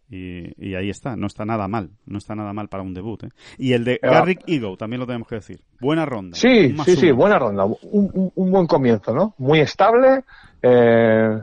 Y, 0.09 0.53
y 0.57 0.75
ahí 0.75 0.89
está, 0.89 1.15
no 1.15 1.25
está 1.27 1.43
nada 1.43 1.67
mal, 1.67 1.89
no 2.05 2.17
está 2.19 2.35
nada 2.35 2.53
mal 2.53 2.67
para 2.69 2.83
un 2.83 2.93
debut, 2.93 3.23
¿eh? 3.23 3.29
Y 3.57 3.73
el 3.73 3.83
de 3.83 3.99
Ah. 4.03 4.09
Garrick 4.11 4.41
Ego, 4.47 4.77
también 4.77 4.99
lo 4.99 5.07
tenemos 5.07 5.27
que 5.27 5.35
decir. 5.35 5.61
Buena 5.79 6.05
ronda. 6.05 6.37
Sí, 6.37 6.75
sí, 6.85 6.95
sí, 6.95 7.11
buena 7.11 7.39
ronda. 7.39 7.65
Un, 7.65 7.77
un- 8.13 8.31
un 8.35 8.51
buen 8.51 8.67
comienzo, 8.67 9.13
¿no? 9.13 9.33
Muy 9.39 9.59
estable. 9.61 10.23
Eh, 10.61 11.39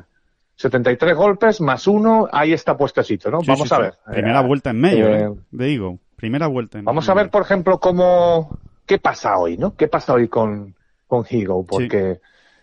73 0.57 1.17
golpes 1.17 1.61
más 1.61 1.87
uno, 1.87 2.29
ahí 2.31 2.53
está 2.53 2.77
puestecito, 2.77 3.31
¿no? 3.31 3.41
Sí, 3.41 3.47
vamos 3.49 3.69
sí, 3.69 3.75
a 3.75 3.79
ver. 3.79 3.95
Primera 4.13 4.41
Eh, 4.41 4.47
vuelta 4.47 4.71
en 4.71 4.81
medio, 4.81 5.09
eh, 5.09 5.23
¿eh? 5.25 5.29
De 5.51 5.75
Ego. 5.75 5.99
Primera 6.17 6.47
vuelta 6.47 6.79
en 6.79 6.85
Vamos 6.85 7.09
a 7.09 7.15
ver, 7.15 7.31
por 7.31 7.43
ejemplo, 7.43 7.79
cómo, 7.81 8.59
qué 8.91 8.99
pasa 8.99 9.39
hoy, 9.39 9.57
¿no? 9.57 9.77
¿Qué 9.77 9.87
pasa 9.87 10.15
hoy 10.15 10.27
con, 10.27 10.75
con 11.07 11.25
Higo? 11.31 11.65
Porque 11.65 12.21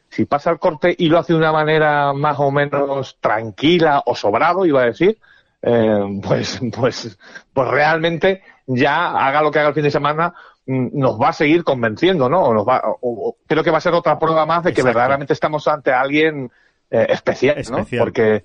si 0.10 0.26
pasa 0.26 0.50
el 0.52 0.60
corte 0.60 0.94
y 0.98 1.08
lo 1.08 1.20
hace 1.20 1.32
de 1.32 1.40
una 1.40 1.54
manera 1.54 2.12
más 2.12 2.38
o 2.38 2.52
menos 2.52 3.18
tranquila 3.22 4.04
o 4.06 4.14
sobrado, 4.14 4.66
iba 4.66 4.82
a 4.82 4.86
decir, 4.88 5.18
eh, 5.62 6.20
pues, 6.22 6.60
pues, 6.78 7.18
pues 7.54 7.68
realmente 7.70 8.42
ya 8.66 9.12
haga 9.26 9.42
lo 9.42 9.52
que 9.52 9.60
haga 9.60 9.70
el 9.70 9.74
fin 9.74 9.84
de 9.86 9.92
semana, 9.92 10.34
mm, 10.66 11.00
nos 11.00 11.18
va 11.18 11.30
a 11.30 11.34
seguir 11.34 11.64
convenciendo, 11.64 12.28
¿no? 12.28 12.44
O 12.44 12.54
nos 12.54 12.68
va, 12.68 12.82
o- 12.86 13.00
o- 13.30 13.38
creo 13.48 13.64
que 13.64 13.72
va 13.72 13.78
a 13.78 13.82
ser 13.88 13.94
otra 13.94 14.20
prueba 14.20 14.46
más 14.46 14.66
de 14.66 14.72
que 14.74 14.82
Exacto. 14.82 14.88
verdaderamente 14.88 15.32
estamos 15.32 15.66
ante 15.70 15.94
alguien 15.94 16.52
eh, 16.92 17.08
especial, 17.10 17.56
¿no? 17.72 17.78
Especial. 17.80 18.00
Porque, 18.04 18.44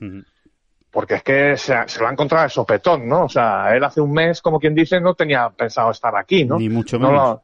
porque 0.92 1.14
es 1.14 1.22
que 1.24 1.56
se, 1.56 1.74
se 1.88 2.00
lo 2.00 2.06
ha 2.06 2.12
encontrado 2.12 2.44
de 2.44 2.50
sopetón, 2.50 3.08
¿no? 3.08 3.24
O 3.24 3.28
sea, 3.28 3.74
él 3.74 3.82
hace 3.82 4.00
un 4.00 4.12
mes, 4.12 4.40
como 4.40 4.60
quien 4.60 4.74
dice, 4.74 5.00
no 5.00 5.14
tenía 5.14 5.48
pensado 5.50 5.90
estar 5.90 6.14
aquí, 6.16 6.44
¿no? 6.44 6.58
Ni 6.58 6.68
mucho 6.68 6.98
No 7.00 7.08
menos. 7.10 7.28
lo- 7.28 7.42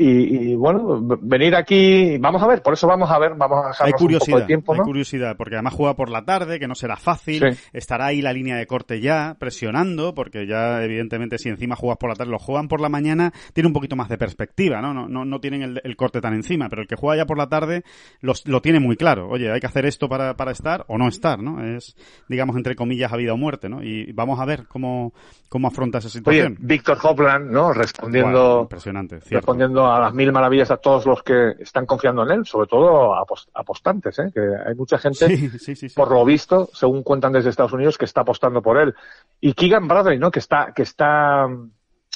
y, 0.00 0.52
y, 0.52 0.54
bueno, 0.54 1.00
venir 1.20 1.56
aquí, 1.56 2.16
vamos 2.18 2.40
a 2.42 2.46
ver, 2.46 2.62
por 2.62 2.74
eso 2.74 2.86
vamos 2.86 3.10
a 3.10 3.18
ver, 3.18 3.34
vamos 3.36 3.58
a 3.58 3.84
Hay 3.84 3.90
dejarnos 3.90 3.90
un 3.90 3.90
poco 3.90 4.04
curiosidad, 4.04 4.38
de 4.38 4.44
tiempo, 4.46 4.72
hay 4.72 4.78
¿no? 4.78 4.84
curiosidad, 4.84 5.36
porque 5.36 5.56
además 5.56 5.74
juega 5.74 5.94
por 5.96 6.08
la 6.08 6.24
tarde, 6.24 6.60
que 6.60 6.68
no 6.68 6.74
será 6.76 6.96
fácil, 6.96 7.42
Sí. 7.52 7.60
estará 7.72 8.06
ahí 8.06 8.22
la 8.22 8.32
línea 8.32 8.56
de 8.56 8.66
corte 8.66 9.00
ya, 9.00 9.36
presionando, 9.38 10.14
porque 10.14 10.46
ya 10.46 10.84
evidentemente 10.84 11.36
si 11.38 11.48
encima 11.48 11.74
juegas 11.74 11.98
por 11.98 12.10
la 12.10 12.14
tarde, 12.14 12.30
lo 12.30 12.38
juegan 12.38 12.68
por 12.68 12.80
la 12.80 12.88
mañana, 12.88 13.32
tiene 13.52 13.66
un 13.66 13.72
poquito 13.72 13.96
más 13.96 14.08
de 14.08 14.18
perspectiva, 14.18 14.80
¿no? 14.80 14.94
No, 14.94 15.08
no, 15.08 15.24
no 15.24 15.40
tienen 15.40 15.62
el, 15.62 15.80
el 15.82 15.96
corte 15.96 16.20
tan 16.20 16.32
encima, 16.34 16.68
pero 16.68 16.82
el 16.82 16.88
que 16.88 16.94
juega 16.96 17.16
ya 17.22 17.26
por 17.26 17.36
la 17.38 17.48
tarde 17.48 17.82
los- 18.20 18.46
lo 18.46 18.62
tiene 18.62 18.78
muy 18.78 18.96
claro. 18.96 19.28
Oye, 19.28 19.50
hay 19.50 19.58
que 19.60 19.66
hacer 19.66 19.84
esto 19.84 20.08
para, 20.08 20.34
para 20.36 20.52
estar 20.52 20.84
o 20.88 20.96
no 20.96 21.08
estar, 21.08 21.40
¿no? 21.42 21.64
Es, 21.64 21.96
digamos, 22.28 22.56
entre 22.56 22.76
comillas, 22.76 23.12
a 23.12 23.16
vida 23.16 23.32
o 23.34 23.36
muerte, 23.36 23.68
¿no? 23.68 23.82
Y 23.82 24.12
vamos 24.12 24.38
a 24.38 24.44
ver 24.44 24.66
cómo, 24.68 25.12
cómo 25.48 25.66
afronta 25.68 25.98
esa 25.98 26.06
Oye, 26.08 26.18
situación. 26.18 26.56
Víctor 26.60 26.98
Hopland, 27.02 27.50
¿no? 27.50 27.72
Respondiendo, 27.72 28.60
impresionante, 28.62 29.20
cierto. 29.20 29.36
respondiendo 29.38 29.87
a 29.90 30.00
las 30.00 30.14
mil 30.14 30.32
maravillas 30.32 30.70
a 30.70 30.76
todos 30.78 31.04
los 31.06 31.22
que 31.22 31.50
están 31.60 31.86
confiando 31.86 32.22
en 32.22 32.30
él, 32.30 32.46
sobre 32.46 32.66
todo 32.66 33.14
apos- 33.14 33.48
apostantes, 33.54 34.18
¿eh? 34.18 34.30
Que 34.32 34.40
hay 34.66 34.74
mucha 34.74 34.98
gente 34.98 35.26
Sí, 35.28 35.48
sí, 35.50 35.74
sí. 35.76 35.88
sí. 35.88 35.94
por 35.94 36.10
lo 36.10 36.24
visto, 36.24 36.68
según 36.72 37.02
cuentan 37.02 37.32
desde 37.32 37.50
Estados 37.50 37.72
Unidos, 37.72 37.96
que 37.98 38.04
está 38.04 38.20
apostando 38.22 38.62
por 38.62 38.78
él. 38.78 38.94
Y 39.40 39.52
Keegan 39.54 39.86
Bradley, 39.88 40.18
¿no? 40.18 40.30
Que 40.30 40.38
está, 40.38 40.72
que 40.74 40.82
está 40.82 41.46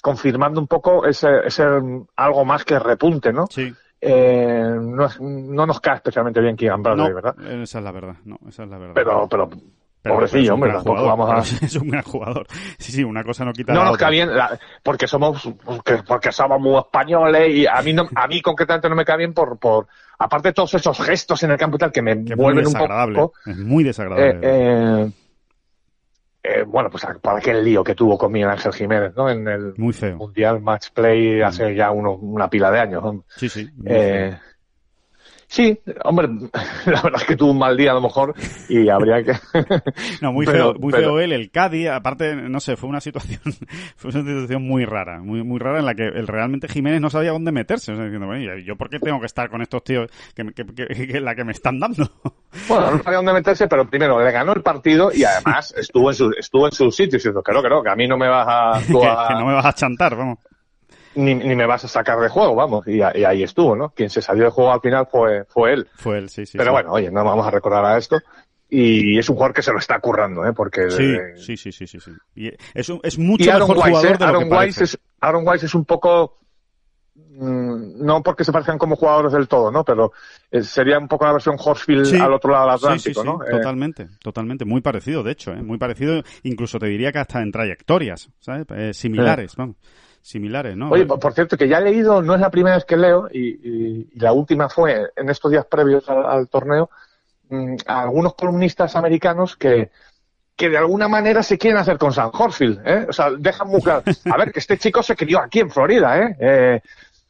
confirmando 0.02 0.60
un 0.60 0.66
poco 0.66 1.04
ese, 1.06 1.28
ese 1.46 1.64
algo 2.16 2.44
más 2.44 2.64
que 2.64 2.78
repunte, 2.78 3.32
¿no? 3.32 3.46
Sí. 3.48 3.72
Eh, 4.00 4.76
no, 4.80 5.06
no 5.20 5.64
nos 5.66 5.80
cae 5.80 5.94
especialmente 5.96 6.40
bien 6.40 6.56
Keegan 6.56 6.82
Bradley, 6.82 7.08
No, 7.08 7.14
¿verdad? 7.14 7.36
esa 7.62 7.78
es 7.78 7.84
la 7.84 7.92
verdad, 7.92 8.16
no, 8.24 8.36
esa 8.48 8.64
es 8.64 8.68
la 8.68 8.78
verdad. 8.78 8.94
Pero, 8.94 9.28
pero, 9.28 9.48
Pero- 10.02 10.54
hombre, 10.54 10.72
tampoco 10.72 11.04
vamos 11.06 11.30
a... 11.30 11.38
Es 11.66 11.76
un 11.76 11.88
gran 11.88 12.02
jugador. 12.02 12.46
Sí, 12.78 12.90
sí, 12.92 13.04
una 13.04 13.22
cosa 13.22 13.44
no 13.44 13.52
quita 13.52 13.72
No 13.72 13.84
nos 13.84 13.96
cae 13.96 14.10
bien, 14.10 14.36
la- 14.36 14.58
porque 14.82 15.06
somos, 15.06 15.48
porque, 15.64 15.98
porque 16.06 16.32
somos 16.32 16.60
muy 16.60 16.76
españoles 16.78 17.48
y 17.54 17.66
a 17.66 17.80
mí 17.82 17.92
no, 17.92 18.08
a 18.14 18.26
mí 18.26 18.42
concretamente 18.42 18.88
no 18.88 18.96
me 18.96 19.04
cae 19.04 19.18
bien 19.18 19.32
por, 19.32 19.58
por, 19.58 19.86
aparte 20.18 20.48
de 20.48 20.54
todos 20.54 20.74
esos 20.74 20.98
gestos 21.00 21.42
en 21.44 21.52
el 21.52 21.56
campo 21.56 21.76
y 21.76 21.78
tal 21.78 21.92
que 21.92 22.02
me 22.02 22.24
Que 22.24 22.34
vuelven 22.34 22.66
un 22.66 22.72
desagradable. 22.72 23.18
poco, 23.18 23.34
Es 23.46 23.56
muy 23.58 23.84
eh, 23.84 23.86
desagradable. 23.86 24.40
eh, 24.42 25.10
eh, 26.44 26.64
bueno, 26.66 26.90
pues 26.90 27.06
para 27.20 27.38
aquel 27.38 27.62
lío 27.64 27.84
que 27.84 27.94
tuvo 27.94 28.18
con 28.18 28.32
Miguel 28.32 28.50
Ángel 28.50 28.72
Jiménez, 28.72 29.12
¿no? 29.16 29.30
En 29.30 29.46
el 29.46 29.74
muy 29.76 29.92
feo. 29.92 30.16
Mundial 30.16 30.60
Match 30.60 30.88
Play 30.92 31.40
hace 31.40 31.74
ya 31.76 31.92
uno- 31.92 32.14
una 32.16 32.50
pila 32.50 32.70
de 32.72 32.80
años. 32.80 33.02
¿no? 33.04 33.24
Sí, 33.36 33.48
sí. 33.48 33.68
muy 33.76 33.86
Eh, 33.88 34.36
sí, 35.52 35.78
hombre, 36.04 36.28
la 36.86 37.02
verdad 37.02 37.20
es 37.20 37.24
que 37.26 37.36
tuvo 37.36 37.50
un 37.50 37.58
mal 37.58 37.76
día 37.76 37.90
a 37.90 37.94
lo 37.94 38.00
mejor 38.00 38.34
y 38.68 38.88
habría 38.88 39.22
que... 39.22 39.32
No, 40.22 40.32
muy 40.32 40.46
Pero- 40.46 40.72
feo, 40.72 40.74
muy 40.80 40.90
pero- 40.92 41.02
feo 41.10 41.20
él, 41.20 41.32
el 41.32 41.50
Cádiz, 41.50 41.88
aparte, 41.90 42.34
no 42.34 42.58
sé, 42.60 42.76
fue 42.76 42.88
una 42.88 43.00
situación, 43.00 43.40
fue 43.96 44.10
una 44.10 44.20
situación 44.22 44.66
muy 44.66 44.84
rara, 44.86 45.20
muy, 45.20 45.42
muy 45.42 45.58
rara 45.58 45.80
en 45.80 45.84
la 45.86 45.94
que 45.94 46.04
el, 46.04 46.26
realmente 46.26 46.68
Jiménez 46.68 47.00
no 47.00 47.10
sabía 47.10 47.32
dónde 47.32 47.52
meterse, 47.52 47.92
o 47.92 47.96
sea, 47.96 48.04
diciendo, 48.04 48.26
bueno, 48.26 48.56
¿y 48.56 48.64
yo 48.64 48.76
por 48.76 48.88
qué 48.88 48.98
tengo 48.98 49.20
que 49.20 49.26
estar 49.26 49.50
con 49.50 49.60
estos 49.62 49.84
tíos 49.84 50.10
que, 50.34 50.44
que, 50.54 50.64
que- 50.64 51.06
que 51.06 51.20
la 51.20 51.34
que 51.34 51.44
me 51.44 51.52
están 51.52 51.78
dando? 51.78 52.08
Bueno, 52.68 52.92
no 52.92 53.02
sabía 53.02 53.16
dónde 53.18 53.32
meterse, 53.34 53.68
pero 53.68 53.86
primero 53.88 54.22
le 54.24 54.30
ganó 54.32 54.52
el 54.54 54.62
partido 54.62 55.10
y 55.14 55.24
además 55.24 55.74
estuvo 55.76 56.10
en 56.10 56.14
su, 56.16 56.30
estuvo 56.38 56.66
en 56.66 56.72
su 56.72 56.90
sitio 56.90 57.18
diciendo 57.18 57.42
que 57.42 57.52
no, 57.52 57.62
que 57.62 57.68
no, 57.68 57.82
que 57.82 57.90
a 57.90 57.96
mí 57.96 58.06
no 58.08 58.16
me 58.16 58.28
vas 58.28 58.46
a, 58.48 58.76
a- 58.78 59.28
que 59.28 59.34
no 59.34 59.46
me 59.46 59.52
vas 59.54 59.66
a 59.66 59.72
chantar, 59.74 60.16
vamos. 60.16 60.38
Ni, 61.14 61.34
ni 61.34 61.54
me 61.54 61.66
vas 61.66 61.84
a 61.84 61.88
sacar 61.88 62.18
de 62.20 62.28
juego, 62.28 62.54
vamos. 62.54 62.86
Y, 62.86 63.00
a- 63.02 63.16
y 63.16 63.24
ahí 63.24 63.42
estuvo, 63.42 63.74
¿no? 63.76 63.90
Quien 63.90 64.10
se 64.10 64.22
salió 64.22 64.44
de 64.44 64.50
juego 64.50 64.72
al 64.72 64.80
final 64.80 65.06
fue, 65.10 65.44
fue 65.44 65.72
él. 65.74 65.88
Fue 65.94 66.18
él, 66.18 66.28
sí, 66.28 66.46
sí. 66.46 66.56
pero 66.58 66.70
sí. 66.70 66.72
bueno, 66.72 66.92
oye, 66.92 67.10
no 67.10 67.24
vamos 67.24 67.46
a 67.46 67.50
recordar 67.50 67.84
a 67.84 67.98
esto. 67.98 68.18
Y 68.74 69.18
es 69.18 69.28
un 69.28 69.36
jugador 69.36 69.54
que 69.54 69.62
se 69.62 69.70
lo 69.70 69.78
está 69.78 69.98
currando, 70.00 70.46
¿eh? 70.46 70.52
Porque 70.54 70.88
Sí, 70.90 71.02
eh, 71.04 71.36
sí, 71.36 71.56
sí, 71.58 71.72
sí, 71.72 71.86
sí, 71.86 72.00
sí. 72.00 72.10
Y 72.34 72.50
es, 72.72 72.88
un- 72.88 73.00
es 73.02 73.18
mucho 73.18 73.44
y 73.44 73.48
Aaron 73.50 73.68
mejor 73.68 73.76
Wise, 73.84 73.90
jugador 73.90 74.10
¿eh? 74.10 74.12
de 74.18 74.24
lo 74.24 74.28
Aaron 74.28 74.42
que 74.44 74.48
Wise 74.48 74.56
parece. 74.56 74.84
es 74.84 74.98
Aaron 75.20 75.46
Wise 75.46 75.66
es 75.66 75.74
un 75.74 75.84
poco 75.84 76.38
mm, 77.14 78.04
no 78.04 78.22
porque 78.22 78.44
se 78.44 78.52
parezcan 78.52 78.78
como 78.78 78.96
jugadores 78.96 79.32
del 79.32 79.46
todo, 79.48 79.70
¿no? 79.70 79.84
Pero 79.84 80.12
eh, 80.50 80.62
sería 80.62 80.98
un 80.98 81.08
poco 81.08 81.26
la 81.26 81.32
versión 81.32 81.56
Horsfield 81.58 82.06
Sí. 82.06 82.16
al 82.16 82.32
otro 82.32 82.52
lado 82.52 82.64
del 82.66 82.74
Atlántico, 82.76 83.20
sí, 83.22 83.26
sí, 83.28 83.36
¿no? 83.36 83.44
Eh, 83.44 83.50
totalmente, 83.50 84.08
totalmente, 84.22 84.64
muy 84.64 84.80
parecido, 84.80 85.22
de 85.22 85.32
hecho, 85.32 85.52
¿eh? 85.52 85.62
muy 85.62 85.78
parecido, 85.78 86.22
incluso 86.42 86.78
te 86.78 86.86
diría 86.86 87.12
que 87.12 87.18
hasta 87.18 87.42
en 87.42 87.52
trayectorias, 87.52 88.30
¿sabes? 88.40 88.64
Eh, 88.70 88.94
similares, 88.94 89.54
vamos, 89.56 89.76
similares, 90.22 90.76
¿no? 90.76 90.90
Oye, 90.90 91.04
por, 91.04 91.34
cierto, 91.34 91.56
que 91.56 91.68
ya 91.68 91.78
he 91.78 91.82
leído, 91.82 92.22
no 92.22 92.34
es 92.34 92.40
la 92.40 92.50
primera 92.50 92.76
vez 92.76 92.84
que 92.84 92.96
leo, 92.96 93.28
y, 93.30 94.08
la 94.18 94.32
última 94.32 94.68
fue 94.68 95.10
en 95.16 95.28
estos 95.28 95.50
días 95.50 95.66
previos 95.66 96.08
al, 96.08 96.48
torneo, 96.48 96.90
mm, 97.50 97.76
a 97.86 98.02
algunos 98.02 98.34
columnistas 98.34 98.94
americanos 98.96 99.56
que, 99.56 99.90
que 100.56 100.68
de 100.68 100.78
alguna 100.78 101.08
manera 101.08 101.42
se 101.42 101.58
quieren 101.58 101.78
hacer 101.78 101.98
con 101.98 102.12
San 102.12 102.30
Horsfield, 102.32 102.80
¿eh? 102.86 103.06
O 103.08 103.12
sea, 103.12 103.30
dejan 103.36 103.68
muy 103.68 103.82
claro, 103.82 104.02
a 104.32 104.36
ver, 104.36 104.52
que 104.52 104.60
este 104.60 104.78
chico 104.78 105.02
se 105.02 105.16
crió 105.16 105.40
aquí 105.40 105.60
en 105.60 105.70
Florida, 105.70 106.18
¿eh? 106.18 106.36
Eh, 106.38 106.80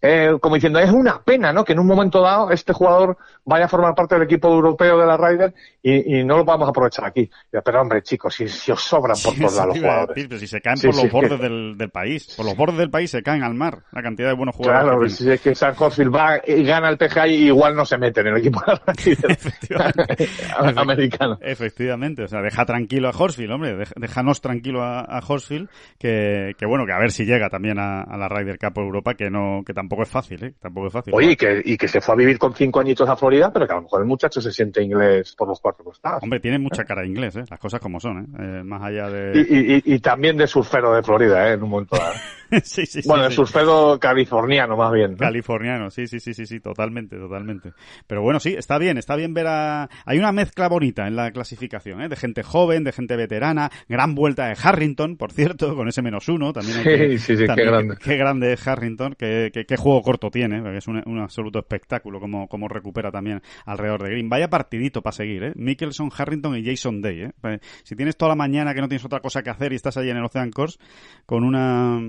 eh, 0.03 0.37
como 0.41 0.57
diciendo, 0.57 0.81
es 0.81 0.91
una 0.91 1.23
pena, 1.23 1.53
¿no? 1.53 1.65
Que 1.65 1.73
en 1.75 1.79
un 1.79 1.87
momento 1.87 2.21
dado 2.21 2.51
este 2.51 2.73
jugador 2.73 3.17
vaya 3.45 3.67
a 3.67 3.69
formar 3.69 3.95
parte 3.95 4.17
del 4.17 4.25
equipo 4.25 4.49
europeo 4.53 4.99
de 4.99 5.07
la 5.07 5.17
Ryder 5.17 5.55
y, 5.83 6.19
y 6.19 6.25
no 6.25 6.37
lo 6.39 6.45
vamos 6.45 6.67
a 6.67 6.71
aprovechar 6.71 7.05
aquí. 7.07 7.31
Pero 7.65 7.81
hombre, 7.81 8.03
chicos, 8.03 8.35
si, 8.35 8.49
si 8.49 8.73
os 8.73 8.83
sobran 8.83 9.17
por 9.23 9.33
Sí, 9.35 9.41
todos 9.41 9.55
lados 9.57 9.69
los 9.69 9.79
jugadores. 9.79 10.15
decir, 10.17 10.29
pero 10.29 10.41
si 10.41 10.47
se 10.49 10.61
caen 10.61 10.77
Sí, 10.77 10.87
por 10.89 10.97
los 10.97 11.05
es 11.05 11.13
bordes 11.13 11.31
que- 11.33 11.39
del, 11.49 11.79
del 11.79 11.91
país, 11.91 12.35
por 12.37 12.45
los 12.47 12.57
bordes 12.57 12.79
del 12.79 12.91
país 12.91 13.11
se 13.11 13.23
caen 13.23 13.43
al 13.45 13.55
mar, 13.55 13.79
la 13.93 14.03
cantidad 14.03 14.29
de 14.29 14.35
buenos 14.35 14.57
jugadores. 14.57 14.83
Claro, 14.85 15.01
que 15.03 15.09
si 15.09 15.31
es 15.31 15.41
que 15.41 15.55
San 15.55 15.75
Horsfield 15.79 16.15
va 16.15 16.41
y 16.45 16.65
gana 16.65 16.89
el 16.89 16.99
PGA 16.99 17.29
y 17.29 17.35
igual 17.47 17.77
no 17.77 17.85
se 17.85 17.97
mete 17.97 18.23
en 18.23 18.27
el 18.27 18.39
equipo 18.39 18.61
de 18.67 18.73
la 18.73 18.83
Efectivamente. 19.33 20.29
Ryder 20.59 20.79
americano. 20.79 21.39
Efectivamente, 21.41 22.25
o 22.25 22.29
sea, 22.29 22.41
deja 22.43 22.65
tranquilo 22.67 23.09
a 23.09 23.13
Horsfield, 23.17 23.53
hombre, 23.53 23.77
dej- 23.77 23.93
déjanos 23.97 24.41
tranquilo 24.41 24.83
a, 24.83 25.01
a 25.01 25.21
Horsfield, 25.27 25.69
que, 25.99 26.55
que 26.59 26.67
bueno, 26.67 26.87
que 26.87 26.93
a 26.93 26.99
ver 26.99 27.13
si 27.13 27.25
llega 27.25 27.49
también 27.51 27.79
a, 27.79 28.03
a 28.03 28.17
la 28.17 28.29
Ryder 28.29 28.59
Cup 28.59 28.79
Europa, 28.79 29.15
que 29.15 29.31
no, 29.31 29.63
que 29.65 29.73
tampoco 29.75 29.92
es 30.01 30.09
fácil, 30.09 30.43
¿eh? 30.43 30.55
Tampoco 30.59 30.87
es 30.87 30.93
fácil. 30.95 31.13
Oye, 31.15 31.33
y 31.33 31.37
que, 31.37 31.61
y 31.63 31.77
que 31.77 31.89
se 31.89 32.01
fue 32.01 32.15
a 32.15 32.17
vivir 32.17 32.39
con 32.39 32.55
cinco 32.55 32.81
añitos 32.81 33.07
a 33.07 33.17
Florida, 33.17 33.53
pero 33.53 33.67
que 33.67 33.73
a 33.75 33.77
lo 33.77 33.83
mejor 33.83 34.01
el 34.01 34.07
muchacho 34.09 34.41
se 34.41 34.51
siente 34.51 34.83
inglés 34.83 35.35
por 35.37 35.49
los 35.49 35.61
cuatro 35.61 35.85
costados. 35.85 36.23
Hombre, 36.23 36.41
tiene 36.41 36.59
mucha 36.59 36.85
cara 36.85 37.03
de 37.03 37.09
inglés, 37.09 37.37
¿eh? 37.37 37.45
Las 37.51 37.61
cosas 37.61 37.81
como 37.81 38.01
son, 38.01 38.19
¿eh? 38.21 38.27
Eh, 38.61 38.63
más 38.65 38.81
allá 38.83 39.11
de... 39.11 39.39
y, 39.51 39.91
y- 39.91 39.95
y 39.97 39.99
también 39.99 40.39
de 40.39 40.47
surfero 40.47 40.95
de 40.95 41.03
Florida, 41.03 41.51
¿eh? 41.51 41.53
En 41.55 41.63
un 41.65 41.69
momento 41.69 41.97
dado. 41.99 42.15
sí, 42.65 42.87
sí, 42.87 43.03
sí. 43.03 43.09
Bueno, 43.09 43.25
de 43.25 43.31
sí. 43.31 43.37
surfero 43.37 43.99
californiano, 44.01 44.77
más 44.77 44.93
bien. 44.93 45.13
¿no? 45.13 45.17
Californiano, 45.19 45.91
sí, 45.91 46.07
sí, 46.07 46.21
sí, 46.21 46.33
sí, 46.35 46.47
sí, 46.47 46.61
totalmente, 46.61 47.17
totalmente. 47.17 47.73
Pero 48.07 48.23
bueno, 48.23 48.39
sí, 48.41 48.55
está 48.57 48.79
bien, 48.79 48.99
está 48.99 49.17
bien 49.17 49.35
ver 49.35 49.47
a... 49.49 49.89
Hay 50.07 50.19
una 50.19 50.33
mezcla 50.33 50.69
bonita 50.69 51.07
en 51.09 51.17
la 51.17 51.31
clasificación, 51.33 52.01
¿eh? 52.03 52.09
De 52.09 52.17
gente 52.17 52.43
joven, 52.43 52.85
de 52.85 52.93
gente 52.93 53.17
veterana, 53.17 53.71
gran 53.89 54.15
vuelta 54.15 54.47
de 54.47 54.57
Harrington, 54.63 55.17
por 55.17 55.33
cierto, 55.33 55.75
con 55.75 55.89
ese 55.89 56.03
menos 56.03 56.29
uno, 56.29 56.53
también 56.53 56.79
hay 56.79 56.85
que- 56.85 56.93
Sí, 57.19 57.19
sí, 57.19 57.37
sí, 57.37 57.45
qué 57.55 57.65
grande. 57.65 57.97
Qué 58.03 58.17
grande 58.17 58.53
es 58.53 58.67
Harrington, 58.69 59.15
qué, 59.19 59.51
qué- 59.53 59.65
qué 59.67 59.77
juego 59.83 60.03
corto 60.03 60.31
tiene, 60.31 60.63
porque 60.63 60.79
es 60.79 60.89
un, 60.89 61.19
absoluto 61.21 61.59
espectáculo 61.59 62.21
como, 62.21 62.49
como 62.49 62.69
recupera 62.69 63.11
también 63.11 63.43
alrededor 63.67 64.03
de 64.03 64.11
Green. 64.11 64.29
Vaya 64.29 64.49
partidito 64.49 65.03
para 65.03 65.13
seguir, 65.13 65.43
¿eh? 65.43 65.53
Mickelson, 65.57 66.11
Harrington 66.17 66.57
y 66.57 66.65
Jason 66.65 67.03
Day, 67.03 67.23
¿eh? 67.23 67.33
Pues, 67.41 67.61
si 67.83 67.97
tienes 67.97 68.17
toda 68.17 68.31
la 68.31 68.37
mañana 68.37 68.75
que 68.75 68.81
no 68.81 68.89
tienes 68.89 69.05
otra 69.05 69.21
cosa 69.21 69.43
que 69.43 69.51
hacer 69.51 69.73
y 69.73 69.77
estás 69.77 69.97
allí 69.97 70.11
en 70.11 70.17
el 70.17 70.25
Ocean 70.25 70.51
Course, 70.51 70.79
con 71.27 71.45
una... 71.45 72.01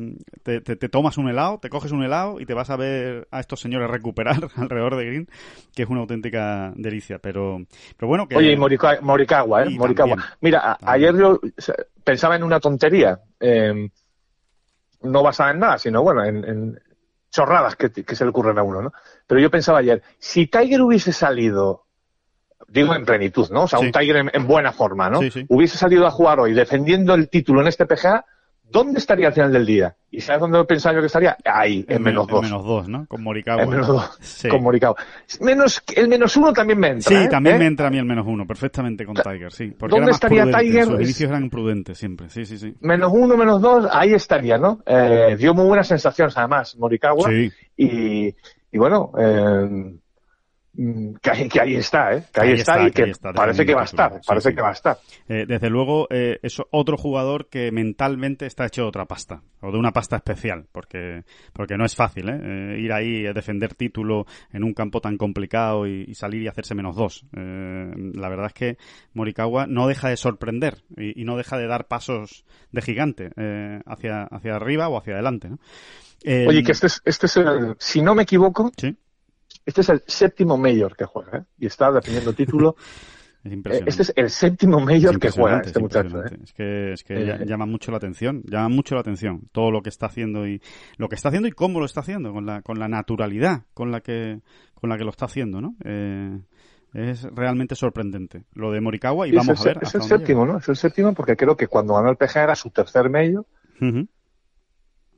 Te, 0.43 0.61
te, 0.61 0.89
tomas 0.89 1.17
un 1.17 1.29
helado, 1.29 1.59
te 1.59 1.69
coges 1.69 1.91
un 1.91 2.03
helado 2.03 2.39
y 2.39 2.45
te 2.45 2.53
vas 2.53 2.69
a 2.69 2.77
ver 2.77 3.27
a 3.31 3.39
estos 3.39 3.59
señores 3.59 3.89
recuperar 3.89 4.37
alrededor 4.55 4.95
de 4.95 5.05
Green, 5.05 5.27
que 5.75 5.83
es 5.83 5.89
una 5.89 6.01
auténtica 6.01 6.71
delicia. 6.75 7.19
Pero, 7.19 7.59
pero 7.97 8.07
bueno, 8.07 8.27
que... 8.27 8.35
Oye, 8.35 8.53
y 8.53 8.57
Morikawa, 8.57 9.63
¿eh? 9.63 9.69
Morikawa. 9.71 10.17
Mira, 10.41 10.77
ayer 10.81 11.15
yo 11.15 11.39
pensaba 12.03 12.35
en 12.35 12.43
una 12.43 12.59
tontería. 12.59 13.19
Eh, 13.39 13.89
no 15.03 15.21
basada 15.21 15.51
en 15.51 15.59
nada, 15.59 15.77
sino 15.77 16.01
bueno, 16.01 16.23
en, 16.23 16.79
chorradas 17.33 17.75
que, 17.75 18.15
se 18.15 18.23
le 18.23 18.29
ocurren 18.29 18.59
a 18.59 18.63
uno, 18.63 18.81
¿no? 18.81 18.93
Pero 19.25 19.41
yo 19.41 19.49
pensaba 19.49 19.79
ayer, 19.79 20.03
si 20.19 20.47
Tiger 20.47 20.81
hubiese 20.81 21.11
salido, 21.11 21.87
digo 22.67 22.93
en 22.93 23.05
plenitud, 23.05 23.49
¿no? 23.49 23.63
O 23.63 23.67
sea, 23.67 23.79
un 23.79 23.91
Tiger 23.91 24.29
en, 24.31 24.47
buena 24.47 24.71
forma, 24.71 25.09
¿no? 25.09 25.19
Hubiese 25.49 25.77
salido 25.77 26.05
a 26.05 26.11
jugar 26.11 26.39
hoy 26.39 26.53
defendiendo 26.53 27.15
el 27.15 27.29
título 27.29 27.61
en 27.61 27.67
este 27.67 27.87
PGA, 27.87 28.25
¿dónde 28.73 28.99
estaría 28.99 29.27
al 29.27 29.33
final 29.33 29.53
del 29.53 29.65
día? 29.65 29.95
¿Y 30.09 30.19
sabes 30.19 30.41
dónde 30.41 30.63
pensaba 30.65 30.95
yo 30.95 31.01
que 31.01 31.05
estaría? 31.05 31.37
Ahí, 31.45 31.85
en, 31.87 32.01
menos 32.01 32.27
dos. 32.27 32.43
En 32.43 32.49
menos 32.49 32.65
dos, 32.65 32.89
¿no? 32.89 33.05
Con 33.07 33.23
Morikawa. 33.23 33.61
En 33.61 33.69
menos 33.69 33.87
dos, 33.87 34.19
con 34.49 34.63
Morikawa. 34.63 34.95
Menos, 35.39 35.81
el 35.95 36.07
menos 36.09 36.35
uno 36.35 36.51
también 36.51 36.79
me 36.79 36.87
entra. 36.89 37.07
Sí, 37.07 37.15
¿eh? 37.25 37.29
también 37.29 37.57
¿Eh? 37.57 37.59
me 37.59 37.65
entra 37.67 37.87
a 37.87 37.89
mí 37.91 37.99
el 37.99 38.05
menos 38.05 38.25
uno, 38.27 38.45
perfectamente 38.47 39.05
con 39.05 39.15
Tiger, 39.15 39.51
sí. 39.51 39.71
Porque 39.77 39.95
¿Dónde 39.95 40.11
estaría 40.11 40.45
Tiger? 40.45 40.85
Sus 40.85 41.01
inicios 41.01 41.29
eran 41.29 41.49
prudentes 41.49 41.97
siempre, 41.97 42.29
sí, 42.29 42.45
sí, 42.45 42.57
sí. 42.57 42.75
Menos 42.81 43.11
uno, 43.13 43.37
menos 43.37 43.61
dos, 43.61 43.87
ahí 43.91 44.13
estaría, 44.13 44.57
¿no? 44.57 44.79
Eh, 44.85 45.35
dio 45.37 45.53
muy 45.53 45.67
buenas 45.67 45.87
sensaciones 45.87 46.35
además, 46.35 46.75
Morikawa. 46.77 47.29
Sí. 47.29 47.51
Y, 47.77 48.35
y 48.71 48.77
bueno, 48.77 49.11
eh, 49.19 49.99
Mm, 50.75 51.13
que, 51.21 51.61
ahí 51.61 51.75
está, 51.75 52.15
¿eh? 52.15 52.23
Que 52.33 52.41
ahí, 52.41 52.51
está, 52.53 52.87
y 52.87 52.91
que 52.91 53.11
parece 53.35 53.63
que 53.63 53.75
va 53.75 53.81
a 53.81 53.85
estar, 53.85 54.19
parece 54.25 54.55
que 54.55 54.61
va 54.61 54.69
a 54.69 54.71
estar. 54.71 54.97
desde 55.27 55.69
luego 55.69 56.07
eh, 56.09 56.39
es 56.41 56.59
otro 56.71 56.97
jugador 56.97 57.47
que 57.47 57.71
mentalmente 57.71 58.47
está 58.47 58.65
hecho 58.65 58.81
de 58.81 58.87
otra 58.87 59.05
pasta, 59.05 59.43
o 59.61 59.71
de 59.71 59.77
una 59.77 59.91
pasta 59.91 60.15
especial, 60.15 60.65
porque 60.71 61.25
porque 61.53 61.77
no 61.77 61.85
es 61.85 61.95
fácil, 61.95 62.27
¿eh? 62.29 62.39
eh 62.41 62.79
ir 62.79 62.91
ahí 62.91 63.27
a 63.27 63.33
defender 63.33 63.75
título 63.75 64.25
en 64.51 64.63
un 64.63 64.73
campo 64.73 64.99
tan 64.99 65.15
complicado 65.17 65.85
y, 65.85 66.15
salir 66.15 66.41
y 66.41 66.47
hacerse 66.47 66.73
menos 66.73 66.95
dos. 66.95 67.23
Eh, 67.37 67.91
la 68.15 68.29
verdad 68.29 68.47
es 68.47 68.53
que 68.53 68.77
Morikawa 69.13 69.67
no 69.67 69.87
deja 69.87 70.09
de 70.09 70.17
sorprender 70.17 70.83
y, 70.97 71.23
no 71.23 71.37
deja 71.37 71.57
de 71.57 71.67
dar 71.67 71.87
pasos 71.87 72.45
de 72.71 72.81
gigante 72.81 73.29
hacia 73.85 74.23
hacia 74.23 74.55
arriba 74.55 74.89
o 74.89 74.97
hacia 74.97 75.13
adelante, 75.13 75.49
¿no? 75.49 75.59
Oye, 76.25 76.63
que 76.63 76.71
este 76.71 76.87
es, 76.87 77.01
este 77.05 77.27
es 77.27 77.37
el, 77.37 77.75
si 77.79 78.01
no 78.01 78.15
me 78.15 78.23
equivoco, 78.23 78.71
¿Sí? 78.77 78.95
Este 79.65 79.81
es 79.81 79.89
el 79.89 80.03
séptimo 80.05 80.57
mayor 80.57 80.95
que 80.95 81.05
juega, 81.05 81.39
¿eh? 81.39 81.43
Y 81.59 81.67
está 81.67 81.91
defendiendo 81.91 82.33
título. 82.33 82.75
Eh, 83.45 83.83
este 83.85 84.03
es 84.03 84.13
el 84.15 84.29
séptimo 84.29 84.79
mayor 84.79 85.19
que 85.19 85.29
juega 85.29 85.59
este 85.59 85.77
muchacho. 85.79 86.23
¿eh? 86.23 86.39
Es 86.41 86.53
que, 86.53 86.93
es 86.93 87.03
que 87.03 87.13
eh, 87.13 87.45
llama 87.45 87.65
mucho 87.65 87.91
la 87.91 87.97
atención, 87.97 88.41
llama 88.45 88.69
mucho 88.69 88.95
la 88.95 89.01
atención 89.01 89.49
todo 89.51 89.69
lo 89.69 89.81
que 89.81 89.89
está 89.89 90.05
haciendo 90.05 90.47
y 90.47 90.61
lo 90.95 91.09
que 91.09 91.15
está 91.15 91.27
haciendo 91.27 91.49
y 91.49 91.51
cómo 91.51 91.79
lo 91.79 91.85
está 91.85 91.99
haciendo, 91.99 92.31
con 92.31 92.45
la, 92.45 92.61
con 92.61 92.79
la 92.79 92.87
naturalidad 92.87 93.63
con 93.73 93.91
la 93.91 93.99
que, 93.99 94.39
con 94.73 94.89
la 94.89 94.97
que 94.97 95.03
lo 95.03 95.09
está 95.09 95.25
haciendo, 95.25 95.59
¿no? 95.59 95.75
es 96.93 97.23
realmente 97.23 97.75
sorprendente. 97.75 98.45
Lo 98.53 98.71
de 98.71 98.79
Morikawa 98.79 99.27
y 99.27 99.33
vamos 99.33 99.59
a 99.59 99.63
ver. 99.65 99.79
Es 99.81 99.95
el 99.95 100.03
séptimo, 100.03 100.45
¿no? 100.45 100.59
Es 100.59 100.69
el 100.69 100.77
séptimo 100.77 101.13
porque 101.13 101.35
creo 101.35 101.57
que 101.57 101.67
cuando 101.67 101.95
ganó 101.95 102.11
el 102.11 102.17
PGA 102.17 102.43
era 102.43 102.55
su 102.55 102.69
tercer 102.69 103.09
mayor. 103.09 103.45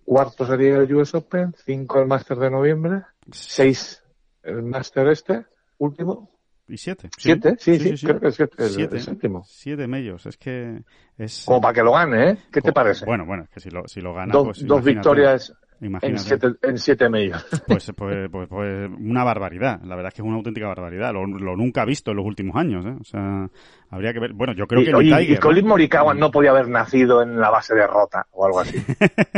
Cuarto 0.05 0.47
sería 0.47 0.77
el 0.77 0.95
US 0.95 1.13
Open, 1.15 1.53
cinco 1.65 1.99
el 1.99 2.07
Master 2.07 2.37
de 2.37 2.49
noviembre, 2.49 3.01
seis 3.31 4.04
el 4.45 4.63
Master 4.63 5.07
este, 5.07 5.45
último. 5.77 6.31
¿Y 6.67 6.77
siete? 6.77 7.09
¿Siete? 7.17 7.55
Sí, 7.59 7.77
sí, 7.79 8.05
creo 8.05 8.19
que 8.19 8.27
es 8.29 8.35
siete, 8.35 8.63
el, 8.63 8.69
siete, 8.69 8.99
séptimo. 8.99 9.43
Siete 9.45 9.87
medios, 9.87 10.25
es 10.25 10.37
que 10.37 10.81
es... 11.17 11.45
Como 11.45 11.61
para 11.61 11.73
que 11.73 11.83
lo 11.83 11.91
gane, 11.91 12.31
¿eh? 12.31 12.37
¿Qué 12.51 12.61
te 12.61 12.71
parece? 12.73 13.05
Bueno, 13.05 13.25
bueno, 13.25 13.43
es 13.43 13.49
que 13.49 13.59
si 13.59 13.69
lo, 13.69 13.87
si 13.87 14.01
lo 14.01 14.13
gana, 14.15 14.33
pues 14.33 14.65
Dos 14.65 14.83
victorias 14.83 15.53
en 15.81 16.19
siete, 16.19 16.53
en 16.61 16.77
siete 16.77 17.09
medios. 17.09 17.45
Pues, 17.67 17.91
pues, 17.95 18.29
pues, 18.31 18.47
pues, 18.47 18.89
una 18.99 19.23
barbaridad. 19.23 19.81
La 19.83 19.95
verdad 19.95 20.09
es 20.09 20.13
que 20.13 20.21
es 20.21 20.27
una 20.27 20.37
auténtica 20.37 20.67
barbaridad. 20.67 21.13
Lo, 21.13 21.25
lo 21.25 21.55
nunca 21.55 21.83
visto 21.85 22.11
en 22.11 22.17
los 22.17 22.25
últimos 22.25 22.55
años. 22.55 22.85
¿eh? 22.85 22.95
O 22.99 23.03
sea, 23.03 23.49
habría 23.89 24.13
que 24.13 24.19
ver. 24.19 24.33
Bueno, 24.33 24.53
yo 24.53 24.67
creo 24.67 24.83
que 24.83 24.93
oye, 24.93 25.33
Y 25.33 25.37
Colin 25.37 25.67
Morikawa 25.67 26.13
no 26.13 26.31
podía 26.31 26.51
haber 26.51 26.67
nacido 26.67 27.21
en 27.21 27.39
la 27.39 27.49
base 27.49 27.75
de 27.75 27.87
Rota 27.87 28.25
o 28.31 28.45
algo 28.45 28.59
así. 28.59 28.83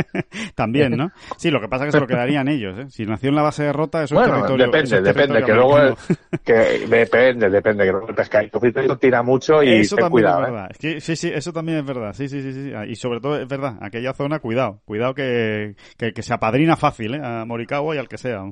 También, 0.54 0.96
¿no? 0.96 1.10
Sí, 1.36 1.50
lo 1.50 1.60
que 1.60 1.68
pasa 1.68 1.84
es 1.84 1.88
que 1.88 1.92
se 1.92 2.00
lo 2.00 2.06
quedarían 2.06 2.48
ellos. 2.48 2.78
¿eh? 2.78 2.86
Si 2.90 3.04
nació 3.04 3.30
en 3.30 3.36
la 3.36 3.42
base 3.42 3.64
de 3.64 3.72
Rota, 3.72 4.02
eso 4.02 4.14
bueno, 4.14 4.34
es 4.34 4.42
territorio. 4.42 4.66
Depende, 4.66 5.00
depende. 5.00 5.44
Que 5.44 5.52
luego. 5.52 5.96
que, 6.44 6.52
depende, 6.88 7.50
depende. 7.50 7.84
Que 7.84 7.90
luego 7.90 8.08
el 8.08 8.14
pescadito 8.14 8.60
tira 8.98 9.22
mucho 9.22 9.62
y 9.62 9.72
eso 9.80 9.96
ten 9.96 10.10
cuidado. 10.10 10.42
Es 10.42 10.48
¿eh? 10.48 10.50
verdad. 10.50 10.70
que, 10.78 11.00
sí, 11.00 11.16
sí, 11.16 11.30
eso 11.32 11.52
también 11.52 11.78
es 11.78 11.84
verdad. 11.84 12.12
Sí, 12.12 12.28
sí, 12.28 12.42
sí, 12.42 12.52
sí. 12.52 12.72
Y 12.88 12.96
sobre 12.96 13.20
todo 13.20 13.40
es 13.40 13.48
verdad. 13.48 13.76
Aquella 13.80 14.12
zona, 14.14 14.38
cuidado. 14.40 14.80
Cuidado 14.84 15.14
que, 15.14 15.76
que, 15.96 16.12
que 16.12 16.22
se 16.22 16.34
apadrina 16.34 16.76
fácil, 16.76 17.14
¿eh? 17.14 17.20
A 17.22 17.44
Morikawa 17.44 17.94
y 17.94 17.98
al 17.98 18.08
que 18.08 18.18
sea. 18.18 18.42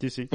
Sí, 0.00 0.10
sí. 0.10 0.28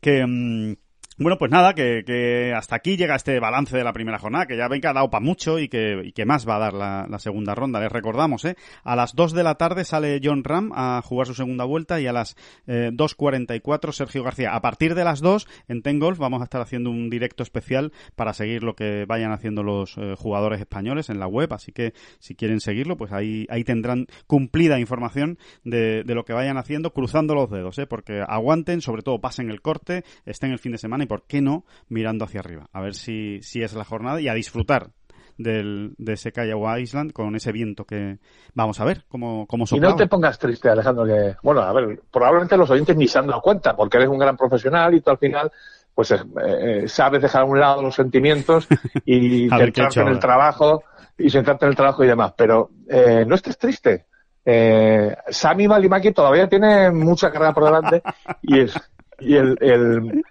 que, 0.00 0.24
mm, 0.26 0.74
bueno, 1.16 1.38
pues 1.38 1.48
nada, 1.48 1.74
que, 1.74 2.02
que, 2.04 2.52
hasta 2.56 2.74
aquí 2.74 2.96
llega 2.96 3.14
este 3.14 3.38
balance 3.38 3.76
de 3.76 3.84
la 3.84 3.92
primera 3.92 4.18
jornada, 4.18 4.46
que 4.46 4.56
ya 4.56 4.66
ven 4.66 4.80
que 4.80 4.88
ha 4.88 4.92
dado 4.92 5.10
para 5.10 5.24
mucho 5.24 5.60
y 5.60 5.68
que, 5.68 6.10
que 6.12 6.24
más 6.24 6.48
va 6.48 6.56
a 6.56 6.58
dar 6.58 6.74
la, 6.74 7.06
la, 7.08 7.18
segunda 7.20 7.54
ronda. 7.54 7.78
Les 7.78 7.92
recordamos, 7.92 8.44
¿eh? 8.44 8.56
A 8.82 8.96
las 8.96 9.14
2 9.14 9.32
de 9.32 9.44
la 9.44 9.54
tarde 9.54 9.84
sale 9.84 10.20
John 10.20 10.42
Ram 10.42 10.72
a 10.74 11.00
jugar 11.04 11.28
su 11.28 11.34
segunda 11.34 11.64
vuelta 11.64 12.00
y 12.00 12.08
a 12.08 12.12
las 12.12 12.36
eh, 12.66 12.90
2.44 12.92 13.92
Sergio 13.92 14.24
García. 14.24 14.56
A 14.56 14.60
partir 14.60 14.96
de 14.96 15.04
las 15.04 15.20
2 15.20 15.46
en 15.68 15.82
Ten 15.82 16.00
Golf 16.00 16.18
vamos 16.18 16.40
a 16.40 16.44
estar 16.44 16.60
haciendo 16.60 16.90
un 16.90 17.08
directo 17.10 17.44
especial 17.44 17.92
para 18.16 18.32
seguir 18.32 18.64
lo 18.64 18.74
que 18.74 19.04
vayan 19.06 19.30
haciendo 19.30 19.62
los 19.62 19.96
eh, 19.96 20.14
jugadores 20.18 20.58
españoles 20.58 21.10
en 21.10 21.20
la 21.20 21.28
web, 21.28 21.52
así 21.52 21.70
que 21.70 21.94
si 22.18 22.34
quieren 22.34 22.58
seguirlo, 22.58 22.96
pues 22.96 23.12
ahí, 23.12 23.46
ahí 23.50 23.62
tendrán 23.62 24.06
cumplida 24.26 24.80
información 24.80 25.38
de, 25.62 26.02
de 26.02 26.14
lo 26.16 26.24
que 26.24 26.32
vayan 26.32 26.58
haciendo, 26.58 26.92
cruzando 26.92 27.36
los 27.36 27.50
dedos, 27.50 27.78
¿eh? 27.78 27.86
Porque 27.86 28.20
aguanten, 28.26 28.80
sobre 28.80 29.02
todo 29.02 29.20
pasen 29.20 29.48
el 29.50 29.62
corte, 29.62 30.02
estén 30.26 30.50
el 30.50 30.58
fin 30.58 30.72
de 30.72 30.78
semana 30.78 31.03
y 31.04 31.06
por 31.06 31.26
qué 31.26 31.40
no 31.40 31.64
mirando 31.88 32.24
hacia 32.24 32.40
arriba. 32.40 32.68
A 32.72 32.80
ver 32.80 32.94
si, 32.94 33.40
si 33.42 33.62
es 33.62 33.74
la 33.74 33.84
jornada 33.84 34.20
y 34.20 34.28
a 34.28 34.34
disfrutar 34.34 34.90
del, 35.38 35.94
de 35.98 36.12
ese 36.14 36.32
Kiowa 36.32 36.78
Island 36.78 37.12
con 37.12 37.34
ese 37.34 37.52
viento 37.52 37.84
que 37.84 38.18
vamos 38.54 38.80
a 38.80 38.84
ver 38.84 39.04
cómo, 39.08 39.46
cómo 39.46 39.64
Y 39.70 39.80
no 39.80 39.96
te 39.96 40.06
pongas 40.06 40.38
triste, 40.38 40.68
Alejandro, 40.68 41.04
que, 41.04 41.36
bueno, 41.42 41.62
a 41.62 41.72
ver, 41.72 42.00
probablemente 42.10 42.56
los 42.56 42.70
oyentes 42.70 42.96
ni 42.96 43.08
se 43.08 43.18
han 43.18 43.26
dado 43.26 43.40
cuenta, 43.40 43.74
porque 43.76 43.96
eres 43.96 44.08
un 44.08 44.18
gran 44.18 44.36
profesional 44.36 44.94
y 44.94 45.00
tú 45.00 45.10
al 45.10 45.18
final, 45.18 45.50
pues 45.94 46.10
eh, 46.12 46.18
eh, 46.46 46.88
sabes 46.88 47.22
dejar 47.22 47.42
a 47.42 47.46
un 47.46 47.58
lado 47.58 47.82
los 47.82 47.94
sentimientos 47.94 48.66
y 49.04 49.48
centrarte 49.48 50.00
en 50.00 50.08
el 50.08 50.18
trabajo 50.18 50.82
y 51.18 51.30
centrarte 51.30 51.64
en 51.64 51.70
el 51.70 51.76
trabajo 51.76 52.04
y 52.04 52.08
demás. 52.08 52.34
Pero 52.36 52.70
eh, 52.88 53.24
no 53.26 53.34
estés 53.34 53.58
triste. 53.58 54.06
Eh, 54.44 55.16
Sami 55.28 55.66
Malimaki 55.66 56.12
todavía 56.12 56.48
tiene 56.48 56.90
mucha 56.90 57.30
carrera 57.30 57.54
por 57.54 57.64
delante 57.64 58.02
y 58.42 58.60
es, 58.60 58.74
y 59.20 59.36
el, 59.36 59.56
el 59.60 60.24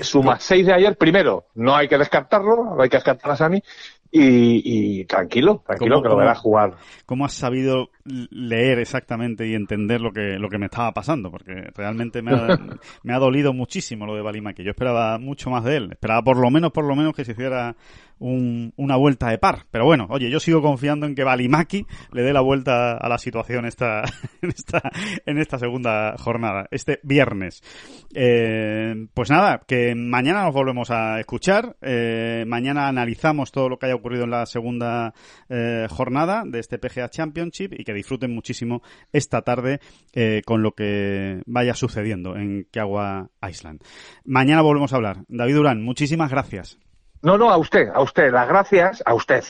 suma 0.00 0.38
6 0.38 0.66
de 0.66 0.72
ayer, 0.72 0.96
primero, 0.96 1.46
no 1.54 1.74
hay 1.74 1.88
que 1.88 1.98
descartarlo, 1.98 2.74
no 2.76 2.82
hay 2.82 2.88
que 2.88 2.96
descartar 2.96 3.32
a 3.32 3.36
Sami, 3.36 3.62
y, 4.10 5.00
y 5.00 5.04
tranquilo, 5.04 5.62
tranquilo 5.66 6.02
que 6.02 6.08
lo 6.08 6.16
verás 6.16 6.38
jugar. 6.38 6.76
¿Cómo 7.04 7.26
has 7.26 7.34
sabido 7.34 7.90
leer 8.04 8.78
exactamente 8.78 9.46
y 9.46 9.54
entender 9.54 10.00
lo 10.00 10.12
que, 10.12 10.38
lo 10.38 10.48
que 10.48 10.58
me 10.58 10.66
estaba 10.66 10.92
pasando? 10.92 11.30
Porque 11.30 11.70
realmente 11.74 12.22
me 12.22 12.32
ha, 12.32 12.46
me 13.02 13.14
ha 13.14 13.18
dolido 13.18 13.52
muchísimo 13.52 14.06
lo 14.06 14.14
de 14.14 14.22
Balimaki. 14.22 14.64
Yo 14.64 14.70
esperaba 14.70 15.18
mucho 15.18 15.50
más 15.50 15.64
de 15.64 15.76
él. 15.76 15.88
Esperaba 15.92 16.22
por 16.22 16.38
lo 16.38 16.50
menos, 16.50 16.72
por 16.72 16.84
lo 16.84 16.96
menos 16.96 17.14
que 17.14 17.24
se 17.24 17.32
hiciera 17.32 17.76
un, 18.18 18.72
una 18.76 18.96
vuelta 18.96 19.28
de 19.30 19.38
par. 19.38 19.66
Pero 19.70 19.84
bueno, 19.84 20.06
oye, 20.10 20.30
yo 20.30 20.40
sigo 20.40 20.62
confiando 20.62 21.06
en 21.06 21.14
que 21.14 21.24
Balimaki 21.24 21.86
le 22.12 22.22
dé 22.22 22.32
la 22.32 22.40
vuelta 22.40 22.96
a 22.96 23.08
la 23.08 23.18
situación 23.18 23.66
esta, 23.66 24.02
en, 24.42 24.50
esta, 24.50 24.82
en 25.26 25.38
esta 25.38 25.58
segunda 25.58 26.16
jornada, 26.18 26.68
este 26.70 27.00
viernes. 27.02 27.62
Eh, 28.14 29.06
pues 29.14 29.30
nada, 29.30 29.62
que 29.66 29.94
mañana 29.94 30.44
nos 30.44 30.54
volvemos 30.54 30.90
a 30.90 31.20
escuchar. 31.20 31.76
Eh, 31.82 32.44
mañana 32.46 32.88
analizamos 32.88 33.52
todo 33.52 33.68
lo 33.68 33.78
que 33.78 33.86
haya 33.86 33.94
ocurrido 33.94 34.24
en 34.24 34.30
la 34.30 34.46
segunda 34.46 35.14
eh, 35.48 35.86
jornada 35.90 36.42
de 36.46 36.58
este 36.58 36.78
PGA 36.78 37.08
Championship 37.08 37.72
y 37.72 37.84
que 37.84 37.94
disfruten 37.94 38.34
muchísimo 38.34 38.82
esta 39.12 39.42
tarde 39.42 39.80
eh, 40.12 40.42
con 40.44 40.62
lo 40.62 40.72
que 40.72 41.42
vaya 41.46 41.74
sucediendo 41.74 42.36
en 42.36 42.66
Kiawa 42.70 43.30
Island. 43.48 43.82
Mañana 44.24 44.62
volvemos 44.62 44.92
a 44.92 44.96
hablar. 44.96 45.24
David 45.28 45.54
Durán, 45.54 45.82
muchísimas 45.82 46.30
gracias. 46.30 46.78
No, 47.22 47.36
no, 47.36 47.50
a 47.50 47.56
usted, 47.58 47.88
a 47.92 48.00
usted. 48.00 48.32
Las 48.32 48.48
gracias 48.48 49.02
a 49.04 49.14
usted. 49.14 49.42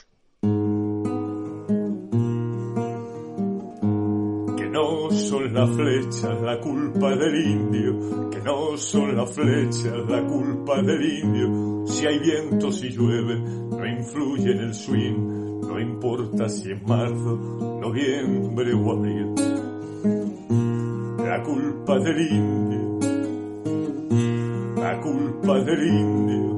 Que 4.56 4.68
no 4.70 5.10
son 5.10 5.52
las 5.52 5.70
flechas 5.70 6.40
la 6.40 6.58
culpa 6.60 7.14
del 7.16 7.46
indio, 7.46 8.30
que 8.30 8.40
no 8.40 8.76
son 8.76 9.16
las 9.16 9.34
flechas 9.34 9.92
la 10.08 10.24
culpa 10.26 10.80
del 10.82 11.02
indio. 11.02 11.86
Si 11.86 12.06
hay 12.06 12.18
viento, 12.18 12.72
si 12.72 12.88
llueve, 12.90 13.38
no 13.38 13.86
influye 13.86 14.52
en 14.52 14.58
el 14.58 14.74
swing, 14.74 15.60
no 15.60 15.78
importa 15.78 16.48
si 16.48 16.72
es 16.72 16.82
marzo, 16.86 17.36
noviembre 17.82 18.72
o 18.74 18.92
abril. 18.92 19.34
La 21.18 21.42
culpa 21.42 21.98
del 21.98 22.20
indio 22.32 22.98
culpa 25.00 25.58
es 25.58 25.66
del 25.66 25.88
indio. 25.88 26.57